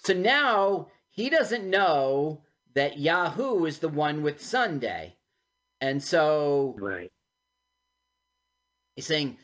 So 0.05 0.15
now 0.15 0.89
he 1.11 1.31
doesn't 1.31 1.69
know 1.69 2.43
that 2.75 2.99
Yahoo 2.99 3.65
is 3.67 3.79
the 3.79 3.89
one 3.89 4.23
with 4.23 4.43
Sunday. 4.43 5.17
And 5.81 6.03
so 6.03 6.77
right. 6.79 7.11
he's 8.97 9.07
saying 9.07 9.37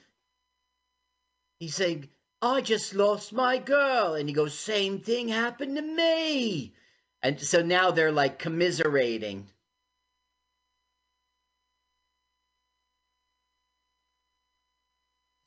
he's 1.59 1.74
saying, 1.74 2.09
I 2.43 2.61
just 2.61 2.95
lost 2.95 3.33
my 3.33 3.59
girl. 3.59 4.15
And 4.15 4.28
he 4.28 4.35
goes, 4.35 4.59
Same 4.59 5.01
thing 5.01 5.28
happened 5.28 5.77
to 5.77 5.83
me. 5.83 6.74
And 7.23 7.41
so 7.41 7.62
now 7.62 7.91
they're 7.91 8.12
like 8.12 8.39
commiserating. 8.39 9.49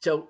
So 0.02 0.30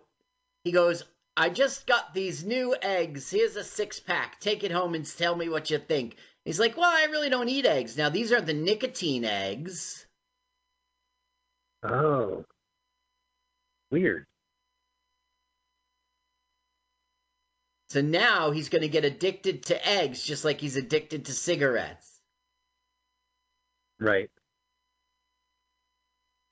he 0.63 0.71
goes, 0.71 1.03
I 1.39 1.47
just 1.47 1.87
got 1.87 2.13
these 2.13 2.43
new 2.43 2.75
eggs. 2.81 3.31
Here's 3.31 3.55
a 3.55 3.63
six 3.63 3.97
pack. 3.97 4.41
Take 4.41 4.65
it 4.65 4.71
home 4.71 4.93
and 4.93 5.05
tell 5.05 5.37
me 5.37 5.47
what 5.47 5.69
you 5.69 5.77
think. 5.77 6.17
He's 6.43 6.59
like, 6.59 6.75
Well, 6.75 6.91
I 6.91 7.05
really 7.05 7.29
don't 7.29 7.47
eat 7.47 7.65
eggs. 7.65 7.95
Now, 7.95 8.09
these 8.09 8.33
are 8.33 8.41
the 8.41 8.53
nicotine 8.53 9.23
eggs. 9.23 10.05
Oh. 11.81 12.43
Weird. 13.89 14.25
So 17.87 18.01
now 18.01 18.51
he's 18.51 18.67
going 18.67 18.81
to 18.81 18.89
get 18.89 19.05
addicted 19.05 19.63
to 19.67 19.87
eggs 19.87 20.21
just 20.21 20.43
like 20.43 20.59
he's 20.59 20.75
addicted 20.75 21.25
to 21.25 21.33
cigarettes. 21.33 22.19
Right. 23.97 24.29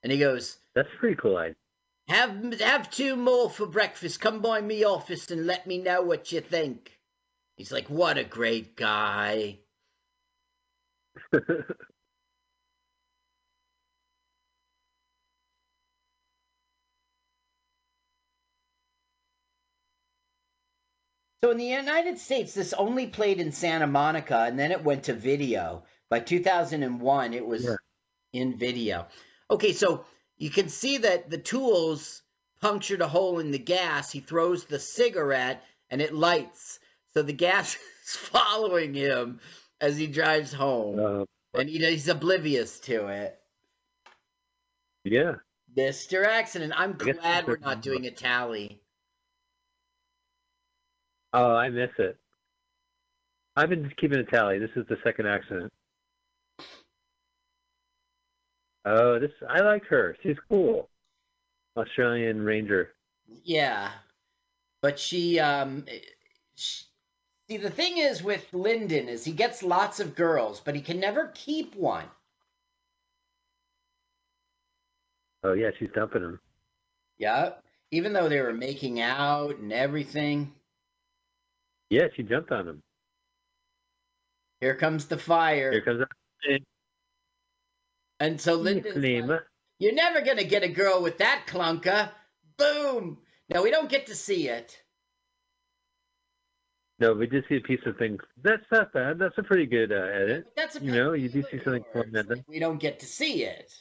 And 0.02 0.14
he 0.14 0.18
goes, 0.18 0.58
That's 0.76 0.88
a 0.96 0.98
pretty 0.98 1.18
cool 1.18 1.36
idea. 1.36 1.56
Have 2.08 2.60
have 2.62 2.90
two 2.90 3.16
more 3.16 3.50
for 3.50 3.66
breakfast. 3.66 4.22
Come 4.22 4.42
by 4.42 4.62
me 4.62 4.84
office 4.86 5.30
and 5.32 5.46
let 5.46 5.68
me 5.68 5.78
know 5.78 6.02
what 6.02 6.32
you 6.32 6.42
think. 6.42 6.98
He's 7.58 7.72
like, 7.72 7.90
What 7.90 8.18
a 8.18 8.24
great 8.24 8.76
guy. 8.76 9.60
So 21.44 21.52
in 21.52 21.58
the 21.58 21.66
United 21.66 22.18
States, 22.18 22.54
this 22.54 22.74
only 22.74 23.08
played 23.08 23.40
in 23.40 23.52
Santa 23.52 23.86
Monica, 23.88 24.40
and 24.40 24.58
then 24.58 24.72
it 24.72 24.84
went 24.84 25.04
to 25.04 25.14
video. 25.14 25.84
By 26.10 26.20
2001, 26.20 27.34
it 27.34 27.46
was 27.46 27.64
Yeah. 27.64 27.76
in 28.34 28.58
video. 28.58 29.08
Okay, 29.50 29.74
so 29.74 30.06
you 30.38 30.50
can 30.50 30.70
see 30.70 31.00
that 31.00 31.30
the 31.30 31.38
tools 31.38 32.22
punctured 32.62 33.02
a 33.02 33.08
hole 33.08 33.40
in 33.40 33.52
the 33.52 33.60
gas. 33.60 34.12
He 34.12 34.20
throws 34.20 34.66
the 34.66 34.80
cigarette 34.80 35.64
and 35.90 36.02
it 36.02 36.14
lights. 36.14 36.80
So 37.14 37.24
the 37.24 37.34
gas 37.34 37.76
is 38.06 38.16
following 38.16 38.94
him 38.94 39.40
as 39.82 39.98
he 39.98 40.08
drives 40.08 40.54
home. 40.54 41.00
Uh, 41.00 41.60
and 41.60 41.70
he, 41.70 41.80
he's 41.80 42.08
oblivious 42.08 42.80
to 42.82 43.08
it. 43.08 43.40
yeah. 45.04 45.36
Mr. 45.76 46.26
Accident. 46.26 46.74
I'm 46.76 46.94
glad 46.94 47.46
we're 47.46 47.58
not 47.58 47.82
doing 47.82 48.08
a 48.08 48.12
tally. 48.12 48.82
Oh, 51.34 51.56
I 51.56 51.70
miss 51.70 51.92
it. 52.00 52.18
I've 53.56 53.70
been 53.70 53.92
keeping 54.00 54.18
a 54.18 54.24
tally. 54.24 54.58
This 54.58 54.72
is 54.76 54.88
the 54.88 54.98
second 55.04 55.28
accident. 55.28 55.72
Oh, 58.90 59.20
this 59.20 59.32
I 59.50 59.60
like 59.60 59.86
her. 59.88 60.16
She's 60.24 60.38
cool. 60.50 60.90
Australian 61.76 62.42
Ranger. 62.42 62.94
Yeah. 63.44 63.92
But 64.82 64.98
she, 64.98 65.42
um, 65.42 65.86
sh 66.56 66.84
see, 67.50 67.58
the 67.58 67.70
thing 67.70 67.98
is 67.98 68.24
with 68.24 68.48
Lyndon 68.54 69.10
is 69.10 69.26
he 69.26 69.34
gets 69.34 69.62
lots 69.62 70.00
of 70.00 70.16
girls, 70.16 70.62
but 70.62 70.74
he 70.74 70.80
can 70.80 71.02
never 71.02 71.32
keep 71.36 71.76
one. 71.76 72.06
Oh 75.44 75.52
yeah, 75.52 75.72
she's 75.78 75.90
dumping 75.94 76.22
him. 76.24 76.40
Yeah. 77.18 77.50
Even 77.92 78.14
though 78.14 78.30
they 78.30 78.40
were 78.40 78.54
making 78.54 79.02
out 79.02 79.58
and 79.58 79.74
everything. 79.74 80.54
Yeah, 81.90 82.08
she 82.16 82.24
jumped 82.24 82.54
on 82.54 82.70
him. 82.70 82.84
Here 84.62 84.76
comes 84.76 85.08
the 85.08 85.18
fire. 85.18 85.74
Here 85.74 85.82
comes 85.82 86.00
that. 86.00 86.62
And 88.20 88.40
so 88.42 88.62
Name. 88.62 89.28
like, 89.28 89.42
You're 89.80 89.94
never 89.94 90.22
gonna 90.22 90.44
get 90.44 90.64
a 90.64 90.70
girl 90.70 91.02
with 91.02 91.20
that 91.20 91.46
clunker. 91.48 92.10
Boom. 92.58 93.20
Now 93.50 93.64
we 93.64 93.72
don't 93.72 93.90
get 93.90 94.08
to 94.08 94.16
see 94.16 94.50
it. 94.50 94.78
No, 97.00 97.14
we 97.14 97.28
did 97.28 97.46
see 97.48 97.58
a 97.58 97.62
piece 97.62 97.86
of 97.86 97.98
things. 97.98 98.20
That's 98.42 98.66
not 98.72 98.92
bad. 98.92 99.20
That's 99.20 99.38
a 99.38 99.44
pretty 99.44 99.68
good 99.68 99.92
uh, 99.92 99.96
edit. 99.96 100.46
That's 100.56 100.76
a 100.76 100.84
you 100.84 100.92
know, 100.92 101.14
you 101.14 101.30
do 101.30 101.44
see 101.44 101.60
something 101.64 101.86
cool 101.94 102.02
in. 102.02 102.44
We 102.48 102.60
don't 102.60 102.80
get 102.80 103.00
to 103.02 103.06
see 103.06 103.44
it. 103.44 103.72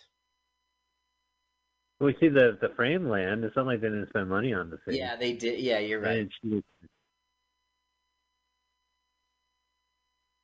We 1.98 2.14
see 2.20 2.28
the 2.28 2.58
the 2.60 2.68
frame 2.76 3.08
land. 3.08 3.42
It's 3.44 3.56
not 3.56 3.64
like 3.64 3.80
they 3.80 3.88
didn't 3.88 4.10
spend 4.10 4.28
money 4.28 4.52
on 4.52 4.68
the 4.68 4.76
thing. 4.78 4.96
Yeah, 4.96 5.16
they 5.16 5.32
did. 5.32 5.60
Yeah, 5.60 5.78
you're 5.78 6.00
right. 6.00 6.18
And 6.18 6.32
she 6.42 6.48
was- 6.48 6.62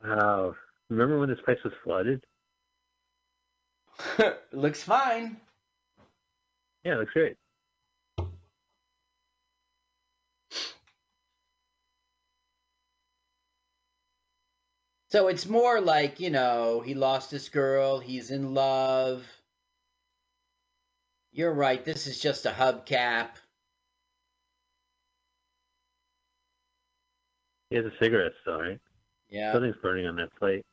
Wow. 0.02 0.54
Remember 0.88 1.20
when 1.20 1.28
this 1.28 1.38
place 1.44 1.58
was 1.62 1.72
flooded? 1.84 2.24
Looks 4.52 4.82
fine. 4.82 5.36
Yeah, 6.84 6.94
it 6.94 6.98
looks 6.98 7.12
great. 7.12 7.36
So 15.10 15.28
it's 15.28 15.46
more 15.46 15.80
like, 15.80 16.20
you 16.20 16.30
know, 16.30 16.80
he 16.80 16.94
lost 16.94 17.30
his 17.30 17.50
girl, 17.50 17.98
he's 17.98 18.30
in 18.30 18.54
love. 18.54 19.26
You're 21.32 21.52
right, 21.52 21.84
this 21.84 22.06
is 22.06 22.18
just 22.18 22.46
a 22.46 22.50
hubcap. 22.50 23.28
He 27.68 27.76
has 27.76 27.84
a 27.84 27.92
cigarette 28.00 28.32
still, 28.40 28.58
right? 28.58 28.80
Yeah. 29.28 29.52
Something's 29.52 29.76
burning 29.82 30.06
on 30.06 30.16
that 30.16 30.34
plate. 30.36 30.64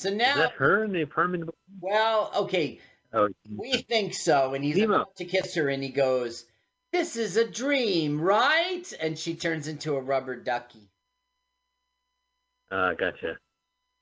So 0.00 0.08
Is 0.08 0.14
now, 0.14 0.34
that 0.36 0.52
her 0.52 0.82
in 0.82 0.92
the 0.92 1.02
apartment? 1.02 1.50
well, 1.80 2.30
okay, 2.34 2.80
Oh, 3.12 3.28
we 3.54 3.72
think 3.82 4.14
so. 4.14 4.54
And 4.54 4.64
he's 4.64 4.76
Nemo. 4.76 4.94
about 4.94 5.16
to 5.16 5.24
kiss 5.26 5.54
her, 5.56 5.68
and 5.68 5.82
he 5.82 5.90
goes, 5.90 6.46
This 6.90 7.16
is 7.16 7.36
a 7.36 7.46
dream, 7.46 8.18
right? 8.18 8.90
And 8.98 9.18
she 9.18 9.34
turns 9.34 9.68
into 9.68 9.96
a 9.96 10.00
rubber 10.00 10.36
ducky. 10.36 10.88
uh, 12.70 12.94
gotcha. 12.94 13.36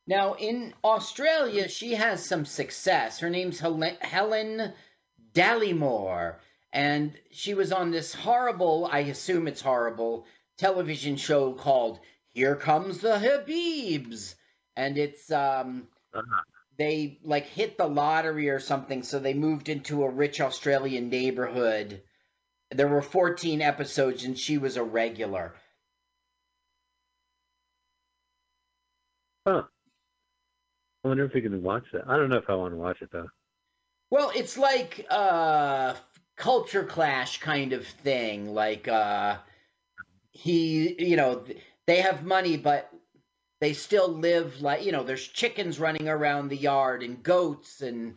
Now, 0.06 0.34
in 0.34 0.72
Australia, 0.84 1.68
she 1.68 1.94
has 1.94 2.24
some 2.24 2.44
success. 2.44 3.18
Her 3.18 3.28
name's 3.30 3.58
Helen, 3.58 3.96
Helen 4.00 4.72
Dallimore, 5.32 6.36
and 6.72 7.12
she 7.32 7.54
was 7.54 7.72
on 7.72 7.90
this 7.90 8.14
horrible, 8.14 8.88
I 8.90 9.00
assume 9.00 9.48
it's 9.48 9.60
horrible, 9.62 10.26
television 10.58 11.16
show 11.16 11.54
called 11.54 11.98
Here 12.28 12.54
Comes 12.56 12.98
the 13.00 13.18
Habibs. 13.18 14.34
And 14.78 14.96
it's, 14.96 15.32
um, 15.32 15.88
they 16.78 17.18
like 17.24 17.46
hit 17.46 17.76
the 17.76 17.88
lottery 17.88 18.48
or 18.48 18.60
something, 18.60 19.02
so 19.02 19.18
they 19.18 19.34
moved 19.34 19.68
into 19.68 20.04
a 20.04 20.08
rich 20.08 20.40
Australian 20.40 21.08
neighborhood. 21.08 22.00
There 22.70 22.86
were 22.86 23.02
14 23.02 23.60
episodes, 23.60 24.22
and 24.22 24.38
she 24.38 24.56
was 24.56 24.76
a 24.76 24.84
regular. 24.84 25.54
Huh. 29.44 29.64
I 31.04 31.08
wonder 31.08 31.24
if 31.24 31.34
we 31.34 31.40
can 31.40 31.60
watch 31.60 31.84
that. 31.92 32.04
I 32.06 32.16
don't 32.16 32.28
know 32.28 32.36
if 32.36 32.48
I 32.48 32.54
want 32.54 32.72
to 32.72 32.76
watch 32.76 33.02
it 33.02 33.10
though. 33.10 33.28
Well, 34.10 34.30
it's 34.34 34.56
like 34.56 35.06
uh 35.10 35.94
culture 36.36 36.84
clash 36.84 37.40
kind 37.40 37.72
of 37.72 37.86
thing. 37.86 38.54
Like 38.54 38.86
uh 38.86 39.38
he, 40.30 40.94
you 41.02 41.16
know, 41.16 41.44
they 41.86 42.02
have 42.02 42.24
money 42.24 42.56
but 42.56 42.92
they 43.60 43.72
still 43.72 44.08
live 44.08 44.60
like, 44.60 44.84
you 44.84 44.92
know, 44.92 45.02
there's 45.02 45.26
chickens 45.26 45.80
running 45.80 46.08
around 46.08 46.48
the 46.48 46.56
yard 46.56 47.02
and 47.02 47.22
goats 47.22 47.80
and 47.80 48.14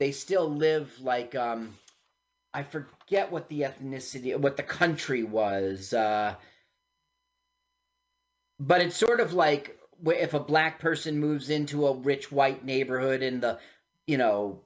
they 0.00 0.10
still 0.10 0.48
live 0.48 0.92
like 1.00 1.34
um 1.34 1.74
I 2.52 2.62
forget 2.62 3.32
what 3.32 3.48
the 3.48 3.62
ethnicity 3.62 4.36
what 4.36 4.56
the 4.56 4.62
country 4.62 5.22
was. 5.22 5.92
Uh 5.92 6.34
but 8.58 8.80
it's 8.80 8.96
sort 8.96 9.20
of 9.20 9.32
like 9.32 9.78
if 10.06 10.34
a 10.34 10.40
black 10.40 10.80
person 10.80 11.18
moves 11.18 11.50
into 11.50 11.86
a 11.86 11.96
rich 11.96 12.30
white 12.32 12.64
neighborhood 12.64 13.22
and 13.22 13.40
the 13.42 13.58
you 14.06 14.18
know 14.18 14.60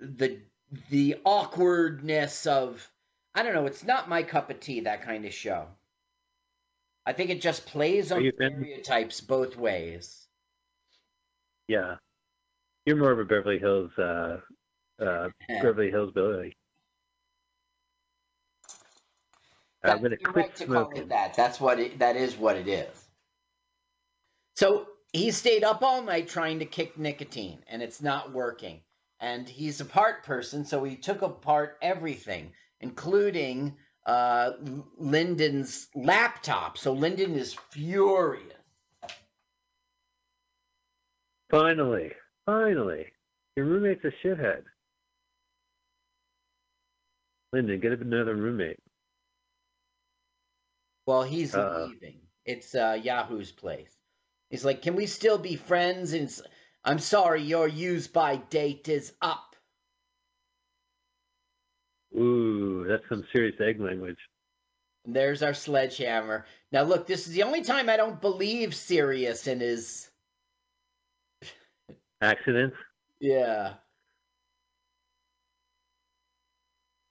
the 0.00 0.38
the 0.90 1.16
awkwardness 1.24 2.46
of 2.46 2.88
I 3.34 3.42
don't 3.42 3.54
know, 3.54 3.66
it's 3.66 3.84
not 3.84 4.08
my 4.08 4.24
cup 4.24 4.50
of 4.50 4.60
tea 4.60 4.80
that 4.80 5.02
kind 5.02 5.24
of 5.24 5.32
show. 5.32 5.66
I 7.04 7.12
think 7.12 7.30
it 7.30 7.40
just 7.40 7.66
plays 7.66 8.12
on 8.12 8.30
stereotypes 8.36 9.20
both 9.20 9.56
ways. 9.56 10.28
Yeah. 11.68 11.96
You're 12.86 12.96
more 12.96 13.12
of 13.12 13.18
a 13.18 13.24
Beverly 13.24 13.58
Hills 13.58 13.90
uh 13.98 14.38
uh 15.00 15.28
Beverly 15.62 15.90
Hills 15.90 16.12
Billy. 16.14 16.56
I'm 19.84 20.00
gonna 20.00 20.16
You're 20.20 20.32
quit 20.32 20.46
right 20.46 20.56
to 20.56 20.66
call 20.66 20.90
it 20.94 21.08
that. 21.08 21.34
That's 21.34 21.60
what 21.60 21.80
it 21.80 21.98
that 21.98 22.16
is 22.16 22.36
what 22.36 22.56
it 22.56 22.68
is. 22.68 23.08
So 24.54 24.86
he 25.12 25.30
stayed 25.30 25.64
up 25.64 25.82
all 25.82 26.02
night 26.02 26.28
trying 26.28 26.60
to 26.60 26.66
kick 26.66 26.98
nicotine, 26.98 27.64
and 27.66 27.82
it's 27.82 28.00
not 28.00 28.32
working. 28.32 28.80
And 29.18 29.48
he's 29.48 29.80
a 29.80 29.84
part 29.84 30.24
person, 30.24 30.64
so 30.64 30.82
he 30.82 30.96
took 30.96 31.22
apart 31.22 31.78
everything, 31.80 32.52
including 32.80 33.76
uh, 34.06 34.52
Lyndon's 34.98 35.88
laptop. 35.94 36.78
So 36.78 36.92
Lyndon 36.92 37.34
is 37.34 37.54
furious. 37.70 38.52
Finally, 41.50 42.12
finally, 42.46 43.06
your 43.56 43.66
roommate's 43.66 44.04
a 44.04 44.26
shithead. 44.26 44.62
Lyndon, 47.52 47.80
get 47.80 47.92
another 47.92 48.34
roommate. 48.34 48.78
Well, 51.06 51.22
he's 51.22 51.54
Uh-oh. 51.54 51.86
leaving. 51.90 52.20
It's 52.46 52.74
uh, 52.74 52.98
Yahoo's 53.02 53.52
place. 53.52 53.94
He's 54.50 54.64
like, 54.64 54.82
"Can 54.82 54.94
we 54.96 55.06
still 55.06 55.36
be 55.38 55.56
friends?" 55.56 56.12
And 56.14 56.30
I'm 56.84 56.98
sorry, 56.98 57.42
your 57.42 57.68
use 57.68 58.08
by 58.08 58.36
date 58.36 58.88
is 58.88 59.12
up. 59.20 59.51
Ooh, 62.16 62.84
that's 62.88 63.02
some 63.08 63.24
serious 63.32 63.56
egg 63.60 63.80
language. 63.80 64.18
There's 65.04 65.42
our 65.42 65.54
sledgehammer. 65.54 66.46
Now, 66.70 66.82
look, 66.82 67.06
this 67.06 67.26
is 67.26 67.32
the 67.34 67.42
only 67.42 67.62
time 67.62 67.88
I 67.88 67.96
don't 67.96 68.20
believe 68.20 68.74
Serious 68.74 69.46
in 69.46 69.60
his. 69.60 70.08
Accidents? 72.20 72.76
Yeah. 73.20 73.74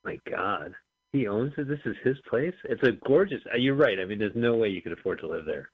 My 0.03 0.17
God, 0.29 0.73
he 1.13 1.27
owns 1.27 1.53
it. 1.57 1.67
This 1.67 1.79
is 1.85 1.95
his 2.03 2.17
place. 2.29 2.55
It's 2.63 2.81
a 2.83 2.93
gorgeous. 3.07 3.41
uh, 3.53 3.57
You're 3.57 3.75
right. 3.75 3.99
I 3.99 4.05
mean, 4.05 4.19
there's 4.19 4.35
no 4.35 4.55
way 4.55 4.69
you 4.69 4.81
could 4.81 4.93
afford 4.93 5.19
to 5.19 5.27
live 5.27 5.45
there. 5.45 5.69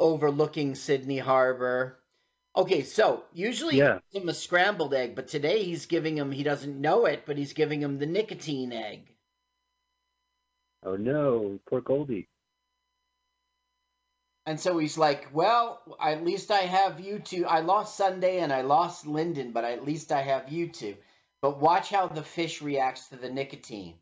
overlooking 0.00 0.74
Sydney 0.74 1.18
Harbor. 1.18 1.99
Okay, 2.54 2.82
so 2.84 3.24
usually 3.32 3.78
Yeah. 3.78 4.00
he 4.12 4.18
gives 4.18 4.22
him 4.24 4.28
a 4.28 4.34
scrambled 4.34 4.94
egg, 4.94 5.16
but 5.16 5.26
today 5.28 5.64
he's 5.64 5.86
giving 5.86 6.16
him, 6.16 6.30
he 6.30 6.42
doesn't 6.44 6.80
know 6.80 7.06
it, 7.06 7.24
but 7.26 7.36
he's 7.38 7.52
giving 7.54 7.80
him 7.82 7.98
the 7.98 8.06
nicotine 8.06 8.72
egg. 8.72 9.14
Oh 10.82 10.96
no, 10.96 11.58
poor 11.64 11.80
Goldie. 11.80 12.28
And 14.44 14.60
so 14.60 14.76
he's 14.76 14.98
like, 14.98 15.28
"Well, 15.32 15.96
at 15.98 16.22
least 16.22 16.50
I 16.50 16.60
have 16.60 17.00
you 17.00 17.20
two. 17.20 17.46
I 17.46 17.60
lost 17.60 17.96
Sunday 17.96 18.40
and 18.40 18.52
I 18.52 18.60
lost 18.60 19.06
Lyndon, 19.06 19.52
but 19.52 19.64
at 19.64 19.86
least 19.86 20.12
I 20.12 20.20
have 20.20 20.52
you 20.52 20.68
two. 20.68 20.98
But 21.40 21.58
watch 21.58 21.88
how 21.88 22.06
the 22.08 22.22
fish 22.22 22.60
reacts 22.60 23.08
to 23.08 23.16
the 23.16 23.30
nicotine. 23.30 23.98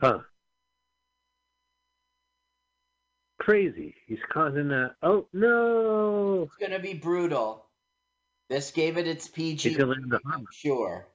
Huh. 0.00 0.22
Crazy. 3.44 3.94
He's 4.06 4.18
causing 4.32 4.68
that. 4.68 4.94
Oh, 5.02 5.26
no. 5.32 6.44
It's 6.44 6.56
gonna 6.56 6.78
be 6.78 6.94
brutal. 6.94 7.66
This 8.48 8.70
gave 8.70 8.98
it 8.98 9.06
its 9.06 9.28
PG. 9.28 9.68
He's 9.68 9.78
to 9.78 9.86
land 9.86 10.04
in 10.04 10.08
the 10.10 10.20
harbor. 10.24 10.46
sure. 10.52 11.06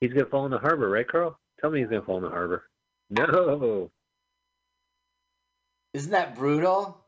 He's 0.00 0.12
going 0.12 0.24
to 0.24 0.30
fall 0.30 0.44
in 0.44 0.50
the 0.50 0.58
harbor, 0.58 0.88
right, 0.88 1.06
Carl? 1.06 1.38
Tell 1.60 1.70
me 1.70 1.80
he's 1.80 1.88
going 1.88 2.02
to 2.02 2.06
fall 2.06 2.18
in 2.18 2.24
the 2.24 2.30
harbor. 2.30 2.64
No. 3.10 3.90
Isn't 5.92 6.10
that 6.12 6.36
brutal? 6.36 6.98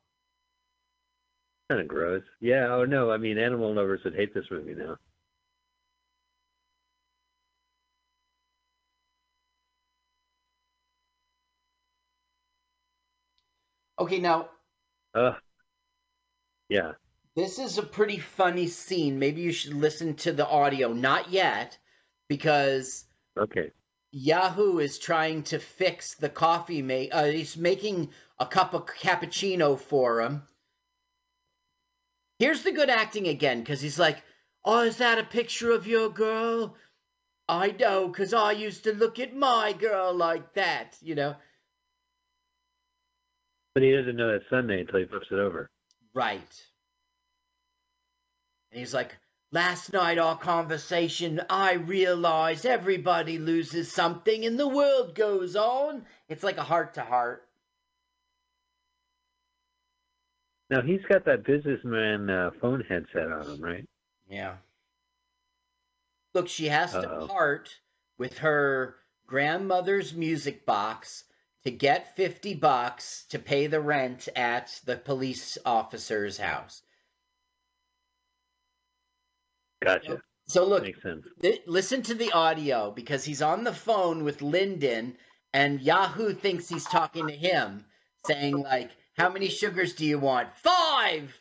Kind 1.69 1.81
of 1.81 1.89
gross. 1.89 2.23
Yeah, 2.41 2.69
oh 2.71 2.85
no. 2.85 3.11
I 3.11 3.17
mean, 3.17 3.39
animal 3.39 3.75
lovers 3.75 4.01
would 4.05 4.15
hate 4.15 4.33
this 4.33 4.45
movie 4.51 4.75
now. 4.75 4.97
Okay, 13.99 14.19
now 14.19 14.51
Uh, 15.15 15.33
yeah. 16.69 16.93
This 17.35 17.59
is 17.59 17.79
a 17.79 17.83
pretty 17.83 18.19
funny 18.19 18.67
scene. 18.67 19.19
Maybe 19.19 19.43
you 19.43 19.53
should 19.53 19.75
listen 19.75 20.15
to 20.17 20.33
the 20.33 20.47
audio. 20.47 20.93
Not 20.93 21.31
yet, 21.31 21.79
because 22.29 23.05
Okay. 23.37 23.73
Yahoo 24.13 24.79
is 24.79 24.99
trying 24.99 25.43
to 25.45 25.59
fix 25.59 26.15
the 26.15 26.29
coffee 26.29 26.83
make. 26.83 27.15
Uh, 27.15 27.25
he's 27.27 27.57
making 27.57 28.11
a 28.39 28.47
cup 28.47 28.75
of 28.75 28.87
cappuccino 28.87 29.79
for 29.79 30.21
him. 30.23 30.49
Here's 32.39 32.63
the 32.63 32.73
good 32.73 32.91
acting 32.91 33.29
again, 33.29 33.61
because 33.61 33.81
he's 33.81 33.99
like, 33.99 34.23
"Oh, 34.65 34.81
is 34.83 34.97
that 34.99 35.19
a 35.19 35.25
picture 35.25 35.71
of 35.73 35.87
your 35.87 36.09
girl?" 36.09 36.77
I 37.49 37.73
know, 37.73 38.09
because 38.09 38.35
I 38.35 38.53
used 38.53 38.85
to 38.85 38.95
look 38.95 39.19
at 39.19 39.35
my 39.35 39.73
girl 39.73 40.15
like 40.15 40.55
that. 40.55 40.97
You 41.03 41.15
know, 41.15 41.37
But 43.77 43.83
he 43.83 43.93
doesn't 43.93 44.17
know 44.17 44.33
that's 44.33 44.49
Sunday 44.49 44.81
until 44.81 45.01
he 45.01 45.05
flips 45.05 45.27
it 45.31 45.39
over. 45.39 45.69
right? 46.15 46.63
And 48.71 48.81
he's 48.81 48.95
like, 48.95 49.15
Last 49.53 49.93
night, 49.93 50.17
our 50.17 50.39
conversation, 50.39 51.43
I 51.51 51.75
realized 51.75 52.65
everybody 52.65 53.37
loses 53.39 53.93
something 53.93 54.47
and 54.47 54.59
the 54.59 54.67
world 54.67 55.15
goes 55.15 55.57
on. 55.57 56.07
It's 56.31 56.43
like 56.43 56.57
a 56.57 56.63
heart 56.63 56.95
to 56.95 57.03
heart. 57.03 57.47
Now 60.71 60.81
he's 60.81 61.03
got 61.07 61.27
that 61.27 61.45
businessman 61.45 62.31
uh, 62.31 62.53
phone 62.63 62.83
headset 62.89 63.31
on 63.31 63.47
him, 63.47 63.61
right? 63.61 63.85
Yeah. 64.27 64.55
Look, 66.33 66.49
she 66.49 66.69
has 66.69 66.93
to 66.93 67.01
Uh-oh. 67.11 67.27
part 67.27 67.79
with 68.17 68.39
her 68.39 68.97
grandmother's 69.27 70.15
music 70.15 70.65
box 70.65 71.25
to 71.67 71.73
get 71.73 72.15
50 72.15 72.55
bucks 72.55 73.25
to 73.31 73.41
pay 73.41 73.67
the 73.67 73.81
rent 73.81 74.29
at 74.37 74.81
the 74.85 74.97
police 74.97 75.59
officer's 75.67 76.39
house. 76.39 76.83
Gotcha. 79.83 80.23
So 80.47 80.65
look. 80.65 80.87
Li- 81.43 81.61
listen 81.67 82.03
to 82.03 82.15
the 82.15 82.31
audio 82.31 82.93
because 82.93 83.25
he's 83.25 83.43
on 83.43 83.65
the 83.65 83.73
phone 83.73 84.23
with 84.23 84.43
Lyndon 84.43 85.17
and 85.53 85.81
Yahoo 85.81 86.33
thinks 86.33 86.69
he's 86.69 86.85
talking 86.85 87.27
to 87.27 87.35
him 87.35 87.85
saying 88.27 88.57
like 88.57 88.93
how 89.17 89.29
many 89.29 89.49
sugars 89.49 89.95
do 89.95 90.07
you 90.07 90.21
want 90.21 90.49
5 90.59 91.41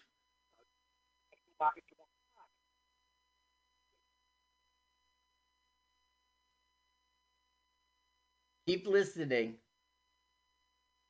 Keep 8.68 8.88
listening. 8.88 9.58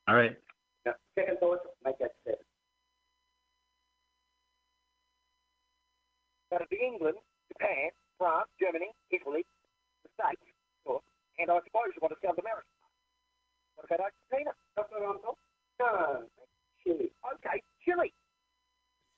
All 0.08 0.16
right. 0.16 0.38
Now, 0.86 0.94
second 1.18 1.40
thought, 1.40 1.60
make 1.84 1.98
that 2.00 2.12
seven. 2.24 2.40
Go 6.52 6.58
to 6.60 6.78
England, 6.78 7.18
Japan, 7.52 7.90
France, 8.20 8.48
Germany, 8.62 8.94
Italy, 9.12 9.44
the 10.04 10.10
States, 10.14 10.42
of 10.46 10.86
course, 10.86 11.04
and 11.40 11.50
I 11.50 11.58
suppose 11.66 11.90
you 11.96 12.00
want 12.02 12.14
to 12.14 12.20
South 12.26 12.38
America. 12.38 12.70
What 13.76 13.86
about 13.90 14.08
Argentina? 14.08 14.52
That's 14.78 14.88
what 14.92 15.02
I'm 15.04 15.20
talking. 15.20 15.42
No, 15.82 16.24
Chile. 16.84 17.12
Okay, 17.34 17.62
Chile. 17.84 18.14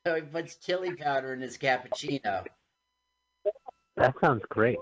So 0.05 0.15
he 0.15 0.22
puts 0.22 0.55
chili 0.55 0.95
powder 0.95 1.34
in 1.34 1.41
his 1.41 1.57
cappuccino. 1.57 2.45
That 3.97 4.15
sounds 4.22 4.43
great. 4.49 4.80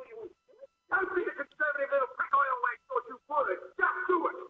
Don't 0.92 1.16
be 1.16 1.26
the 1.26 1.32
conservative 1.34 1.90
little 1.92 2.08
prick 2.14 2.30
I 2.32 2.46
always 2.54 2.80
thought 2.88 3.10
you 3.10 3.18
were. 3.28 3.58
Just 3.74 4.08
do 4.08 4.28
it. 4.28 4.45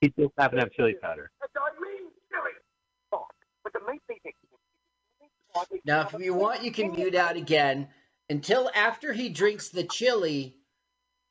He 0.00 0.08
just 0.18 0.32
happened 0.38 0.60
to 0.60 0.66
have 0.66 0.72
chili 0.72 0.94
powder. 1.02 1.30
That's 1.40 1.52
what 1.54 1.72
I 1.76 1.80
mean, 1.80 2.10
Chile. 2.30 2.52
Oh, 3.12 3.26
but 3.64 3.72
the 3.72 3.80
main 3.86 3.98
thing 4.06 4.18
Now, 5.84 6.02
if 6.06 6.20
you 6.22 6.34
want, 6.34 6.62
you 6.62 6.70
can 6.70 6.92
mute 6.92 7.14
out 7.14 7.36
again 7.36 7.88
until 8.30 8.70
after 8.74 9.12
he 9.12 9.28
drinks 9.28 9.70
the 9.70 9.84
chili. 9.84 10.54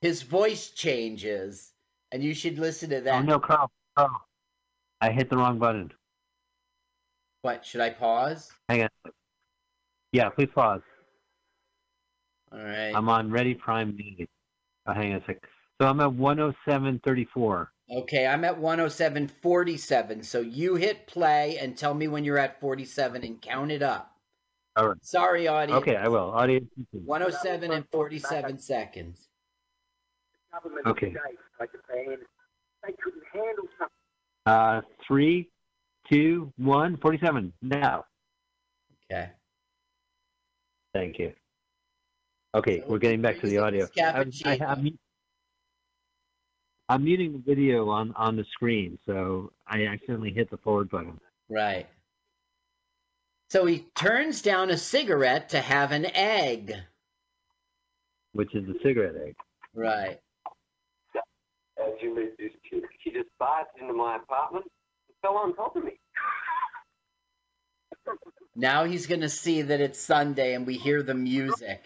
His 0.02 0.22
voice 0.22 0.70
changes, 0.70 1.74
and 2.12 2.24
you 2.24 2.36
should 2.36 2.60
listen 2.60 2.92
to 2.92 3.02
that. 3.02 3.16
Oh 3.16 3.22
no, 3.24 3.40
Carl. 3.40 3.72
Carl. 3.98 4.28
I 5.02 5.12
hit 5.12 5.30
the 5.30 5.38
wrong 5.38 5.58
button. 5.58 5.92
What 7.42 7.66
should 7.66 7.82
I 7.82 7.90
pause? 7.90 8.52
Hang 8.70 8.84
on. 8.84 8.90
Yeah, 10.12 10.30
please 10.30 10.50
pause. 10.54 10.82
All 12.52 12.60
right. 12.60 12.94
I'm 12.94 13.10
on 13.10 13.32
Ready 13.32 13.56
Prime 13.56 13.96
Music. 13.96 14.30
Oh, 14.86 14.94
hang 14.94 15.14
on 15.14 15.22
a 15.22 15.26
sec. 15.26 15.38
So 15.80 15.88
I'm 15.88 16.00
at 16.00 16.10
107.34. 16.10 17.68
Okay, 17.90 18.28
I'm 18.28 18.44
at 18.44 18.60
107.47. 18.60 20.26
So 20.26 20.42
you 20.42 20.76
hit 20.76 21.08
play 21.08 21.58
and 21.60 21.78
tell 21.78 21.94
me 21.94 22.08
when 22.08 22.24
you're 22.24 22.40
at 22.40 22.60
47 22.60 23.24
and 23.24 23.42
count 23.42 23.72
it 23.72 23.84
up. 23.84 24.12
All 24.76 24.90
right. 24.90 24.98
Sorry, 25.02 25.48
audience. 25.48 25.82
Okay, 25.82 25.96
I 25.96 26.08
will. 26.08 26.32
Audience. 26.32 26.68
107 26.92 27.72
and 27.72 27.86
47 27.92 28.58
seconds. 28.58 29.30
Okay. 30.86 31.10
today, 31.10 31.20
like 31.60 31.72
Japan, 31.72 32.18
they 32.86 32.94
couldn't 33.02 33.24
handle 33.32 33.66
something. 33.78 33.94
Uh, 34.46 34.82
three, 35.06 35.50
two, 36.10 36.52
one, 36.58 36.98
47. 36.98 37.54
Now. 37.62 38.06
Okay. 39.12 39.30
Thank 40.94 41.20
you. 41.20 41.34
Okay, 42.56 42.82
we're 42.88 42.98
getting 42.98 43.22
back 43.22 43.40
to 43.42 43.48
the 43.48 43.60
audio. 43.60 43.86
this 43.86 43.92
I'm, 44.04 44.32
I, 44.46 44.58
cappuccino. 44.58 44.98
I'm, 46.90 46.96
I'm 46.96 47.04
muting 47.04 47.34
the 47.34 47.40
video 47.40 47.90
on, 47.90 48.14
on 48.16 48.36
the 48.36 48.46
screen, 48.54 48.98
so 49.06 49.52
I 49.68 49.86
accidentally 49.86 50.32
hit 50.34 50.50
the 50.50 50.58
forward 50.58 50.90
button. 50.90 51.20
Right. 51.50 51.88
So 53.50 53.66
he 53.66 53.86
turns 53.96 54.42
down 54.42 54.70
a 54.72 54.78
cigarette 54.78 55.50
to 55.50 55.62
have 55.62 55.92
an 55.92 56.06
egg. 56.16 56.76
which 58.34 58.54
is 58.56 58.66
the 58.68 58.76
cigarette 58.84 59.16
egg. 59.26 59.36
Right. 59.74 60.20
As 61.80 61.94
you 62.02 62.16
meet 62.16 62.38
this 62.38 62.52
chick, 62.70 62.84
she 63.04 63.12
just 63.12 63.30
barged 63.40 63.70
into 63.80 63.94
my 63.94 64.18
apartment 64.18 64.66
and 64.66 65.16
fell 65.22 65.38
on 65.38 65.56
top 65.56 65.76
of 65.76 65.84
me. 65.84 66.00
Now 68.60 68.86
he's 68.86 69.06
going 69.06 69.22
to 69.22 69.30
see 69.30 69.62
that 69.62 69.82
it's 69.82 70.00
Sunday 70.00 70.56
and 70.56 70.66
we 70.66 70.78
hear 70.78 71.04
the 71.04 71.14
music. 71.14 71.86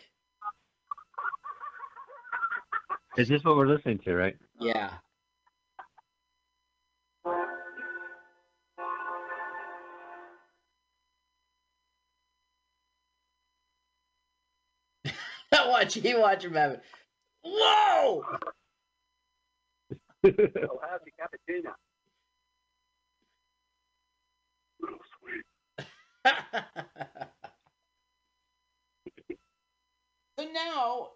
Is 3.18 3.28
this 3.28 3.44
what 3.44 3.58
we're 3.58 3.68
listening 3.68 4.00
to, 4.06 4.16
right? 4.16 4.38
Yeah. 4.62 4.92
watch, 15.54 15.96
he 15.96 16.16
watch 16.16 16.46
him 16.46 16.54
have 16.56 16.72
it. 16.74 16.84
Whoa! 17.44 18.24
oh, 20.26 20.80
how's 20.84 21.02
your 21.06 21.16
cappuccino? 21.20 21.74
So 30.40 30.46
now 30.54 31.10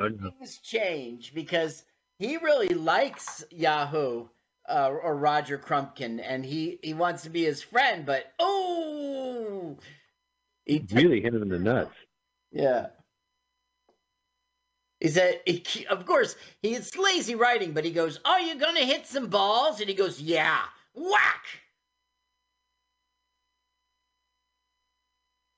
Oh, 0.00 0.08
no. 0.08 0.30
things 0.38 0.58
change 0.58 1.34
because 1.34 1.84
he 2.18 2.36
really 2.38 2.68
likes 2.68 3.44
Yahoo 3.50 4.28
uh, 4.68 4.88
or 4.90 5.16
Roger 5.16 5.58
Crumpkin, 5.58 6.20
and 6.24 6.44
he 6.44 6.78
he 6.82 6.94
wants 6.94 7.22
to 7.24 7.30
be 7.30 7.44
his 7.44 7.62
friend. 7.62 8.06
But 8.06 8.32
oh, 8.38 9.78
he 10.64 10.84
really 10.92 11.20
hit 11.20 11.34
him 11.34 11.42
in 11.42 11.48
the 11.48 11.58
nuts. 11.58 11.94
yeah. 12.52 12.88
He 15.00 15.08
said, 15.08 15.40
he- 15.46 15.84
of 15.86 16.06
course, 16.06 16.36
he 16.62 16.74
it's 16.74 16.96
lazy 16.96 17.34
writing, 17.34 17.72
but 17.72 17.84
he 17.84 17.90
goes, 17.90 18.20
"Are 18.24 18.40
you 18.40 18.54
gonna 18.54 18.84
hit 18.84 19.06
some 19.06 19.26
balls?" 19.26 19.80
And 19.80 19.88
he 19.88 19.94
goes, 19.96 20.20
"Yeah." 20.20 20.60
Whack. 20.94 21.44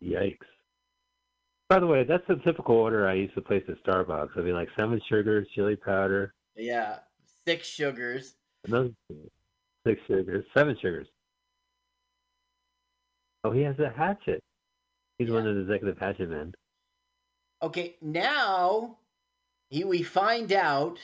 Yikes. 0.02 0.38
By 1.68 1.78
the 1.80 1.86
way, 1.86 2.04
that's 2.04 2.26
the 2.28 2.36
typical 2.36 2.76
order 2.76 3.08
I 3.08 3.14
used 3.14 3.34
to 3.34 3.40
place 3.40 3.64
at 3.68 3.82
Starbucks. 3.84 4.36
I'd 4.36 4.44
be 4.44 4.52
like 4.52 4.68
seven 4.78 5.00
sugars, 5.08 5.46
chili 5.54 5.76
powder, 5.76 6.34
Yeah, 6.56 6.98
six 7.46 7.66
sugars. 7.66 8.34
another 8.66 8.90
six 9.86 10.00
sugars, 10.06 10.44
seven 10.54 10.76
sugars. 10.80 11.08
Oh, 13.42 13.50
he 13.50 13.62
has 13.62 13.78
a 13.78 13.90
hatchet. 13.90 14.42
He's 15.18 15.30
one 15.30 15.46
of 15.46 15.54
the 15.54 15.62
executive 15.62 15.98
hatchet 15.98 16.30
men. 16.30 16.54
Okay, 17.62 17.96
now 18.00 18.98
he, 19.70 19.84
we 19.84 20.02
find 20.02 20.52
out 20.52 20.98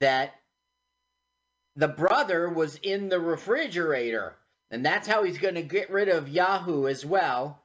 that 0.00 0.34
the 1.76 1.88
brother 1.88 2.48
was 2.48 2.76
in 2.82 3.08
the 3.08 3.20
refrigerator, 3.20 4.36
and 4.70 4.84
that's 4.84 5.08
how 5.08 5.22
he's 5.22 5.38
going 5.38 5.54
to 5.54 5.62
get 5.62 5.90
rid 5.90 6.08
of 6.08 6.28
Yahoo 6.28 6.86
as 6.86 7.04
well. 7.04 7.62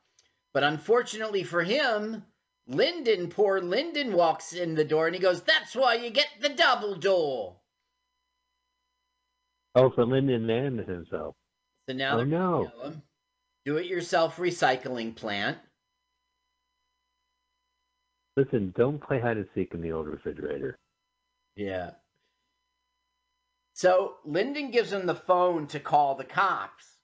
But 0.53 0.63
unfortunately 0.63 1.43
for 1.43 1.63
him, 1.63 2.23
Lyndon, 2.69 3.29
poor 3.29 3.59
Lyndon, 3.61 4.13
walks 4.13 4.53
in 4.53 4.75
the 4.75 4.85
door 4.85 5.07
and 5.07 5.15
he 5.15 5.21
goes, 5.21 5.41
That's 5.41 5.75
why 5.75 5.95
you 5.95 6.11
get 6.11 6.27
the 6.39 6.49
double 6.49 6.95
door. 6.95 7.57
Oh, 9.73 9.89
for 9.89 10.05
Lyndon 10.05 10.45
Man 10.45 10.77
himself. 10.77 11.35
So 11.87 11.95
now 11.95 12.19
Oh, 12.19 12.23
no. 12.23 12.71
Do 13.65 13.77
it 13.77 13.87
yourself 13.87 14.37
recycling 14.37 15.15
plant. 15.15 15.57
Listen, 18.37 18.73
don't 18.77 18.99
play 18.99 19.19
hide 19.19 19.37
and 19.37 19.47
seek 19.53 19.73
in 19.73 19.81
the 19.81 19.91
old 19.91 20.07
refrigerator. 20.07 20.77
Yeah. 21.55 21.91
So 23.73 24.17
Lyndon 24.25 24.71
gives 24.71 24.93
him 24.93 25.07
the 25.07 25.15
phone 25.15 25.67
to 25.67 25.79
call 25.79 26.15
the 26.15 26.23
cops, 26.23 26.97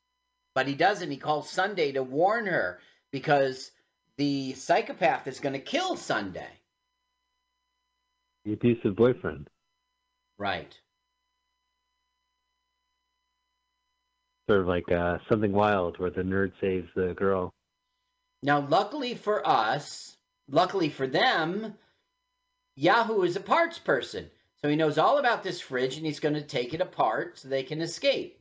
but 0.53 0.67
he 0.67 0.75
doesn't. 0.75 1.11
He 1.11 1.17
calls 1.17 1.49
Sunday 1.49 1.91
to 1.93 2.03
warn 2.03 2.45
her 2.45 2.79
because 3.11 3.71
the 4.17 4.53
psychopath 4.53 5.27
is 5.27 5.39
going 5.39 5.53
to 5.53 5.59
kill 5.59 5.95
Sunday. 5.97 6.49
The 8.45 8.53
abusive 8.53 8.95
boyfriend. 8.95 9.49
Right. 10.37 10.73
Sort 14.47 14.61
of 14.61 14.67
like 14.67 14.91
uh, 14.91 15.17
something 15.27 15.51
wild 15.51 15.97
where 15.99 16.11
the 16.11 16.21
nerd 16.21 16.51
saves 16.61 16.87
the 16.95 17.13
girl. 17.15 17.51
Now, 18.43 18.59
luckily 18.59 19.15
for 19.15 19.45
us, 19.47 20.15
luckily 20.47 20.89
for 20.89 21.07
them, 21.07 21.73
Yahoo 22.75 23.23
is 23.23 23.35
a 23.35 23.39
parts 23.39 23.79
person. 23.79 24.29
So 24.61 24.69
he 24.69 24.75
knows 24.75 24.97
all 24.97 25.17
about 25.17 25.43
this 25.43 25.59
fridge 25.59 25.97
and 25.97 26.05
he's 26.05 26.19
going 26.19 26.35
to 26.35 26.41
take 26.41 26.73
it 26.73 26.81
apart 26.81 27.39
so 27.39 27.47
they 27.47 27.63
can 27.63 27.81
escape. 27.81 28.39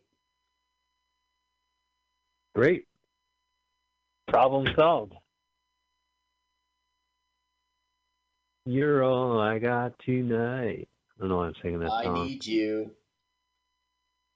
Great. 2.55 2.87
Problem 4.29 4.69
solved. 4.77 5.15
You're 8.67 9.05
all 9.05 9.41
I 9.41 9.59
got 9.59 9.99
tonight. 10.01 10.89
I 11.17 11.21
don't 11.21 11.29
know 11.29 11.37
why 11.37 11.47
I'm 11.47 11.55
singing 11.63 11.81
that 11.81 11.93
I 11.93 12.05
song. 12.05 12.27
need 12.27 12.47
you. 12.47 12.91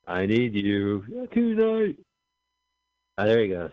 I 0.06 0.26
need 0.26 0.54
you 0.54 1.26
tonight. 1.32 1.96
Ah, 3.16 3.24
there 3.24 3.42
he 3.42 3.48
goes. 3.48 3.72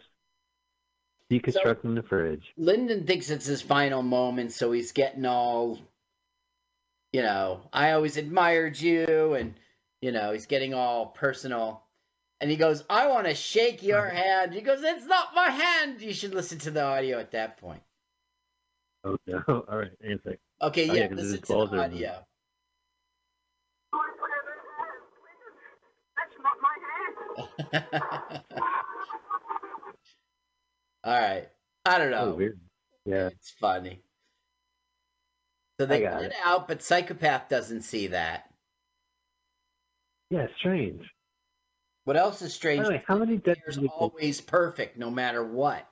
Deconstructing 1.31 1.95
the 1.95 2.03
fridge. 2.03 2.53
Lyndon 2.57 3.05
thinks 3.05 3.29
it's 3.29 3.45
his 3.45 3.61
final 3.61 4.01
moment, 4.01 4.51
so 4.53 4.71
he's 4.71 4.91
getting 4.91 5.25
all, 5.25 5.79
you 7.11 7.21
know, 7.21 7.61
I 7.73 7.91
always 7.91 8.17
admired 8.17 8.79
you, 8.79 9.33
and, 9.33 9.55
you 10.01 10.11
know, 10.11 10.33
he's 10.33 10.45
getting 10.45 10.73
all 10.73 11.07
personal. 11.07 11.83
And 12.39 12.49
he 12.49 12.57
goes, 12.57 12.83
I 12.89 13.07
want 13.07 13.27
to 13.27 13.35
shake 13.35 13.83
your 13.83 14.05
hand. 14.09 14.53
He 14.53 14.61
goes, 14.61 14.83
It's 14.83 15.05
not 15.05 15.35
my 15.35 15.49
hand. 15.49 16.01
You 16.01 16.13
should 16.13 16.33
listen 16.33 16.59
to 16.59 16.71
the 16.71 16.83
audio 16.83 17.19
at 17.19 17.31
that 17.31 17.57
point. 17.57 17.81
Oh 19.05 19.17
no! 19.27 19.43
All 19.69 19.77
right, 19.77 19.91
hang 20.03 20.19
on 20.61 20.67
a 20.67 20.73
sec. 20.73 20.77
Okay, 20.77 20.89
Oh, 20.89 20.93
yeah, 20.93 21.07
'cause 21.07 21.17
listen 21.17 21.31
his 21.31 21.41
to 21.41 21.47
the 21.47 21.53
balls 21.53 21.73
audio. 21.73 22.25
That's 26.17 26.35
not 26.41 26.57
my 26.61 26.75
hand. 27.71 28.43
All 31.03 31.19
right. 31.19 31.49
I 31.85 31.97
don't 31.99 32.11
know. 32.11 32.37
Oh. 32.39 32.49
Yeah. 33.05 33.27
It's 33.27 33.51
funny. 33.51 34.01
So 35.79 35.85
they 35.85 36.01
got 36.01 36.21
get 36.21 36.31
it. 36.31 36.37
out, 36.43 36.67
but 36.67 36.81
Psychopath 36.81 37.49
doesn't 37.49 37.81
see 37.81 38.07
that. 38.07 38.49
Yeah, 40.29 40.47
strange. 40.57 41.03
What 42.05 42.17
else 42.17 42.41
is 42.41 42.53
strange? 42.53 42.87
Way, 42.87 43.03
how 43.05 43.17
many 43.17 43.37
dead 43.37 43.57
There's 43.63 43.77
always 43.77 44.41
perfect, 44.41 44.97
no 44.97 45.11
matter 45.11 45.43
what. 45.43 45.87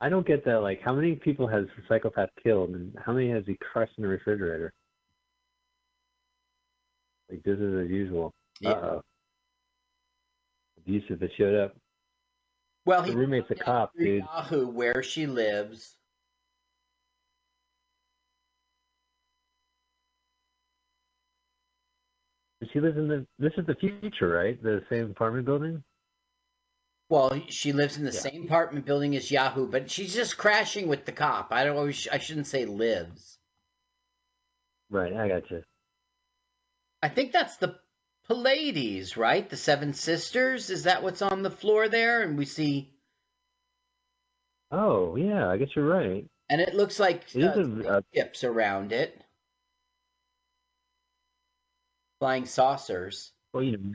I 0.00 0.08
don't 0.08 0.26
get 0.26 0.44
that. 0.44 0.60
Like, 0.60 0.80
how 0.82 0.94
many 0.94 1.16
people 1.16 1.48
has 1.48 1.64
the 1.76 1.82
psychopath 1.88 2.30
killed, 2.42 2.70
and 2.70 2.96
how 3.04 3.12
many 3.12 3.30
has 3.30 3.44
he 3.46 3.56
crushed 3.56 3.92
in 3.96 4.02
the 4.02 4.08
refrigerator? 4.08 4.72
Like, 7.30 7.42
this 7.42 7.58
is 7.58 7.84
as 7.84 7.90
usual. 7.90 8.32
Yeah. 8.60 8.70
Uh 8.70 8.74
oh. 8.74 9.02
Abusive 10.78 11.18
that 11.20 11.30
showed 11.36 11.54
up. 11.54 11.76
Well, 12.86 13.02
The 13.02 13.08
he 13.08 13.14
roommate's 13.14 13.50
a 13.50 13.54
cop, 13.54 13.92
dude. 13.98 14.22
Yahoo 14.22 14.68
where 14.68 15.02
she 15.02 15.26
lives. 15.26 15.96
She 22.72 22.80
lives 22.80 22.96
in 22.96 23.08
the. 23.08 23.26
This 23.38 23.52
is 23.56 23.66
the 23.66 23.74
future, 23.74 24.28
right? 24.28 24.60
The 24.62 24.82
same 24.90 25.10
apartment 25.10 25.46
building. 25.46 25.82
Well, 27.10 27.40
she 27.48 27.72
lives 27.72 27.96
in 27.96 28.04
the 28.04 28.12
Yeah. 28.12 28.20
same 28.20 28.44
apartment 28.44 28.84
building 28.84 29.16
as 29.16 29.30
Yahoo, 29.30 29.66
but 29.66 29.90
she's 29.90 30.14
just 30.14 30.36
crashing 30.36 30.88
with 30.88 31.06
the 31.06 31.12
cop. 31.12 31.52
I 31.52 31.64
don't. 31.64 31.78
I 32.12 32.18
shouldn't 32.18 32.46
say 32.46 32.66
lives. 32.66 33.38
Right, 34.90 35.12
I 35.14 35.28
got 35.28 35.50
you. 35.50 35.62
I 37.02 37.08
think 37.08 37.32
that's 37.32 37.56
the 37.56 37.80
Pleiades, 38.24 39.16
right? 39.16 39.48
The 39.48 39.56
Seven 39.56 39.94
Sisters. 39.94 40.68
Is 40.68 40.84
that 40.84 41.02
what's 41.02 41.22
on 41.22 41.42
the 41.42 41.50
floor 41.50 41.88
there? 41.88 42.22
And 42.22 42.36
we 42.36 42.44
see, 42.44 42.92
Oh 44.70 45.16
yeah, 45.16 45.48
I 45.48 45.56
guess 45.56 45.74
you're 45.74 45.88
right. 45.88 46.26
and 46.50 46.60
it 46.60 46.74
looks 46.74 46.98
like 47.00 47.34
It 47.34 47.42
uh, 47.44 47.60
a, 47.60 47.88
uh, 47.88 48.00
ships 48.14 48.44
around 48.44 48.92
it, 48.92 49.22
flying 52.20 52.44
saucers. 52.46 53.32
well, 53.52 53.62
you 53.62 53.76
know, 53.78 53.94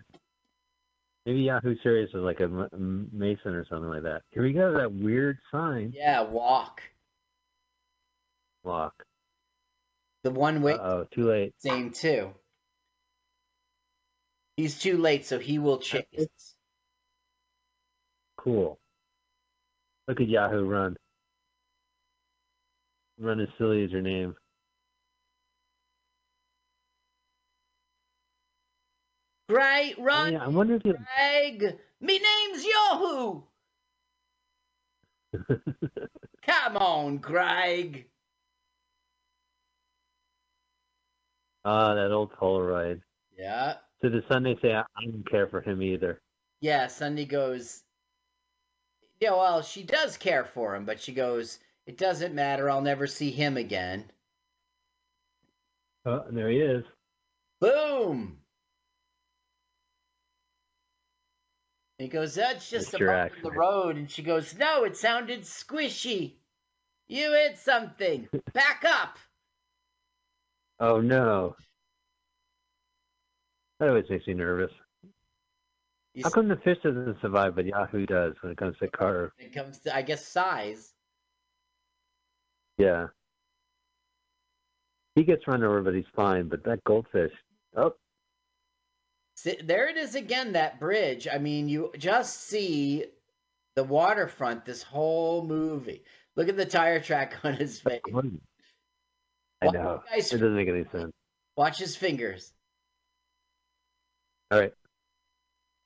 maybe 1.26 1.42
Yahoo 1.42 1.76
Serious 1.84 2.10
is 2.10 2.22
like 2.22 2.40
a 2.40 2.44
m- 2.44 3.10
Mason 3.12 3.54
or 3.56 3.66
something 3.70 3.90
like 3.90 4.04
that. 4.04 4.22
Here 4.32 4.44
we 4.44 4.54
go, 4.54 4.74
that 4.78 4.92
weird 4.94 5.38
sign. 5.52 5.94
Yeah, 5.96 6.22
walk. 6.22 6.82
Walk. 8.64 9.04
The 10.24 10.32
one 10.32 10.62
way 10.62 10.74
Oh, 10.74 11.06
too 11.14 11.28
late. 11.30 11.54
same 11.58 11.92
too. 11.92 12.34
He's 14.56 14.80
too 14.80 14.98
late, 14.98 15.26
so 15.26 15.40
he 15.40 15.60
will 15.60 15.80
chase. 15.80 16.06
Cool. 18.38 18.78
Look 20.08 20.22
at 20.22 20.28
Yahoo 20.28 20.66
run. 20.66 20.96
Run 23.20 23.40
as 23.40 23.48
silly 23.58 23.84
as 23.84 23.92
your 23.92 24.02
name. 24.02 24.36
Great 29.50 29.96
run, 30.00 30.34
Yeah, 30.34 30.44
I 30.44 30.48
wonder 30.48 30.76
if 30.76 30.86
you. 30.86 30.96
Greg. 31.16 31.78
Me 32.00 32.20
name's 32.20 32.66
Yahoo. 32.66 33.42
Come 36.46 36.78
on, 36.78 37.18
Greg. 37.18 38.06
Ah, 41.66 41.94
that 41.96 42.12
old 42.12 42.32
Polaroid. 42.34 43.02
Yeah. 43.38 43.76
So 44.02 44.10
the 44.10 44.24
Sunday 44.30 44.58
say 44.62 44.74
I, 44.74 44.82
I 44.82 45.06
don't 45.06 45.30
care 45.30 45.48
for 45.48 45.62
him 45.62 45.82
either. 45.82 46.22
Yeah, 46.60 46.88
Sunday 46.88 47.26
goes, 47.26 47.82
yeah, 49.20 49.32
well, 49.32 49.62
she 49.62 49.84
does 49.84 50.18
care 50.18 50.46
for 50.46 50.76
him, 50.76 50.86
but 50.86 51.02
she 51.02 51.14
goes, 51.14 51.60
it 51.86 51.98
doesn't 51.98 52.36
matter. 52.36 52.70
I'll 52.70 52.82
never 52.82 53.08
see 53.08 53.32
him 53.32 53.58
again. 53.58 54.06
Oh, 56.06 56.24
and 56.28 56.38
there 56.38 56.50
he 56.50 56.58
is. 56.60 56.84
Boom. 57.60 58.38
He 62.00 62.08
goes, 62.08 62.36
that's 62.36 62.70
just 62.70 62.92
Mr. 62.92 63.04
a 63.04 63.30
bump 63.30 63.38
in 63.38 63.44
the 63.44 63.52
road. 63.52 63.98
And 63.98 64.10
she 64.10 64.24
goes, 64.24 64.56
no, 64.58 64.84
it 64.84 64.98
sounded 64.98 65.42
squishy. 65.42 66.34
You 67.08 67.32
hit 67.34 67.58
something. 67.58 68.28
Back 68.54 68.84
up. 68.86 69.18
Oh 70.80 71.00
no. 71.00 71.56
That 73.80 73.90
always 73.90 74.10
makes 74.10 74.28
me 74.28 74.34
nervous. 74.34 74.72
You 76.14 76.24
How 76.24 76.30
come 76.30 76.48
the 76.48 76.58
fish 76.58 76.78
doesn't 76.84 77.22
survive, 77.22 77.56
but 77.56 77.66
Yahoo 77.66 78.06
does 78.06 78.34
when 78.42 78.52
it 78.52 78.58
comes 78.58 78.78
to 78.78 78.88
carve? 78.88 79.32
it 79.40 79.54
comes 79.54 79.80
to, 79.80 79.96
I 79.96 80.04
guess, 80.04 80.28
size. 80.28 80.94
Yeah. 82.78 83.08
He 85.16 85.24
gets 85.24 85.48
run 85.48 85.64
over, 85.64 85.82
but 85.82 85.94
he's 85.94 86.06
fine. 86.16 86.50
But 86.50 86.64
that 86.66 86.84
goldfish, 86.84 87.32
oh, 87.76 87.94
See, 89.36 89.58
there 89.64 89.90
it 89.90 89.98
is 89.98 90.16
again, 90.16 90.54
that 90.54 90.80
bridge. 90.80 91.28
I 91.32 91.38
mean, 91.38 91.68
you 91.68 91.92
just 91.98 92.42
see 92.42 93.06
the 93.76 93.84
waterfront 93.84 94.64
this 94.66 94.84
whole 94.84 95.44
movie. 95.46 96.04
Look 96.36 96.50
at 96.50 96.58
the 96.58 96.66
tire 96.66 97.00
track 97.00 97.38
on 97.44 97.54
his 97.54 97.80
face. 97.80 98.02
I 99.62 99.68
know. 99.68 100.04
It 100.16 100.22
doesn't 100.30 100.56
make 100.56 100.68
any 100.70 100.86
sense. 100.92 101.12
Watch 101.56 101.78
his 101.80 101.96
fingers. 101.96 102.52
All 104.52 104.60
right, 104.60 104.74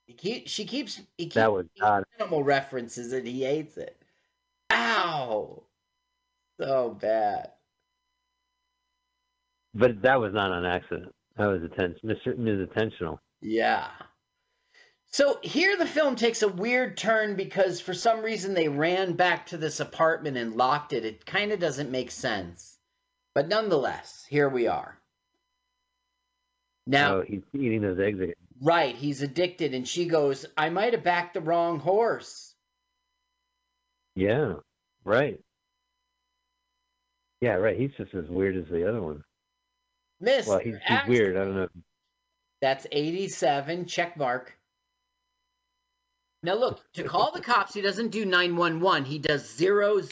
He 0.08 0.14
keep, 0.14 0.48
she 0.50 0.66
keeps 0.66 0.98
he 1.18 1.26
keeps 1.26 1.36
that 1.36 1.52
was 1.54 1.68
odd. 1.82 2.04
animal 2.20 2.44
references 2.44 3.14
and 3.14 3.26
he 3.26 3.44
hates 3.44 3.78
it. 3.78 3.96
Ow! 4.72 5.64
So 6.60 6.98
bad. 7.00 7.52
But 9.74 10.02
that 10.02 10.20
was 10.20 10.34
not 10.34 10.52
on 10.52 10.66
accident. 10.66 11.14
That 11.38 11.46
was 11.46 11.64
attention. 11.64 12.10
Mr. 12.10 12.38
Ms. 12.38 12.68
Intentional. 12.68 13.22
Yeah. 13.42 13.88
So 15.12 15.40
here 15.42 15.78
the 15.78 15.86
film 15.86 16.16
takes 16.16 16.42
a 16.42 16.48
weird 16.48 16.98
turn 16.98 17.36
because 17.36 17.80
for 17.80 17.94
some 17.94 18.22
reason 18.22 18.54
they 18.54 18.68
ran 18.68 19.14
back 19.14 19.48
to 19.48 19.58
this 19.58 19.80
apartment 19.80 20.38
and 20.38 20.56
locked 20.56 20.94
it. 20.94 21.06
It 21.06 21.26
kind 21.26 21.52
of 21.52 21.60
doesn't 21.60 21.92
make 21.92 22.12
sense. 22.12 22.78
But 23.34 23.48
nonetheless, 23.48 24.26
here 24.30 24.50
we 24.50 24.68
are. 24.68 25.00
Now, 26.86 27.18
oh, 27.18 27.22
he's 27.22 27.44
eating 27.54 27.82
those 27.82 28.00
eggs 28.00 28.20
again. 28.20 28.36
right, 28.62 28.96
he's 28.96 29.22
addicted 29.22 29.74
and 29.74 29.88
she 29.88 30.08
goes, 30.08 30.46
"I 30.58 30.70
might 30.70 30.94
have 30.94 31.04
backed 31.04 31.34
the 31.34 31.42
wrong 31.42 31.80
horse." 31.80 32.56
Yeah, 34.16 34.56
right. 35.04 35.40
Yeah, 37.42 37.56
right. 37.56 37.78
He's 37.78 37.92
just 37.98 38.14
as 38.16 38.28
weird 38.30 38.58
as 38.58 38.68
the 38.72 38.88
other 38.90 39.02
one. 39.02 39.24
Miss, 40.20 40.48
Well, 40.48 40.60
he's, 40.60 40.78
he's 40.88 41.08
weird. 41.08 41.38
I 41.38 41.44
don't 41.44 41.56
know. 41.56 41.68
That's 42.62 42.88
87, 42.92 43.86
check 43.86 44.18
mark. 44.18 44.58
Now 46.44 46.56
look, 46.56 46.82
to 46.94 47.04
call 47.04 47.32
the 47.32 47.42
cops, 47.42 47.74
he 47.74 47.82
doesn't 47.82 48.10
do 48.10 48.26
911, 48.26 49.06
he 49.06 49.20
does 49.20 49.50
000. 49.50 50.08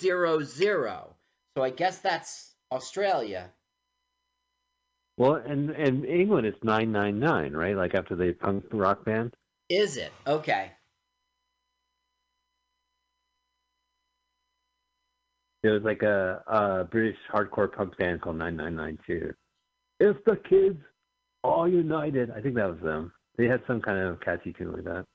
So 1.57 1.63
I 1.63 1.69
guess 1.69 1.99
that's 1.99 2.53
Australia. 2.71 3.51
Well, 5.17 5.35
and 5.35 5.69
and 5.69 6.05
England 6.05 6.45
it's 6.45 6.61
nine 6.63 6.91
nine 6.91 7.19
nine, 7.19 7.53
right? 7.53 7.75
Like 7.75 7.95
after 7.95 8.15
the 8.15 8.33
punk 8.33 8.65
rock 8.71 9.05
band. 9.05 9.33
Is 9.69 9.95
it? 9.97 10.11
Okay. 10.27 10.71
It 15.63 15.69
was 15.69 15.83
like 15.83 16.03
a, 16.03 16.43
a 16.45 16.83
British 16.83 17.17
hardcore 17.33 17.71
punk 17.71 17.97
band 17.97 18.21
called 18.21 18.37
Nine 18.37 18.57
Nine 18.57 18.75
Nine 18.75 18.99
Two. 19.07 19.33
It's 19.99 20.19
the 20.25 20.35
kids 20.35 20.79
all 21.45 21.67
united. 21.67 22.31
I 22.31 22.41
think 22.41 22.55
that 22.55 22.69
was 22.69 22.79
them. 22.81 23.11
They 23.37 23.45
had 23.45 23.61
some 23.67 23.81
kind 23.81 23.99
of 23.99 24.19
catchy 24.21 24.53
tune 24.53 24.73
like 24.73 24.83
that. 24.85 25.05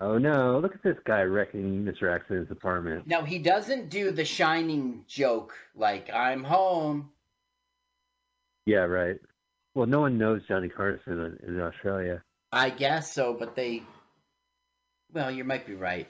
Oh 0.00 0.16
no! 0.16 0.60
Look 0.60 0.74
at 0.74 0.82
this 0.82 0.96
guy 1.04 1.22
wrecking 1.22 1.84
Mr. 1.84 2.14
Accident's 2.14 2.52
apartment. 2.52 3.06
Now 3.06 3.22
he 3.22 3.38
doesn't 3.38 3.90
do 3.90 4.12
the 4.12 4.24
shining 4.24 5.04
joke 5.08 5.54
like 5.74 6.08
I'm 6.12 6.44
home. 6.44 7.10
Yeah, 8.64 8.84
right. 8.84 9.16
Well, 9.74 9.86
no 9.86 10.00
one 10.00 10.18
knows 10.18 10.42
Johnny 10.46 10.68
Carson 10.68 11.38
in, 11.42 11.54
in 11.54 11.60
Australia. 11.60 12.22
I 12.52 12.70
guess 12.70 13.12
so, 13.12 13.34
but 13.34 13.56
they 13.56 13.82
Well, 15.12 15.30
you 15.30 15.44
might 15.44 15.66
be 15.66 15.74
right. 15.74 16.06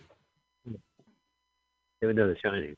They 2.00 2.06
would 2.06 2.16
know 2.16 2.28
The 2.28 2.36
Shining. 2.42 2.76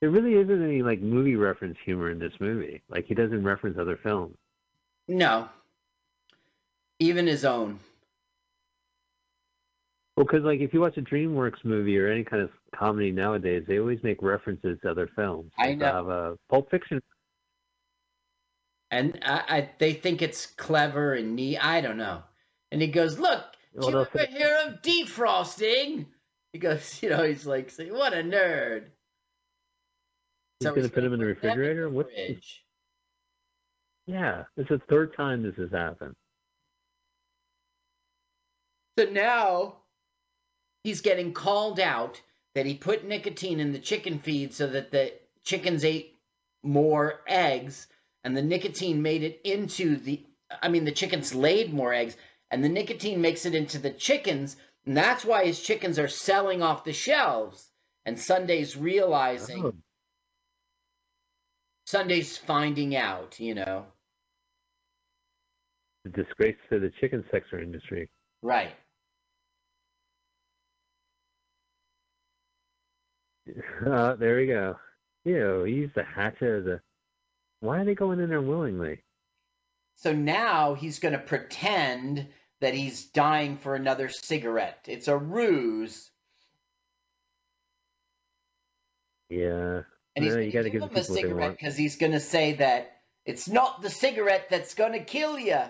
There 0.00 0.10
really 0.10 0.34
isn't 0.34 0.64
any 0.64 0.82
like 0.82 1.00
movie 1.00 1.36
reference 1.36 1.76
humor 1.84 2.10
in 2.10 2.18
this 2.18 2.32
movie. 2.40 2.82
Like 2.88 3.06
he 3.06 3.14
doesn't 3.14 3.44
reference 3.44 3.78
other 3.78 3.98
films. 4.02 4.36
No. 5.08 5.48
Even 6.98 7.26
his 7.26 7.44
own. 7.44 7.80
Well, 10.16 10.26
because 10.26 10.44
like 10.44 10.60
if 10.60 10.72
you 10.72 10.80
watch 10.80 10.96
a 10.96 11.02
DreamWorks 11.02 11.64
movie 11.64 11.98
or 11.98 12.08
any 12.08 12.24
kind 12.24 12.42
of 12.42 12.50
comedy 12.74 13.10
nowadays, 13.10 13.64
they 13.66 13.78
always 13.78 14.02
make 14.02 14.22
references 14.22 14.78
to 14.82 14.90
other 14.90 15.08
films. 15.16 15.50
I 15.58 15.74
know. 15.74 15.86
Have 15.86 16.08
a 16.08 16.36
Pulp 16.48 16.70
Fiction. 16.70 17.00
And 18.90 19.18
I, 19.24 19.42
I 19.48 19.70
they 19.78 19.92
think 19.92 20.20
it's 20.20 20.46
clever 20.46 21.14
and 21.14 21.36
neat. 21.36 21.58
I 21.58 21.80
don't 21.80 21.96
know. 21.96 22.22
And 22.72 22.82
he 22.82 22.88
goes, 22.88 23.18
"Look, 23.18 23.44
Well, 23.74 23.90
do 23.90 23.96
you 23.98 24.06
ever 24.14 24.26
hear 24.30 24.58
of 24.66 24.82
defrosting?" 24.82 26.06
He 26.52 26.58
goes, 26.58 26.98
"You 27.02 27.10
know, 27.10 27.22
he's 27.22 27.46
like, 27.46 27.70
saying, 27.70 27.92
what 27.94 28.12
a 28.12 28.22
nerd." 28.22 28.86
He's 30.60 30.68
So 30.68 30.74
gonna 30.74 30.88
put 30.90 31.04
him 31.04 31.12
in 31.14 31.20
the 31.20 31.26
them 31.26 31.30
in 31.30 31.36
refrigerator. 31.36 31.88
the 31.88 31.90
What's 31.90 32.10
yeah? 34.06 34.44
It's 34.56 34.68
the 34.68 34.80
third 34.90 35.14
time 35.16 35.42
this 35.42 35.56
has 35.56 35.70
happened. 35.70 36.14
So 38.98 39.06
now 39.06 39.76
he's 40.84 41.00
getting 41.00 41.32
called 41.32 41.80
out 41.80 42.20
that 42.54 42.66
he 42.66 42.74
put 42.74 43.04
nicotine 43.04 43.60
in 43.60 43.72
the 43.72 43.78
chicken 43.78 44.18
feed 44.18 44.52
so 44.52 44.66
that 44.66 44.90
the 44.90 45.14
chickens 45.44 45.84
ate 45.84 46.18
more 46.62 47.20
eggs 47.26 47.86
and 48.24 48.36
the 48.36 48.42
nicotine 48.42 49.00
made 49.00 49.22
it 49.22 49.40
into 49.44 49.96
the 49.96 50.26
I 50.62 50.68
mean 50.68 50.84
the 50.84 50.92
chickens 50.92 51.34
laid 51.34 51.72
more 51.72 51.94
eggs 51.94 52.16
and 52.50 52.62
the 52.62 52.68
nicotine 52.68 53.20
makes 53.22 53.46
it 53.46 53.54
into 53.54 53.78
the 53.78 53.90
chickens 53.92 54.56
and 54.84 54.96
that's 54.96 55.24
why 55.24 55.46
his 55.46 55.60
chickens 55.62 55.98
are 55.98 56.08
selling 56.08 56.62
off 56.62 56.84
the 56.84 56.92
shelves 56.92 57.70
and 58.04 58.18
Sunday's 58.18 58.76
realizing 58.76 59.64
Oh. 59.64 59.72
Sunday's 61.90 62.38
finding 62.38 62.94
out, 62.94 63.40
you 63.40 63.52
know. 63.52 63.84
A 66.06 66.08
disgrace 66.10 66.54
to 66.70 66.78
the 66.78 66.92
chicken 67.00 67.24
sector 67.32 67.60
industry. 67.60 68.08
Right. 68.42 68.74
Uh, 73.84 74.14
there 74.14 74.36
we 74.36 74.46
go. 74.46 74.76
Ew, 75.24 75.64
he 75.64 75.72
used 75.72 75.94
the 75.96 76.04
hatchet 76.04 76.60
as 76.60 76.66
a. 76.66 76.80
Why 77.58 77.80
are 77.80 77.84
they 77.84 77.96
going 77.96 78.20
in 78.20 78.28
there 78.28 78.40
willingly? 78.40 79.02
So 79.96 80.12
now 80.12 80.74
he's 80.74 81.00
going 81.00 81.14
to 81.14 81.18
pretend 81.18 82.28
that 82.60 82.74
he's 82.74 83.06
dying 83.06 83.56
for 83.56 83.74
another 83.74 84.08
cigarette. 84.08 84.84
It's 84.86 85.08
a 85.08 85.16
ruse. 85.16 86.10
Yeah. 89.30 89.82
And 90.16 90.24
he's 90.24 90.34
No, 90.34 90.40
going 90.40 90.64
to 90.64 90.70
give 90.70 90.82
him 90.82 90.82
a 90.82 90.88
people 90.88 91.00
what 91.02 91.08
they 91.08 91.22
cigarette 91.22 91.50
because 91.52 91.76
he's 91.76 91.96
going 91.96 92.12
to 92.12 92.20
say 92.20 92.54
that 92.54 92.96
it's 93.24 93.48
not 93.48 93.80
the 93.82 93.90
cigarette 93.90 94.46
that's 94.50 94.74
going 94.74 94.92
to 94.92 95.04
kill 95.04 95.38
you. 95.38 95.60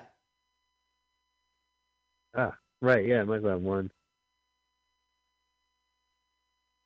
Ah, 2.36 2.56
right. 2.80 3.04
Yeah, 3.06 3.20
I 3.20 3.24
might 3.24 3.36
as 3.38 3.42
well 3.42 3.52
have 3.54 3.62
one. 3.62 3.90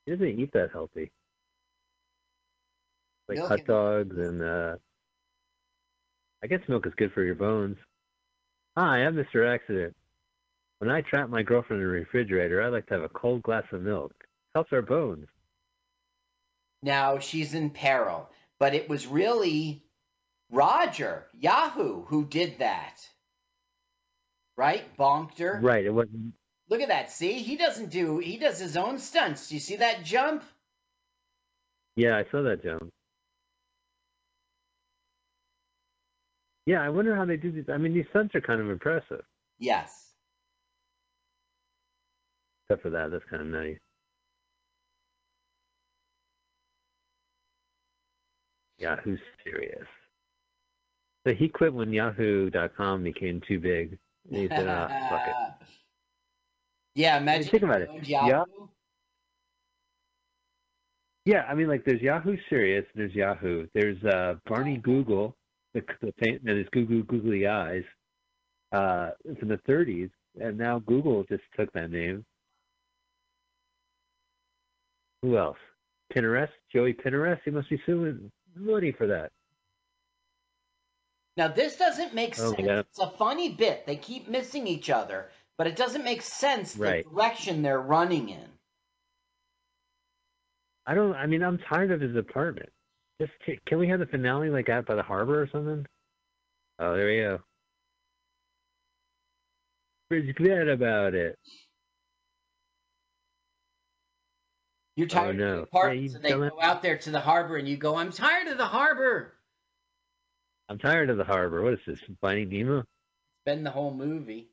He 0.06 0.12
doesn't 0.12 0.26
eat 0.40 0.52
that 0.52 0.70
healthy. 0.72 1.10
Like 3.28 3.38
Milk 3.38 3.48
hot 3.48 3.58
and- 3.60 3.66
dogs 3.68 4.16
and 4.18 4.42
uh 4.42 4.76
I 6.42 6.46
guess 6.46 6.60
milk 6.68 6.86
is 6.86 6.92
good 6.96 7.12
for 7.12 7.22
your 7.24 7.36
bones. 7.36 7.78
Hi, 8.76 8.98
I'm 8.98 9.14
Mr. 9.14 9.48
Accident. 9.48 9.96
When 10.78 10.90
I 10.90 11.00
trap 11.00 11.30
my 11.30 11.42
girlfriend 11.42 11.80
in 11.82 11.88
the 11.88 11.94
refrigerator, 11.94 12.60
I 12.62 12.68
like 12.68 12.86
to 12.88 12.94
have 12.94 13.02
a 13.02 13.08
cold 13.08 13.42
glass 13.42 13.64
of 13.72 13.80
milk. 13.80 14.12
Helps 14.54 14.70
our 14.72 14.82
bones. 14.82 15.26
Now 16.84 17.18
she's 17.18 17.54
in 17.54 17.70
peril. 17.70 18.28
But 18.58 18.74
it 18.74 18.88
was 18.90 19.06
really 19.06 19.82
Roger, 20.50 21.24
Yahoo, 21.32 22.04
who 22.04 22.26
did 22.26 22.58
that. 22.58 23.00
Right? 24.56 24.84
Bonked 24.96 25.38
her. 25.38 25.58
Right. 25.60 25.84
It 25.84 25.90
wasn't. 25.90 26.34
Look 26.68 26.82
at 26.82 26.88
that. 26.88 27.10
See? 27.10 27.38
He 27.38 27.56
doesn't 27.56 27.90
do, 27.90 28.18
he 28.18 28.36
does 28.36 28.58
his 28.58 28.76
own 28.76 28.98
stunts. 28.98 29.48
Do 29.48 29.54
you 29.54 29.60
see 29.60 29.76
that 29.76 30.04
jump? 30.04 30.44
Yeah, 31.96 32.18
I 32.18 32.30
saw 32.30 32.42
that 32.42 32.62
jump. 32.62 32.90
Yeah, 36.66 36.82
I 36.82 36.90
wonder 36.90 37.16
how 37.16 37.24
they 37.24 37.36
do 37.36 37.50
these. 37.50 37.68
I 37.72 37.78
mean, 37.78 37.94
these 37.94 38.06
stunts 38.10 38.34
are 38.34 38.40
kind 38.40 38.60
of 38.60 38.68
impressive. 38.70 39.24
Yes. 39.58 40.12
Except 42.64 42.82
for 42.82 42.90
that, 42.90 43.10
that's 43.10 43.24
kind 43.30 43.42
of 43.42 43.48
nice. 43.48 43.78
Yahoo's 48.84 49.18
serious. 49.42 49.86
So 51.26 51.32
he 51.34 51.48
quit 51.48 51.72
when 51.72 51.90
Yahoo.com 51.92 53.02
became 53.02 53.40
too 53.48 53.58
big. 53.58 53.98
And 54.30 54.42
he 54.42 54.48
said, 54.48 54.68
ah, 54.68 54.88
fuck 55.08 55.22
it. 55.26 55.66
Yeah, 56.96 57.18
imagine. 57.18 57.50
think 57.50 57.64
about 57.64 57.80
it. 57.82 57.88
Yahoo- 58.06 58.28
Yeah. 58.30 58.44
Yeah, 61.26 61.42
I 61.48 61.54
mean, 61.54 61.66
like, 61.68 61.84
there's 61.84 62.00
Yahoo 62.02 62.36
Serious, 62.48 62.84
there's 62.94 63.12
Yahoo. 63.14 63.66
There's 63.74 64.00
uh, 64.04 64.34
Barney 64.46 64.76
Google, 64.76 65.34
the, 65.72 65.82
the 66.02 66.12
paint, 66.12 66.42
and 66.46 66.56
his 66.56 66.68
Google 66.70 67.02
Googly 67.02 67.48
Eyes 67.48 67.82
uh, 68.72 69.10
from 69.40 69.48
the 69.48 69.58
30s, 69.68 70.10
and 70.40 70.56
now 70.56 70.78
Google 70.86 71.24
just 71.28 71.42
took 71.58 71.72
that 71.72 71.90
name. 71.90 72.24
Who 75.22 75.36
else? 75.36 75.58
Pinterest, 76.14 76.50
Joey 76.72 76.92
Pinterest. 76.92 77.40
He 77.44 77.50
must 77.50 77.70
be 77.70 77.80
suing 77.86 78.30
money 78.56 78.92
for 78.92 79.06
that. 79.08 79.32
Now 81.36 81.48
this 81.48 81.76
doesn't 81.76 82.14
make 82.14 82.38
Oh, 82.38 82.52
sense. 82.54 82.60
yeah. 82.66 82.78
It's 82.80 82.98
a 83.00 83.10
funny 83.10 83.50
bit. 83.54 83.86
They 83.86 83.96
keep 83.96 84.28
missing 84.28 84.66
each 84.66 84.88
other, 84.90 85.30
but 85.58 85.66
it 85.66 85.76
doesn't 85.76 86.04
make 86.04 86.22
sense 86.22 86.76
Right. 86.76 87.04
the 87.04 87.10
direction 87.10 87.62
they're 87.62 87.80
running 87.80 88.28
in. 88.28 88.48
I 90.86 90.94
don't. 90.94 91.14
I 91.14 91.26
mean, 91.26 91.42
I'm 91.42 91.58
tired 91.58 91.90
of 91.90 92.00
his 92.00 92.14
apartment. 92.14 92.68
Just 93.20 93.32
can 93.66 93.78
we 93.78 93.88
have 93.88 94.00
the 94.00 94.06
finale 94.06 94.50
like 94.50 94.68
out 94.68 94.86
by 94.86 94.94
the 94.94 95.02
harbor 95.02 95.40
or 95.42 95.48
something? 95.48 95.86
Oh, 96.78 96.94
there 96.96 97.06
we 97.06 97.16
go. 100.18 100.32
Glad 100.34 100.68
about 100.68 101.14
it. 101.14 101.38
You're 104.96 105.06
oh, 105.06 105.08
tired 105.08 105.40
Oh, 105.40 105.44
of 105.44 105.56
the 105.56 105.62
apartments, 105.62 106.12
Yeah, 106.12 106.16
and 106.16 106.24
they 106.24 106.28
you 106.30 106.50
go 106.50 106.60
out 106.60 106.82
there 106.82 106.98
to 106.98 107.10
the 107.10 107.20
harbor, 107.20 107.56
and 107.56 107.68
you 107.68 107.76
go, 107.76 107.96
"I'm 107.96 108.12
tired 108.12 108.48
of 108.48 108.58
the 108.58 108.66
harbor." 108.66 109.34
I'm 110.68 110.78
tired 110.78 111.10
of 111.10 111.18
the 111.18 111.24
harbor. 111.24 111.62
What 111.62 111.74
is 111.74 111.80
this? 111.86 112.00
Finding 112.20 112.48
Nemo? 112.48 112.78
It's 112.78 112.86
been 113.44 113.64
the 113.64 113.70
whole 113.70 113.92
movie. 113.92 114.50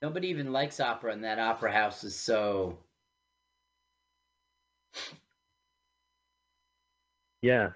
Nobody 0.00 0.28
even 0.28 0.52
likes 0.52 0.80
opera, 0.80 1.12
and 1.12 1.22
that 1.22 1.38
opera 1.38 1.72
house 1.72 2.02
is 2.02 2.16
so. 2.16 2.78
Yeah. 7.42 7.70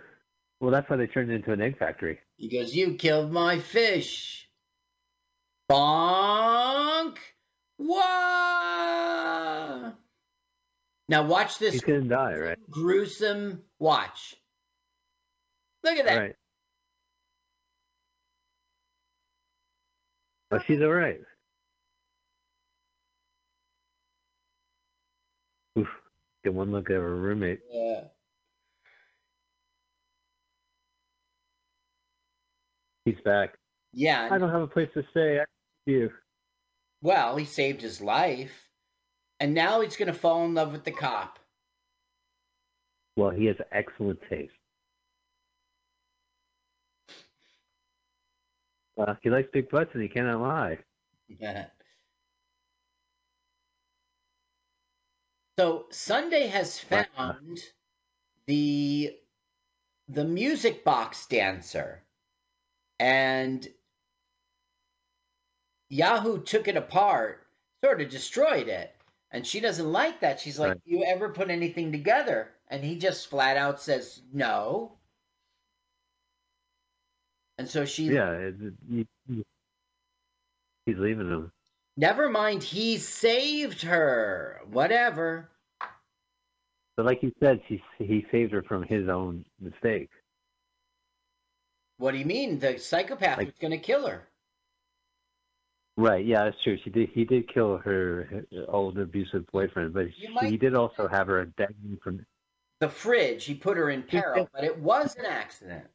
Well, 0.60 0.70
that's 0.70 0.88
why 0.88 0.97
they 0.97 1.06
turned 1.06 1.30
it 1.30 1.34
into 1.34 1.52
an 1.52 1.60
egg 1.60 1.78
factory. 1.78 2.18
He 2.36 2.48
goes, 2.48 2.74
"You 2.74 2.94
killed 2.94 3.30
my 3.30 3.59
fish." 3.60 4.48
Bonk. 5.70 7.18
Wah. 7.78 8.07
Now 11.09 11.23
watch 11.24 11.59
this 11.59 11.73
He's 11.73 11.82
gonna 11.82 12.01
die, 12.03 12.35
right? 12.36 12.59
gruesome 12.70 13.62
watch. 13.78 14.35
Look 15.85 15.98
at 15.98 16.07
that. 16.07 16.16
Right. 16.16 16.35
But 20.51 20.62
she's 20.66 20.81
all 20.81 20.89
right. 20.89 21.20
Oof. 25.78 25.89
Get 26.44 26.55
one 26.55 26.73
look 26.73 26.90
at 26.90 26.97
her 26.97 27.16
roommate. 27.16 27.61
Yeah. 27.70 28.05
He's 33.05 33.20
back. 33.24 33.55
Yeah. 33.93 34.28
I 34.31 34.39
don't 34.39 34.51
have 34.51 34.62
a 34.62 34.66
place 34.66 34.89
to 34.94 35.05
stay. 35.11 35.40
I 35.40 35.44
you. 35.86 36.11
Well, 37.02 37.36
he 37.36 37.44
saved 37.44 37.82
his 37.82 38.01
life, 38.01 38.68
and 39.39 39.55
now 39.55 39.81
he's 39.81 39.97
going 39.97 40.12
to 40.12 40.18
fall 40.18 40.44
in 40.44 40.55
love 40.55 40.73
with 40.73 40.85
the 40.85 40.90
cop. 40.90 41.39
Well, 43.16 43.31
he 43.31 43.47
has 43.47 43.56
excellent 43.73 44.20
taste. 44.28 44.52
Uh, 48.98 49.14
he 49.23 49.31
likes 49.31 49.48
big 49.52 49.68
butts 49.68 49.90
and 49.93 50.02
he 50.02 50.09
cannot 50.09 50.40
lie. 50.40 50.78
so 55.59 55.86
Sunday 55.90 56.47
has 56.47 56.78
found 56.78 57.60
the 58.47 59.14
the 60.09 60.24
music 60.24 60.85
box 60.85 61.27
dancer, 61.27 62.05
and 62.98 63.68
Yahoo 65.88 66.42
took 66.42 66.68
it 66.68 66.76
apart, 66.76 67.46
sort 67.84 68.00
of 68.00 68.08
destroyed 68.10 68.68
it, 68.68 68.94
and 69.30 69.46
she 69.46 69.60
doesn't 69.60 69.90
like 69.92 70.20
that. 70.20 70.40
She's 70.40 70.58
like, 70.58 70.70
Right. 70.70 70.80
"You 70.84 71.04
ever 71.04 71.28
put 71.28 71.50
anything 71.50 71.92
together?" 71.92 72.52
And 72.68 72.82
he 72.84 72.98
just 72.98 73.28
flat 73.28 73.56
out 73.56 73.80
says, 73.80 74.22
"No." 74.32 74.98
And 77.58 77.68
so 77.68 77.84
she 77.84 78.04
Yeah, 78.06 78.32
it, 78.32 78.54
he- 78.88 79.06
he- 79.28 79.44
he's 80.84 80.98
leaving 80.98 81.30
him. 81.30 81.52
Never 81.96 82.28
mind, 82.28 82.62
he 82.62 82.98
saved 82.98 83.82
her. 83.82 84.60
Whatever. 84.70 85.50
But 86.96 87.06
like 87.06 87.22
you 87.22 87.32
said, 87.40 87.60
she, 87.68 87.82
he 87.98 88.26
saved 88.30 88.52
her 88.52 88.62
from 88.62 88.82
his 88.82 89.08
own 89.08 89.44
mistake. 89.60 90.10
What 91.98 92.12
do 92.12 92.18
you 92.18 92.24
mean? 92.26 92.58
The 92.58 92.78
psychopath 92.78 93.38
was 93.38 93.54
going 93.58 93.70
to 93.70 93.78
kill 93.78 94.06
her. 94.06 94.28
Right? 95.97 96.24
Yeah, 96.27 96.44
that's 96.44 96.62
true. 96.62 96.77
She 96.85 96.90
did. 96.90 97.09
He 97.10 97.24
did 97.24 97.48
kill 97.52 97.78
her 97.78 98.44
uh, 98.52 98.70
old 98.70 98.98
abusive 98.98 99.47
boyfriend, 99.51 99.94
but 99.94 100.09
he 100.10 100.56
did 100.59 100.74
also 100.74 101.09
have 101.09 101.28
her 101.28 101.44
dangling 101.47 101.98
from. 102.02 102.27
The 102.81 102.90
fridge, 102.90 103.47
he 103.47 103.55
put 103.55 103.78
her 103.78 103.89
in 103.89 104.02
peril, 104.02 104.51
but 104.52 104.64
it 104.64 104.78
was 104.78 105.16
an 105.16 105.24
accident. 105.24 105.86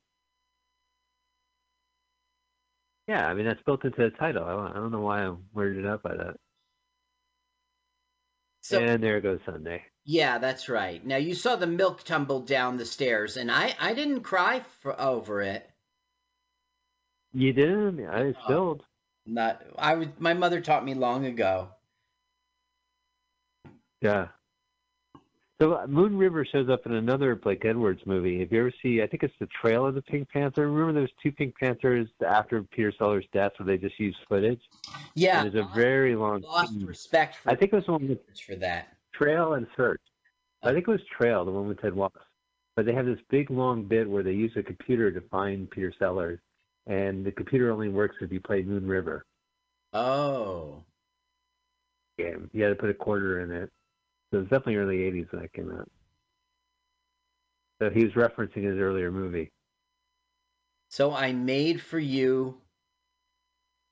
Yeah, 3.07 3.27
I 3.27 3.33
mean 3.35 3.45
that's 3.45 3.61
built 3.63 3.85
into 3.85 4.01
the 4.01 4.09
title. 4.09 4.43
I 4.43 4.51
don't, 4.51 4.67
I 4.71 4.73
don't 4.75 4.91
know 4.91 5.01
why 5.01 5.19
I'm 5.23 5.43
weirded 5.55 5.87
out 5.87 6.01
by 6.01 6.15
that. 6.15 6.35
So- 8.61 8.79
and 8.79 9.03
there 9.03 9.21
goes 9.21 9.39
Sunday. 9.45 9.83
Yeah, 10.03 10.39
that's 10.39 10.67
right. 10.69 11.05
Now 11.05 11.17
you 11.17 11.35
saw 11.35 11.55
the 11.57 11.67
milk 11.67 12.03
tumble 12.03 12.39
down 12.39 12.77
the 12.77 12.85
stairs, 12.85 13.37
and 13.37 13.51
I 13.51 13.75
I 13.79 13.93
didn't 13.93 14.21
cry 14.21 14.61
for, 14.79 14.99
over 14.99 15.41
it. 15.43 15.69
You 17.33 17.53
didn't. 17.53 18.07
I 18.07 18.33
spilled. 18.43 18.83
Not 19.25 19.61
I 19.77 19.95
was. 19.95 20.07
My 20.19 20.33
mother 20.33 20.61
taught 20.61 20.83
me 20.83 20.93
long 20.93 21.25
ago. 21.25 21.69
Yeah. 24.01 24.27
So 25.61 25.73
uh, 25.75 25.85
Moon 25.85 26.17
River 26.17 26.43
shows 26.43 26.69
up 26.69 26.87
in 26.87 26.93
another 26.93 27.35
Blake 27.35 27.63
Edwards 27.65 28.01
movie. 28.07 28.41
If 28.41 28.51
you 28.51 28.61
ever 28.61 28.73
see, 28.81 29.03
I 29.03 29.07
think 29.07 29.21
it's 29.21 29.33
the 29.39 29.47
Trail 29.61 29.85
of 29.85 29.93
the 29.93 30.01
Pink 30.01 30.27
Panther. 30.29 30.67
Remember 30.67 31.01
those 31.01 31.11
two 31.21 31.31
Pink 31.31 31.53
Panthers 31.55 32.07
after 32.27 32.63
Peter 32.63 32.91
Sellers' 32.97 33.25
death, 33.31 33.51
where 33.57 33.67
they 33.67 33.77
just 33.77 33.99
used 33.99 34.17
footage? 34.27 34.59
Yeah, 35.13 35.43
there's 35.43 35.63
a 35.63 35.69
very 35.75 36.15
long. 36.15 36.41
lost 36.41 36.73
scene. 36.73 36.83
respect 36.83 37.35
for 37.35 37.51
I 37.51 37.55
think 37.55 37.73
it 37.73 37.75
was 37.75 37.85
the 37.85 37.91
one 37.91 38.07
with 38.07 38.19
for 38.39 38.55
that. 38.55 38.87
Trail 39.13 39.53
and 39.53 39.67
Search. 39.77 40.01
I 40.63 40.71
think 40.71 40.87
it 40.87 40.91
was 40.91 41.01
Trail, 41.15 41.45
the 41.45 41.51
one 41.51 41.67
with 41.67 41.79
Ted 41.79 41.93
Wallace. 41.93 42.23
But 42.75 42.87
they 42.87 42.95
have 42.95 43.05
this 43.05 43.19
big 43.29 43.51
long 43.51 43.83
bit 43.83 44.09
where 44.09 44.23
they 44.23 44.33
use 44.33 44.53
a 44.55 44.63
computer 44.63 45.11
to 45.11 45.21
find 45.29 45.69
Peter 45.69 45.93
Sellers, 45.99 46.39
and 46.87 47.25
the 47.25 47.31
computer 47.31 47.71
only 47.71 47.89
works 47.89 48.17
if 48.21 48.31
you 48.31 48.39
play 48.41 48.63
Moon 48.63 48.87
River 48.87 49.25
Oh, 49.93 50.83
game. 52.17 52.49
You 52.53 52.63
had 52.63 52.69
to 52.69 52.75
put 52.75 52.89
a 52.89 52.93
quarter 52.93 53.41
in 53.41 53.51
it. 53.51 53.69
So 54.31 54.37
it 54.37 54.41
was 54.41 54.49
definitely 54.49 54.77
early 54.77 54.97
'80s 54.99 55.31
when 55.31 55.41
that 55.41 55.53
came 55.53 55.71
out. 55.71 55.89
So 57.81 57.89
he 57.89 58.03
was 58.05 58.13
referencing 58.13 58.63
his 58.63 58.77
earlier 58.79 59.11
movie. 59.11 59.51
so 60.89 61.13
I 61.13 61.33
made 61.33 61.81
for 61.81 61.99
you. 61.99 62.61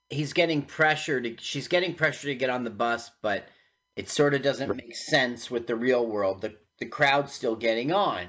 He's 0.08 0.32
getting 0.32 0.62
pressure 0.62 1.20
to. 1.20 1.36
She's 1.38 1.68
getting 1.68 1.94
pressure 1.94 2.28
to 2.28 2.34
get 2.34 2.50
on 2.50 2.64
the 2.64 2.70
bus, 2.70 3.10
but 3.22 3.48
it 3.96 4.08
sort 4.08 4.34
of 4.34 4.42
doesn't 4.42 4.74
make 4.76 4.96
sense 4.96 5.50
with 5.50 5.66
the 5.66 5.76
real 5.76 6.06
world. 6.06 6.40
The 6.42 6.56
the 6.78 6.86
crowd's 6.86 7.32
still 7.32 7.56
getting 7.56 7.92
on, 7.92 8.26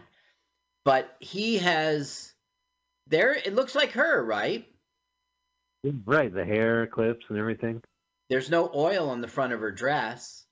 but 0.86 1.16
he 1.20 1.58
has. 1.60 2.31
There, 3.12 3.34
it 3.34 3.54
looks 3.54 3.76
like 3.76 3.92
her, 3.92 4.24
right? 4.24 4.66
Right, 6.06 6.34
the 6.34 6.46
hair 6.46 6.88
clips 6.88 7.26
and 7.28 7.38
everything. 7.38 7.82
There's 8.30 8.50
no 8.50 8.72
oil 8.74 9.10
on 9.10 9.20
the 9.20 9.28
front 9.28 9.52
of 9.52 9.60
her 9.60 9.72
dress. 9.72 10.46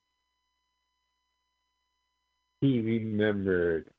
He 2.60 2.82
remembered. 2.82 3.90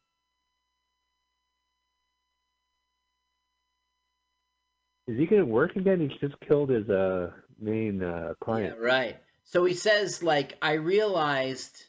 Is 5.08 5.18
he 5.18 5.26
going 5.26 5.40
to 5.40 5.50
work 5.50 5.76
again? 5.76 6.00
He 6.00 6.08
just 6.18 6.38
killed 6.46 6.68
his 6.68 6.88
uh, 6.90 7.30
main 7.58 8.02
uh, 8.02 8.34
client. 8.44 8.76
Yeah, 8.78 8.86
right. 8.86 9.16
So 9.44 9.64
he 9.64 9.72
says, 9.72 10.22
like, 10.22 10.58
I 10.60 10.74
realized 10.74 11.82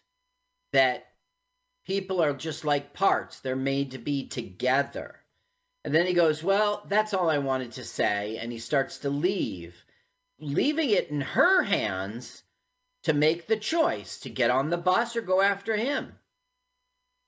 that 0.71 1.03
people 1.85 2.23
are 2.23 2.33
just 2.33 2.63
like 2.63 2.93
parts, 2.93 3.41
they're 3.41 3.57
made 3.57 3.91
to 3.91 3.97
be 3.97 4.29
together. 4.29 5.20
And 5.83 5.93
then 5.93 6.05
he 6.05 6.13
goes, 6.13 6.43
Well, 6.43 6.83
that's 6.87 7.13
all 7.13 7.29
I 7.29 7.39
wanted 7.39 7.73
to 7.73 7.83
say. 7.83 8.37
And 8.37 8.51
he 8.51 8.59
starts 8.59 8.99
to 8.99 9.09
leave, 9.09 9.75
leaving 10.39 10.89
it 10.89 11.09
in 11.09 11.21
her 11.21 11.63
hands 11.63 12.43
to 13.03 13.13
make 13.13 13.47
the 13.47 13.57
choice 13.57 14.19
to 14.19 14.29
get 14.29 14.51
on 14.51 14.69
the 14.69 14.77
bus 14.77 15.15
or 15.15 15.21
go 15.21 15.41
after 15.41 15.75
him. 15.75 16.13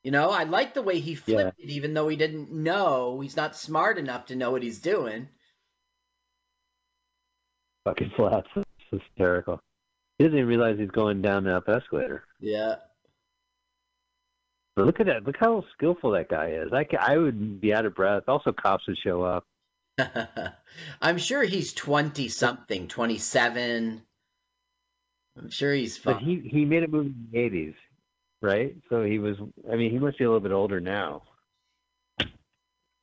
You 0.04 0.12
know, 0.12 0.30
I 0.30 0.44
like 0.44 0.74
the 0.74 0.82
way 0.82 1.00
he 1.00 1.16
flipped 1.16 1.60
it, 1.60 1.70
even 1.70 1.94
though 1.94 2.10
he 2.10 2.18
didn't 2.18 2.52
know. 2.52 3.22
He's 3.22 3.38
not 3.38 3.56
smart 3.56 3.98
enough 3.98 4.28
to 4.28 4.36
know 4.36 4.52
what 4.52 4.62
he's 4.62 4.80
doing. 4.80 5.30
Fucking 7.86 8.12
flats. 8.18 8.50
It's 8.56 8.68
hysterical. 8.92 9.62
He 10.18 10.26
doesn't 10.26 10.38
even 10.38 10.48
realize 10.48 10.78
he's 10.78 10.92
going 10.92 11.22
down 11.22 11.46
the 11.46 11.58
up 11.58 11.70
escalator. 11.70 12.26
Yeah. 12.40 12.76
But 14.76 14.86
look 14.86 15.00
at 15.00 15.06
that. 15.08 15.24
Look 15.26 15.38
how 15.40 15.64
skillful 15.74 16.12
that 16.12 16.30
guy 16.30 16.50
is. 16.52 16.72
I, 16.74 16.86
I 17.00 17.18
would 17.18 17.62
be 17.62 17.74
out 17.74 17.86
of 17.86 17.96
breath. 17.96 18.24
Also, 18.28 18.52
cops 18.52 18.88
would 18.88 18.98
show 18.98 19.22
up. 19.24 19.46
I'm 21.02 21.18
sure 21.20 21.44
he's 21.44 21.74
20 21.74 22.28
something, 22.30 22.88
27. 22.88 24.02
I'm 25.38 25.50
sure 25.50 25.74
he's 25.74 25.98
fun. 25.98 26.16
But 26.16 26.24
he, 26.24 26.40
he 26.40 26.66
made 26.66 26.84
a 26.84 26.88
movie 26.88 27.10
in 27.10 27.28
the 27.32 27.38
80s. 27.38 27.76
right? 28.42 28.76
So 28.90 29.04
he 29.04 29.20
was. 29.20 29.38
I 29.72 29.76
mean, 29.76 29.92
he 29.92 30.00
must 30.00 30.18
be 30.18 30.24
a 30.24 30.28
little 30.28 30.42
bit 30.42 30.52
older 30.52 30.80
now. 30.80 31.24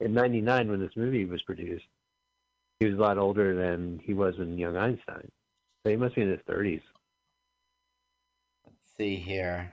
In 0.01 0.15
'99, 0.15 0.71
when 0.71 0.81
this 0.81 0.97
movie 0.97 1.25
was 1.25 1.43
produced, 1.43 1.85
he 2.81 2.87
was 2.87 2.95
a 2.95 3.01
lot 3.01 3.19
older 3.19 3.55
than 3.55 4.01
he 4.05 4.15
was 4.15 4.37
when 4.39 4.57
Young 4.59 4.77
Einstein. 4.77 5.31
So 5.85 5.91
he 5.91 5.97
must 5.97 6.15
be 6.15 6.23
in 6.23 6.31
his 6.31 6.41
30s. 6.49 6.83
Let's 8.67 8.77
see 8.97 9.17
here. 9.17 9.73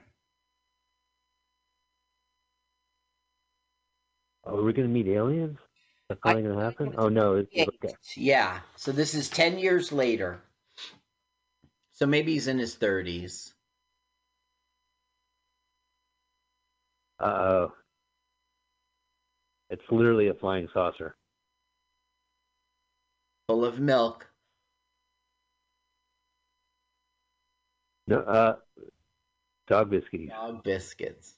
Oh, 4.37 4.37
are 4.48 4.62
we 4.62 4.72
going 4.72 4.88
to 4.88 4.92
meet 4.92 5.06
aliens? 5.08 5.58
That's 6.08 6.20
finally 6.22 6.42
going 6.42 6.56
to 6.56 6.64
happen? 6.64 6.94
Oh 6.96 7.08
no, 7.08 7.34
it's 7.34 7.50
okay. 7.56 7.94
Yeah. 8.16 8.60
So 8.76 8.92
this 8.92 9.14
is 9.14 9.28
10 9.28 9.58
years 9.58 9.92
later. 9.92 10.40
So 11.92 12.06
maybe 12.06 12.32
he's 12.32 12.48
in 12.48 12.58
his 12.58 12.76
30s. 12.76 13.52
Uh 17.20 17.24
oh. 17.24 17.72
It's 19.70 19.82
literally 19.90 20.28
a 20.28 20.34
flying 20.34 20.68
saucer. 20.72 21.16
Full 23.48 23.64
of 23.64 23.80
milk. 23.80 24.26
No, 28.06 28.20
uh, 28.20 28.56
dog 29.66 29.90
biscuits. 29.90 30.30
Dog 30.30 30.62
biscuits. 30.64 31.37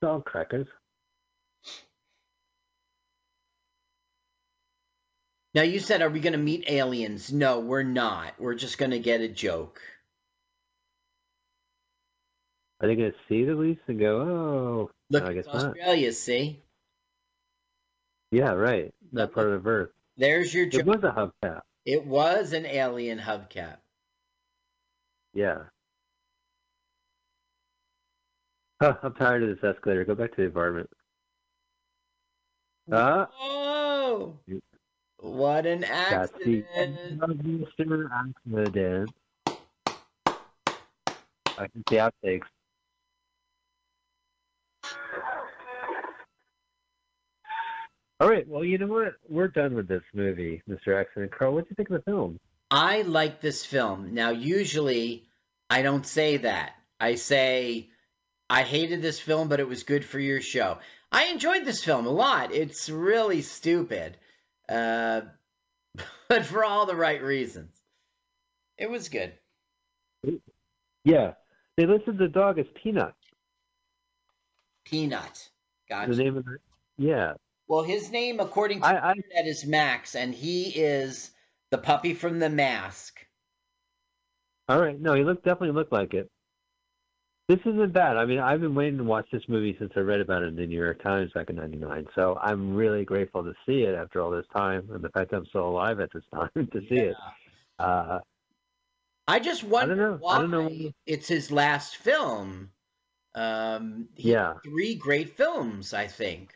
Dog 0.00 0.24
crackers. 0.24 0.68
Now 5.54 5.62
you 5.62 5.80
said, 5.80 6.02
are 6.02 6.10
we 6.10 6.20
going 6.20 6.34
to 6.34 6.38
meet 6.38 6.64
aliens? 6.68 7.32
No, 7.32 7.60
we're 7.60 7.82
not. 7.82 8.34
We're 8.38 8.54
just 8.54 8.78
going 8.78 8.92
to 8.92 8.98
get 8.98 9.22
a 9.22 9.28
joke. 9.28 9.80
Are 12.80 12.86
they 12.86 12.94
going 12.94 13.10
to 13.10 13.16
see 13.28 13.44
the 13.44 13.52
at 13.52 13.58
least 13.58 13.80
and 13.88 13.98
go, 13.98 14.20
oh, 14.20 14.90
Look, 15.10 15.24
no, 15.24 15.30
I 15.30 15.34
guess 15.34 15.46
it's 15.46 15.54
not. 15.54 15.70
Australia, 15.70 16.12
see? 16.12 16.62
Yeah, 18.30 18.52
right. 18.52 18.92
That 19.14 19.32
part 19.32 19.48
of 19.48 19.66
Earth. 19.66 19.90
There's 20.16 20.52
your 20.54 20.66
joke. 20.66 20.80
It 20.82 20.86
was 20.86 21.02
a 21.02 21.10
hubcap. 21.10 21.62
It 21.84 22.06
was 22.06 22.52
an 22.52 22.66
alien 22.66 23.18
hubcap. 23.18 23.78
Yeah. 25.34 25.62
Huh, 28.80 28.94
I'm 29.02 29.14
tired 29.14 29.42
of 29.42 29.48
this 29.48 29.64
escalator. 29.64 30.04
Go 30.04 30.14
back 30.14 30.34
to 30.36 30.42
the 30.42 30.48
apartment. 30.48 30.88
Oh! 32.90 34.34
Uh. 34.50 34.54
What 35.20 35.66
an 35.66 35.84
accident. 35.84 36.64
Mr. 37.18 38.08
Accident. 38.10 39.10
I 41.58 41.66
can 41.66 41.82
see 41.90 41.96
outtakes. 41.96 42.46
All 48.20 48.28
right. 48.28 48.46
Well, 48.48 48.64
you 48.64 48.78
know 48.78 48.86
what? 48.86 49.14
We're 49.28 49.48
done 49.48 49.74
with 49.74 49.88
this 49.88 50.02
movie, 50.14 50.62
Mr. 50.68 51.00
Accident. 51.00 51.32
Carl, 51.36 51.54
what 51.54 51.64
do 51.64 51.70
you 51.70 51.74
think 51.74 51.90
of 51.90 51.96
the 51.96 52.10
film? 52.10 52.38
I 52.70 53.02
like 53.02 53.40
this 53.40 53.64
film. 53.64 54.14
Now, 54.14 54.30
usually 54.30 55.24
I 55.68 55.82
don't 55.82 56.06
say 56.06 56.38
that. 56.38 56.74
I 57.00 57.16
say, 57.16 57.88
I 58.50 58.62
hated 58.62 59.02
this 59.02 59.20
film, 59.20 59.48
but 59.48 59.60
it 59.60 59.68
was 59.68 59.82
good 59.82 60.04
for 60.04 60.18
your 60.18 60.40
show. 60.40 60.78
I 61.12 61.26
enjoyed 61.26 61.64
this 61.64 61.84
film 61.84 62.06
a 62.06 62.10
lot. 62.10 62.52
It's 62.52 62.88
really 62.88 63.42
stupid, 63.42 64.16
uh, 64.68 65.22
but 66.28 66.44
for 66.44 66.64
all 66.64 66.86
the 66.86 66.96
right 66.96 67.22
reasons. 67.22 67.74
It 68.76 68.90
was 68.90 69.08
good. 69.08 69.32
Yeah. 71.04 71.32
They 71.76 71.86
listed 71.86 72.18
the 72.18 72.28
dog 72.28 72.58
as 72.58 72.66
Peanut. 72.74 73.14
Peanut. 74.84 75.48
Gotcha. 75.88 76.12
The 76.12 76.22
name 76.22 76.36
of 76.36 76.44
the. 76.44 76.58
Yeah. 76.96 77.34
Well, 77.66 77.82
his 77.82 78.10
name, 78.10 78.40
according 78.40 78.80
to 78.80 78.88
the 78.88 78.96
internet, 78.96 79.46
is 79.46 79.66
Max, 79.66 80.14
and 80.14 80.34
he 80.34 80.70
is 80.70 81.30
the 81.70 81.78
puppy 81.78 82.14
from 82.14 82.38
The 82.38 82.48
Mask. 82.48 83.18
All 84.68 84.80
right. 84.80 84.98
No, 84.98 85.14
he 85.14 85.22
looked 85.22 85.44
definitely 85.44 85.74
looked 85.74 85.92
like 85.92 86.14
it. 86.14 86.30
This 87.48 87.60
isn't 87.64 87.94
bad. 87.94 88.18
I 88.18 88.26
mean, 88.26 88.40
I've 88.40 88.60
been 88.60 88.74
waiting 88.74 88.98
to 88.98 89.04
watch 89.04 89.26
this 89.32 89.42
movie 89.48 89.74
since 89.78 89.92
I 89.96 90.00
read 90.00 90.20
about 90.20 90.42
it 90.42 90.48
in 90.48 90.56
the 90.56 90.66
New 90.66 90.76
York 90.76 91.02
Times 91.02 91.32
back 91.32 91.48
in 91.48 91.56
'99. 91.56 92.06
So 92.14 92.38
I'm 92.42 92.74
really 92.74 93.06
grateful 93.06 93.42
to 93.42 93.54
see 93.64 93.84
it 93.84 93.94
after 93.94 94.20
all 94.20 94.30
this 94.30 94.44
time, 94.54 94.86
and 94.92 95.02
the 95.02 95.08
fact 95.08 95.30
that 95.30 95.38
I'm 95.38 95.46
still 95.46 95.66
alive 95.66 95.98
at 96.00 96.12
this 96.12 96.24
time 96.32 96.50
to 96.54 96.80
see 96.90 96.96
it. 96.96 97.16
Uh, 97.78 98.18
I 99.26 99.38
just 99.40 99.64
wonder 99.64 100.16
why 100.16 100.36
I 100.36 100.40
don't 100.40 100.50
know. 100.50 100.92
it's 101.06 101.28
his 101.28 101.50
last 101.50 101.96
film. 101.96 102.70
Um, 103.34 104.08
he 104.14 104.32
Yeah. 104.32 104.54
three 104.64 104.94
great 104.94 105.34
films, 105.36 105.94
I 105.94 106.06
think. 106.06 106.54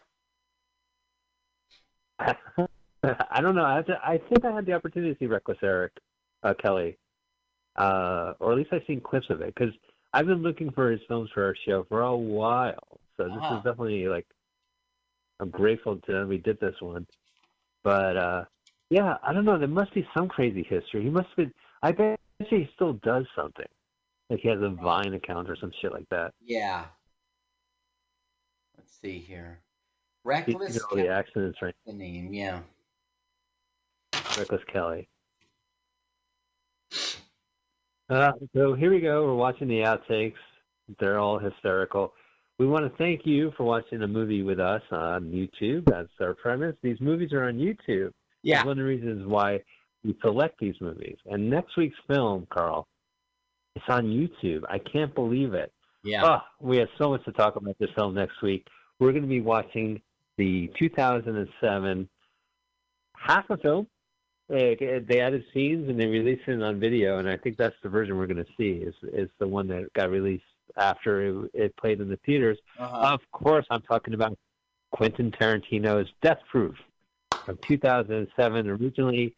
I 2.18 3.40
don't 3.40 3.54
know. 3.54 3.64
I, 3.64 3.82
to, 3.82 3.98
I 4.04 4.18
think 4.18 4.44
I 4.44 4.52
had 4.52 4.66
the 4.66 4.74
opportunity 4.74 5.14
to 5.14 5.18
see 5.18 5.26
Reckless 5.26 5.58
Eric 5.62 5.92
uh, 6.42 6.54
Kelly, 6.54 6.98
uh, 7.76 8.34
or 8.40 8.52
at 8.52 8.58
least 8.58 8.72
I've 8.72 8.82
seen 8.86 9.00
clips 9.00 9.30
of 9.30 9.40
it 9.40 9.54
because 9.54 9.72
I've 10.12 10.26
been 10.26 10.42
looking 10.42 10.70
for 10.70 10.90
his 10.90 11.00
films 11.08 11.30
for 11.32 11.44
our 11.44 11.56
show 11.66 11.84
for 11.88 12.02
a 12.02 12.16
while. 12.16 13.00
So 13.16 13.24
this 13.24 13.38
Ah. 13.40 13.58
is 13.58 13.64
definitely 13.64 14.08
like 14.08 14.26
I'm 15.40 15.50
grateful 15.50 15.96
to 16.06 16.24
we 16.26 16.38
did 16.38 16.60
this 16.60 16.80
one. 16.80 17.06
But 17.82 18.16
uh, 18.16 18.44
yeah, 18.90 19.16
I 19.22 19.32
don't 19.32 19.44
know. 19.44 19.58
There 19.58 19.68
must 19.68 19.92
be 19.94 20.06
some 20.14 20.28
crazy 20.28 20.62
history. 20.62 21.02
He 21.02 21.10
must 21.10 21.28
have 21.28 21.36
been. 21.36 21.54
I 21.82 21.92
bet 21.92 22.20
he 22.48 22.68
still 22.74 22.94
does 22.94 23.26
something. 23.34 23.66
Like 24.30 24.40
he 24.40 24.48
has 24.48 24.60
a 24.62 24.70
Vine 24.70 25.14
account 25.14 25.50
or 25.50 25.56
some 25.56 25.72
shit 25.80 25.92
like 25.92 26.08
that. 26.10 26.32
Yeah. 26.44 26.84
Let's 28.78 28.92
see 29.00 29.18
here. 29.18 29.60
You 30.24 30.28
Reckless 30.30 30.76
know 30.76 30.96
the 30.96 31.08
accidents, 31.08 31.60
right? 31.60 31.74
the 31.86 31.92
name, 31.92 32.32
yeah. 32.32 32.60
Reckless 34.38 34.62
Kelly. 34.72 35.08
Uh, 38.10 38.32
so 38.54 38.74
here 38.74 38.90
we 38.90 39.00
go. 39.00 39.24
We're 39.24 39.34
watching 39.34 39.68
the 39.68 39.80
outtakes. 39.80 40.34
They're 40.98 41.18
all 41.18 41.38
hysterical. 41.38 42.12
We 42.58 42.66
want 42.66 42.84
to 42.84 42.96
thank 42.98 43.22
you 43.24 43.52
for 43.56 43.64
watching 43.64 44.02
a 44.02 44.06
movie 44.06 44.42
with 44.42 44.60
us 44.60 44.82
on 44.90 45.24
YouTube. 45.24 45.84
That's 45.86 46.08
our 46.20 46.34
premise. 46.34 46.76
These 46.82 47.00
movies 47.00 47.32
are 47.32 47.44
on 47.44 47.54
YouTube. 47.54 48.12
Yeah. 48.42 48.56
That's 48.56 48.66
one 48.66 48.72
of 48.72 48.76
the 48.78 48.84
reasons 48.84 49.26
why 49.26 49.60
we 50.04 50.16
select 50.22 50.58
these 50.60 50.74
movies. 50.80 51.16
And 51.26 51.48
next 51.48 51.76
week's 51.76 51.98
film, 52.06 52.46
Carl, 52.52 52.86
it's 53.74 53.84
on 53.88 54.06
YouTube. 54.06 54.62
I 54.68 54.78
can't 54.78 55.14
believe 55.14 55.54
it. 55.54 55.72
Yeah. 56.04 56.24
Oh, 56.24 56.38
we 56.60 56.76
have 56.78 56.88
so 56.98 57.10
much 57.10 57.24
to 57.24 57.32
talk 57.32 57.56
about 57.56 57.78
this 57.78 57.90
film 57.94 58.14
next 58.14 58.42
week. 58.42 58.66
We're 58.98 59.12
going 59.12 59.22
to 59.22 59.28
be 59.28 59.40
watching 59.40 60.00
the 60.36 60.70
2007 60.78 62.08
half 63.16 63.48
a 63.50 63.56
film. 63.56 63.86
They, 64.48 65.02
they 65.08 65.20
added 65.20 65.44
scenes 65.54 65.88
and 65.88 65.98
they 65.98 66.06
released 66.06 66.42
it 66.46 66.62
on 66.62 66.78
video, 66.78 67.18
and 67.18 67.28
I 67.28 67.36
think 67.36 67.56
that's 67.56 67.76
the 67.82 67.88
version 67.88 68.18
we're 68.18 68.26
going 68.26 68.44
to 68.44 68.52
see. 68.58 68.84
Is 68.84 68.94
is 69.12 69.30
the 69.38 69.48
one 69.48 69.66
that 69.68 69.92
got 69.94 70.10
released 70.10 70.44
after 70.76 71.22
it, 71.22 71.50
it 71.54 71.76
played 71.76 72.00
in 72.00 72.08
the 72.08 72.18
theaters? 72.26 72.58
Uh-huh. 72.78 73.14
Of 73.14 73.20
course, 73.32 73.66
I'm 73.70 73.82
talking 73.82 74.14
about 74.14 74.36
Quentin 74.90 75.30
Tarantino's 75.30 76.08
Death 76.22 76.40
Proof 76.50 76.74
from 77.44 77.58
2007, 77.66 78.68
originally 78.68 79.34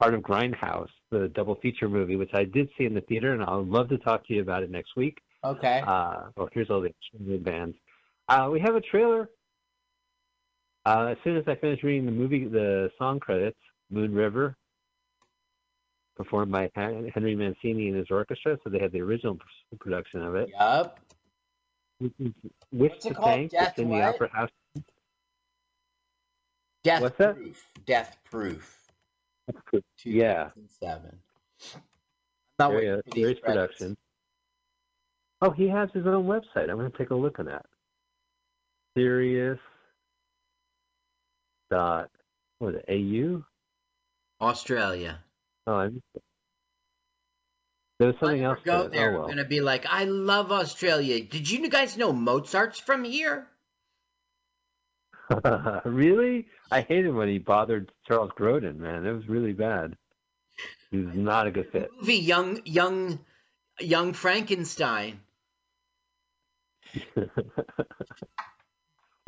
part 0.00 0.14
of 0.14 0.20
Grindhouse, 0.20 0.90
the 1.10 1.28
double 1.28 1.56
feature 1.56 1.88
movie, 1.88 2.16
which 2.16 2.34
I 2.34 2.44
did 2.44 2.68
see 2.76 2.84
in 2.84 2.94
the 2.94 3.00
theater, 3.02 3.32
and 3.32 3.42
I'll 3.42 3.64
love 3.64 3.88
to 3.88 3.98
talk 3.98 4.26
to 4.28 4.34
you 4.34 4.42
about 4.42 4.62
it 4.62 4.70
next 4.70 4.96
week. 4.96 5.18
Okay. 5.44 5.82
Uh, 5.86 6.24
well, 6.36 6.48
here's 6.52 6.70
all 6.70 6.80
the 6.80 6.90
extended 6.90 7.44
bands. 7.44 7.76
Uh, 8.28 8.48
we 8.52 8.60
have 8.60 8.74
a 8.74 8.80
trailer. 8.80 9.28
Uh, 10.84 11.06
as 11.10 11.16
soon 11.24 11.36
as 11.36 11.44
I 11.46 11.54
finish 11.56 11.82
reading 11.82 12.06
the 12.06 12.12
movie, 12.12 12.46
the 12.46 12.90
song 12.98 13.20
credits, 13.20 13.58
Moon 13.90 14.14
River, 14.14 14.56
performed 16.16 16.52
by 16.52 16.70
Henry 16.74 17.34
Mancini 17.34 17.88
and 17.88 17.96
his 17.96 18.10
orchestra, 18.10 18.58
so 18.62 18.70
they 18.70 18.78
had 18.78 18.92
the 18.92 19.00
original 19.00 19.38
production 19.80 20.22
of 20.22 20.34
it. 20.34 20.50
Yup. 20.50 21.00
With 22.00 22.12
What's 22.70 23.04
the 23.06 23.14
called? 23.14 23.30
Tank, 23.30 23.50
Death 23.50 23.78
in 23.78 23.88
what? 23.88 23.98
the 23.98 24.02
Opera 24.04 24.30
House. 24.32 24.50
Death 26.84 27.02
What's 27.02 27.18
that? 27.18 27.34
Proof. 27.34 27.66
Death 27.86 28.16
Proof. 28.24 28.78
Yeah, 30.04 30.50
2007. 30.54 31.18
Not 32.58 32.72
waiting 32.72 32.90
uh, 32.90 32.96
for 32.96 33.02
these 33.06 33.14
serious 33.14 33.38
credits. 33.42 33.78
production. 33.78 33.96
Oh, 35.40 35.50
he 35.50 35.68
has 35.68 35.88
his 35.94 36.06
own 36.06 36.26
website. 36.26 36.68
I'm 36.68 36.76
going 36.76 36.90
to 36.90 36.98
take 36.98 37.10
a 37.10 37.14
look 37.14 37.38
at 37.38 37.46
that. 37.46 37.66
Serious 38.96 39.58
dot 41.70 42.10
what 42.58 42.74
is 42.74 42.80
it? 42.88 42.92
AU? 42.92 43.44
Australia. 44.40 45.18
Oh, 45.66 45.74
I 45.74 45.88
missed 45.88 46.02
it. 46.14 46.22
There 47.98 48.08
was 48.08 48.16
something 48.20 48.44
else. 48.44 48.58
Go 48.64 48.72
to 48.72 48.84
it. 48.84 48.86
Oh, 48.86 48.88
there. 48.90 49.16
Oh, 49.16 49.22
I'm 49.22 49.28
gonna 49.28 49.44
be 49.44 49.60
like, 49.60 49.86
I 49.86 50.04
love 50.04 50.52
Australia. 50.52 51.20
Did 51.22 51.50
you 51.50 51.68
guys 51.68 51.96
know 51.96 52.12
Mozart's 52.12 52.78
from 52.78 53.04
here? 53.04 53.48
really? 55.84 56.46
I 56.70 56.82
hated 56.82 57.14
when 57.14 57.28
he 57.28 57.38
bothered 57.38 57.92
Charles 58.06 58.30
Grodin, 58.38 58.78
man. 58.78 59.04
It 59.04 59.12
was 59.12 59.28
really 59.28 59.52
bad. 59.52 59.96
He 60.90 60.98
was 60.98 61.14
not 61.14 61.46
a 61.46 61.50
good 61.50 61.70
fit. 61.70 61.90
Movie 61.98 62.16
Young 62.16 62.60
Young 62.64 63.18
Young 63.80 64.12
Frankenstein. 64.12 65.20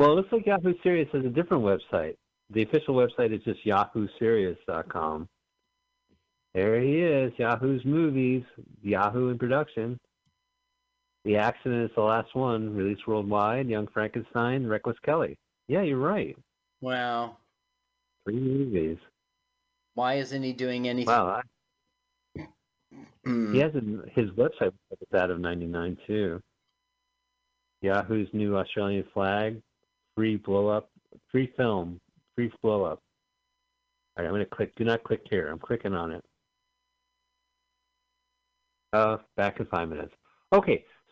Well, 0.01 0.13
it 0.13 0.15
looks 0.15 0.33
like 0.33 0.47
Yahoo 0.47 0.73
Serious 0.83 1.11
has 1.13 1.27
a 1.27 1.29
different 1.29 1.63
website. 1.63 2.17
The 2.51 2.63
official 2.63 2.95
website 2.95 3.33
is 3.33 3.43
just 3.45 3.65
yahooserious.com. 3.65 5.29
There 6.53 6.81
he 6.81 7.01
is, 7.01 7.33
Yahoo's 7.39 7.85
movies, 7.85 8.43
Yahoo 8.83 9.29
in 9.29 9.39
production. 9.39 9.99
The 11.25 11.37
Accident 11.37 11.85
is 11.85 11.91
the 11.95 12.03
last 12.03 12.35
one, 12.35 12.75
released 12.75 13.07
worldwide. 13.07 13.69
Young 13.69 13.87
Frankenstein, 13.87 14.67
Reckless 14.67 14.97
Kelly. 15.05 15.37
Yeah, 15.69 15.83
you're 15.83 15.99
right. 15.99 16.37
Wow. 16.81 17.37
Three 18.25 18.41
movies. 18.41 18.99
Why 19.95 20.15
isn't 20.15 20.43
he 20.43 20.53
doing 20.53 20.89
anything? 20.89 21.13
Wow. 21.15 21.43
I, 22.37 22.47
he 23.53 23.59
has 23.59 23.73
a, 23.75 23.83
his 24.11 24.31
website 24.31 24.73
was 24.89 25.15
out 25.15 25.31
of 25.31 25.39
'99 25.41 25.99
too. 26.07 26.41
Yahoo's 27.83 28.29
new 28.33 28.57
Australian 28.57 29.05
flag, 29.15 29.61
free 30.17 30.37
blow 30.37 30.69
up, 30.69 30.91
free 31.31 31.53
film, 31.57 32.01
free 32.49 32.59
blow 32.63 32.85
up. 32.85 33.03
All 34.17 34.25
right, 34.25 34.27
I'm 34.27 34.33
gonna 34.33 34.47
click. 34.47 34.75
Do 34.77 34.85
not 34.85 35.05
click 35.05 35.23
here. 35.29 35.49
I'm 35.49 35.59
clicking 35.59 35.95
on 35.95 36.13
it. 36.13 36.25
Uh, 38.93 39.19
back 39.37 39.61
in 39.61 39.67
five 39.67 39.89
minutes. 39.89 40.15
Okay, 40.53 40.85